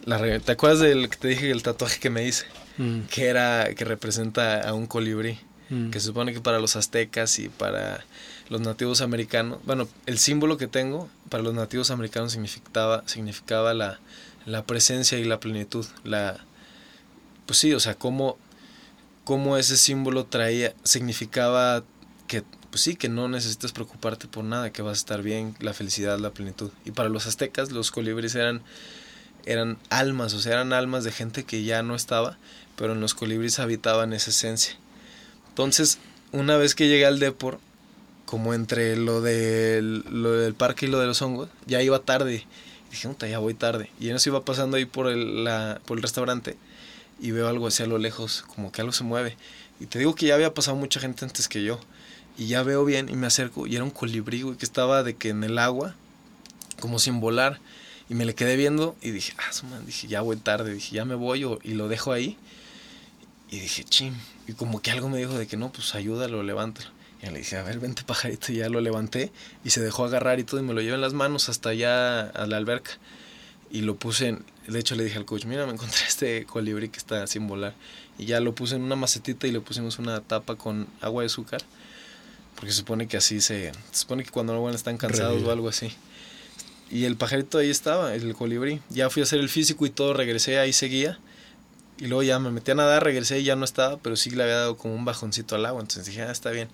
La 0.04 0.38
¿Te 0.38 0.52
acuerdas 0.52 0.78
del 0.78 1.10
que 1.10 1.16
te 1.16 1.28
dije 1.28 1.50
el 1.50 1.64
tatuaje 1.64 1.98
que 1.98 2.10
me 2.10 2.24
hice? 2.24 2.46
Mm. 2.78 3.00
Que 3.10 3.26
era, 3.26 3.74
que 3.74 3.84
representa 3.84 4.60
a 4.60 4.74
un 4.74 4.86
colibrí. 4.86 5.40
Mm. 5.74 5.90
Que 5.90 5.98
se 5.98 6.06
supone 6.06 6.32
que 6.32 6.40
para 6.40 6.60
los 6.60 6.76
aztecas 6.76 7.38
y 7.38 7.48
para 7.48 8.04
los 8.48 8.60
nativos 8.60 9.00
americanos, 9.00 9.58
bueno, 9.64 9.88
el 10.06 10.18
símbolo 10.18 10.56
que 10.56 10.68
tengo 10.68 11.08
para 11.28 11.42
los 11.42 11.54
nativos 11.54 11.90
americanos 11.90 12.32
significaba, 12.32 13.02
significaba 13.06 13.74
la, 13.74 13.98
la 14.46 14.64
presencia 14.64 15.18
y 15.18 15.24
la 15.24 15.40
plenitud. 15.40 15.84
La, 16.04 16.38
pues 17.46 17.58
sí, 17.58 17.72
o 17.72 17.80
sea, 17.80 17.94
cómo, 17.94 18.38
cómo 19.24 19.56
ese 19.56 19.76
símbolo 19.76 20.26
traía, 20.26 20.74
significaba 20.84 21.82
que, 22.28 22.44
pues 22.70 22.82
sí, 22.82 22.94
que 22.94 23.08
no 23.08 23.28
necesitas 23.28 23.72
preocuparte 23.72 24.28
por 24.28 24.44
nada, 24.44 24.70
que 24.70 24.82
vas 24.82 24.98
a 24.98 25.00
estar 25.00 25.22
bien, 25.22 25.56
la 25.60 25.74
felicidad, 25.74 26.18
la 26.18 26.30
plenitud. 26.30 26.70
Y 26.84 26.92
para 26.92 27.08
los 27.08 27.26
aztecas, 27.26 27.72
los 27.72 27.90
colibríes 27.90 28.34
eran, 28.34 28.62
eran 29.44 29.78
almas, 29.90 30.34
o 30.34 30.40
sea, 30.40 30.52
eran 30.52 30.72
almas 30.72 31.04
de 31.04 31.12
gente 31.12 31.44
que 31.44 31.64
ya 31.64 31.82
no 31.82 31.94
estaba, 31.94 32.38
pero 32.76 32.92
en 32.92 33.00
los 33.00 33.14
colibríes 33.14 33.58
habitaban 33.58 34.12
esa 34.12 34.30
esencia. 34.30 34.76
Entonces, 35.54 35.98
una 36.32 36.56
vez 36.56 36.74
que 36.74 36.88
llegué 36.88 37.06
al 37.06 37.20
Depor, 37.20 37.60
como 38.26 38.54
entre 38.54 38.96
lo 38.96 39.20
del, 39.20 40.04
lo 40.10 40.32
del 40.32 40.52
parque 40.52 40.86
y 40.86 40.88
lo 40.88 40.98
de 40.98 41.06
los 41.06 41.22
hongos, 41.22 41.48
ya 41.64 41.80
iba 41.80 42.00
tarde. 42.00 42.44
dije, 42.90 43.06
puta, 43.06 43.28
ya 43.28 43.38
voy 43.38 43.54
tarde. 43.54 43.88
Y 44.00 44.08
en 44.08 44.16
eso 44.16 44.30
iba 44.30 44.44
pasando 44.44 44.76
ahí 44.76 44.84
por 44.84 45.06
el, 45.06 45.44
la, 45.44 45.80
por 45.86 45.96
el 45.96 46.02
restaurante 46.02 46.56
y 47.20 47.30
veo 47.30 47.46
algo 47.46 47.68
hacia 47.68 47.86
lo 47.86 47.98
lejos, 47.98 48.44
como 48.52 48.72
que 48.72 48.80
algo 48.80 48.92
se 48.92 49.04
mueve. 49.04 49.36
Y 49.78 49.86
te 49.86 50.00
digo 50.00 50.16
que 50.16 50.26
ya 50.26 50.34
había 50.34 50.52
pasado 50.54 50.76
mucha 50.76 50.98
gente 50.98 51.24
antes 51.24 51.46
que 51.46 51.62
yo. 51.62 51.78
Y 52.36 52.48
ya 52.48 52.64
veo 52.64 52.84
bien 52.84 53.08
y 53.08 53.14
me 53.14 53.28
acerco 53.28 53.68
y 53.68 53.76
era 53.76 53.84
un 53.84 53.90
colibrí, 53.90 54.42
que 54.56 54.64
estaba 54.64 55.04
de 55.04 55.14
que 55.14 55.28
en 55.28 55.44
el 55.44 55.56
agua, 55.56 55.94
como 56.80 56.98
sin 56.98 57.20
volar. 57.20 57.60
Y 58.10 58.14
me 58.14 58.24
le 58.24 58.34
quedé 58.34 58.56
viendo 58.56 58.96
y 59.02 59.12
dije, 59.12 59.34
ah, 59.38 59.66
man, 59.70 59.86
dije, 59.86 60.08
ya 60.08 60.20
voy 60.20 60.36
tarde, 60.36 60.74
dije, 60.74 60.96
ya 60.96 61.04
me 61.04 61.14
voy 61.14 61.46
y 61.62 61.74
lo 61.74 61.86
dejo 61.86 62.10
ahí. 62.10 62.36
Y 63.50 63.60
dije, 63.60 63.84
ching. 63.84 64.14
Y 64.48 64.52
como 64.52 64.80
que 64.82 64.90
algo 64.90 65.08
me 65.08 65.18
dijo 65.18 65.38
de 65.38 65.46
que 65.46 65.56
no, 65.56 65.70
pues 65.72 65.94
ayúdalo, 65.94 66.42
levántalo. 66.42 66.90
Y 67.22 67.26
le 67.30 67.38
dije, 67.38 67.56
a 67.56 67.62
ver, 67.62 67.78
vente 67.78 68.02
pajarito. 68.06 68.52
Y 68.52 68.56
ya 68.56 68.68
lo 68.68 68.80
levanté 68.80 69.32
y 69.64 69.70
se 69.70 69.80
dejó 69.80 70.04
agarrar 70.04 70.38
y 70.38 70.44
todo. 70.44 70.60
Y 70.60 70.62
me 70.64 70.74
lo 70.74 70.80
llevé 70.80 70.94
en 70.94 71.00
las 71.00 71.12
manos 71.12 71.48
hasta 71.48 71.70
allá 71.70 72.22
a 72.22 72.46
la 72.46 72.56
alberca. 72.56 72.92
Y 73.70 73.80
lo 73.80 73.96
puse 73.96 74.28
en, 74.28 74.44
de 74.68 74.78
hecho 74.78 74.94
le 74.94 75.04
dije 75.04 75.18
al 75.18 75.24
coach, 75.24 75.46
mira, 75.46 75.66
me 75.66 75.72
encontré 75.72 76.00
este 76.08 76.44
colibrí 76.46 76.88
que 76.88 76.98
está 76.98 77.26
sin 77.26 77.46
volar. 77.46 77.74
Y 78.18 78.26
ya 78.26 78.40
lo 78.40 78.54
puse 78.54 78.76
en 78.76 78.82
una 78.82 78.96
macetita 78.96 79.46
y 79.46 79.52
le 79.52 79.60
pusimos 79.60 79.98
una 79.98 80.20
tapa 80.20 80.56
con 80.56 80.86
agua 81.00 81.22
de 81.22 81.26
azúcar. 81.26 81.62
Porque 82.54 82.70
se 82.70 82.78
supone 82.78 83.08
que 83.08 83.16
así 83.16 83.40
se... 83.40 83.72
Se 83.90 84.00
supone 84.00 84.22
que 84.22 84.30
cuando 84.30 84.52
no 84.52 84.70
están 84.70 84.96
cansados 84.96 85.42
o 85.42 85.50
algo 85.50 85.68
así. 85.68 85.92
Y 86.90 87.04
el 87.04 87.16
pajarito 87.16 87.58
ahí 87.58 87.70
estaba, 87.70 88.14
el 88.14 88.34
colibrí. 88.34 88.80
Ya 88.90 89.10
fui 89.10 89.22
a 89.22 89.24
hacer 89.24 89.40
el 89.40 89.48
físico 89.48 89.86
y 89.86 89.90
todo, 89.90 90.14
regresé, 90.14 90.58
ahí 90.58 90.72
seguía. 90.72 91.18
Y 91.98 92.06
luego 92.06 92.22
ya 92.22 92.38
me 92.38 92.50
metí 92.50 92.72
a 92.72 92.74
nadar, 92.74 93.04
regresé 93.04 93.40
y 93.40 93.44
ya 93.44 93.56
no 93.56 93.64
estaba, 93.64 93.98
pero 93.98 94.16
sí 94.16 94.30
le 94.30 94.42
había 94.42 94.56
dado 94.56 94.76
como 94.76 94.94
un 94.94 95.04
bajoncito 95.04 95.54
al 95.54 95.66
agua. 95.66 95.80
Entonces 95.80 96.06
dije, 96.06 96.22
ah, 96.22 96.32
está 96.32 96.50
bien. 96.50 96.68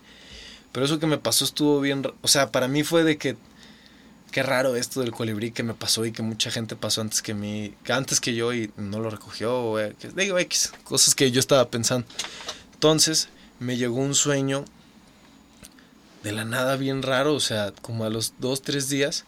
Pero 0.73 0.87
eso 0.87 0.99
que 0.99 1.07
me 1.07 1.19
pasó 1.19 1.45
estuvo 1.45 1.81
bien. 1.81 2.03
O 2.23 2.29
sea, 2.29 2.51
para 2.53 2.69
mí 2.69 2.85
fue 2.85 3.05
de 3.05 3.19
que 3.19 3.37
qué 4.31 4.43
raro 4.43 4.77
esto 4.77 5.01
del 5.01 5.13
colibrí 5.13 5.51
que 5.51 5.63
me 5.63 5.75
pasó 5.75 6.07
y 6.07 6.13
que 6.13 6.23
mucha 6.23 6.51
gente 6.51 6.77
pasó 6.77 7.01
antes 7.01 7.21
que 7.23 7.35
mí, 7.35 7.75
antes 7.89 8.21
que 8.21 8.35
yo 8.35 8.55
y 8.55 8.73
no 8.77 9.01
lo 9.01 9.11
recogió, 9.11 9.79
eh, 9.81 9.95
digo 10.15 10.39
X, 10.39 10.73
cosas 10.85 11.15
que 11.15 11.31
yo 11.31 11.41
estaba 11.41 11.69
pensando. 11.69 12.07
Entonces 12.75 13.29
me 13.59 13.77
llegó 13.77 13.97
un 13.97 14.15
sueño 14.15 14.65
de 16.23 16.33
la 16.33 16.45
nada 16.45 16.77
bien 16.77 17.03
raro, 17.03 17.35
o 17.35 17.41
sea, 17.41 17.73
como 17.83 18.05
a 18.05 18.11
los 18.11 18.35
dos, 18.39 18.63
tres 18.63 18.89
días, 18.89 19.25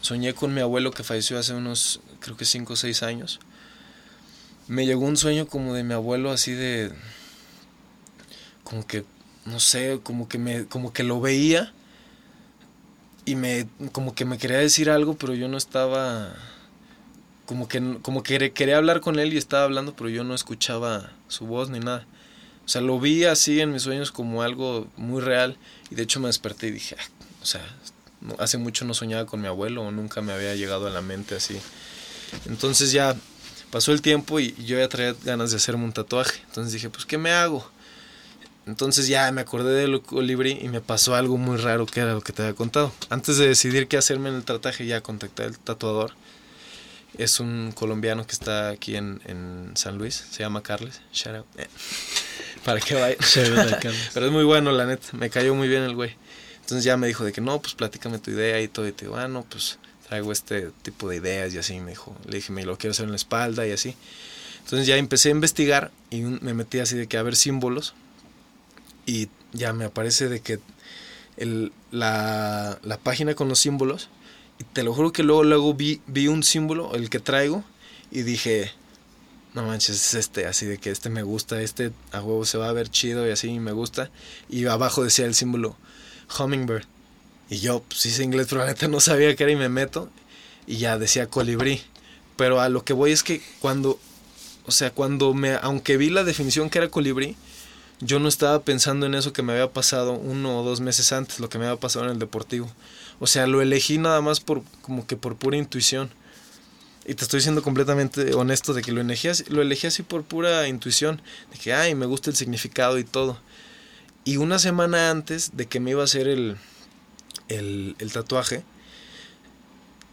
soñé 0.00 0.34
con 0.34 0.54
mi 0.54 0.60
abuelo 0.60 0.90
que 0.92 1.02
falleció 1.02 1.38
hace 1.38 1.54
unos, 1.54 2.00
creo 2.20 2.36
que 2.36 2.44
cinco 2.44 2.74
o 2.74 2.76
seis 2.76 3.02
años. 3.02 3.40
Me 4.66 4.86
llegó 4.86 5.04
un 5.04 5.16
sueño 5.16 5.46
como 5.46 5.74
de 5.74 5.84
mi 5.84 5.94
abuelo 5.94 6.30
así 6.30 6.52
de, 6.52 6.90
como 8.62 8.86
que, 8.86 9.04
no 9.44 9.60
sé, 9.60 10.00
como 10.02 10.28
que 10.28 10.38
me, 10.38 10.66
como 10.66 10.92
que 10.92 11.02
lo 11.02 11.20
veía 11.20 11.72
y 13.26 13.36
me 13.36 13.66
como 13.92 14.14
que 14.14 14.24
me 14.24 14.38
quería 14.38 14.58
decir 14.58 14.90
algo, 14.90 15.16
pero 15.16 15.34
yo 15.34 15.48
no 15.48 15.56
estaba 15.56 16.34
como 17.46 17.68
que 17.68 17.98
como 18.02 18.22
que 18.22 18.52
quería 18.52 18.76
hablar 18.76 19.00
con 19.00 19.18
él 19.18 19.32
y 19.34 19.36
estaba 19.36 19.64
hablando, 19.64 19.94
pero 19.94 20.08
yo 20.08 20.24
no 20.24 20.34
escuchaba 20.34 21.12
su 21.28 21.46
voz 21.46 21.70
ni 21.70 21.80
nada. 21.80 22.06
O 22.64 22.68
sea, 22.68 22.80
lo 22.80 22.98
vi 22.98 23.24
así 23.24 23.60
en 23.60 23.72
mis 23.72 23.82
sueños 23.82 24.10
como 24.10 24.42
algo 24.42 24.88
muy 24.96 25.20
real 25.20 25.58
y 25.90 25.94
de 25.94 26.02
hecho 26.02 26.20
me 26.20 26.28
desperté 26.28 26.68
y 26.68 26.72
dije, 26.72 26.96
ah, 26.98 27.04
o 27.42 27.46
sea, 27.46 27.62
hace 28.38 28.56
mucho 28.56 28.86
no 28.86 28.94
soñaba 28.94 29.26
con 29.26 29.42
mi 29.42 29.46
abuelo 29.46 29.90
nunca 29.90 30.22
me 30.22 30.32
había 30.32 30.54
llegado 30.54 30.86
a 30.86 30.90
la 30.90 31.02
mente 31.02 31.34
así. 31.34 31.58
Entonces 32.46 32.92
ya 32.92 33.14
pasó 33.74 33.90
el 33.90 34.02
tiempo 34.02 34.38
y 34.38 34.54
yo 34.64 34.78
ya 34.78 34.88
traía 34.88 35.16
ganas 35.24 35.50
de 35.50 35.56
hacerme 35.56 35.82
un 35.82 35.92
tatuaje. 35.92 36.40
Entonces 36.46 36.74
dije, 36.74 36.90
pues 36.90 37.04
¿qué 37.06 37.18
me 37.18 37.32
hago? 37.32 37.68
Entonces 38.66 39.08
ya 39.08 39.32
me 39.32 39.40
acordé 39.40 39.74
del 39.74 40.00
colibrí 40.00 40.60
y 40.62 40.68
me 40.68 40.80
pasó 40.80 41.16
algo 41.16 41.38
muy 41.38 41.56
raro 41.56 41.84
que 41.84 41.98
era 41.98 42.12
lo 42.12 42.20
que 42.20 42.32
te 42.32 42.42
había 42.42 42.54
contado. 42.54 42.92
Antes 43.10 43.36
de 43.36 43.48
decidir 43.48 43.88
qué 43.88 43.96
hacerme 43.96 44.28
en 44.28 44.36
el 44.36 44.44
tatuaje 44.44 44.86
ya 44.86 45.00
contacté 45.00 45.42
al 45.42 45.58
tatuador. 45.58 46.12
Es 47.18 47.40
un 47.40 47.72
colombiano 47.74 48.24
que 48.24 48.34
está 48.34 48.68
aquí 48.68 48.94
en, 48.94 49.20
en 49.24 49.72
San 49.74 49.98
Luis, 49.98 50.24
se 50.30 50.44
llama 50.44 50.62
Carles. 50.62 51.00
Shout 51.12 51.38
out. 51.38 51.46
Eh. 51.56 51.66
Para 52.64 52.78
que 52.78 52.94
vaya. 52.94 53.16
Pero 54.14 54.26
es 54.26 54.32
muy 54.32 54.44
bueno, 54.44 54.70
la 54.70 54.86
neta. 54.86 55.08
Me 55.14 55.30
cayó 55.30 55.52
muy 55.56 55.66
bien 55.66 55.82
el 55.82 55.96
güey. 55.96 56.14
Entonces 56.60 56.84
ya 56.84 56.96
me 56.96 57.08
dijo 57.08 57.24
de 57.24 57.32
que 57.32 57.40
no, 57.40 57.60
pues 57.60 57.74
platícame 57.74 58.20
tu 58.20 58.30
idea 58.30 58.60
y 58.60 58.68
todo. 58.68 58.86
Y 58.86 58.92
te 58.92 59.06
digo, 59.06 59.16
ah, 59.16 59.26
no, 59.26 59.42
pues 59.42 59.80
traigo 60.14 60.30
este 60.30 60.70
tipo 60.82 61.08
de 61.08 61.16
ideas 61.16 61.52
y 61.54 61.58
así. 61.58 61.80
Me 61.80 61.90
dijo, 61.90 62.16
le 62.26 62.36
dije, 62.36 62.52
me 62.52 62.64
lo 62.64 62.78
quiero 62.78 62.92
hacer 62.92 63.04
en 63.04 63.10
la 63.10 63.16
espalda 63.16 63.66
y 63.66 63.72
así. 63.72 63.96
Entonces 64.60 64.86
ya 64.86 64.96
empecé 64.96 65.28
a 65.28 65.32
investigar 65.32 65.90
y 66.10 66.20
me 66.20 66.54
metí 66.54 66.78
así 66.78 66.96
de 66.96 67.08
que 67.08 67.18
a 67.18 67.22
ver 67.22 67.34
símbolos 67.34 67.94
y 69.06 69.28
ya 69.52 69.72
me 69.72 69.84
aparece 69.84 70.28
de 70.28 70.40
que 70.40 70.60
el, 71.36 71.72
la, 71.90 72.78
la, 72.82 72.96
página 72.96 73.34
con 73.34 73.48
los 73.48 73.58
símbolos 73.58 74.08
y 74.60 74.64
te 74.64 74.84
lo 74.84 74.94
juro 74.94 75.12
que 75.12 75.24
luego 75.24 75.42
luego 75.42 75.74
vi, 75.74 76.00
vi 76.06 76.28
un 76.28 76.44
símbolo 76.44 76.94
el 76.94 77.10
que 77.10 77.18
traigo 77.18 77.64
y 78.10 78.22
dije 78.22 78.70
no 79.52 79.66
manches 79.66 79.96
es 79.96 80.14
este 80.14 80.46
así 80.46 80.64
de 80.64 80.78
que 80.78 80.90
este 80.90 81.10
me 81.10 81.24
gusta 81.24 81.60
este 81.60 81.90
a 82.12 82.22
huevo 82.22 82.44
se 82.44 82.56
va 82.56 82.68
a 82.68 82.72
ver 82.72 82.88
chido 82.88 83.26
y 83.26 83.32
así 83.32 83.58
me 83.58 83.72
gusta 83.72 84.10
y 84.48 84.64
abajo 84.66 85.02
decía 85.02 85.26
el 85.26 85.34
símbolo 85.34 85.76
hummingbird 86.38 86.86
y 87.50 87.58
yo 87.58 87.82
pues 87.82 88.06
hice 88.06 88.24
inglés 88.24 88.46
pero 88.48 88.62
la 88.62 88.68
neta 88.68 88.88
no 88.88 89.00
sabía 89.00 89.34
qué 89.36 89.44
era 89.44 89.52
y 89.52 89.56
me 89.56 89.68
meto 89.68 90.08
y 90.66 90.78
ya 90.78 90.98
decía 90.98 91.26
colibrí 91.26 91.82
pero 92.36 92.60
a 92.60 92.68
lo 92.68 92.84
que 92.84 92.92
voy 92.92 93.12
es 93.12 93.22
que 93.22 93.42
cuando 93.60 93.98
o 94.66 94.70
sea 94.70 94.90
cuando 94.90 95.34
me 95.34 95.54
aunque 95.60 95.96
vi 95.96 96.10
la 96.10 96.24
definición 96.24 96.70
que 96.70 96.78
era 96.78 96.88
colibrí 96.88 97.36
yo 98.00 98.18
no 98.18 98.28
estaba 98.28 98.62
pensando 98.62 99.06
en 99.06 99.14
eso 99.14 99.32
que 99.32 99.42
me 99.42 99.52
había 99.52 99.72
pasado 99.72 100.12
uno 100.12 100.60
o 100.60 100.64
dos 100.64 100.80
meses 100.80 101.12
antes, 101.12 101.40
lo 101.40 101.48
que 101.48 101.58
me 101.58 101.66
había 101.66 101.80
pasado 101.80 102.04
en 102.06 102.12
el 102.12 102.18
deportivo. 102.18 102.70
O 103.20 103.26
sea, 103.26 103.46
lo 103.46 103.62
elegí 103.62 103.98
nada 103.98 104.20
más 104.20 104.40
por 104.40 104.62
como 104.82 105.06
que 105.06 105.16
por 105.16 105.36
pura 105.36 105.56
intuición. 105.56 106.10
Y 107.06 107.14
te 107.14 107.24
estoy 107.24 107.40
siendo 107.40 107.62
completamente 107.62 108.34
honesto 108.34 108.72
de 108.74 108.82
que 108.82 108.92
lo 108.92 109.00
elegí 109.00 109.28
así, 109.28 109.44
lo 109.48 109.62
elegí 109.62 109.86
así 109.86 110.02
por 110.02 110.24
pura 110.24 110.66
intuición. 110.68 111.22
De 111.52 111.58
que, 111.58 111.72
ay, 111.72 111.94
me 111.94 112.06
gusta 112.06 112.30
el 112.30 112.36
significado 112.36 112.98
y 112.98 113.04
todo. 113.04 113.38
Y 114.24 114.38
una 114.38 114.58
semana 114.58 115.10
antes 115.10 115.56
de 115.56 115.66
que 115.66 115.80
me 115.80 115.90
iba 115.90 116.00
a 116.00 116.04
hacer 116.04 116.28
el, 116.28 116.56
el, 117.48 117.96
el 117.98 118.12
tatuaje, 118.12 118.64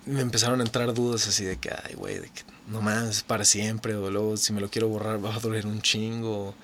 me 0.06 0.22
empezaron 0.22 0.62
a 0.62 0.64
entrar 0.64 0.94
dudas 0.94 1.28
así 1.28 1.44
de 1.44 1.58
que, 1.58 1.72
ay, 1.72 1.96
güey, 1.96 2.20
de 2.20 2.30
que 2.30 2.44
no 2.68 2.82
más, 2.82 3.24
para 3.24 3.46
siempre. 3.46 3.96
O 3.96 4.10
luego 4.10 4.38
si 4.38 4.54
me 4.54 4.62
lo 4.62 4.70
quiero 4.70 4.88
borrar 4.88 5.24
va 5.24 5.36
a 5.36 5.40
doler 5.40 5.68
un 5.68 5.82
chingo 5.82 6.56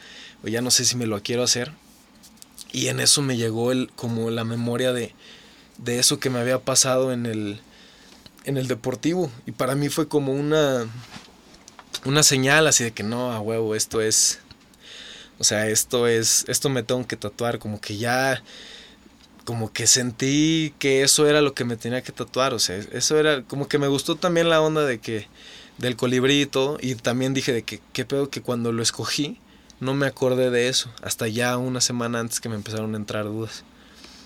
o 0.43 0.47
ya 0.47 0.61
no 0.61 0.71
sé 0.71 0.85
si 0.85 0.95
me 0.95 1.05
lo 1.05 1.21
quiero 1.21 1.43
hacer. 1.43 1.71
Y 2.71 2.87
en 2.87 2.99
eso 2.99 3.21
me 3.21 3.37
llegó 3.37 3.71
el, 3.71 3.89
como 3.95 4.29
la 4.29 4.43
memoria 4.43 4.93
de, 4.93 5.13
de 5.77 5.99
eso 5.99 6.19
que 6.19 6.29
me 6.29 6.39
había 6.39 6.59
pasado 6.59 7.11
en 7.11 7.25
el, 7.25 7.59
en 8.45 8.57
el 8.57 8.67
deportivo. 8.67 9.31
Y 9.45 9.51
para 9.51 9.75
mí 9.75 9.89
fue 9.89 10.07
como 10.07 10.33
una, 10.33 10.85
una 12.05 12.23
señal 12.23 12.67
así 12.67 12.83
de 12.83 12.91
que 12.91 13.03
no, 13.03 13.31
a 13.31 13.39
huevo, 13.39 13.75
esto 13.75 14.01
es, 14.01 14.39
o 15.39 15.43
sea, 15.43 15.67
esto 15.67 16.07
es, 16.07 16.45
esto 16.47 16.69
me 16.69 16.83
tengo 16.83 17.07
que 17.07 17.15
tatuar, 17.15 17.59
como 17.59 17.79
que 17.79 17.97
ya, 17.97 18.43
como 19.47 19.71
que 19.71 19.87
sentí 19.87 20.73
que 20.77 21.03
eso 21.03 21.25
era 21.25 21.39
lo 21.39 21.53
que 21.53 21.63
me 21.63 21.77
tenía 21.77 22.01
que 22.01 22.11
tatuar, 22.11 22.53
o 22.53 22.59
sea, 22.59 22.75
eso 22.75 23.17
era, 23.17 23.43
como 23.43 23.69
que 23.69 23.77
me 23.77 23.87
gustó 23.87 24.17
también 24.17 24.49
la 24.49 24.59
onda 24.59 24.85
de 24.85 24.99
que, 24.99 25.29
del 25.77 25.95
todo, 26.51 26.77
y 26.81 26.95
también 26.95 27.33
dije 27.33 27.53
de 27.53 27.63
que, 27.63 27.79
qué 27.93 28.03
pedo 28.03 28.29
que 28.29 28.41
cuando 28.41 28.73
lo 28.73 28.83
escogí, 28.83 29.39
no 29.79 29.93
me 29.93 30.05
acordé 30.05 30.49
de 30.49 30.67
eso, 30.67 30.91
hasta 31.01 31.29
ya 31.29 31.55
una 31.55 31.79
semana 31.79 32.19
antes 32.19 32.41
que 32.41 32.49
me 32.49 32.55
empezaron 32.55 32.93
a 32.93 32.97
entrar 32.97 33.23
dudas. 33.23 33.63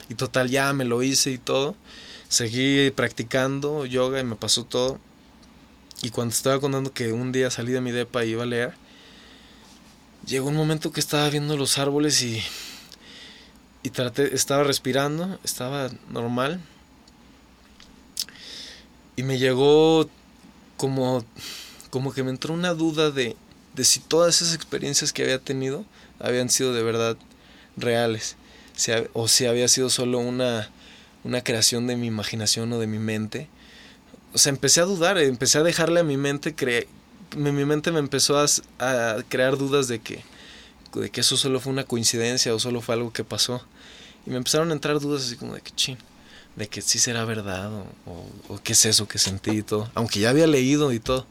Y 0.09 0.15
total, 0.15 0.49
ya 0.49 0.73
me 0.73 0.85
lo 0.85 1.03
hice 1.03 1.29
y 1.29 1.37
todo. 1.37 1.75
Seguí 2.27 2.89
practicando 2.89 3.85
yoga 3.85 4.19
y 4.19 4.23
me 4.23 4.35
pasó 4.35 4.65
todo. 4.65 4.99
Y 6.01 6.09
cuando 6.09 6.33
estaba 6.33 6.59
contando 6.59 6.93
que 6.93 7.11
un 7.13 7.31
día 7.31 7.51
salí 7.51 7.73
de 7.73 7.81
mi 7.81 7.91
depa 7.91 8.25
y 8.25 8.31
iba 8.31 8.41
a 8.41 8.47
leer, 8.47 8.73
llegó 10.25 10.47
un 10.49 10.55
momento 10.55 10.91
que 10.91 10.99
estaba 10.99 11.29
viendo 11.29 11.57
los 11.57 11.77
árboles 11.77 12.23
y, 12.23 12.41
y 13.83 13.89
traté, 13.89 14.35
estaba 14.35 14.63
respirando, 14.63 15.39
estaba 15.43 15.89
normal. 16.09 16.61
y 19.15 19.23
me 19.23 19.37
llegó 19.37 20.09
como, 20.77 21.23
como 21.89 22.13
que 22.13 22.23
me 22.23 22.31
entró 22.31 22.53
una 22.53 22.73
duda 22.73 23.11
de, 23.11 23.35
de 23.75 23.83
si 23.83 23.99
todas 23.99 24.41
esas 24.41 24.55
experiencias 24.55 25.13
que 25.13 25.23
había 25.23 25.39
tenido 25.39 25.85
habían 26.19 26.49
sido 26.49 26.73
de 26.73 26.83
verdad 26.83 27.17
reales, 27.77 28.35
o 29.13 29.27
si 29.27 29.45
había 29.45 29.67
sido 29.67 29.89
solo 29.89 30.19
una, 30.19 30.69
una 31.23 31.43
creación 31.43 31.87
de 31.87 31.97
mi 31.97 32.07
imaginación 32.07 32.71
o 32.73 32.79
de 32.79 32.87
mi 32.87 32.99
mente. 32.99 33.47
O 34.33 34.37
sea, 34.37 34.51
empecé 34.51 34.81
a 34.81 34.85
dudar, 34.85 35.17
empecé 35.17 35.57
a 35.59 35.63
dejarle 35.63 35.99
a 35.99 36.03
mi 36.03 36.17
mente, 36.17 36.55
cre 36.55 36.87
mi, 37.35 37.51
mente 37.51 37.91
me 37.91 37.99
empezó 37.99 38.37
a, 38.37 38.45
a, 38.79 39.23
crear 39.29 39.57
dudas 39.57 39.87
de 39.87 39.99
que, 39.99 40.23
de 40.93 41.09
que 41.09 41.21
eso 41.21 41.37
solo 41.37 41.59
fue 41.59 41.71
una 41.71 41.83
coincidencia 41.83 42.53
o 42.53 42.59
solo 42.59 42.81
fue 42.81 42.95
algo 42.95 43.13
que 43.13 43.23
pasó. 43.23 43.61
Y 44.25 44.29
me 44.29 44.37
empezaron 44.37 44.69
a 44.69 44.73
entrar 44.73 44.99
dudas 44.99 45.23
así 45.23 45.35
como 45.35 45.55
de 45.55 45.61
que 45.61 45.71
ching, 45.71 45.97
de 46.55 46.67
que 46.67 46.81
sí 46.81 46.99
será 46.99 47.25
verdad 47.25 47.71
o, 47.71 47.85
o, 48.49 48.59
qué 48.63 48.73
es 48.73 48.85
eso 48.85 49.07
que 49.07 49.17
sentí 49.17 49.51
y 49.51 49.63
todo. 49.63 49.89
Aunque 49.95 50.19
ya 50.19 50.29
había 50.29 50.47
leído 50.47 50.91
y 50.91 50.99
todo. 50.99 51.25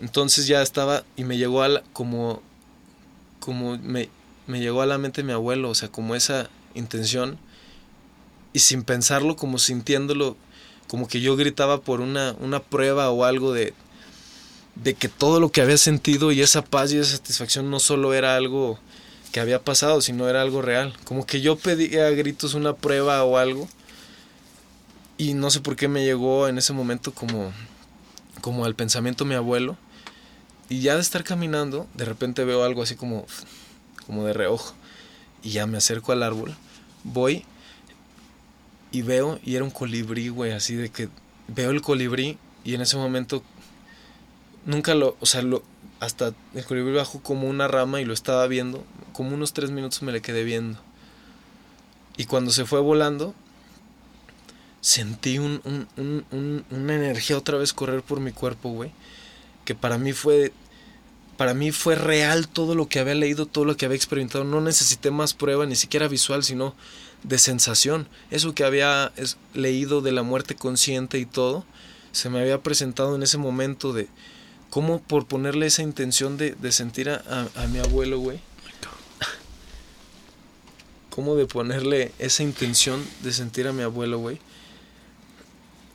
Entonces 0.00 0.46
ya 0.46 0.62
estaba 0.62 1.04
y 1.16 1.24
me 1.24 1.36
llegó 1.36 1.62
a 1.62 1.68
la, 1.68 1.82
como, 1.92 2.40
como 3.40 3.76
me, 3.78 4.08
me 4.46 4.60
llegó 4.60 4.82
a 4.82 4.86
la 4.86 4.96
mente 4.96 5.22
mi 5.22 5.32
abuelo, 5.32 5.70
o 5.70 5.74
sea, 5.74 5.90
como 5.90 6.14
esa 6.14 6.48
intención 6.74 7.38
y 8.52 8.60
sin 8.60 8.84
pensarlo, 8.84 9.36
como 9.36 9.58
sintiéndolo, 9.58 10.36
como 10.86 11.08
que 11.08 11.20
yo 11.20 11.36
gritaba 11.36 11.80
por 11.80 12.00
una, 12.00 12.34
una 12.40 12.60
prueba 12.60 13.10
o 13.10 13.24
algo 13.24 13.52
de, 13.52 13.74
de 14.82 14.94
que 14.94 15.08
todo 15.08 15.40
lo 15.40 15.50
que 15.50 15.60
había 15.60 15.78
sentido 15.78 16.32
y 16.32 16.40
esa 16.40 16.62
paz 16.62 16.92
y 16.92 16.98
esa 16.98 17.16
satisfacción 17.16 17.70
no 17.70 17.80
solo 17.80 18.14
era 18.14 18.36
algo 18.36 18.78
que 19.32 19.40
había 19.40 19.62
pasado, 19.62 20.00
sino 20.00 20.28
era 20.28 20.42
algo 20.42 20.62
real. 20.62 20.94
Como 21.04 21.26
que 21.26 21.40
yo 21.40 21.56
pedía 21.56 22.06
a 22.06 22.10
gritos 22.10 22.54
una 22.54 22.74
prueba 22.74 23.22
o 23.24 23.36
algo 23.36 23.68
y 25.16 25.34
no 25.34 25.50
sé 25.50 25.60
por 25.60 25.76
qué 25.76 25.88
me 25.88 26.04
llegó 26.04 26.48
en 26.48 26.58
ese 26.58 26.72
momento 26.72 27.12
como, 27.12 27.52
como 28.40 28.64
al 28.64 28.74
pensamiento 28.74 29.24
mi 29.24 29.34
abuelo. 29.34 29.76
Y 30.68 30.80
ya 30.80 30.94
de 30.94 31.00
estar 31.00 31.24
caminando, 31.24 31.86
de 31.94 32.04
repente 32.04 32.44
veo 32.44 32.62
algo 32.62 32.82
así 32.82 32.94
como 32.94 33.26
como 34.08 34.24
de 34.24 34.32
reojo. 34.32 34.74
Y 35.42 35.50
ya 35.50 35.66
me 35.66 35.76
acerco 35.78 36.10
al 36.10 36.24
árbol, 36.24 36.56
voy 37.04 37.44
y 38.90 39.02
veo, 39.02 39.38
y 39.44 39.54
era 39.54 39.64
un 39.64 39.70
colibrí, 39.70 40.30
güey, 40.30 40.52
así 40.52 40.74
de 40.74 40.88
que 40.88 41.08
veo 41.46 41.70
el 41.70 41.82
colibrí 41.82 42.38
y 42.64 42.74
en 42.74 42.80
ese 42.80 42.96
momento 42.96 43.44
nunca 44.66 44.94
lo, 44.94 45.16
o 45.20 45.26
sea, 45.26 45.42
lo, 45.42 45.62
hasta 46.00 46.34
el 46.54 46.64
colibrí 46.64 46.94
bajó 46.94 47.22
como 47.22 47.48
una 47.48 47.68
rama 47.68 48.00
y 48.00 48.04
lo 48.04 48.14
estaba 48.14 48.46
viendo, 48.46 48.84
como 49.12 49.34
unos 49.34 49.52
tres 49.52 49.70
minutos 49.70 50.02
me 50.02 50.12
le 50.12 50.22
quedé 50.22 50.44
viendo. 50.44 50.78
Y 52.16 52.24
cuando 52.24 52.50
se 52.50 52.64
fue 52.64 52.80
volando, 52.80 53.34
sentí 54.80 55.38
un, 55.38 55.60
un, 55.64 56.24
un, 56.30 56.64
una 56.70 56.94
energía 56.94 57.38
otra 57.38 57.58
vez 57.58 57.72
correr 57.72 58.02
por 58.02 58.20
mi 58.20 58.32
cuerpo, 58.32 58.70
güey, 58.70 58.90
que 59.64 59.74
para 59.74 59.98
mí 59.98 60.12
fue 60.12 60.52
para 61.36 61.54
mí 61.54 61.70
fue 61.70 61.94
real 61.94 62.48
todo 62.48 62.74
lo 62.74 62.88
que 62.88 62.98
había 62.98 63.14
leído, 63.14 63.46
todo 63.46 63.64
lo 63.64 63.76
que 63.76 63.86
había 63.86 63.94
experimentado. 63.94 64.42
No 64.42 64.60
necesité 64.60 65.12
más 65.12 65.34
prueba, 65.34 65.66
ni 65.66 65.76
siquiera 65.76 66.08
visual, 66.08 66.42
sino 66.42 66.74
de 67.22 67.38
sensación. 67.38 68.08
Eso 68.32 68.54
que 68.54 68.64
había 68.64 69.12
leído 69.54 70.00
de 70.00 70.10
la 70.10 70.24
muerte 70.24 70.56
consciente 70.56 71.20
y 71.20 71.26
todo, 71.26 71.64
se 72.10 72.28
me 72.28 72.40
había 72.40 72.60
presentado 72.60 73.14
en 73.14 73.22
ese 73.22 73.38
momento 73.38 73.92
de 73.92 74.08
cómo 74.70 75.00
por 75.00 75.26
ponerle 75.26 75.66
esa 75.66 75.82
intención 75.82 76.36
de, 76.36 76.54
sentir 76.72 77.10
a, 77.10 77.48
a, 77.54 77.66
mi 77.66 77.78
abuelo, 77.78 78.18
güey. 78.18 78.40
Cómo 81.10 81.34
de 81.34 81.46
ponerle 81.46 82.12
esa 82.18 82.42
intención 82.42 83.04
de 83.22 83.32
sentir 83.32 83.66
a 83.66 83.72
mi 83.72 83.82
abuelo, 83.82 84.18
güey 84.18 84.38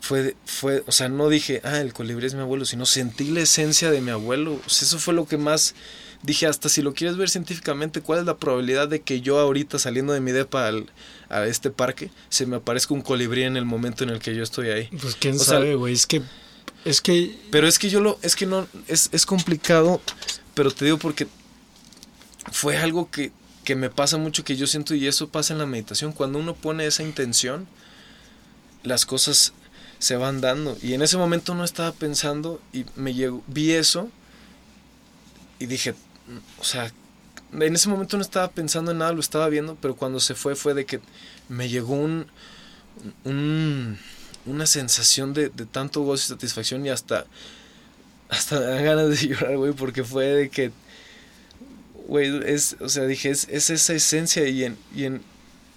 fue, 0.04 0.36
fue, 0.45 0.84
o 0.86 0.91
sea, 0.91 1.08
no 1.08 1.30
dije, 1.30 1.62
ah, 1.64 1.80
el 1.80 1.94
colibrí 1.94 2.26
es 2.26 2.34
mi 2.34 2.41
abuelo, 2.41 2.66
sino 2.66 2.86
sentí 2.86 3.32
la 3.32 3.40
esencia 3.40 3.90
de 3.90 4.02
mi 4.02 4.12
abuelo. 4.12 4.60
O 4.66 4.70
sea, 4.70 4.86
eso 4.86 5.00
fue 5.00 5.14
lo 5.14 5.26
que 5.26 5.38
más 5.38 5.76
dije, 6.24 6.45
hasta 6.45 6.68
si 6.68 6.82
lo 6.82 6.94
quieres 6.94 7.16
ver 7.16 7.30
científicamente, 7.30 8.02
¿cuál 8.02 8.20
es 8.20 8.26
la 8.26 8.36
probabilidad 8.36 8.90
de 8.90 9.00
que 9.00 9.22
yo 9.22 9.40
ahorita 9.40 9.80
saliendo 9.80 10.12
de 10.12 10.20
mi 10.20 10.34
depa 10.34 10.68
al, 10.68 10.90
a 11.30 11.45
este 11.45 11.70
parque 11.70 12.12
se 12.28 12.45
me 12.45 12.58
aparezca 12.58 12.94
un 12.94 13.02
colibrí 13.02 13.44
en 13.44 13.56
el 13.56 13.64
momento 13.64 14.04
en 14.04 14.10
el 14.10 14.20
que 14.20 14.36
yo 14.36 14.44
estoy 14.44 14.72
ahí? 14.72 14.90
Pues 15.02 15.16
quién 15.16 15.40
sabe, 15.40 15.76
güey, 15.76 15.94
es 15.94 16.06
que... 16.06 16.22
Es 16.85 17.01
que... 17.01 17.38
Pero 17.51 17.68
es 17.68 17.80
que 17.80 17.89
yo 17.89 18.01
lo... 18.01 18.19
Es 18.22 18.35
que 18.35 18.45
no... 18.45 18.68
Es, 18.88 19.10
es 19.11 19.26
complicado, 19.26 20.01
pero 20.53 20.72
te 20.72 20.85
digo 20.85 20.97
porque 20.97 21.27
fue 22.51 22.77
algo 22.77 23.10
que, 23.10 23.31
que 23.64 23.76
me 23.76 23.89
pasa 23.89 24.18
mucho, 24.18 24.43
que 24.43 24.55
yo 24.55 24.68
siento 24.68 24.95
y 24.95 25.07
eso 25.07 25.30
pasa 25.30 25.53
en 25.53 25.60
la 25.60 25.65
meditación. 25.65 26.11
Cuando 26.11 26.39
uno 26.39 26.55
pone 26.55 26.85
esa 26.85 27.03
intención, 27.03 27.68
las 28.84 29.05
cosas 29.05 29.53
se 29.99 30.18
van 30.18 30.41
dando. 30.41 30.77
Y 30.81 30.93
en 30.93 31.01
ese 31.01 31.18
momento 31.18 31.55
no 31.55 31.64
estaba 31.64 31.93
pensando 31.93 32.61
y 32.73 32.85
me 32.95 33.14
llegó, 33.14 33.41
vi 33.47 33.72
eso 33.72 34.10
y 35.60 35.65
dije, 35.65 35.95
o 36.60 36.64
sea, 36.64 36.91
en 37.53 37.76
ese 37.76 37.88
momento 37.88 38.18
no 38.18 38.23
estaba 38.23 38.49
pensando 38.49 38.91
en 38.91 38.97
nada, 38.97 39.14
lo 39.14 39.22
estaba 39.22 39.47
viendo, 39.47 39.77
pero 39.80 39.95
cuando 39.95 40.19
se 40.19 40.35
fue 40.35 40.55
fue 40.55 40.73
de 40.73 40.85
que 40.85 40.99
me 41.47 41.69
llegó 41.69 41.93
un, 41.93 42.27
un 43.23 43.97
una 44.45 44.65
sensación 44.65 45.34
de, 45.34 45.49
de, 45.49 45.65
tanto 45.65 46.02
gozo 46.02 46.24
y 46.24 46.28
satisfacción 46.36 46.86
y 46.86 46.90
hasta, 46.90 47.26
hasta 48.30 48.60
me 48.60 48.84
ganas 48.84 49.10
de 49.10 49.28
llorar, 49.30 49.57
güey, 49.57 49.74
porque 49.74 50.03
fue 50.03 50.26
de 50.26 50.49
que, 50.49 50.72
güey, 52.07 52.32
es, 52.45 52.76
o 52.80 52.90
sea, 52.90 53.06
dije, 53.06 53.30
es, 53.30 53.48
es 53.49 53.70
esa 53.70 53.94
esencia 53.94 54.48
y 54.48 54.65
en, 54.65 54.78
y 54.95 55.06
en, 55.06 55.22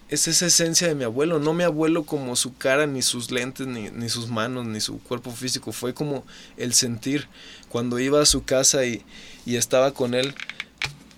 es 0.08 0.28
esa 0.28 0.46
esencia 0.46 0.86
de 0.86 0.94
mi 0.94 1.04
abuelo, 1.04 1.38
no 1.38 1.52
mi 1.52 1.64
abuelo 1.64 2.04
como 2.04 2.36
su 2.36 2.56
cara, 2.56 2.86
ni 2.86 3.02
sus 3.02 3.30
lentes, 3.30 3.66
ni, 3.66 3.90
ni, 3.90 4.08
sus 4.08 4.28
manos, 4.28 4.66
ni 4.66 4.80
su 4.80 5.00
cuerpo 5.00 5.32
físico, 5.32 5.72
fue 5.72 5.94
como 5.94 6.24
el 6.56 6.74
sentir. 6.74 7.26
Cuando 7.68 7.98
iba 7.98 8.22
a 8.22 8.26
su 8.26 8.44
casa 8.44 8.84
y, 8.84 9.02
y 9.44 9.56
estaba 9.56 9.92
con 9.92 10.14
él, 10.14 10.34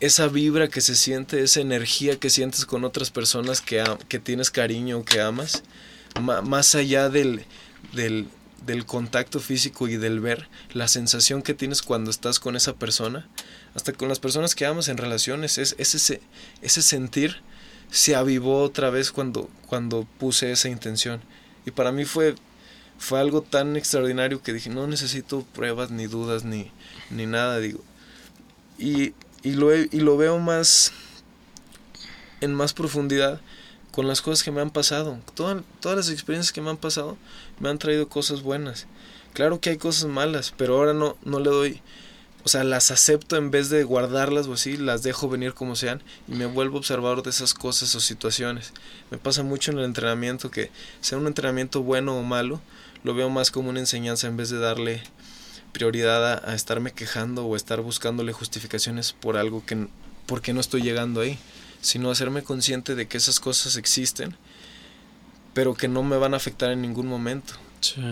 esa 0.01 0.29
vibra 0.29 0.69
que 0.69 0.81
se 0.81 0.95
siente, 0.95 1.43
esa 1.43 1.61
energía 1.61 2.19
que 2.19 2.31
sientes 2.31 2.65
con 2.65 2.85
otras 2.85 3.11
personas 3.11 3.61
que, 3.61 3.83
que 4.09 4.19
tienes 4.19 4.51
cariño, 4.51 5.05
que 5.05 5.20
amas, 5.20 5.62
más 6.20 6.74
allá 6.74 7.09
del, 7.09 7.44
del, 7.93 8.28
del 8.66 8.86
contacto 8.86 9.40
físico 9.40 9.89
y 9.89 9.97
del 9.97 10.20
ver, 10.20 10.48
la 10.72 10.89
sensación 10.89 11.43
que 11.43 11.55
tienes 11.55 11.82
cuando 11.82 12.10
estás 12.10 12.40
con 12.40 12.56
esa 12.56 12.74
persona, 12.74 13.28
hasta 13.74 13.93
con 13.93 14.09
las 14.09 14.20
personas 14.20 14.55
que 14.55 14.66
amas 14.66 14.89
en 14.89 14.97
relaciones, 14.97 15.59
es, 15.59 15.74
es 15.78 15.94
ese, 15.94 16.20
ese 16.62 16.82
sentir 16.82 17.43
se 17.90 18.16
avivó 18.16 18.62
otra 18.62 18.90
vez 18.90 19.12
cuando, 19.12 19.48
cuando 19.66 20.06
puse 20.18 20.52
esa 20.52 20.68
intención. 20.68 21.20
Y 21.64 21.70
para 21.70 21.93
mí 21.93 22.05
fue, 22.05 22.35
fue 22.98 23.20
algo 23.20 23.43
tan 23.43 23.76
extraordinario 23.76 24.43
que 24.43 24.52
dije, 24.52 24.70
no 24.70 24.86
necesito 24.86 25.47
pruebas, 25.55 25.90
ni 25.90 26.06
dudas, 26.06 26.44
ni, 26.44 26.70
ni 27.10 27.26
nada, 27.26 27.59
digo. 27.59 27.82
Y, 28.78 29.14
y, 29.43 29.52
lo, 29.52 29.74
y 29.74 29.89
lo 29.89 30.16
veo 30.16 30.39
más 30.39 30.93
en 32.40 32.55
más 32.55 32.72
profundidad 32.72 33.40
con 33.99 34.07
las 34.07 34.23
cosas 34.23 34.45
que 34.45 34.53
me 34.53 34.61
han 34.61 34.70
pasado. 34.70 35.19
todas 35.35 35.61
todas 35.81 35.97
las 35.97 36.09
experiencias 36.09 36.53
que 36.53 36.61
me 36.61 36.70
han 36.70 36.77
pasado 36.77 37.16
me 37.59 37.69
han 37.69 37.79
traído 37.79 38.09
cosas 38.09 38.43
buenas. 38.43 38.87
Claro 39.33 39.61
que 39.61 39.70
hay 39.70 39.77
cosas 39.77 40.09
malas, 40.09 40.55
pero 40.57 40.77
ahora 40.77 40.95
no, 40.95 41.16
no 41.25 41.41
le 41.41 41.51
doy 41.51 41.83
o 42.45 42.49
sea, 42.49 42.62
las 42.62 42.93
acepto 42.93 43.35
en 43.35 43.51
vez 43.51 43.70
de 43.70 43.83
guardarlas 43.83 44.47
o 44.47 44.53
así, 44.53 44.77
las 44.77 45.03
dejo 45.03 45.29
venir 45.29 45.53
como 45.53 45.75
sean 45.75 46.01
y 46.29 46.35
me 46.35 46.47
vuelvo 46.47 46.79
observador 46.79 47.25
de 47.25 47.31
esas 47.31 47.55
cosas 47.55 47.93
o 47.97 47.99
situaciones. 47.99 48.73
Me 49.11 49.19
pasa 49.19 49.43
mucho 49.43 49.73
en 49.73 49.81
el 49.81 49.85
entrenamiento 49.85 50.49
que 50.49 50.70
sea 51.01 51.19
un 51.19 51.27
entrenamiento 51.27 51.83
bueno 51.83 52.16
o 52.16 52.23
malo, 52.23 52.61
lo 53.03 53.15
veo 53.15 53.31
más 53.31 53.51
como 53.51 53.69
una 53.69 53.81
enseñanza 53.81 54.29
en 54.29 54.37
vez 54.37 54.49
de 54.49 54.61
darle 54.61 55.03
prioridad 55.73 56.49
a, 56.49 56.55
estarme 56.55 56.93
quejando 56.93 57.45
o 57.45 57.57
estar 57.57 57.81
buscándole 57.81 58.33
justificaciones 58.33 59.12
por 59.12 59.37
algo 59.37 59.66
que 59.66 59.89
porque 60.27 60.53
no 60.53 60.61
estoy 60.61 60.83
llegando 60.83 61.20
ahí, 61.20 61.37
sino 61.81 62.11
hacerme 62.11 62.43
consciente 62.43 62.95
de 62.95 63.07
que 63.07 63.19
esas 63.19 63.41
cosas 63.41 63.77
existen, 63.77 64.37
pero 65.55 65.75
que 65.75 65.89
no 65.89 66.03
me 66.03 66.17
van 66.17 66.35
a 66.35 66.39
afectar 66.39 66.71
en 66.71 66.83
ningún 66.83 67.07
momento. 67.07 67.55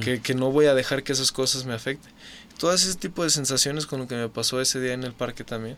Que, 0.01 0.21
que 0.21 0.37
no 0.37 0.53
voy 0.53 0.67
a 0.67 0.75
dejar 0.75 1.03
que 1.03 1.13
esas 1.13 1.33
cosas 1.33 1.65
me 1.65 1.75
afecten 1.75 2.13
todas 2.57 2.85
ese 2.85 2.97
tipo 2.97 3.25
de 3.25 3.31
sensaciones 3.31 3.87
con 3.87 4.01
lo 4.01 4.09
que 4.09 4.15
me 4.15 4.29
pasó 4.29 4.61
ese 4.61 4.81
día 4.81 4.93
en 4.93 5.05
el 5.05 5.13
parque 5.13 5.45
también 5.45 5.77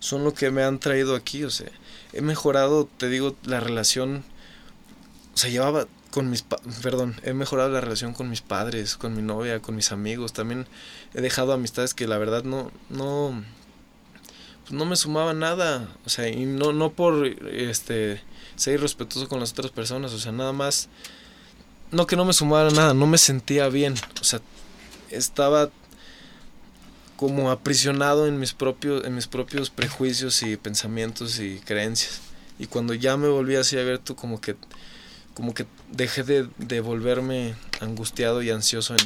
son 0.00 0.24
lo 0.24 0.32
que 0.32 0.50
me 0.50 0.62
han 0.62 0.78
traído 0.78 1.16
aquí, 1.16 1.42
o 1.44 1.50
sea, 1.50 1.70
he 2.12 2.20
mejorado, 2.20 2.88
te 2.98 3.08
digo, 3.08 3.34
la 3.44 3.58
relación, 3.58 4.24
o 5.34 5.36
sea, 5.36 5.50
llevaba 5.50 5.88
con 6.12 6.30
mis, 6.30 6.44
perdón, 6.82 7.20
he 7.24 7.32
mejorado 7.32 7.70
la 7.70 7.80
relación 7.80 8.14
con 8.14 8.30
mis 8.30 8.40
padres, 8.40 8.96
con 8.96 9.16
mi 9.16 9.22
novia, 9.22 9.60
con 9.60 9.74
mis 9.74 9.90
amigos, 9.90 10.32
también 10.32 10.68
he 11.14 11.20
dejado 11.20 11.52
amistades 11.52 11.94
que 11.94 12.06
la 12.06 12.16
verdad 12.16 12.44
no, 12.44 12.70
no, 12.90 13.42
pues 14.68 14.78
no 14.78 14.84
me 14.84 14.96
sumaba 14.96 15.32
nada, 15.32 15.88
o 16.04 16.10
sea, 16.10 16.28
y 16.28 16.44
no, 16.44 16.74
no 16.74 16.92
por, 16.92 17.26
este, 17.26 18.20
ser 18.54 18.74
irrespetuoso 18.74 19.26
con 19.26 19.40
las 19.40 19.52
otras 19.52 19.70
personas, 19.70 20.12
o 20.12 20.18
sea, 20.18 20.30
nada 20.30 20.52
más, 20.52 20.90
no 21.90 22.06
que 22.06 22.16
no 22.16 22.26
me 22.26 22.34
sumara 22.34 22.70
nada, 22.70 22.92
no 22.92 23.06
me 23.06 23.16
sentía 23.16 23.70
bien, 23.70 23.94
o 24.20 24.24
sea, 24.24 24.42
estaba 25.08 25.70
como 27.16 27.50
aprisionado 27.50 28.26
en 28.26 28.38
mis 28.38 28.52
propios, 28.52 29.06
en 29.06 29.14
mis 29.14 29.26
propios 29.26 29.70
prejuicios 29.70 30.42
y 30.42 30.58
pensamientos 30.58 31.40
y 31.40 31.60
creencias. 31.60 32.20
Y 32.58 32.66
cuando 32.66 32.92
ya 32.92 33.16
me 33.16 33.28
volví 33.28 33.56
así 33.56 33.78
abierto, 33.78 34.16
como 34.16 34.40
que, 34.40 34.54
como 35.32 35.54
que 35.54 35.66
dejé 35.90 36.24
de, 36.24 36.46
de 36.58 36.80
volverme 36.80 37.54
angustiado 37.80 38.42
y 38.42 38.50
ansioso 38.50 38.94
en, 38.94 39.00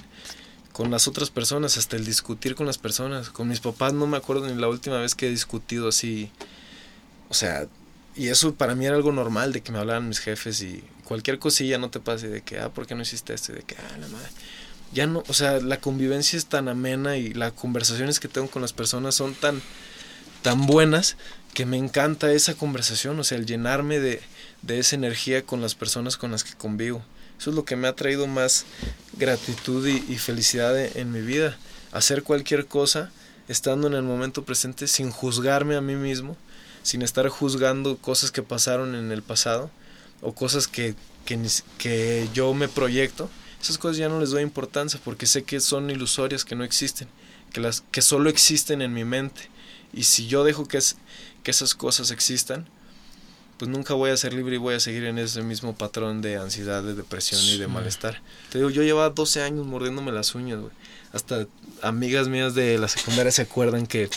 con 0.72 0.90
las 0.90 1.06
otras 1.06 1.30
personas, 1.30 1.76
hasta 1.76 1.96
el 1.96 2.04
discutir 2.04 2.54
con 2.54 2.66
las 2.66 2.78
personas. 2.78 3.30
Con 3.30 3.48
mis 3.48 3.60
papás 3.60 3.92
no 3.92 4.06
me 4.06 4.16
acuerdo 4.16 4.46
ni 4.46 4.60
la 4.60 4.68
última 4.68 4.98
vez 4.98 5.14
que 5.14 5.26
he 5.26 5.30
discutido 5.30 5.88
así. 5.88 6.30
O 7.28 7.34
sea, 7.34 7.66
y 8.16 8.28
eso 8.28 8.54
para 8.54 8.74
mí 8.74 8.86
era 8.86 8.96
algo 8.96 9.12
normal 9.12 9.52
de 9.52 9.62
que 9.62 9.72
me 9.72 9.78
hablaran 9.78 10.08
mis 10.08 10.18
jefes 10.18 10.62
y 10.62 10.82
cualquier 11.04 11.38
cosilla 11.38 11.78
no 11.78 11.90
te 11.90 12.00
pase 12.00 12.28
de 12.28 12.42
que, 12.42 12.58
ah, 12.58 12.70
¿por 12.70 12.86
qué 12.86 12.94
no 12.94 13.02
hiciste 13.02 13.34
esto? 13.34 13.52
Y 13.52 13.56
de 13.56 13.62
que, 13.62 13.76
ah, 13.76 13.98
la 13.98 14.08
madre. 14.08 14.28
Ya 14.92 15.06
no, 15.06 15.22
o 15.28 15.32
sea, 15.34 15.60
la 15.60 15.78
convivencia 15.78 16.36
es 16.36 16.46
tan 16.46 16.68
amena 16.68 17.16
y 17.16 17.32
las 17.32 17.52
conversaciones 17.52 18.20
que 18.20 18.28
tengo 18.28 18.48
con 18.50 18.60
las 18.60 18.74
personas 18.74 19.14
son 19.14 19.34
tan, 19.34 19.62
tan 20.42 20.66
buenas 20.66 21.16
que 21.54 21.64
me 21.64 21.78
encanta 21.78 22.32
esa 22.32 22.54
conversación, 22.54 23.18
o 23.18 23.24
sea, 23.24 23.38
el 23.38 23.46
llenarme 23.46 24.00
de, 24.00 24.20
de 24.62 24.78
esa 24.78 24.96
energía 24.96 25.42
con 25.42 25.62
las 25.62 25.74
personas 25.74 26.16
con 26.16 26.30
las 26.30 26.44
que 26.44 26.54
convivo. 26.54 27.02
Eso 27.42 27.50
es 27.50 27.56
lo 27.56 27.64
que 27.64 27.74
me 27.74 27.88
ha 27.88 27.96
traído 27.96 28.28
más 28.28 28.66
gratitud 29.14 29.84
y, 29.84 30.16
felicidad 30.16 30.78
en, 30.78 31.10
mi 31.10 31.22
vida. 31.22 31.58
Hacer 31.90 32.22
cualquier 32.22 32.66
cosa 32.66 33.10
estando 33.48 33.88
en 33.88 33.94
el 33.94 34.04
momento 34.04 34.44
presente 34.44 34.86
sin 34.86 35.10
juzgarme 35.10 35.74
a 35.74 35.80
mí 35.80 35.96
mismo, 35.96 36.36
sin 36.84 37.02
estar 37.02 37.28
juzgando 37.28 37.96
cosas 37.96 38.30
que 38.30 38.44
pasaron 38.44 38.94
en 38.94 39.10
el 39.10 39.24
pasado 39.24 39.72
o 40.20 40.32
cosas 40.36 40.68
que, 40.68 40.94
que, 41.24 41.36
que 41.78 42.28
yo 42.32 42.54
me 42.54 42.68
proyecto. 42.68 43.28
Esas 43.60 43.76
cosas 43.76 43.96
ya 43.96 44.08
no 44.08 44.20
les 44.20 44.30
doy 44.30 44.44
importancia 44.44 45.00
porque 45.02 45.26
sé 45.26 45.42
que 45.42 45.58
son 45.58 45.90
ilusorias, 45.90 46.44
que 46.44 46.54
no 46.54 46.62
existen, 46.62 47.08
que, 47.52 47.60
las, 47.60 47.82
que 47.90 48.02
solo 48.02 48.30
existen 48.30 48.82
en 48.82 48.94
mi 48.94 49.04
mente. 49.04 49.50
Y 49.92 50.04
si 50.04 50.28
yo 50.28 50.44
dejo 50.44 50.68
que, 50.68 50.78
es, 50.78 50.94
que 51.42 51.50
esas 51.50 51.74
cosas 51.74 52.12
existan, 52.12 52.68
pues 53.62 53.70
nunca 53.70 53.94
voy 53.94 54.10
a 54.10 54.16
ser 54.16 54.32
libre 54.32 54.56
y 54.56 54.58
voy 54.58 54.74
a 54.74 54.80
seguir 54.80 55.04
en 55.04 55.18
ese 55.18 55.40
mismo 55.40 55.72
patrón 55.72 56.20
de 56.20 56.34
ansiedad, 56.34 56.82
de 56.82 56.94
depresión 56.94 57.40
y 57.44 57.58
de 57.58 57.68
malestar. 57.68 58.20
Te 58.50 58.58
digo, 58.58 58.70
yo 58.70 58.82
llevaba 58.82 59.10
12 59.10 59.40
años 59.40 59.64
mordiéndome 59.64 60.10
las 60.10 60.34
uñas, 60.34 60.58
güey. 60.58 60.72
Hasta 61.12 61.46
amigas 61.80 62.26
mías 62.26 62.56
de 62.56 62.76
la 62.76 62.88
secundaria 62.88 63.30
se 63.30 63.42
acuerdan 63.42 63.86
que 63.86 64.10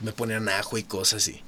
me 0.00 0.12
ponían 0.12 0.48
ajo 0.48 0.78
y 0.78 0.84
cosas 0.84 1.28
y, 1.28 1.42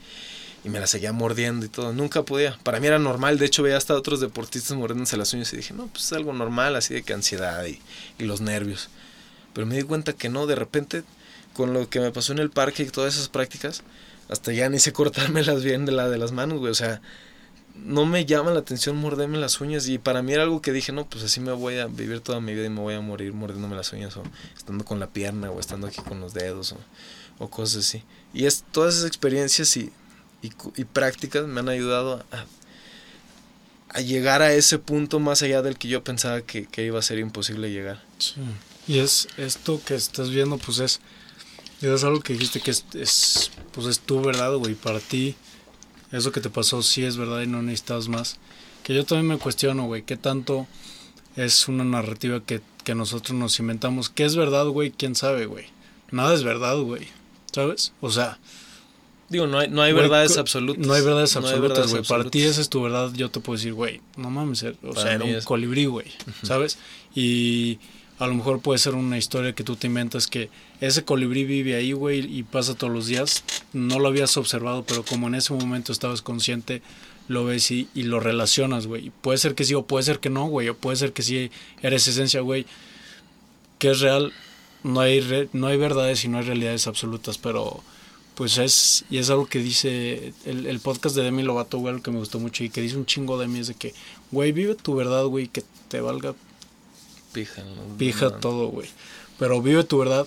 y 0.64 0.68
me 0.68 0.80
las 0.80 0.90
seguía 0.90 1.14
mordiendo 1.14 1.64
y 1.64 1.70
todo. 1.70 1.94
Nunca 1.94 2.24
podía. 2.24 2.58
Para 2.62 2.78
mí 2.78 2.88
era 2.88 2.98
normal. 2.98 3.38
De 3.38 3.46
hecho, 3.46 3.62
veía 3.62 3.78
hasta 3.78 3.94
otros 3.94 4.20
deportistas 4.20 4.76
mordiéndose 4.76 5.16
las 5.16 5.32
uñas 5.32 5.50
y 5.54 5.56
dije, 5.56 5.72
no, 5.72 5.86
pues 5.86 6.04
es 6.04 6.12
algo 6.12 6.34
normal, 6.34 6.76
así 6.76 6.92
de 6.92 7.04
que 7.04 7.14
ansiedad 7.14 7.64
y, 7.64 7.80
y 8.18 8.24
los 8.26 8.42
nervios. 8.42 8.90
Pero 9.54 9.66
me 9.66 9.76
di 9.76 9.82
cuenta 9.84 10.12
que 10.12 10.28
no, 10.28 10.46
de 10.46 10.56
repente, 10.56 11.04
con 11.54 11.72
lo 11.72 11.88
que 11.88 12.00
me 12.00 12.10
pasó 12.10 12.32
en 12.32 12.38
el 12.38 12.50
parque 12.50 12.82
y 12.82 12.90
todas 12.90 13.14
esas 13.14 13.30
prácticas, 13.30 13.82
hasta 14.28 14.52
ya 14.52 14.68
ni 14.68 14.78
sé 14.78 14.92
cortármelas 14.92 15.62
bien 15.64 15.84
de 15.84 15.92
la 15.92 16.08
de 16.08 16.18
las 16.18 16.32
manos, 16.32 16.58
güey. 16.58 16.70
O 16.70 16.74
sea, 16.74 17.00
no 17.74 18.06
me 18.06 18.24
llama 18.24 18.52
la 18.52 18.60
atención 18.60 18.96
morderme 18.96 19.38
las 19.38 19.60
uñas. 19.60 19.88
Y 19.88 19.98
para 19.98 20.22
mí 20.22 20.32
era 20.32 20.42
algo 20.44 20.62
que 20.62 20.72
dije, 20.72 20.92
no, 20.92 21.06
pues 21.06 21.24
así 21.24 21.40
me 21.40 21.52
voy 21.52 21.78
a 21.78 21.86
vivir 21.86 22.20
toda 22.20 22.40
mi 22.40 22.54
vida 22.54 22.66
y 22.66 22.70
me 22.70 22.80
voy 22.80 22.94
a 22.94 23.00
morir 23.00 23.32
mordiéndome 23.32 23.76
las 23.76 23.92
uñas. 23.92 24.16
O 24.16 24.22
estando 24.56 24.84
con 24.84 25.00
la 25.00 25.08
pierna, 25.08 25.50
o 25.50 25.60
estando 25.60 25.86
aquí 25.86 26.00
con 26.02 26.20
los 26.20 26.34
dedos, 26.34 26.72
o, 26.72 26.78
o 27.38 27.50
cosas 27.50 27.86
así. 27.86 28.02
Y 28.32 28.46
es, 28.46 28.64
todas 28.72 28.94
esas 28.94 29.06
experiencias 29.06 29.76
y, 29.76 29.92
y, 30.42 30.84
prácticas 30.84 31.46
me 31.46 31.60
han 31.60 31.68
ayudado 31.68 32.24
a, 33.90 34.00
llegar 34.00 34.42
a 34.42 34.52
ese 34.52 34.78
punto 34.78 35.20
más 35.20 35.42
allá 35.42 35.62
del 35.62 35.78
que 35.78 35.88
yo 35.88 36.02
pensaba 36.02 36.42
que, 36.42 36.66
que 36.66 36.84
iba 36.84 36.98
a 36.98 37.02
ser 37.02 37.18
imposible 37.18 37.70
llegar. 37.70 38.02
Sí. 38.18 38.34
Y 38.86 38.98
es 38.98 39.28
esto 39.36 39.80
que 39.84 39.94
estás 39.94 40.30
viendo, 40.30 40.58
pues 40.58 40.78
es 40.78 41.00
y 41.84 41.94
es 41.94 42.04
algo 42.04 42.20
que 42.20 42.32
dijiste 42.32 42.60
que 42.60 42.70
es, 42.70 42.84
es, 42.94 43.50
pues 43.72 43.86
es 43.86 44.00
tu 44.00 44.20
verdad, 44.22 44.54
güey. 44.56 44.74
Para 44.74 45.00
ti, 45.00 45.34
eso 46.12 46.32
que 46.32 46.40
te 46.40 46.50
pasó 46.50 46.82
sí 46.82 47.04
es 47.04 47.16
verdad 47.16 47.42
y 47.42 47.46
no 47.46 47.62
necesitas 47.62 48.08
más. 48.08 48.38
Que 48.82 48.94
yo 48.94 49.04
también 49.04 49.28
me 49.28 49.38
cuestiono, 49.38 49.84
güey, 49.84 50.02
qué 50.02 50.16
tanto 50.16 50.66
es 51.36 51.68
una 51.68 51.84
narrativa 51.84 52.40
que, 52.40 52.60
que 52.84 52.94
nosotros 52.94 53.38
nos 53.38 53.58
inventamos. 53.58 54.08
¿Qué 54.08 54.24
es 54.24 54.36
verdad, 54.36 54.66
güey? 54.66 54.92
¿Quién 54.92 55.14
sabe, 55.14 55.46
güey? 55.46 55.66
Nada 56.10 56.34
es 56.34 56.42
verdad, 56.42 56.78
güey. 56.78 57.08
¿Sabes? 57.52 57.92
O 58.00 58.10
sea... 58.10 58.38
Digo, 59.28 59.46
no 59.46 59.58
hay, 59.58 59.68
no 59.68 59.80
hay 59.82 59.92
verdades 59.92 60.36
absolutas. 60.36 60.86
No 60.86 60.92
hay 60.92 61.02
verdades 61.02 61.34
absolutas, 61.34 61.90
güey. 61.90 62.04
Para 62.04 62.24
ti 62.30 62.42
esa 62.42 62.60
es 62.60 62.68
tu 62.68 62.82
verdad. 62.82 63.10
Yo 63.14 63.30
te 63.30 63.40
puedo 63.40 63.56
decir, 63.56 63.72
güey, 63.72 64.00
no 64.16 64.30
mames. 64.30 64.62
Eh, 64.62 64.76
o 64.82 64.94
sea, 64.94 65.14
era 65.14 65.24
un 65.24 65.40
colibrí, 65.40 65.86
güey. 65.86 66.06
¿Sabes? 66.42 66.78
Y 67.14 67.78
a 68.18 68.26
lo 68.26 68.34
mejor 68.34 68.60
puede 68.60 68.78
ser 68.78 68.94
una 68.94 69.18
historia 69.18 69.54
que 69.54 69.64
tú 69.64 69.76
te 69.76 69.88
inventas 69.88 70.26
que 70.28 70.48
ese 70.80 71.04
colibrí 71.04 71.44
vive 71.44 71.74
ahí, 71.74 71.92
güey, 71.92 72.20
y 72.20 72.44
pasa 72.44 72.74
todos 72.74 72.92
los 72.92 73.06
días. 73.06 73.42
No 73.72 73.98
lo 73.98 74.08
habías 74.08 74.36
observado, 74.36 74.84
pero 74.84 75.04
como 75.04 75.26
en 75.26 75.34
ese 75.34 75.52
momento 75.52 75.92
estabas 75.92 76.22
consciente, 76.22 76.82
lo 77.26 77.44
ves 77.44 77.70
y, 77.70 77.88
lo 77.94 78.20
relacionas, 78.20 78.86
güey. 78.86 79.10
Puede 79.20 79.38
ser 79.38 79.54
que 79.54 79.64
sí 79.64 79.74
o 79.74 79.86
puede 79.86 80.04
ser 80.04 80.20
que 80.20 80.30
no, 80.30 80.46
güey. 80.46 80.68
O 80.68 80.76
puede 80.76 80.96
ser 80.96 81.12
que 81.12 81.22
sí 81.22 81.50
eres 81.82 82.06
esencia, 82.06 82.40
güey. 82.40 82.66
Que 83.78 83.90
es 83.90 84.00
real. 84.00 84.32
No 84.84 85.00
hay, 85.00 85.48
no 85.52 85.66
hay 85.66 85.76
verdades 85.76 86.24
y 86.24 86.28
no 86.28 86.38
hay 86.38 86.44
realidades 86.44 86.86
absolutas, 86.86 87.38
pero 87.38 87.82
pues 88.34 88.58
es, 88.58 89.04
y 89.10 89.18
es 89.18 89.30
algo 89.30 89.46
que 89.46 89.60
dice 89.60 90.34
el, 90.44 90.80
podcast 90.80 91.16
de 91.16 91.22
Demi 91.22 91.42
Lovato, 91.42 91.78
güey, 91.78 92.00
que 92.02 92.10
me 92.10 92.18
gustó 92.18 92.38
mucho 92.40 92.64
y 92.64 92.68
que 92.68 92.80
dice 92.80 92.96
un 92.96 93.06
chingo 93.06 93.38
de 93.38 93.46
mí, 93.46 93.60
es 93.60 93.68
de 93.68 93.74
que, 93.74 93.94
güey, 94.32 94.52
vive 94.52 94.74
tu 94.74 94.94
verdad, 94.94 95.24
güey, 95.24 95.48
que 95.48 95.62
te 95.88 96.00
valga 96.00 96.34
pija. 97.34 97.62
Pija 97.98 98.38
todo, 98.38 98.68
güey. 98.68 98.88
Pero 99.38 99.60
vive 99.60 99.84
tu 99.84 99.98
verdad. 99.98 100.26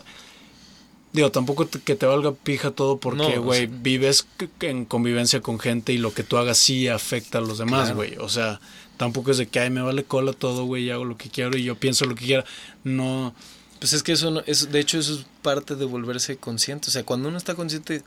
Digo, 1.14 1.32
tampoco 1.32 1.68
que 1.68 1.96
te 1.96 2.06
valga 2.06 2.34
pija 2.34 2.70
todo 2.70 3.00
porque, 3.00 3.40
güey, 3.40 3.66
vives 3.66 4.28
en 4.60 4.86
convivencia 4.86 5.42
con 5.42 5.58
gente 5.58 5.94
y 5.94 5.98
lo 5.98 6.14
que 6.14 6.22
tú 6.22 6.38
hagas 6.38 6.60
sí 6.60 6.88
afecta 6.88 7.40
a 7.40 7.42
los 7.42 7.58
demás, 7.58 7.96
güey. 7.96 8.18
O 8.18 8.30
sea, 8.30 8.60
tampoco 8.98 9.32
es 9.32 9.38
de 9.38 9.48
que, 9.48 9.60
ay, 9.60 9.70
me 9.72 9.82
vale 9.82 10.04
cola 10.04 10.34
todo, 10.34 10.66
güey, 10.66 10.84
y 10.84 10.92
hago 10.92 11.06
lo 11.06 11.18
que 11.18 11.30
quiero 11.30 11.58
y 11.58 11.64
yo 11.64 11.76
pienso 11.76 12.06
lo 12.06 12.14
que 12.14 12.26
quiera. 12.26 12.46
No. 12.84 13.34
Pues 13.80 13.94
es 13.94 14.04
que 14.04 14.12
eso, 14.12 14.32
no, 14.32 14.44
es, 14.46 14.72
de 14.72 14.80
hecho, 14.80 15.00
eso 15.00 15.14
es 15.14 15.26
parte 15.42 15.76
de 15.76 15.86
volverse 15.86 16.38
consciente. 16.38 16.90
O 16.90 16.92
sea, 16.92 17.04
cuando 17.04 17.30
uno 17.30 17.38
está 17.38 17.56
consciente, 17.56 18.04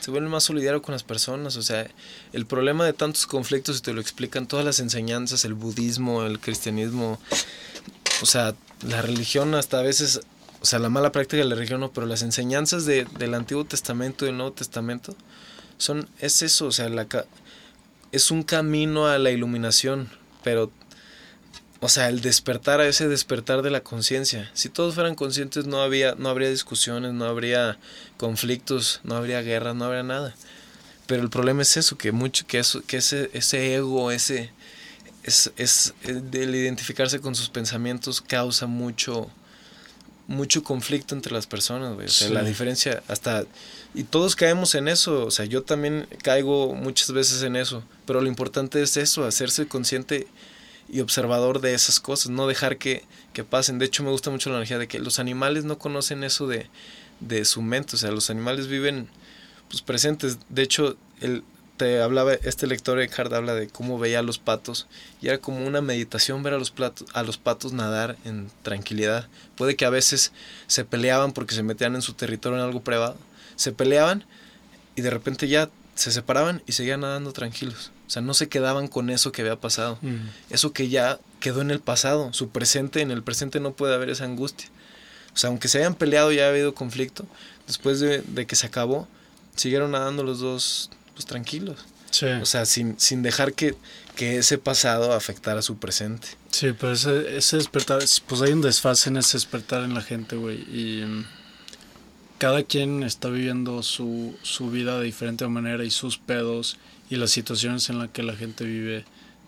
se 0.00 0.10
vuelve 0.10 0.28
más 0.28 0.44
solidario 0.44 0.82
con 0.82 0.92
las 0.92 1.04
personas. 1.04 1.56
O 1.56 1.62
sea, 1.62 1.88
el 2.32 2.44
problema 2.44 2.84
de 2.84 2.92
tantos 2.92 3.26
conflictos, 3.26 3.78
y 3.78 3.82
te 3.82 3.92
lo 3.92 4.00
explican 4.00 4.46
todas 4.46 4.64
las 4.64 4.78
enseñanzas, 4.78 5.44
el 5.44 5.54
budismo, 5.54 6.24
el 6.24 6.38
cristianismo, 6.38 7.20
o 8.22 8.26
sea, 8.26 8.54
la 8.86 9.02
religión 9.02 9.54
hasta 9.54 9.80
a 9.80 9.82
veces, 9.82 10.20
o 10.60 10.64
sea, 10.64 10.78
la 10.78 10.88
mala 10.88 11.12
práctica 11.12 11.42
de 11.42 11.48
la 11.48 11.56
religión 11.56 11.80
no, 11.80 11.92
pero 11.92 12.06
las 12.06 12.22
enseñanzas 12.22 12.86
de, 12.86 13.06
del 13.18 13.34
Antiguo 13.34 13.64
Testamento 13.64 14.24
y 14.24 14.28
del 14.28 14.36
Nuevo 14.36 14.52
Testamento 14.52 15.14
son, 15.76 16.08
es 16.20 16.42
eso, 16.42 16.66
o 16.66 16.72
sea, 16.72 16.88
la, 16.88 17.06
es 18.12 18.30
un 18.30 18.44
camino 18.44 19.06
a 19.06 19.18
la 19.18 19.30
iluminación, 19.30 20.08
pero, 20.44 20.70
o 21.80 21.88
sea, 21.88 22.08
el 22.08 22.20
despertar 22.20 22.80
a 22.80 22.86
ese 22.86 23.08
despertar 23.08 23.62
de 23.62 23.70
la 23.70 23.82
conciencia. 23.82 24.50
Si 24.54 24.68
todos 24.68 24.94
fueran 24.94 25.16
conscientes 25.16 25.66
no, 25.66 25.82
había, 25.82 26.14
no 26.14 26.28
habría 26.28 26.50
discusiones, 26.50 27.12
no 27.12 27.24
habría 27.24 27.78
conflictos, 28.18 29.00
no 29.02 29.16
habría 29.16 29.42
guerras, 29.42 29.74
no 29.74 29.86
habría 29.86 30.04
nada. 30.04 30.34
Pero 31.06 31.22
el 31.22 31.30
problema 31.30 31.62
es 31.62 31.76
eso, 31.76 31.98
que 31.98 32.12
mucho, 32.12 32.46
que 32.46 32.60
eso, 32.60 32.82
que 32.86 32.98
ese, 32.98 33.30
ese 33.32 33.74
ego, 33.74 34.12
ese, 34.12 34.52
es, 35.24 35.52
es 35.56 35.94
el 36.02 36.54
identificarse 36.54 37.20
con 37.20 37.34
sus 37.34 37.48
pensamientos 37.48 38.20
causa 38.20 38.66
mucho 38.66 39.30
mucho 40.28 40.62
conflicto 40.62 41.14
entre 41.14 41.32
las 41.32 41.46
personas, 41.46 41.94
güey. 41.94 42.06
O 42.06 42.10
sea, 42.10 42.30
la 42.30 42.42
diferencia 42.42 43.02
hasta 43.08 43.44
y 43.94 44.04
todos 44.04 44.36
caemos 44.36 44.74
en 44.74 44.88
eso, 44.88 45.26
o 45.26 45.30
sea, 45.30 45.44
yo 45.44 45.62
también 45.62 46.06
caigo 46.22 46.74
muchas 46.74 47.12
veces 47.12 47.42
en 47.42 47.56
eso, 47.56 47.82
pero 48.06 48.20
lo 48.20 48.28
importante 48.28 48.80
es 48.82 48.96
eso, 48.96 49.24
hacerse 49.24 49.66
consciente 49.66 50.26
y 50.88 51.00
observador 51.00 51.60
de 51.60 51.74
esas 51.74 52.00
cosas, 52.00 52.30
no 52.30 52.46
dejar 52.46 52.78
que, 52.78 53.04
que 53.32 53.44
pasen. 53.44 53.78
De 53.78 53.86
hecho, 53.86 54.02
me 54.02 54.10
gusta 54.10 54.30
mucho 54.30 54.50
la 54.50 54.56
energía 54.56 54.78
de 54.78 54.88
que 54.88 54.98
los 54.98 55.18
animales 55.18 55.64
no 55.64 55.78
conocen 55.78 56.24
eso 56.24 56.46
de, 56.46 56.68
de 57.20 57.44
su 57.44 57.60
mente, 57.60 57.96
o 57.96 57.98
sea, 57.98 58.10
los 58.10 58.30
animales 58.30 58.66
viven 58.68 59.08
pues 59.68 59.82
presentes. 59.82 60.38
De 60.48 60.62
hecho, 60.62 60.96
el, 61.20 61.44
hablaba, 62.02 62.34
este 62.34 62.66
lector 62.66 63.00
Eckhart 63.00 63.32
habla 63.32 63.54
de 63.54 63.68
cómo 63.68 63.98
veía 63.98 64.20
a 64.20 64.22
los 64.22 64.38
patos 64.38 64.86
y 65.20 65.28
era 65.28 65.38
como 65.38 65.66
una 65.66 65.80
meditación 65.80 66.42
ver 66.42 66.54
a 66.54 66.58
los, 66.58 66.70
platos, 66.70 67.08
a 67.12 67.22
los 67.22 67.38
patos 67.38 67.72
nadar 67.72 68.16
en 68.24 68.50
tranquilidad. 68.62 69.28
Puede 69.56 69.76
que 69.76 69.84
a 69.84 69.90
veces 69.90 70.32
se 70.66 70.84
peleaban 70.84 71.32
porque 71.32 71.54
se 71.54 71.62
metían 71.62 71.94
en 71.94 72.02
su 72.02 72.14
territorio 72.14 72.58
en 72.58 72.64
algo 72.64 72.82
privado, 72.82 73.16
se 73.56 73.72
peleaban 73.72 74.24
y 74.96 75.02
de 75.02 75.10
repente 75.10 75.48
ya 75.48 75.70
se 75.94 76.12
separaban 76.12 76.62
y 76.66 76.72
seguían 76.72 77.00
nadando 77.00 77.32
tranquilos. 77.32 77.90
O 78.06 78.10
sea, 78.10 78.22
no 78.22 78.34
se 78.34 78.48
quedaban 78.48 78.88
con 78.88 79.10
eso 79.10 79.32
que 79.32 79.42
había 79.42 79.56
pasado. 79.56 79.98
Eso 80.50 80.72
que 80.72 80.88
ya 80.88 81.18
quedó 81.40 81.62
en 81.62 81.70
el 81.70 81.80
pasado, 81.80 82.32
su 82.32 82.50
presente, 82.50 83.00
en 83.00 83.10
el 83.10 83.22
presente 83.22 83.58
no 83.58 83.72
puede 83.72 83.94
haber 83.94 84.10
esa 84.10 84.24
angustia. 84.24 84.68
O 85.34 85.38
sea, 85.38 85.48
aunque 85.48 85.68
se 85.68 85.78
hayan 85.78 85.94
peleado 85.94 86.30
y 86.30 86.36
haya 86.36 86.50
habido 86.50 86.74
conflicto, 86.74 87.26
después 87.66 88.00
de, 88.00 88.20
de 88.20 88.46
que 88.46 88.54
se 88.54 88.66
acabó, 88.66 89.08
siguieron 89.56 89.92
nadando 89.92 90.24
los 90.24 90.40
dos 90.40 90.90
pues 91.22 91.26
tranquilos. 91.26 91.84
O 92.42 92.46
sea, 92.46 92.66
sin, 92.66 93.00
sin 93.00 93.22
dejar 93.22 93.54
que, 93.54 93.74
que 94.16 94.36
ese 94.36 94.58
pasado 94.58 95.12
afectara 95.14 95.62
su 95.62 95.78
presente. 95.78 96.28
Sí, 96.50 96.72
pero 96.78 96.92
ese, 96.92 97.36
ese 97.38 97.56
despertar, 97.56 98.02
pues 98.26 98.42
hay 98.42 98.52
un 98.52 98.60
desfase 98.60 99.08
en 99.08 99.16
ese 99.16 99.38
despertar 99.38 99.82
en 99.82 99.94
la 99.94 100.02
gente, 100.02 100.36
güey. 100.36 100.58
Y 100.58 101.04
mm, 101.06 101.24
cada 102.36 102.64
quien 102.64 103.02
está 103.02 103.28
viviendo 103.28 103.82
su, 103.82 104.36
su 104.42 104.70
vida 104.70 104.98
de 104.98 105.06
diferente 105.06 105.46
manera 105.48 105.84
y 105.84 105.90
sus 105.90 106.18
pedos 106.18 106.76
y 107.08 107.16
las 107.16 107.30
situaciones 107.30 107.88
en 107.88 107.98
las 107.98 108.10
que 108.10 108.22
la 108.22 108.36
gente 108.36 108.64
vive. 108.64 109.04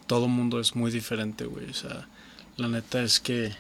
Todo 0.07 0.27
mundo 0.29 0.59
es 0.59 0.75
muy 0.75 0.91
diferente, 0.91 1.45
güey. 1.45 1.69
O 1.69 1.75
sea, 1.75 2.09
la 2.57 2.69
neta 2.69 3.03
es 3.03 3.21
que 3.21 3.53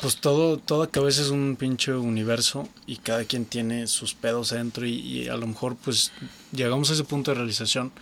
pues 0.00 0.16
todo, 0.16 0.58
toda 0.58 0.86
cabeza 0.86 1.22
es 1.22 1.28
un 1.28 1.56
pinche 1.56 1.92
universo 1.92 2.68
y 2.86 2.96
cada 2.96 3.24
quien 3.24 3.44
tiene 3.44 3.86
sus 3.86 4.14
pedos 4.14 4.50
dentro 4.50 4.86
y, 4.86 4.92
y, 4.92 5.28
a 5.28 5.36
lo 5.36 5.46
mejor 5.46 5.76
pues 5.76 6.12
llegamos 6.52 6.90
a 6.90 6.94
ese 6.94 7.04
punto 7.04 7.30
de 7.30 7.36
realización 7.36 7.92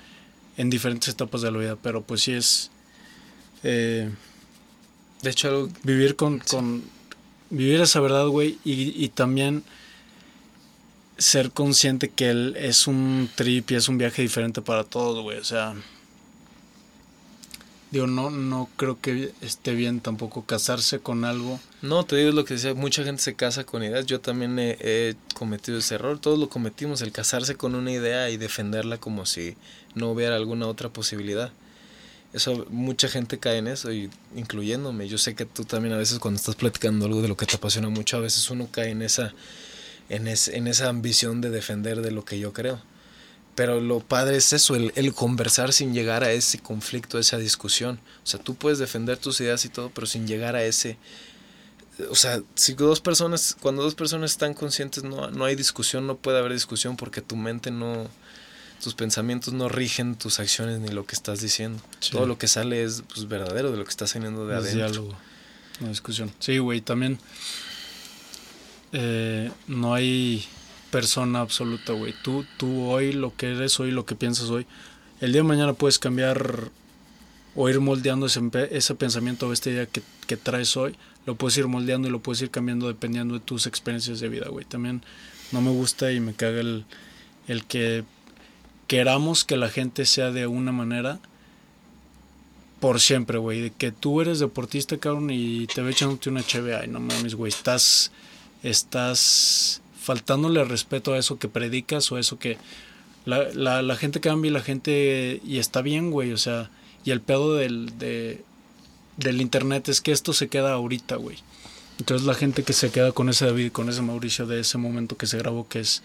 en 0.56 0.70
diferentes 0.70 1.08
etapas 1.08 1.42
de 1.42 1.50
la 1.50 1.58
vida, 1.58 1.76
pero 1.82 2.02
pues 2.02 2.22
sí 2.22 2.32
es... 2.32 2.70
Eh, 3.62 4.10
de 5.22 5.30
hecho, 5.30 5.70
vivir 5.84 6.16
con, 6.16 6.40
con, 6.40 6.82
Vivir 7.50 7.82
esa 7.82 8.00
verdad, 8.00 8.26
güey, 8.28 8.58
y, 8.64 9.04
y 9.04 9.10
también 9.10 9.62
ser 11.18 11.50
consciente 11.50 12.08
que 12.08 12.30
él 12.30 12.54
es 12.56 12.86
un 12.86 13.28
trip 13.34 13.70
y 13.70 13.74
es 13.74 13.90
un 13.90 13.98
viaje 13.98 14.22
diferente 14.22 14.62
para 14.62 14.84
todos, 14.84 15.22
güey. 15.22 15.36
O 15.38 15.44
sea, 15.44 15.74
Digo, 17.92 18.06
no, 18.06 18.30
no 18.30 18.70
creo 18.76 18.98
que 18.98 19.32
esté 19.42 19.74
bien 19.74 20.00
tampoco 20.00 20.46
casarse 20.46 21.00
con 21.00 21.26
algo. 21.26 21.60
No, 21.82 22.06
te 22.06 22.16
digo 22.16 22.32
lo 22.32 22.46
que 22.46 22.54
decía, 22.54 22.72
mucha 22.72 23.04
gente 23.04 23.20
se 23.20 23.34
casa 23.34 23.64
con 23.64 23.84
ideas. 23.84 24.06
Yo 24.06 24.18
también 24.18 24.56
he, 24.58 25.14
cometido 25.34 25.76
ese 25.76 25.96
error. 25.96 26.18
Todos 26.18 26.38
lo 26.38 26.48
cometimos, 26.48 27.02
el 27.02 27.12
casarse 27.12 27.54
con 27.54 27.74
una 27.74 27.92
idea 27.92 28.30
y 28.30 28.38
defenderla 28.38 28.96
como 28.96 29.26
si 29.26 29.56
no 29.94 30.10
hubiera 30.10 30.36
alguna 30.36 30.68
otra 30.68 30.88
posibilidad. 30.88 31.52
Eso, 32.32 32.64
mucha 32.70 33.08
gente 33.08 33.38
cae 33.38 33.58
en 33.58 33.66
eso, 33.66 33.92
y 33.92 34.08
incluyéndome. 34.34 35.06
Yo 35.06 35.18
sé 35.18 35.34
que 35.34 35.44
tú 35.44 35.66
también 35.66 35.92
a 35.92 35.98
veces 35.98 36.18
cuando 36.18 36.38
estás 36.40 36.54
platicando 36.54 37.04
algo 37.04 37.20
de 37.20 37.28
lo 37.28 37.36
que 37.36 37.44
te 37.44 37.56
apasiona 37.56 37.90
mucho, 37.90 38.16
a 38.16 38.20
veces 38.20 38.48
uno 38.48 38.68
cae 38.72 38.88
en 38.88 39.02
esa, 39.02 39.34
en, 40.08 40.26
en 40.28 40.66
esa 40.66 40.88
ambición 40.88 41.42
de 41.42 41.50
defender 41.50 42.00
de 42.00 42.10
lo 42.10 42.24
que 42.24 42.38
yo 42.38 42.54
creo. 42.54 42.80
Pero 43.54 43.80
lo 43.80 44.00
padre 44.00 44.38
es 44.38 44.52
eso, 44.52 44.74
el, 44.76 44.92
el, 44.96 45.12
conversar 45.12 45.72
sin 45.72 45.92
llegar 45.92 46.24
a 46.24 46.32
ese 46.32 46.58
conflicto, 46.58 47.18
a 47.18 47.20
esa 47.20 47.36
discusión. 47.36 48.00
O 48.24 48.26
sea, 48.26 48.40
tú 48.40 48.54
puedes 48.54 48.78
defender 48.78 49.18
tus 49.18 49.40
ideas 49.40 49.64
y 49.66 49.68
todo, 49.68 49.90
pero 49.90 50.06
sin 50.06 50.26
llegar 50.26 50.56
a 50.56 50.64
ese... 50.64 50.96
O 52.10 52.14
sea, 52.14 52.40
si 52.54 52.72
dos 52.72 53.00
personas, 53.00 53.54
cuando 53.60 53.82
dos 53.82 53.94
personas 53.94 54.30
están 54.30 54.54
conscientes, 54.54 55.04
no, 55.04 55.30
no 55.30 55.44
hay 55.44 55.54
discusión, 55.54 56.06
no 56.06 56.16
puede 56.16 56.38
haber 56.38 56.52
discusión 56.52 56.96
porque 56.96 57.20
tu 57.20 57.36
mente 57.36 57.70
no... 57.70 58.08
Tus 58.82 58.94
pensamientos 58.94 59.54
no 59.54 59.68
rigen 59.68 60.16
tus 60.16 60.40
acciones 60.40 60.80
ni 60.80 60.88
lo 60.88 61.06
que 61.06 61.14
estás 61.14 61.40
diciendo. 61.40 61.80
Todo 62.10 62.26
lo 62.26 62.36
que 62.36 62.48
sale 62.48 62.82
es 62.82 63.04
pues, 63.06 63.28
verdadero 63.28 63.70
de 63.70 63.76
lo 63.76 63.84
que 63.84 63.90
está 63.90 64.08
saliendo 64.08 64.44
de 64.46 64.54
es 64.54 64.60
adentro. 64.60 64.86
Diálogo, 64.88 65.18
no 65.78 65.88
discusión. 65.88 66.32
Sí, 66.40 66.58
güey, 66.58 66.80
también 66.80 67.20
eh, 68.92 69.52
no 69.68 69.94
hay 69.94 70.46
persona 70.92 71.40
absoluta, 71.40 71.94
güey. 71.94 72.14
Tú, 72.22 72.44
tú 72.58 72.84
hoy 72.84 73.12
lo 73.12 73.34
que 73.34 73.50
eres 73.50 73.80
hoy, 73.80 73.90
lo 73.90 74.04
que 74.04 74.14
piensas 74.14 74.50
hoy, 74.50 74.66
el 75.20 75.32
día 75.32 75.40
de 75.40 75.48
mañana 75.48 75.72
puedes 75.72 75.98
cambiar 75.98 76.70
o 77.56 77.68
ir 77.68 77.80
moldeando 77.80 78.26
ese, 78.26 78.40
ese 78.70 78.94
pensamiento 78.94 79.48
o 79.48 79.52
esta 79.52 79.70
idea 79.70 79.86
que, 79.86 80.02
que, 80.26 80.36
traes 80.36 80.76
hoy, 80.76 80.94
lo 81.26 81.34
puedes 81.34 81.56
ir 81.56 81.66
moldeando 81.66 82.08
y 82.08 82.10
lo 82.10 82.20
puedes 82.20 82.42
ir 82.42 82.50
cambiando 82.50 82.88
dependiendo 82.88 83.34
de 83.34 83.40
tus 83.40 83.66
experiencias 83.66 84.20
de 84.20 84.28
vida, 84.28 84.48
güey. 84.48 84.64
También 84.64 85.02
no 85.50 85.62
me 85.62 85.70
gusta 85.70 86.12
y 86.12 86.20
me 86.20 86.34
caga 86.34 86.60
el, 86.60 86.84
el 87.48 87.64
que 87.64 88.04
queramos 88.86 89.44
que 89.44 89.56
la 89.56 89.70
gente 89.70 90.06
sea 90.06 90.30
de 90.30 90.46
una 90.46 90.72
manera 90.72 91.18
por 92.80 93.00
siempre, 93.00 93.38
güey. 93.38 93.60
De 93.62 93.70
que 93.70 93.92
tú 93.92 94.20
eres 94.20 94.40
deportista, 94.40 94.98
cabrón, 94.98 95.30
y 95.30 95.66
te 95.68 95.82
ve 95.82 95.92
echándote 95.92 96.28
una 96.28 96.42
cheve. 96.42 96.76
Ay, 96.76 96.88
no 96.88 97.00
mames, 97.00 97.34
güey. 97.34 97.50
Estás, 97.50 98.12
estás 98.62 99.81
faltándole 100.02 100.64
respeto 100.64 101.14
a 101.14 101.18
eso 101.18 101.38
que 101.38 101.48
predicas 101.48 102.10
o 102.10 102.18
eso 102.18 102.38
que 102.38 102.58
la, 103.24 103.48
la, 103.54 103.82
la 103.82 103.96
gente 103.96 104.20
cambia 104.20 104.50
y 104.50 104.52
la 104.52 104.60
gente 104.60 105.40
y 105.44 105.58
está 105.58 105.80
bien, 105.80 106.10
güey, 106.10 106.32
o 106.32 106.38
sea, 106.38 106.70
y 107.04 107.12
el 107.12 107.20
pedo 107.20 107.54
del, 107.54 107.98
de, 107.98 108.44
del 109.16 109.40
internet 109.40 109.88
es 109.88 110.00
que 110.00 110.12
esto 110.12 110.32
se 110.32 110.48
queda 110.48 110.72
ahorita, 110.72 111.16
güey. 111.16 111.38
Entonces 111.98 112.26
la 112.26 112.34
gente 112.34 112.64
que 112.64 112.72
se 112.72 112.90
queda 112.90 113.12
con 113.12 113.28
ese 113.28 113.46
David, 113.46 113.70
con 113.70 113.88
ese 113.88 114.02
Mauricio 114.02 114.46
de 114.46 114.60
ese 114.60 114.76
momento 114.76 115.16
que 115.16 115.26
se 115.26 115.38
grabó, 115.38 115.68
que 115.68 115.80
es 115.80 116.02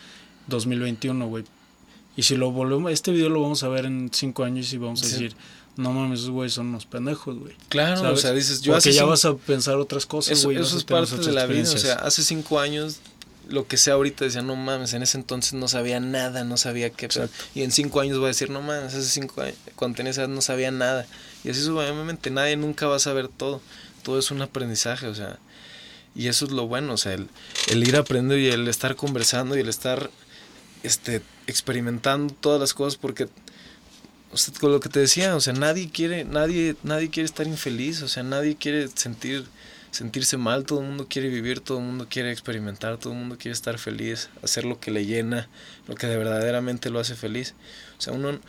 2021, 0.47 1.27
güey. 1.27 1.43
Y 2.15 2.23
si 2.23 2.35
lo 2.35 2.51
volvemos, 2.51 2.91
este 2.91 3.11
video 3.11 3.29
lo 3.29 3.41
vamos 3.41 3.63
a 3.63 3.67
ver 3.67 3.85
en 3.85 4.09
cinco 4.13 4.43
años 4.43 4.71
y 4.73 4.77
vamos 4.77 5.01
a 5.03 5.07
decir, 5.07 5.35
no 5.75 5.93
mames, 5.93 6.19
esos 6.19 6.31
güeyes 6.31 6.53
son 6.53 6.67
unos 6.67 6.85
pendejos, 6.85 7.37
güey. 7.37 7.55
Claro, 7.69 8.11
o 8.11 8.17
sea, 8.17 8.33
dices, 8.33 8.61
yo 8.61 8.73
Porque 8.73 8.91
ya 8.91 9.05
vas 9.05 9.25
a 9.25 9.35
pensar 9.35 9.77
otras 9.77 10.05
cosas, 10.05 10.43
güey. 10.43 10.57
Eso, 10.57 10.77
es 10.77 10.83
parte 10.83 11.15
de 11.17 11.31
la 11.31 11.45
vida, 11.45 11.63
o 11.63 11.77
sea, 11.77 11.95
hace 11.95 12.23
cinco 12.23 12.59
años 12.59 12.99
lo 13.49 13.67
que 13.67 13.77
sea 13.77 13.95
ahorita 13.95 14.25
decía, 14.25 14.41
no 14.41 14.55
mames, 14.55 14.93
en 14.93 15.03
ese 15.03 15.17
entonces 15.17 15.53
no 15.53 15.67
sabía 15.67 15.99
nada, 15.99 16.43
no 16.43 16.57
sabía 16.57 16.89
qué. 16.89 17.07
Y 17.55 17.63
en 17.63 17.71
cinco 17.71 17.99
años 17.99 18.17
voy 18.17 18.25
a 18.25 18.27
decir, 18.29 18.49
no 18.49 18.61
mames, 18.61 18.93
hace 18.93 19.03
cinco 19.03 19.41
años, 19.41 19.55
cuando 19.75 19.97
tenía 19.97 20.11
esa 20.11 20.21
edad 20.21 20.29
no 20.29 20.41
sabía 20.41 20.71
nada. 20.71 21.05
Y 21.43 21.49
así 21.49 21.61
suavemente, 21.61 22.29
nadie 22.29 22.57
nunca 22.57 22.87
va 22.87 22.97
a 22.97 22.99
saber 22.99 23.27
todo. 23.27 23.61
Todo 24.03 24.19
es 24.19 24.31
un 24.31 24.41
aprendizaje, 24.41 25.07
o 25.07 25.15
sea. 25.15 25.39
Y 26.15 26.27
eso 26.27 26.45
es 26.45 26.51
lo 26.51 26.67
bueno, 26.67 26.93
o 26.93 26.97
sea, 26.97 27.13
el, 27.13 27.29
el 27.67 27.87
ir 27.87 27.95
aprendiendo 27.95 28.37
y 28.37 28.47
el 28.47 28.67
estar 28.67 28.95
conversando 28.95 29.55
y 29.55 29.61
el 29.61 29.69
estar 29.69 30.09
este, 30.83 31.21
experimentando 31.45 32.33
todas 32.33 32.59
las 32.59 32.73
cosas 32.73 32.97
porque 32.97 33.27
o 34.31 34.37
sea, 34.37 34.53
con 34.59 34.71
lo 34.71 34.79
que 34.79 34.89
te 34.89 34.99
decía, 34.99 35.35
o 35.35 35.39
sea, 35.39 35.53
nadie 35.53 35.89
quiere, 35.89 36.25
nadie, 36.25 36.75
nadie 36.83 37.09
quiere 37.09 37.25
estar 37.25 37.47
infeliz, 37.47 38.01
o 38.01 38.07
sea, 38.07 38.23
nadie 38.23 38.55
quiere 38.55 38.87
sentir 38.89 39.45
sentirse 39.91 40.37
mal, 40.37 40.65
todo 40.65 40.81
el 40.81 40.87
mundo 40.87 41.07
quiere 41.09 41.29
vivir, 41.29 41.59
todo 41.59 41.79
el 41.79 41.85
mundo 41.85 42.07
quiere 42.09 42.31
experimentar, 42.31 42.97
todo 42.97 43.13
el 43.13 43.19
mundo 43.19 43.37
quiere 43.37 43.53
estar 43.53 43.77
feliz, 43.77 44.29
hacer 44.43 44.65
lo 44.65 44.79
que 44.79 44.91
le 44.91 45.05
llena, 45.05 45.47
lo 45.87 45.95
que 45.95 46.07
de 46.07 46.17
verdaderamente 46.17 46.89
lo 46.89 46.99
hace 46.99 47.15
feliz. 47.15 47.55
O 47.97 48.01
sea, 48.01 48.13
uno, 48.13 48.39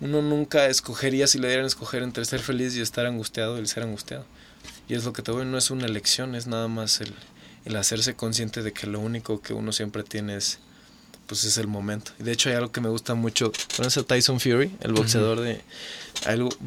uno 0.00 0.22
nunca 0.22 0.66
escogería 0.66 1.26
si 1.26 1.38
le 1.38 1.48
dieran 1.48 1.64
a 1.64 1.68
escoger 1.68 2.02
entre 2.02 2.24
ser 2.24 2.40
feliz 2.40 2.76
y 2.76 2.80
estar 2.80 3.06
angustiado, 3.06 3.58
el 3.58 3.68
ser 3.68 3.82
angustiado. 3.82 4.24
Y 4.88 4.94
es 4.94 5.04
lo 5.04 5.12
que 5.12 5.22
te 5.22 5.30
voy, 5.30 5.44
no 5.44 5.58
es 5.58 5.70
una 5.70 5.86
elección, 5.86 6.34
es 6.34 6.46
nada 6.46 6.68
más 6.68 7.00
el, 7.00 7.14
el 7.64 7.76
hacerse 7.76 8.14
consciente 8.14 8.62
de 8.62 8.72
que 8.72 8.86
lo 8.86 9.00
único 9.00 9.40
que 9.40 9.52
uno 9.52 9.72
siempre 9.72 10.02
tiene 10.02 10.36
es 10.36 10.58
pues 11.26 11.44
es 11.44 11.58
el 11.58 11.66
momento. 11.66 12.12
Y 12.18 12.22
de 12.22 12.32
hecho 12.32 12.48
hay 12.48 12.56
algo 12.56 12.72
que 12.72 12.80
me 12.80 12.88
gusta 12.88 13.14
mucho. 13.14 13.52
¿Conoces 13.76 14.02
a 14.02 14.06
Tyson 14.06 14.40
Fury, 14.40 14.74
el 14.80 14.94
boxeador 14.94 15.40
de 15.40 15.62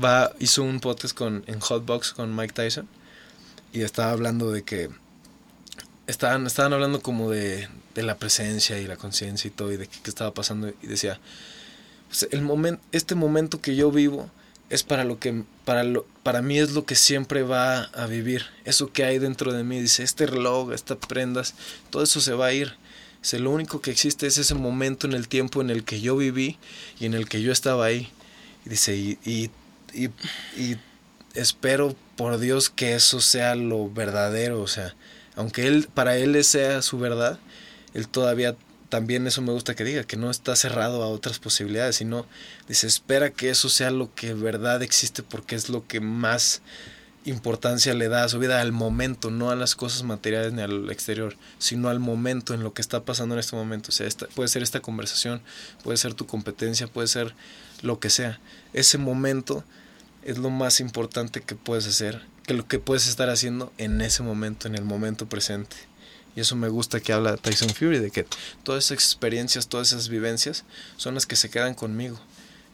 va 0.01 0.31
hizo 0.39 0.61
un 0.63 0.79
podcast 0.79 1.17
con 1.17 1.43
en 1.47 1.59
Hotbox 1.59 2.13
con 2.13 2.35
Mike 2.35 2.53
Tyson 2.53 2.87
y 3.73 3.81
estaba 3.81 4.11
hablando 4.11 4.51
de 4.51 4.63
que 4.63 4.89
estaban, 6.07 6.45
estaban 6.45 6.73
hablando 6.73 7.01
como 7.01 7.29
de, 7.29 7.67
de 7.95 8.03
la 8.03 8.17
presencia 8.17 8.79
y 8.79 8.87
la 8.87 8.97
conciencia 8.97 9.47
y 9.47 9.51
todo 9.51 9.71
y 9.71 9.77
de 9.77 9.87
qué, 9.87 9.97
estaba 10.05 10.33
pasando 10.33 10.71
y 10.81 10.87
decía 10.87 11.19
pues, 12.07 12.27
el 12.31 12.41
momento 12.41 12.81
este 12.91 13.15
momento 13.15 13.61
que 13.61 13.75
yo 13.75 13.91
vivo 13.91 14.29
es 14.69 14.83
para 14.83 15.03
lo 15.03 15.19
que 15.19 15.43
para 15.65 15.83
lo 15.83 16.05
para 16.23 16.41
mí 16.41 16.59
es 16.59 16.71
lo 16.71 16.85
que 16.85 16.95
siempre 16.95 17.43
va 17.43 17.83
a 17.83 18.05
vivir. 18.05 18.45
Eso 18.63 18.91
que 18.91 19.03
hay 19.03 19.19
dentro 19.19 19.51
de 19.51 19.63
mí 19.63 19.81
dice 19.81 20.03
este 20.03 20.25
reloj 20.25 20.71
estas 20.71 20.97
prendas 20.97 21.55
todo 21.89 22.03
eso 22.03 22.21
se 22.21 22.33
va 22.33 22.47
a 22.47 22.53
ir. 22.53 22.75
Es 23.21 23.33
lo 23.33 23.51
único 23.51 23.81
que 23.81 23.91
existe 23.91 24.25
es 24.27 24.37
ese 24.37 24.55
momento 24.55 25.05
en 25.07 25.13
el 25.13 25.27
tiempo 25.27 25.61
en 25.61 25.69
el 25.69 25.83
que 25.83 26.01
yo 26.01 26.15
viví 26.17 26.57
y 26.99 27.05
en 27.05 27.13
el 27.13 27.29
que 27.29 27.41
yo 27.41 27.51
estaba 27.51 27.85
ahí 27.85 28.09
y 28.65 28.69
dice 28.69 28.95
y, 28.95 29.19
y, 29.23 29.49
y 30.57 30.77
espero 31.35 31.95
por 32.21 32.37
Dios 32.37 32.69
que 32.69 32.93
eso 32.93 33.19
sea 33.19 33.55
lo 33.55 33.89
verdadero, 33.89 34.61
o 34.61 34.67
sea, 34.67 34.93
aunque 35.35 35.65
él 35.65 35.89
para 35.91 36.17
él 36.17 36.43
sea 36.43 36.83
su 36.83 36.99
verdad, 36.99 37.39
él 37.95 38.07
todavía 38.07 38.55
también 38.89 39.25
eso 39.25 39.41
me 39.41 39.51
gusta 39.51 39.73
que 39.73 39.83
diga, 39.83 40.03
que 40.03 40.17
no 40.17 40.29
está 40.29 40.55
cerrado 40.55 41.01
a 41.01 41.07
otras 41.07 41.39
posibilidades, 41.39 41.95
sino 41.95 42.27
dice, 42.67 42.85
espera 42.85 43.31
que 43.31 43.49
eso 43.49 43.69
sea 43.69 43.89
lo 43.89 44.13
que 44.13 44.35
verdad 44.35 44.83
existe 44.83 45.23
porque 45.23 45.55
es 45.55 45.69
lo 45.69 45.87
que 45.87 45.99
más 45.99 46.61
importancia 47.25 47.95
le 47.95 48.07
da 48.07 48.23
a 48.23 48.29
su 48.29 48.37
vida 48.37 48.61
al 48.61 48.71
momento, 48.71 49.31
no 49.31 49.49
a 49.49 49.55
las 49.55 49.73
cosas 49.73 50.03
materiales 50.03 50.53
ni 50.53 50.61
al 50.61 50.91
exterior, 50.91 51.35
sino 51.57 51.89
al 51.89 51.99
momento, 51.99 52.53
en 52.53 52.61
lo 52.61 52.75
que 52.75 52.83
está 52.83 53.03
pasando 53.03 53.33
en 53.33 53.39
este 53.39 53.55
momento. 53.55 53.89
O 53.89 53.93
sea, 53.93 54.07
puede 54.35 54.47
ser 54.47 54.61
esta 54.61 54.79
conversación, 54.79 55.41
puede 55.83 55.97
ser 55.97 56.13
tu 56.13 56.27
competencia, 56.27 56.85
puede 56.85 57.07
ser 57.07 57.33
lo 57.81 57.99
que 57.99 58.11
sea. 58.11 58.39
Ese 58.73 58.99
momento 58.99 59.63
es 60.23 60.37
lo 60.37 60.49
más 60.49 60.79
importante 60.79 61.41
que 61.41 61.55
puedes 61.55 61.87
hacer, 61.87 62.21
que 62.43 62.53
lo 62.53 62.67
que 62.67 62.79
puedes 62.79 63.07
estar 63.07 63.29
haciendo 63.29 63.71
en 63.77 64.01
ese 64.01 64.23
momento, 64.23 64.67
en 64.67 64.75
el 64.75 64.83
momento 64.83 65.27
presente. 65.27 65.75
Y 66.35 66.39
eso 66.39 66.55
me 66.55 66.69
gusta 66.69 67.01
que 67.01 67.11
habla 67.11 67.37
Tyson 67.37 67.69
Fury, 67.69 67.99
de 67.99 68.11
que 68.11 68.25
todas 68.63 68.85
esas 68.85 68.95
experiencias, 68.95 69.67
todas 69.67 69.91
esas 69.91 70.09
vivencias 70.09 70.63
son 70.95 71.13
las 71.15 71.25
que 71.25 71.35
se 71.35 71.49
quedan 71.49 71.73
conmigo. 71.73 72.19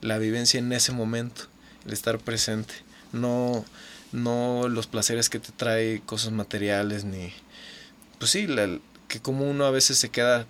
La 0.02 0.20
vivencia 0.20 0.60
en 0.60 0.72
ese 0.74 0.92
momento, 0.92 1.44
el 1.86 1.94
estar 1.94 2.20
presente, 2.20 2.76
no, 3.14 3.66
no 4.12 4.68
los 4.70 4.86
placeres 4.86 5.30
que 5.30 5.40
te 5.40 5.52
trae 5.52 6.02
cosas 6.06 6.32
materiales, 6.32 7.04
ni... 7.04 7.34
Pues 8.20 8.32
sí, 8.32 8.48
que 9.08 9.20
como 9.22 9.50
uno 9.50 9.66
a 9.66 9.72
veces 9.72 9.98
se 9.98 10.10
queda, 10.10 10.46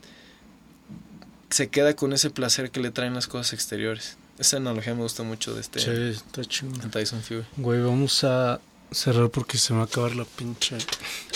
se 1.50 1.70
queda 1.70 1.96
con 1.96 2.12
ese 2.12 2.30
placer 2.30 2.72
que 2.72 2.82
le 2.82 2.92
traen 2.92 3.14
las 3.14 3.28
cosas 3.28 3.54
exteriores. 3.54 4.18
Esa 4.40 4.58
analogía 4.58 4.94
me 4.94 5.02
gusta 5.02 5.24
mucho 5.24 5.54
de 5.54 5.62
este. 5.62 5.80
Sí, 5.80 6.18
está 6.18 6.44
chido. 6.46 6.72
Tyson 6.90 7.22
Fury. 7.22 7.46
Güey, 7.58 7.82
vamos 7.82 8.24
a 8.24 8.60
cerrar 8.92 9.30
porque 9.30 9.58
se 9.58 9.74
me 9.74 9.80
va 9.80 9.86
a 9.86 9.88
acabar 9.88 10.16
la 10.16 10.26
pinche 10.26 10.78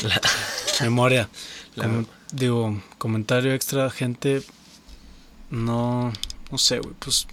memoria. 0.82 1.30
digo, 2.32 2.82
comentario 2.98 3.53
extra, 3.53 3.90
gente. 3.90 4.44
No, 5.49 6.14
no 6.52 6.57
sé, 6.57 6.80
güey. 6.80 6.94
Pues 6.99 7.28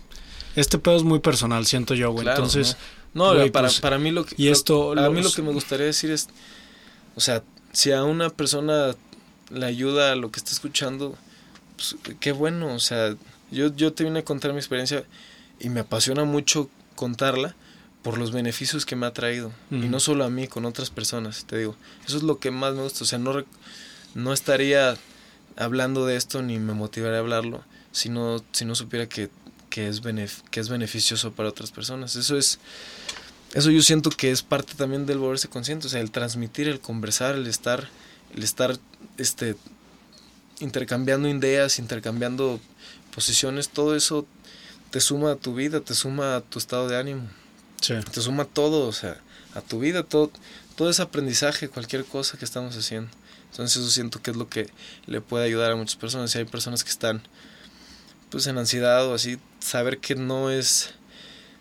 este 0.57 0.79
pedo 0.79 0.97
es 0.97 1.03
muy 1.03 1.21
personal, 1.21 1.67
siento 1.67 1.95
yo, 1.95 2.11
güey. 2.13 2.27
Entonces. 2.27 2.77
No, 3.15 3.33
para, 3.53 3.69
pues, 3.69 3.81
para 3.81 3.99
mí 3.99 4.11
lo 4.11 4.25
que. 4.25 4.35
Y 4.39 4.49
esto. 4.49 4.93
a 4.99 5.11
mí 5.11 5.23
lo 5.23 5.33
que 5.33 5.43
me 5.43 5.53
gustaría 5.53 5.87
decir 5.87 6.11
es. 6.11 6.29
O 7.15 7.21
sea, 7.21 7.43
si 7.73 7.93
a 7.93 8.05
una 8.05 8.31
persona 8.31 8.95
le 9.51 9.67
ayuda 9.67 10.13
a 10.13 10.17
lo 10.17 10.31
que 10.31 10.39
está 10.39 10.53
escuchando, 10.53 11.17
pues, 11.77 11.97
qué 12.21 12.33
bueno, 12.33 12.75
o 12.75 12.79
sea, 12.79 13.17
yo, 13.51 13.75
yo 13.75 13.93
te 13.93 14.05
vine 14.05 14.21
a 14.21 14.25
contar 14.25 14.53
mi 14.53 14.59
experiencia 14.59 15.05
y 15.61 15.69
me 15.69 15.81
apasiona 15.81 16.25
mucho 16.25 16.71
contarla 16.95 17.55
por 18.03 18.19
los 18.19 18.33
beneficios 18.33 18.87
que 18.87 18.97
me 18.97 19.07
ha 19.07 19.13
traído. 19.13 19.53
Y 19.71 19.89
no 19.89 20.01
solo 20.01 20.25
a 20.25 20.31
mí, 20.31 20.47
con 20.47 20.65
otras 20.65 20.91
personas, 20.91 21.45
te 21.47 21.59
digo. 21.59 21.77
Eso 22.07 22.17
es 22.17 22.23
lo 22.23 22.39
que 22.39 22.51
más 22.51 22.75
me 22.75 22.83
gusta. 22.83 23.05
O 23.05 23.07
sea, 23.07 23.19
no, 23.19 23.45
no 24.15 24.33
estaría 24.33 24.97
hablando 25.57 26.07
de 26.07 26.17
esto 26.17 26.43
ni 26.43 26.59
me 26.59 26.73
motivaría 26.73 27.17
a 27.19 27.21
hablarlo 27.21 27.65
si 27.93 28.09
no, 28.09 28.43
si 28.53 28.65
no 28.65 28.75
supiera 28.75 29.09
que, 29.09 29.29
que, 29.71 29.89
es 29.89 30.01
que 30.51 30.61
es 30.61 30.69
beneficioso 30.69 31.33
para 31.33 31.49
otras 31.49 31.71
personas. 31.71 32.17
Eso 32.17 32.37
es... 32.37 32.59
Eso 33.55 33.71
yo 33.71 33.81
siento 33.81 34.11
que 34.11 34.31
es 34.31 34.43
parte 34.43 34.75
también 34.75 35.07
del 35.07 35.17
volverse 35.17 35.49
consciente, 35.49 35.87
o 35.87 35.91
sea, 35.91 36.01
el 36.01 36.11
transmitir, 36.11 36.69
el 36.69 36.81
conversar, 36.81 37.35
el 37.35 37.47
estar, 37.47 37.89
el 38.35 38.43
estar 38.43 38.79
este, 39.17 39.57
intercambiando 40.61 41.29
ideas, 41.29 41.79
intercambiando 41.79 42.61
posiciones, 43.15 43.71
todo 43.71 43.97
eso 43.97 44.27
te 44.91 45.01
suma 45.01 45.33
a 45.33 45.37
tu 45.37 45.55
vida, 45.55 45.81
te 45.81 45.95
suma 45.95 46.37
a 46.37 46.41
tu 46.41 46.59
estado 46.59 46.89
de 46.89 46.97
ánimo. 46.97 47.29
Te 48.13 48.21
suma 48.21 48.45
todo, 48.45 48.89
o 48.89 48.93
sea, 48.93 49.21
a 49.55 49.61
tu 49.61 49.81
vida, 49.81 50.03
todo, 50.03 50.31
todo 50.77 50.91
ese 50.91 51.03
aprendizaje, 51.03 51.69
cualquier 51.69 52.05
cosa 52.05 52.39
que 52.39 52.45
estamos 52.45 52.77
haciendo. 52.77 53.11
Entonces 53.51 53.81
eso 53.81 53.91
siento 53.91 54.21
que 54.21 54.31
es 54.31 54.37
lo 54.37 54.49
que 54.49 54.69
le 55.07 55.21
puede 55.21 55.45
ayudar 55.45 55.73
a 55.73 55.77
muchas 55.77 55.97
personas. 55.97 56.31
Si 56.31 56.39
hay 56.39 56.45
personas 56.45 56.85
que 56.85 56.91
están 56.91 57.23
pues 58.31 58.47
en 58.47 58.59
ansiedad 58.59 59.07
o 59.07 59.15
así, 59.15 59.39
saber 59.61 59.99
que 59.99 60.15
no 60.15 60.51
es 60.51 60.91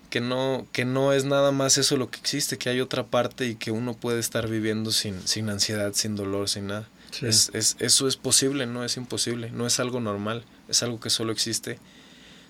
que 0.09 0.21
no 0.21 0.67
que 0.71 0.85
no 0.85 1.13
es 1.13 1.25
nada 1.25 1.51
más 1.51 1.77
eso 1.77 1.97
lo 1.97 2.09
que 2.09 2.19
existe, 2.19 2.57
que 2.57 2.69
hay 2.69 2.81
otra 2.81 3.05
parte 3.05 3.47
y 3.47 3.55
que 3.55 3.71
uno 3.71 3.93
puede 3.93 4.19
estar 4.19 4.47
viviendo 4.47 4.91
sin 4.91 5.25
sin 5.27 5.49
ansiedad, 5.49 5.93
sin 5.93 6.15
dolor, 6.15 6.49
sin 6.49 6.67
nada. 6.67 6.89
Es, 7.21 7.49
es, 7.53 7.77
eso 7.79 8.07
es 8.07 8.15
posible, 8.15 8.67
no 8.67 8.83
es 8.83 8.97
imposible, 8.97 9.49
no 9.49 9.65
es 9.65 9.79
algo 9.79 9.99
normal, 9.99 10.43
es 10.67 10.83
algo 10.83 10.99
que 10.99 11.09
solo 11.09 11.31
existe, 11.31 11.79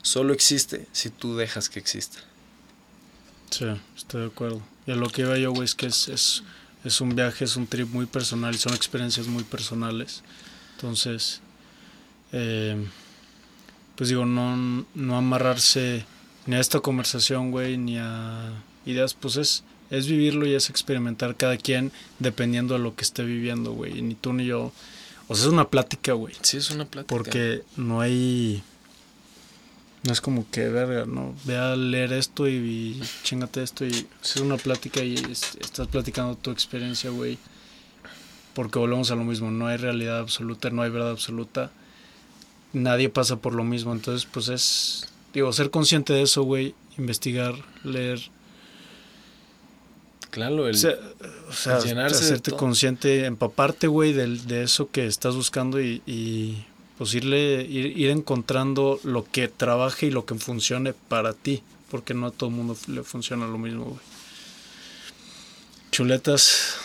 solo 0.02 0.34
existe 0.34 0.88
si 0.91 1.10
tú 1.10 1.36
dejas 1.36 1.69
que 1.69 1.80
exista. 1.80 2.19
Sí, 3.49 3.65
estoy 3.95 4.22
de 4.22 4.28
acuerdo. 4.28 4.61
Y 4.86 4.91
a 4.91 4.95
lo 4.95 5.10
que 5.10 5.22
iba 5.22 5.38
yo, 5.38 5.52
güey, 5.52 5.65
es 5.65 5.76
que 5.76 5.88
es, 5.88 6.07
es, 6.07 6.44
es 6.84 7.02
un 7.02 7.15
viaje, 7.15 7.45
es 7.45 7.56
un 7.56 7.68
trip 7.68 7.90
muy 7.90 8.06
personal 8.06 8.56
y 8.56 8.57
son 8.57 8.74
experiencias 8.74 9.28
muy 9.28 9.44
personales. 9.44 10.24
Entonces, 10.76 11.41
eh, 12.32 12.86
pues 13.95 14.10
digo, 14.10 14.26
no, 14.26 14.86
no 14.94 15.18
amarrarse 15.18 16.06
ni 16.45 16.56
a 16.56 16.60
esta 16.60 16.80
conversación, 16.80 17.52
güey, 17.52 17.78
ni 17.78 17.98
a 17.98 18.52
ideas, 18.86 19.14
pues 19.14 19.36
es, 19.38 19.64
es 19.90 20.07
vivirlo 20.07 20.45
y 20.45 20.53
es 20.53 20.69
experimentar 20.69 21.36
cada 21.36 21.57
quien 21.57 21.91
dependiendo 22.19 22.76
de 22.76 22.80
lo 22.80 22.95
que 22.95 23.03
esté 23.03 23.24
viviendo, 23.24 23.74
güey. 23.74 24.02
Ni 24.02 24.15
tú 24.15 24.34
ni 24.34 24.45
yo. 24.45 24.72
O 25.28 25.36
sea, 25.36 25.48
es 25.48 25.52
una 25.52 25.69
plática, 25.69 26.14
güey. 26.14 26.36
Sí, 26.41 26.57
es 26.57 26.72
una 26.72 26.86
plática. 26.86 27.14
Porque 27.14 27.64
no 27.76 27.99
hay 27.99 28.64
no 30.08 30.14
es 30.14 30.22
como 30.22 30.50
que, 30.50 30.70
verga, 30.70 31.06
no, 31.06 31.36
ve 31.44 31.58
a 31.58 31.76
leer 31.76 32.14
esto 32.14 32.48
y, 32.48 33.00
chingate 33.24 33.62
esto 33.62 33.86
y 33.86 34.08
es 34.24 34.38
una 34.38 34.56
plática 34.56 35.04
y 35.04 35.16
estás 35.16 35.88
platicando 35.90 36.36
tu 36.36 36.50
experiencia, 36.50 37.10
güey. 37.10 37.38
Porque 38.54 38.80
volvemos 38.80 39.12
a 39.12 39.16
lo 39.16 39.26
mismo, 39.26 39.52
no 39.52 39.68
hay 39.68 39.76
realidad 39.76 40.20
absoluta, 40.20 40.70
no 40.70 40.82
hay 40.82 40.90
verdad 40.90 41.12
absoluta. 41.12 41.72
Nadie 42.72 43.10
pasa 43.10 43.36
por 43.36 43.54
lo 43.54 43.66
mismo, 43.66 43.92
entonces 43.92 44.28
pues 44.32 44.48
es, 44.48 45.10
digo, 45.34 45.52
ser 45.52 45.72
consciente 45.72 46.14
de 46.14 46.22
eso, 46.22 46.44
güey, 46.44 46.74
investigar, 46.98 47.54
leer. 47.84 48.22
Claro, 50.30 50.70
el, 50.70 50.76
o 50.76 51.54
sea, 51.54 51.80
llenarse 51.80 52.24
hacerte 52.24 52.52
consciente, 52.52 53.26
empaparte, 53.26 53.88
güey, 53.88 54.14
de, 54.14 54.28
de 54.38 54.64
eso 54.64 54.90
que 54.90 55.06
estás 55.06 55.36
buscando 55.36 55.82
y 55.82 56.66
pues 56.98 57.14
irle, 57.14 57.61
ir, 57.64 58.10
encontrando 58.10 58.99
lo 59.03 59.24
que 59.24 59.48
trabaje 59.48 60.07
y 60.07 60.11
lo 60.11 60.26
que 60.26 60.36
funcione 60.36 60.94
para 60.94 61.34
ti, 61.34 61.61
porque 61.91 62.14
no 62.14 62.28
a 62.28 62.32
todo 62.32 62.49
el 62.49 62.56
mundo 62.56 62.76
le 62.88 63.03
funciona 63.03 63.48
lo 63.48 63.57
mismo, 63.57 63.86
güey. 63.86 63.99
Chuletas, 65.91 66.76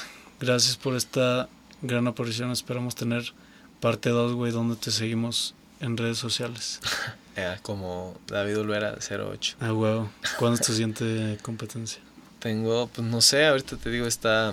gracias 0.41 0.77
por 0.77 0.97
esta 0.97 1.49
gran 1.81 2.07
aparición. 2.07 2.51
Esperamos 2.51 2.95
tener 2.95 3.33
parte 3.81 4.11
2, 4.11 4.35
güey, 4.35 4.53
donde 4.53 4.77
te 4.77 4.91
seguimos 4.91 5.55
en 5.81 5.97
redes 5.97 6.19
sociales. 6.19 6.81
como 7.63 8.19
David 8.27 8.59
Olvera 8.59 8.97
08. 8.99 9.57
Ah, 9.61 9.73
huevo. 9.73 10.11
¿Cuándo 10.39 10.61
es 10.61 10.67
tu 10.67 10.73
siguiente 10.73 11.39
competencia? 11.43 12.01
Tengo, 12.39 12.89
pues 12.89 13.07
no 13.07 13.21
sé, 13.21 13.47
ahorita 13.47 13.77
te 13.77 13.91
digo, 13.91 14.07
está 14.07 14.53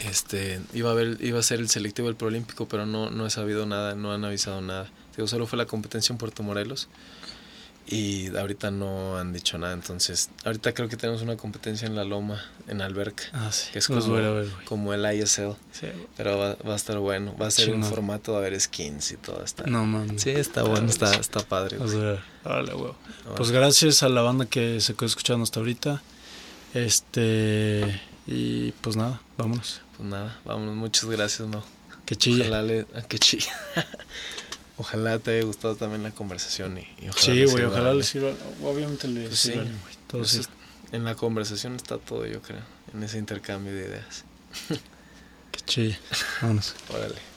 este, 0.00 0.60
iba 0.72 0.90
a 0.90 0.94
ver, 0.94 1.18
iba 1.20 1.38
a 1.38 1.42
ser 1.42 1.60
el 1.60 1.68
selectivo 1.68 2.08
del 2.08 2.16
Proolímpico, 2.16 2.66
pero 2.68 2.86
no, 2.86 3.10
no 3.10 3.26
he 3.26 3.30
sabido 3.30 3.66
nada, 3.66 3.94
no 3.94 4.12
han 4.12 4.24
avisado 4.24 4.60
nada. 4.60 4.90
Digo, 5.16 5.28
solo 5.28 5.46
fue 5.46 5.56
la 5.58 5.66
competencia 5.66 6.12
en 6.12 6.18
Puerto 6.18 6.42
Morelos 6.42 6.88
y 7.86 8.34
ahorita 8.34 8.70
no 8.70 9.18
han 9.18 9.32
dicho 9.32 9.58
nada. 9.58 9.74
Entonces, 9.74 10.30
ahorita 10.44 10.72
creo 10.72 10.88
que 10.88 10.96
tenemos 10.96 11.22
una 11.22 11.36
competencia 11.36 11.86
en 11.86 11.94
la 11.94 12.04
Loma, 12.04 12.42
en 12.66 12.80
Alberca, 12.80 13.24
ah, 13.32 13.50
que 13.72 13.78
es 13.78 13.86
como, 13.86 14.94
el 14.94 15.16
ISL. 15.16 15.54
Pero 16.16 16.38
va, 16.38 16.56
va, 16.66 16.72
a 16.72 16.76
estar 16.76 16.98
bueno, 16.98 17.36
va 17.40 17.48
a 17.48 17.50
ser 17.50 17.74
un 17.74 17.84
formato, 17.84 18.34
de 18.40 18.50
ver 18.50 18.60
skins 18.60 19.12
y 19.12 19.16
todo. 19.16 19.44
Está, 19.44 19.64
no, 19.64 19.84
man. 19.84 20.18
Sí, 20.18 20.30
está 20.30 20.62
bueno, 20.62 20.88
está, 20.88 21.14
está 21.14 21.40
padre. 21.40 21.78
Pues 23.36 23.50
gracias 23.50 24.02
a 24.02 24.08
la 24.08 24.22
banda 24.22 24.46
que 24.46 24.80
se 24.80 24.94
quedó 24.94 25.06
escuchando 25.06 25.44
hasta 25.44 25.60
ahorita. 25.60 26.02
Este, 26.72 28.00
y 28.26 28.72
pues 28.72 28.96
nada, 28.96 29.20
vámonos. 29.36 29.83
Pues 29.96 30.08
nada, 30.08 30.40
vámonos. 30.44 30.74
Muchas 30.74 31.04
gracias, 31.06 31.48
no. 31.48 31.64
Que 32.04 32.16
chilla. 32.16 32.44
Ojalá, 32.44 32.62
le, 32.62 32.86
que 33.08 33.18
chilla. 33.18 33.52
ojalá 34.76 35.18
te 35.18 35.32
haya 35.32 35.44
gustado 35.44 35.76
también 35.76 36.02
la 36.02 36.10
conversación. 36.10 36.78
Y, 36.78 37.08
ojalá 37.08 37.16
sí, 37.16 37.44
güey, 37.44 37.64
ojalá 37.64 37.94
le 37.94 38.02
sirva. 38.02 38.32
Obviamente 38.62 39.08
le 39.08 39.26
pues 39.28 39.40
sirva, 39.40 39.64
güey. 40.12 40.44
En 40.92 41.04
la 41.04 41.14
conversación 41.14 41.74
está 41.76 41.98
todo, 41.98 42.26
yo 42.26 42.40
creo. 42.42 42.62
En 42.92 43.02
ese 43.02 43.18
intercambio 43.18 43.74
de 43.74 43.86
ideas. 43.86 44.24
que 45.52 45.60
chilla. 45.60 45.98
Vámonos. 46.40 46.74
Órale. 46.90 47.33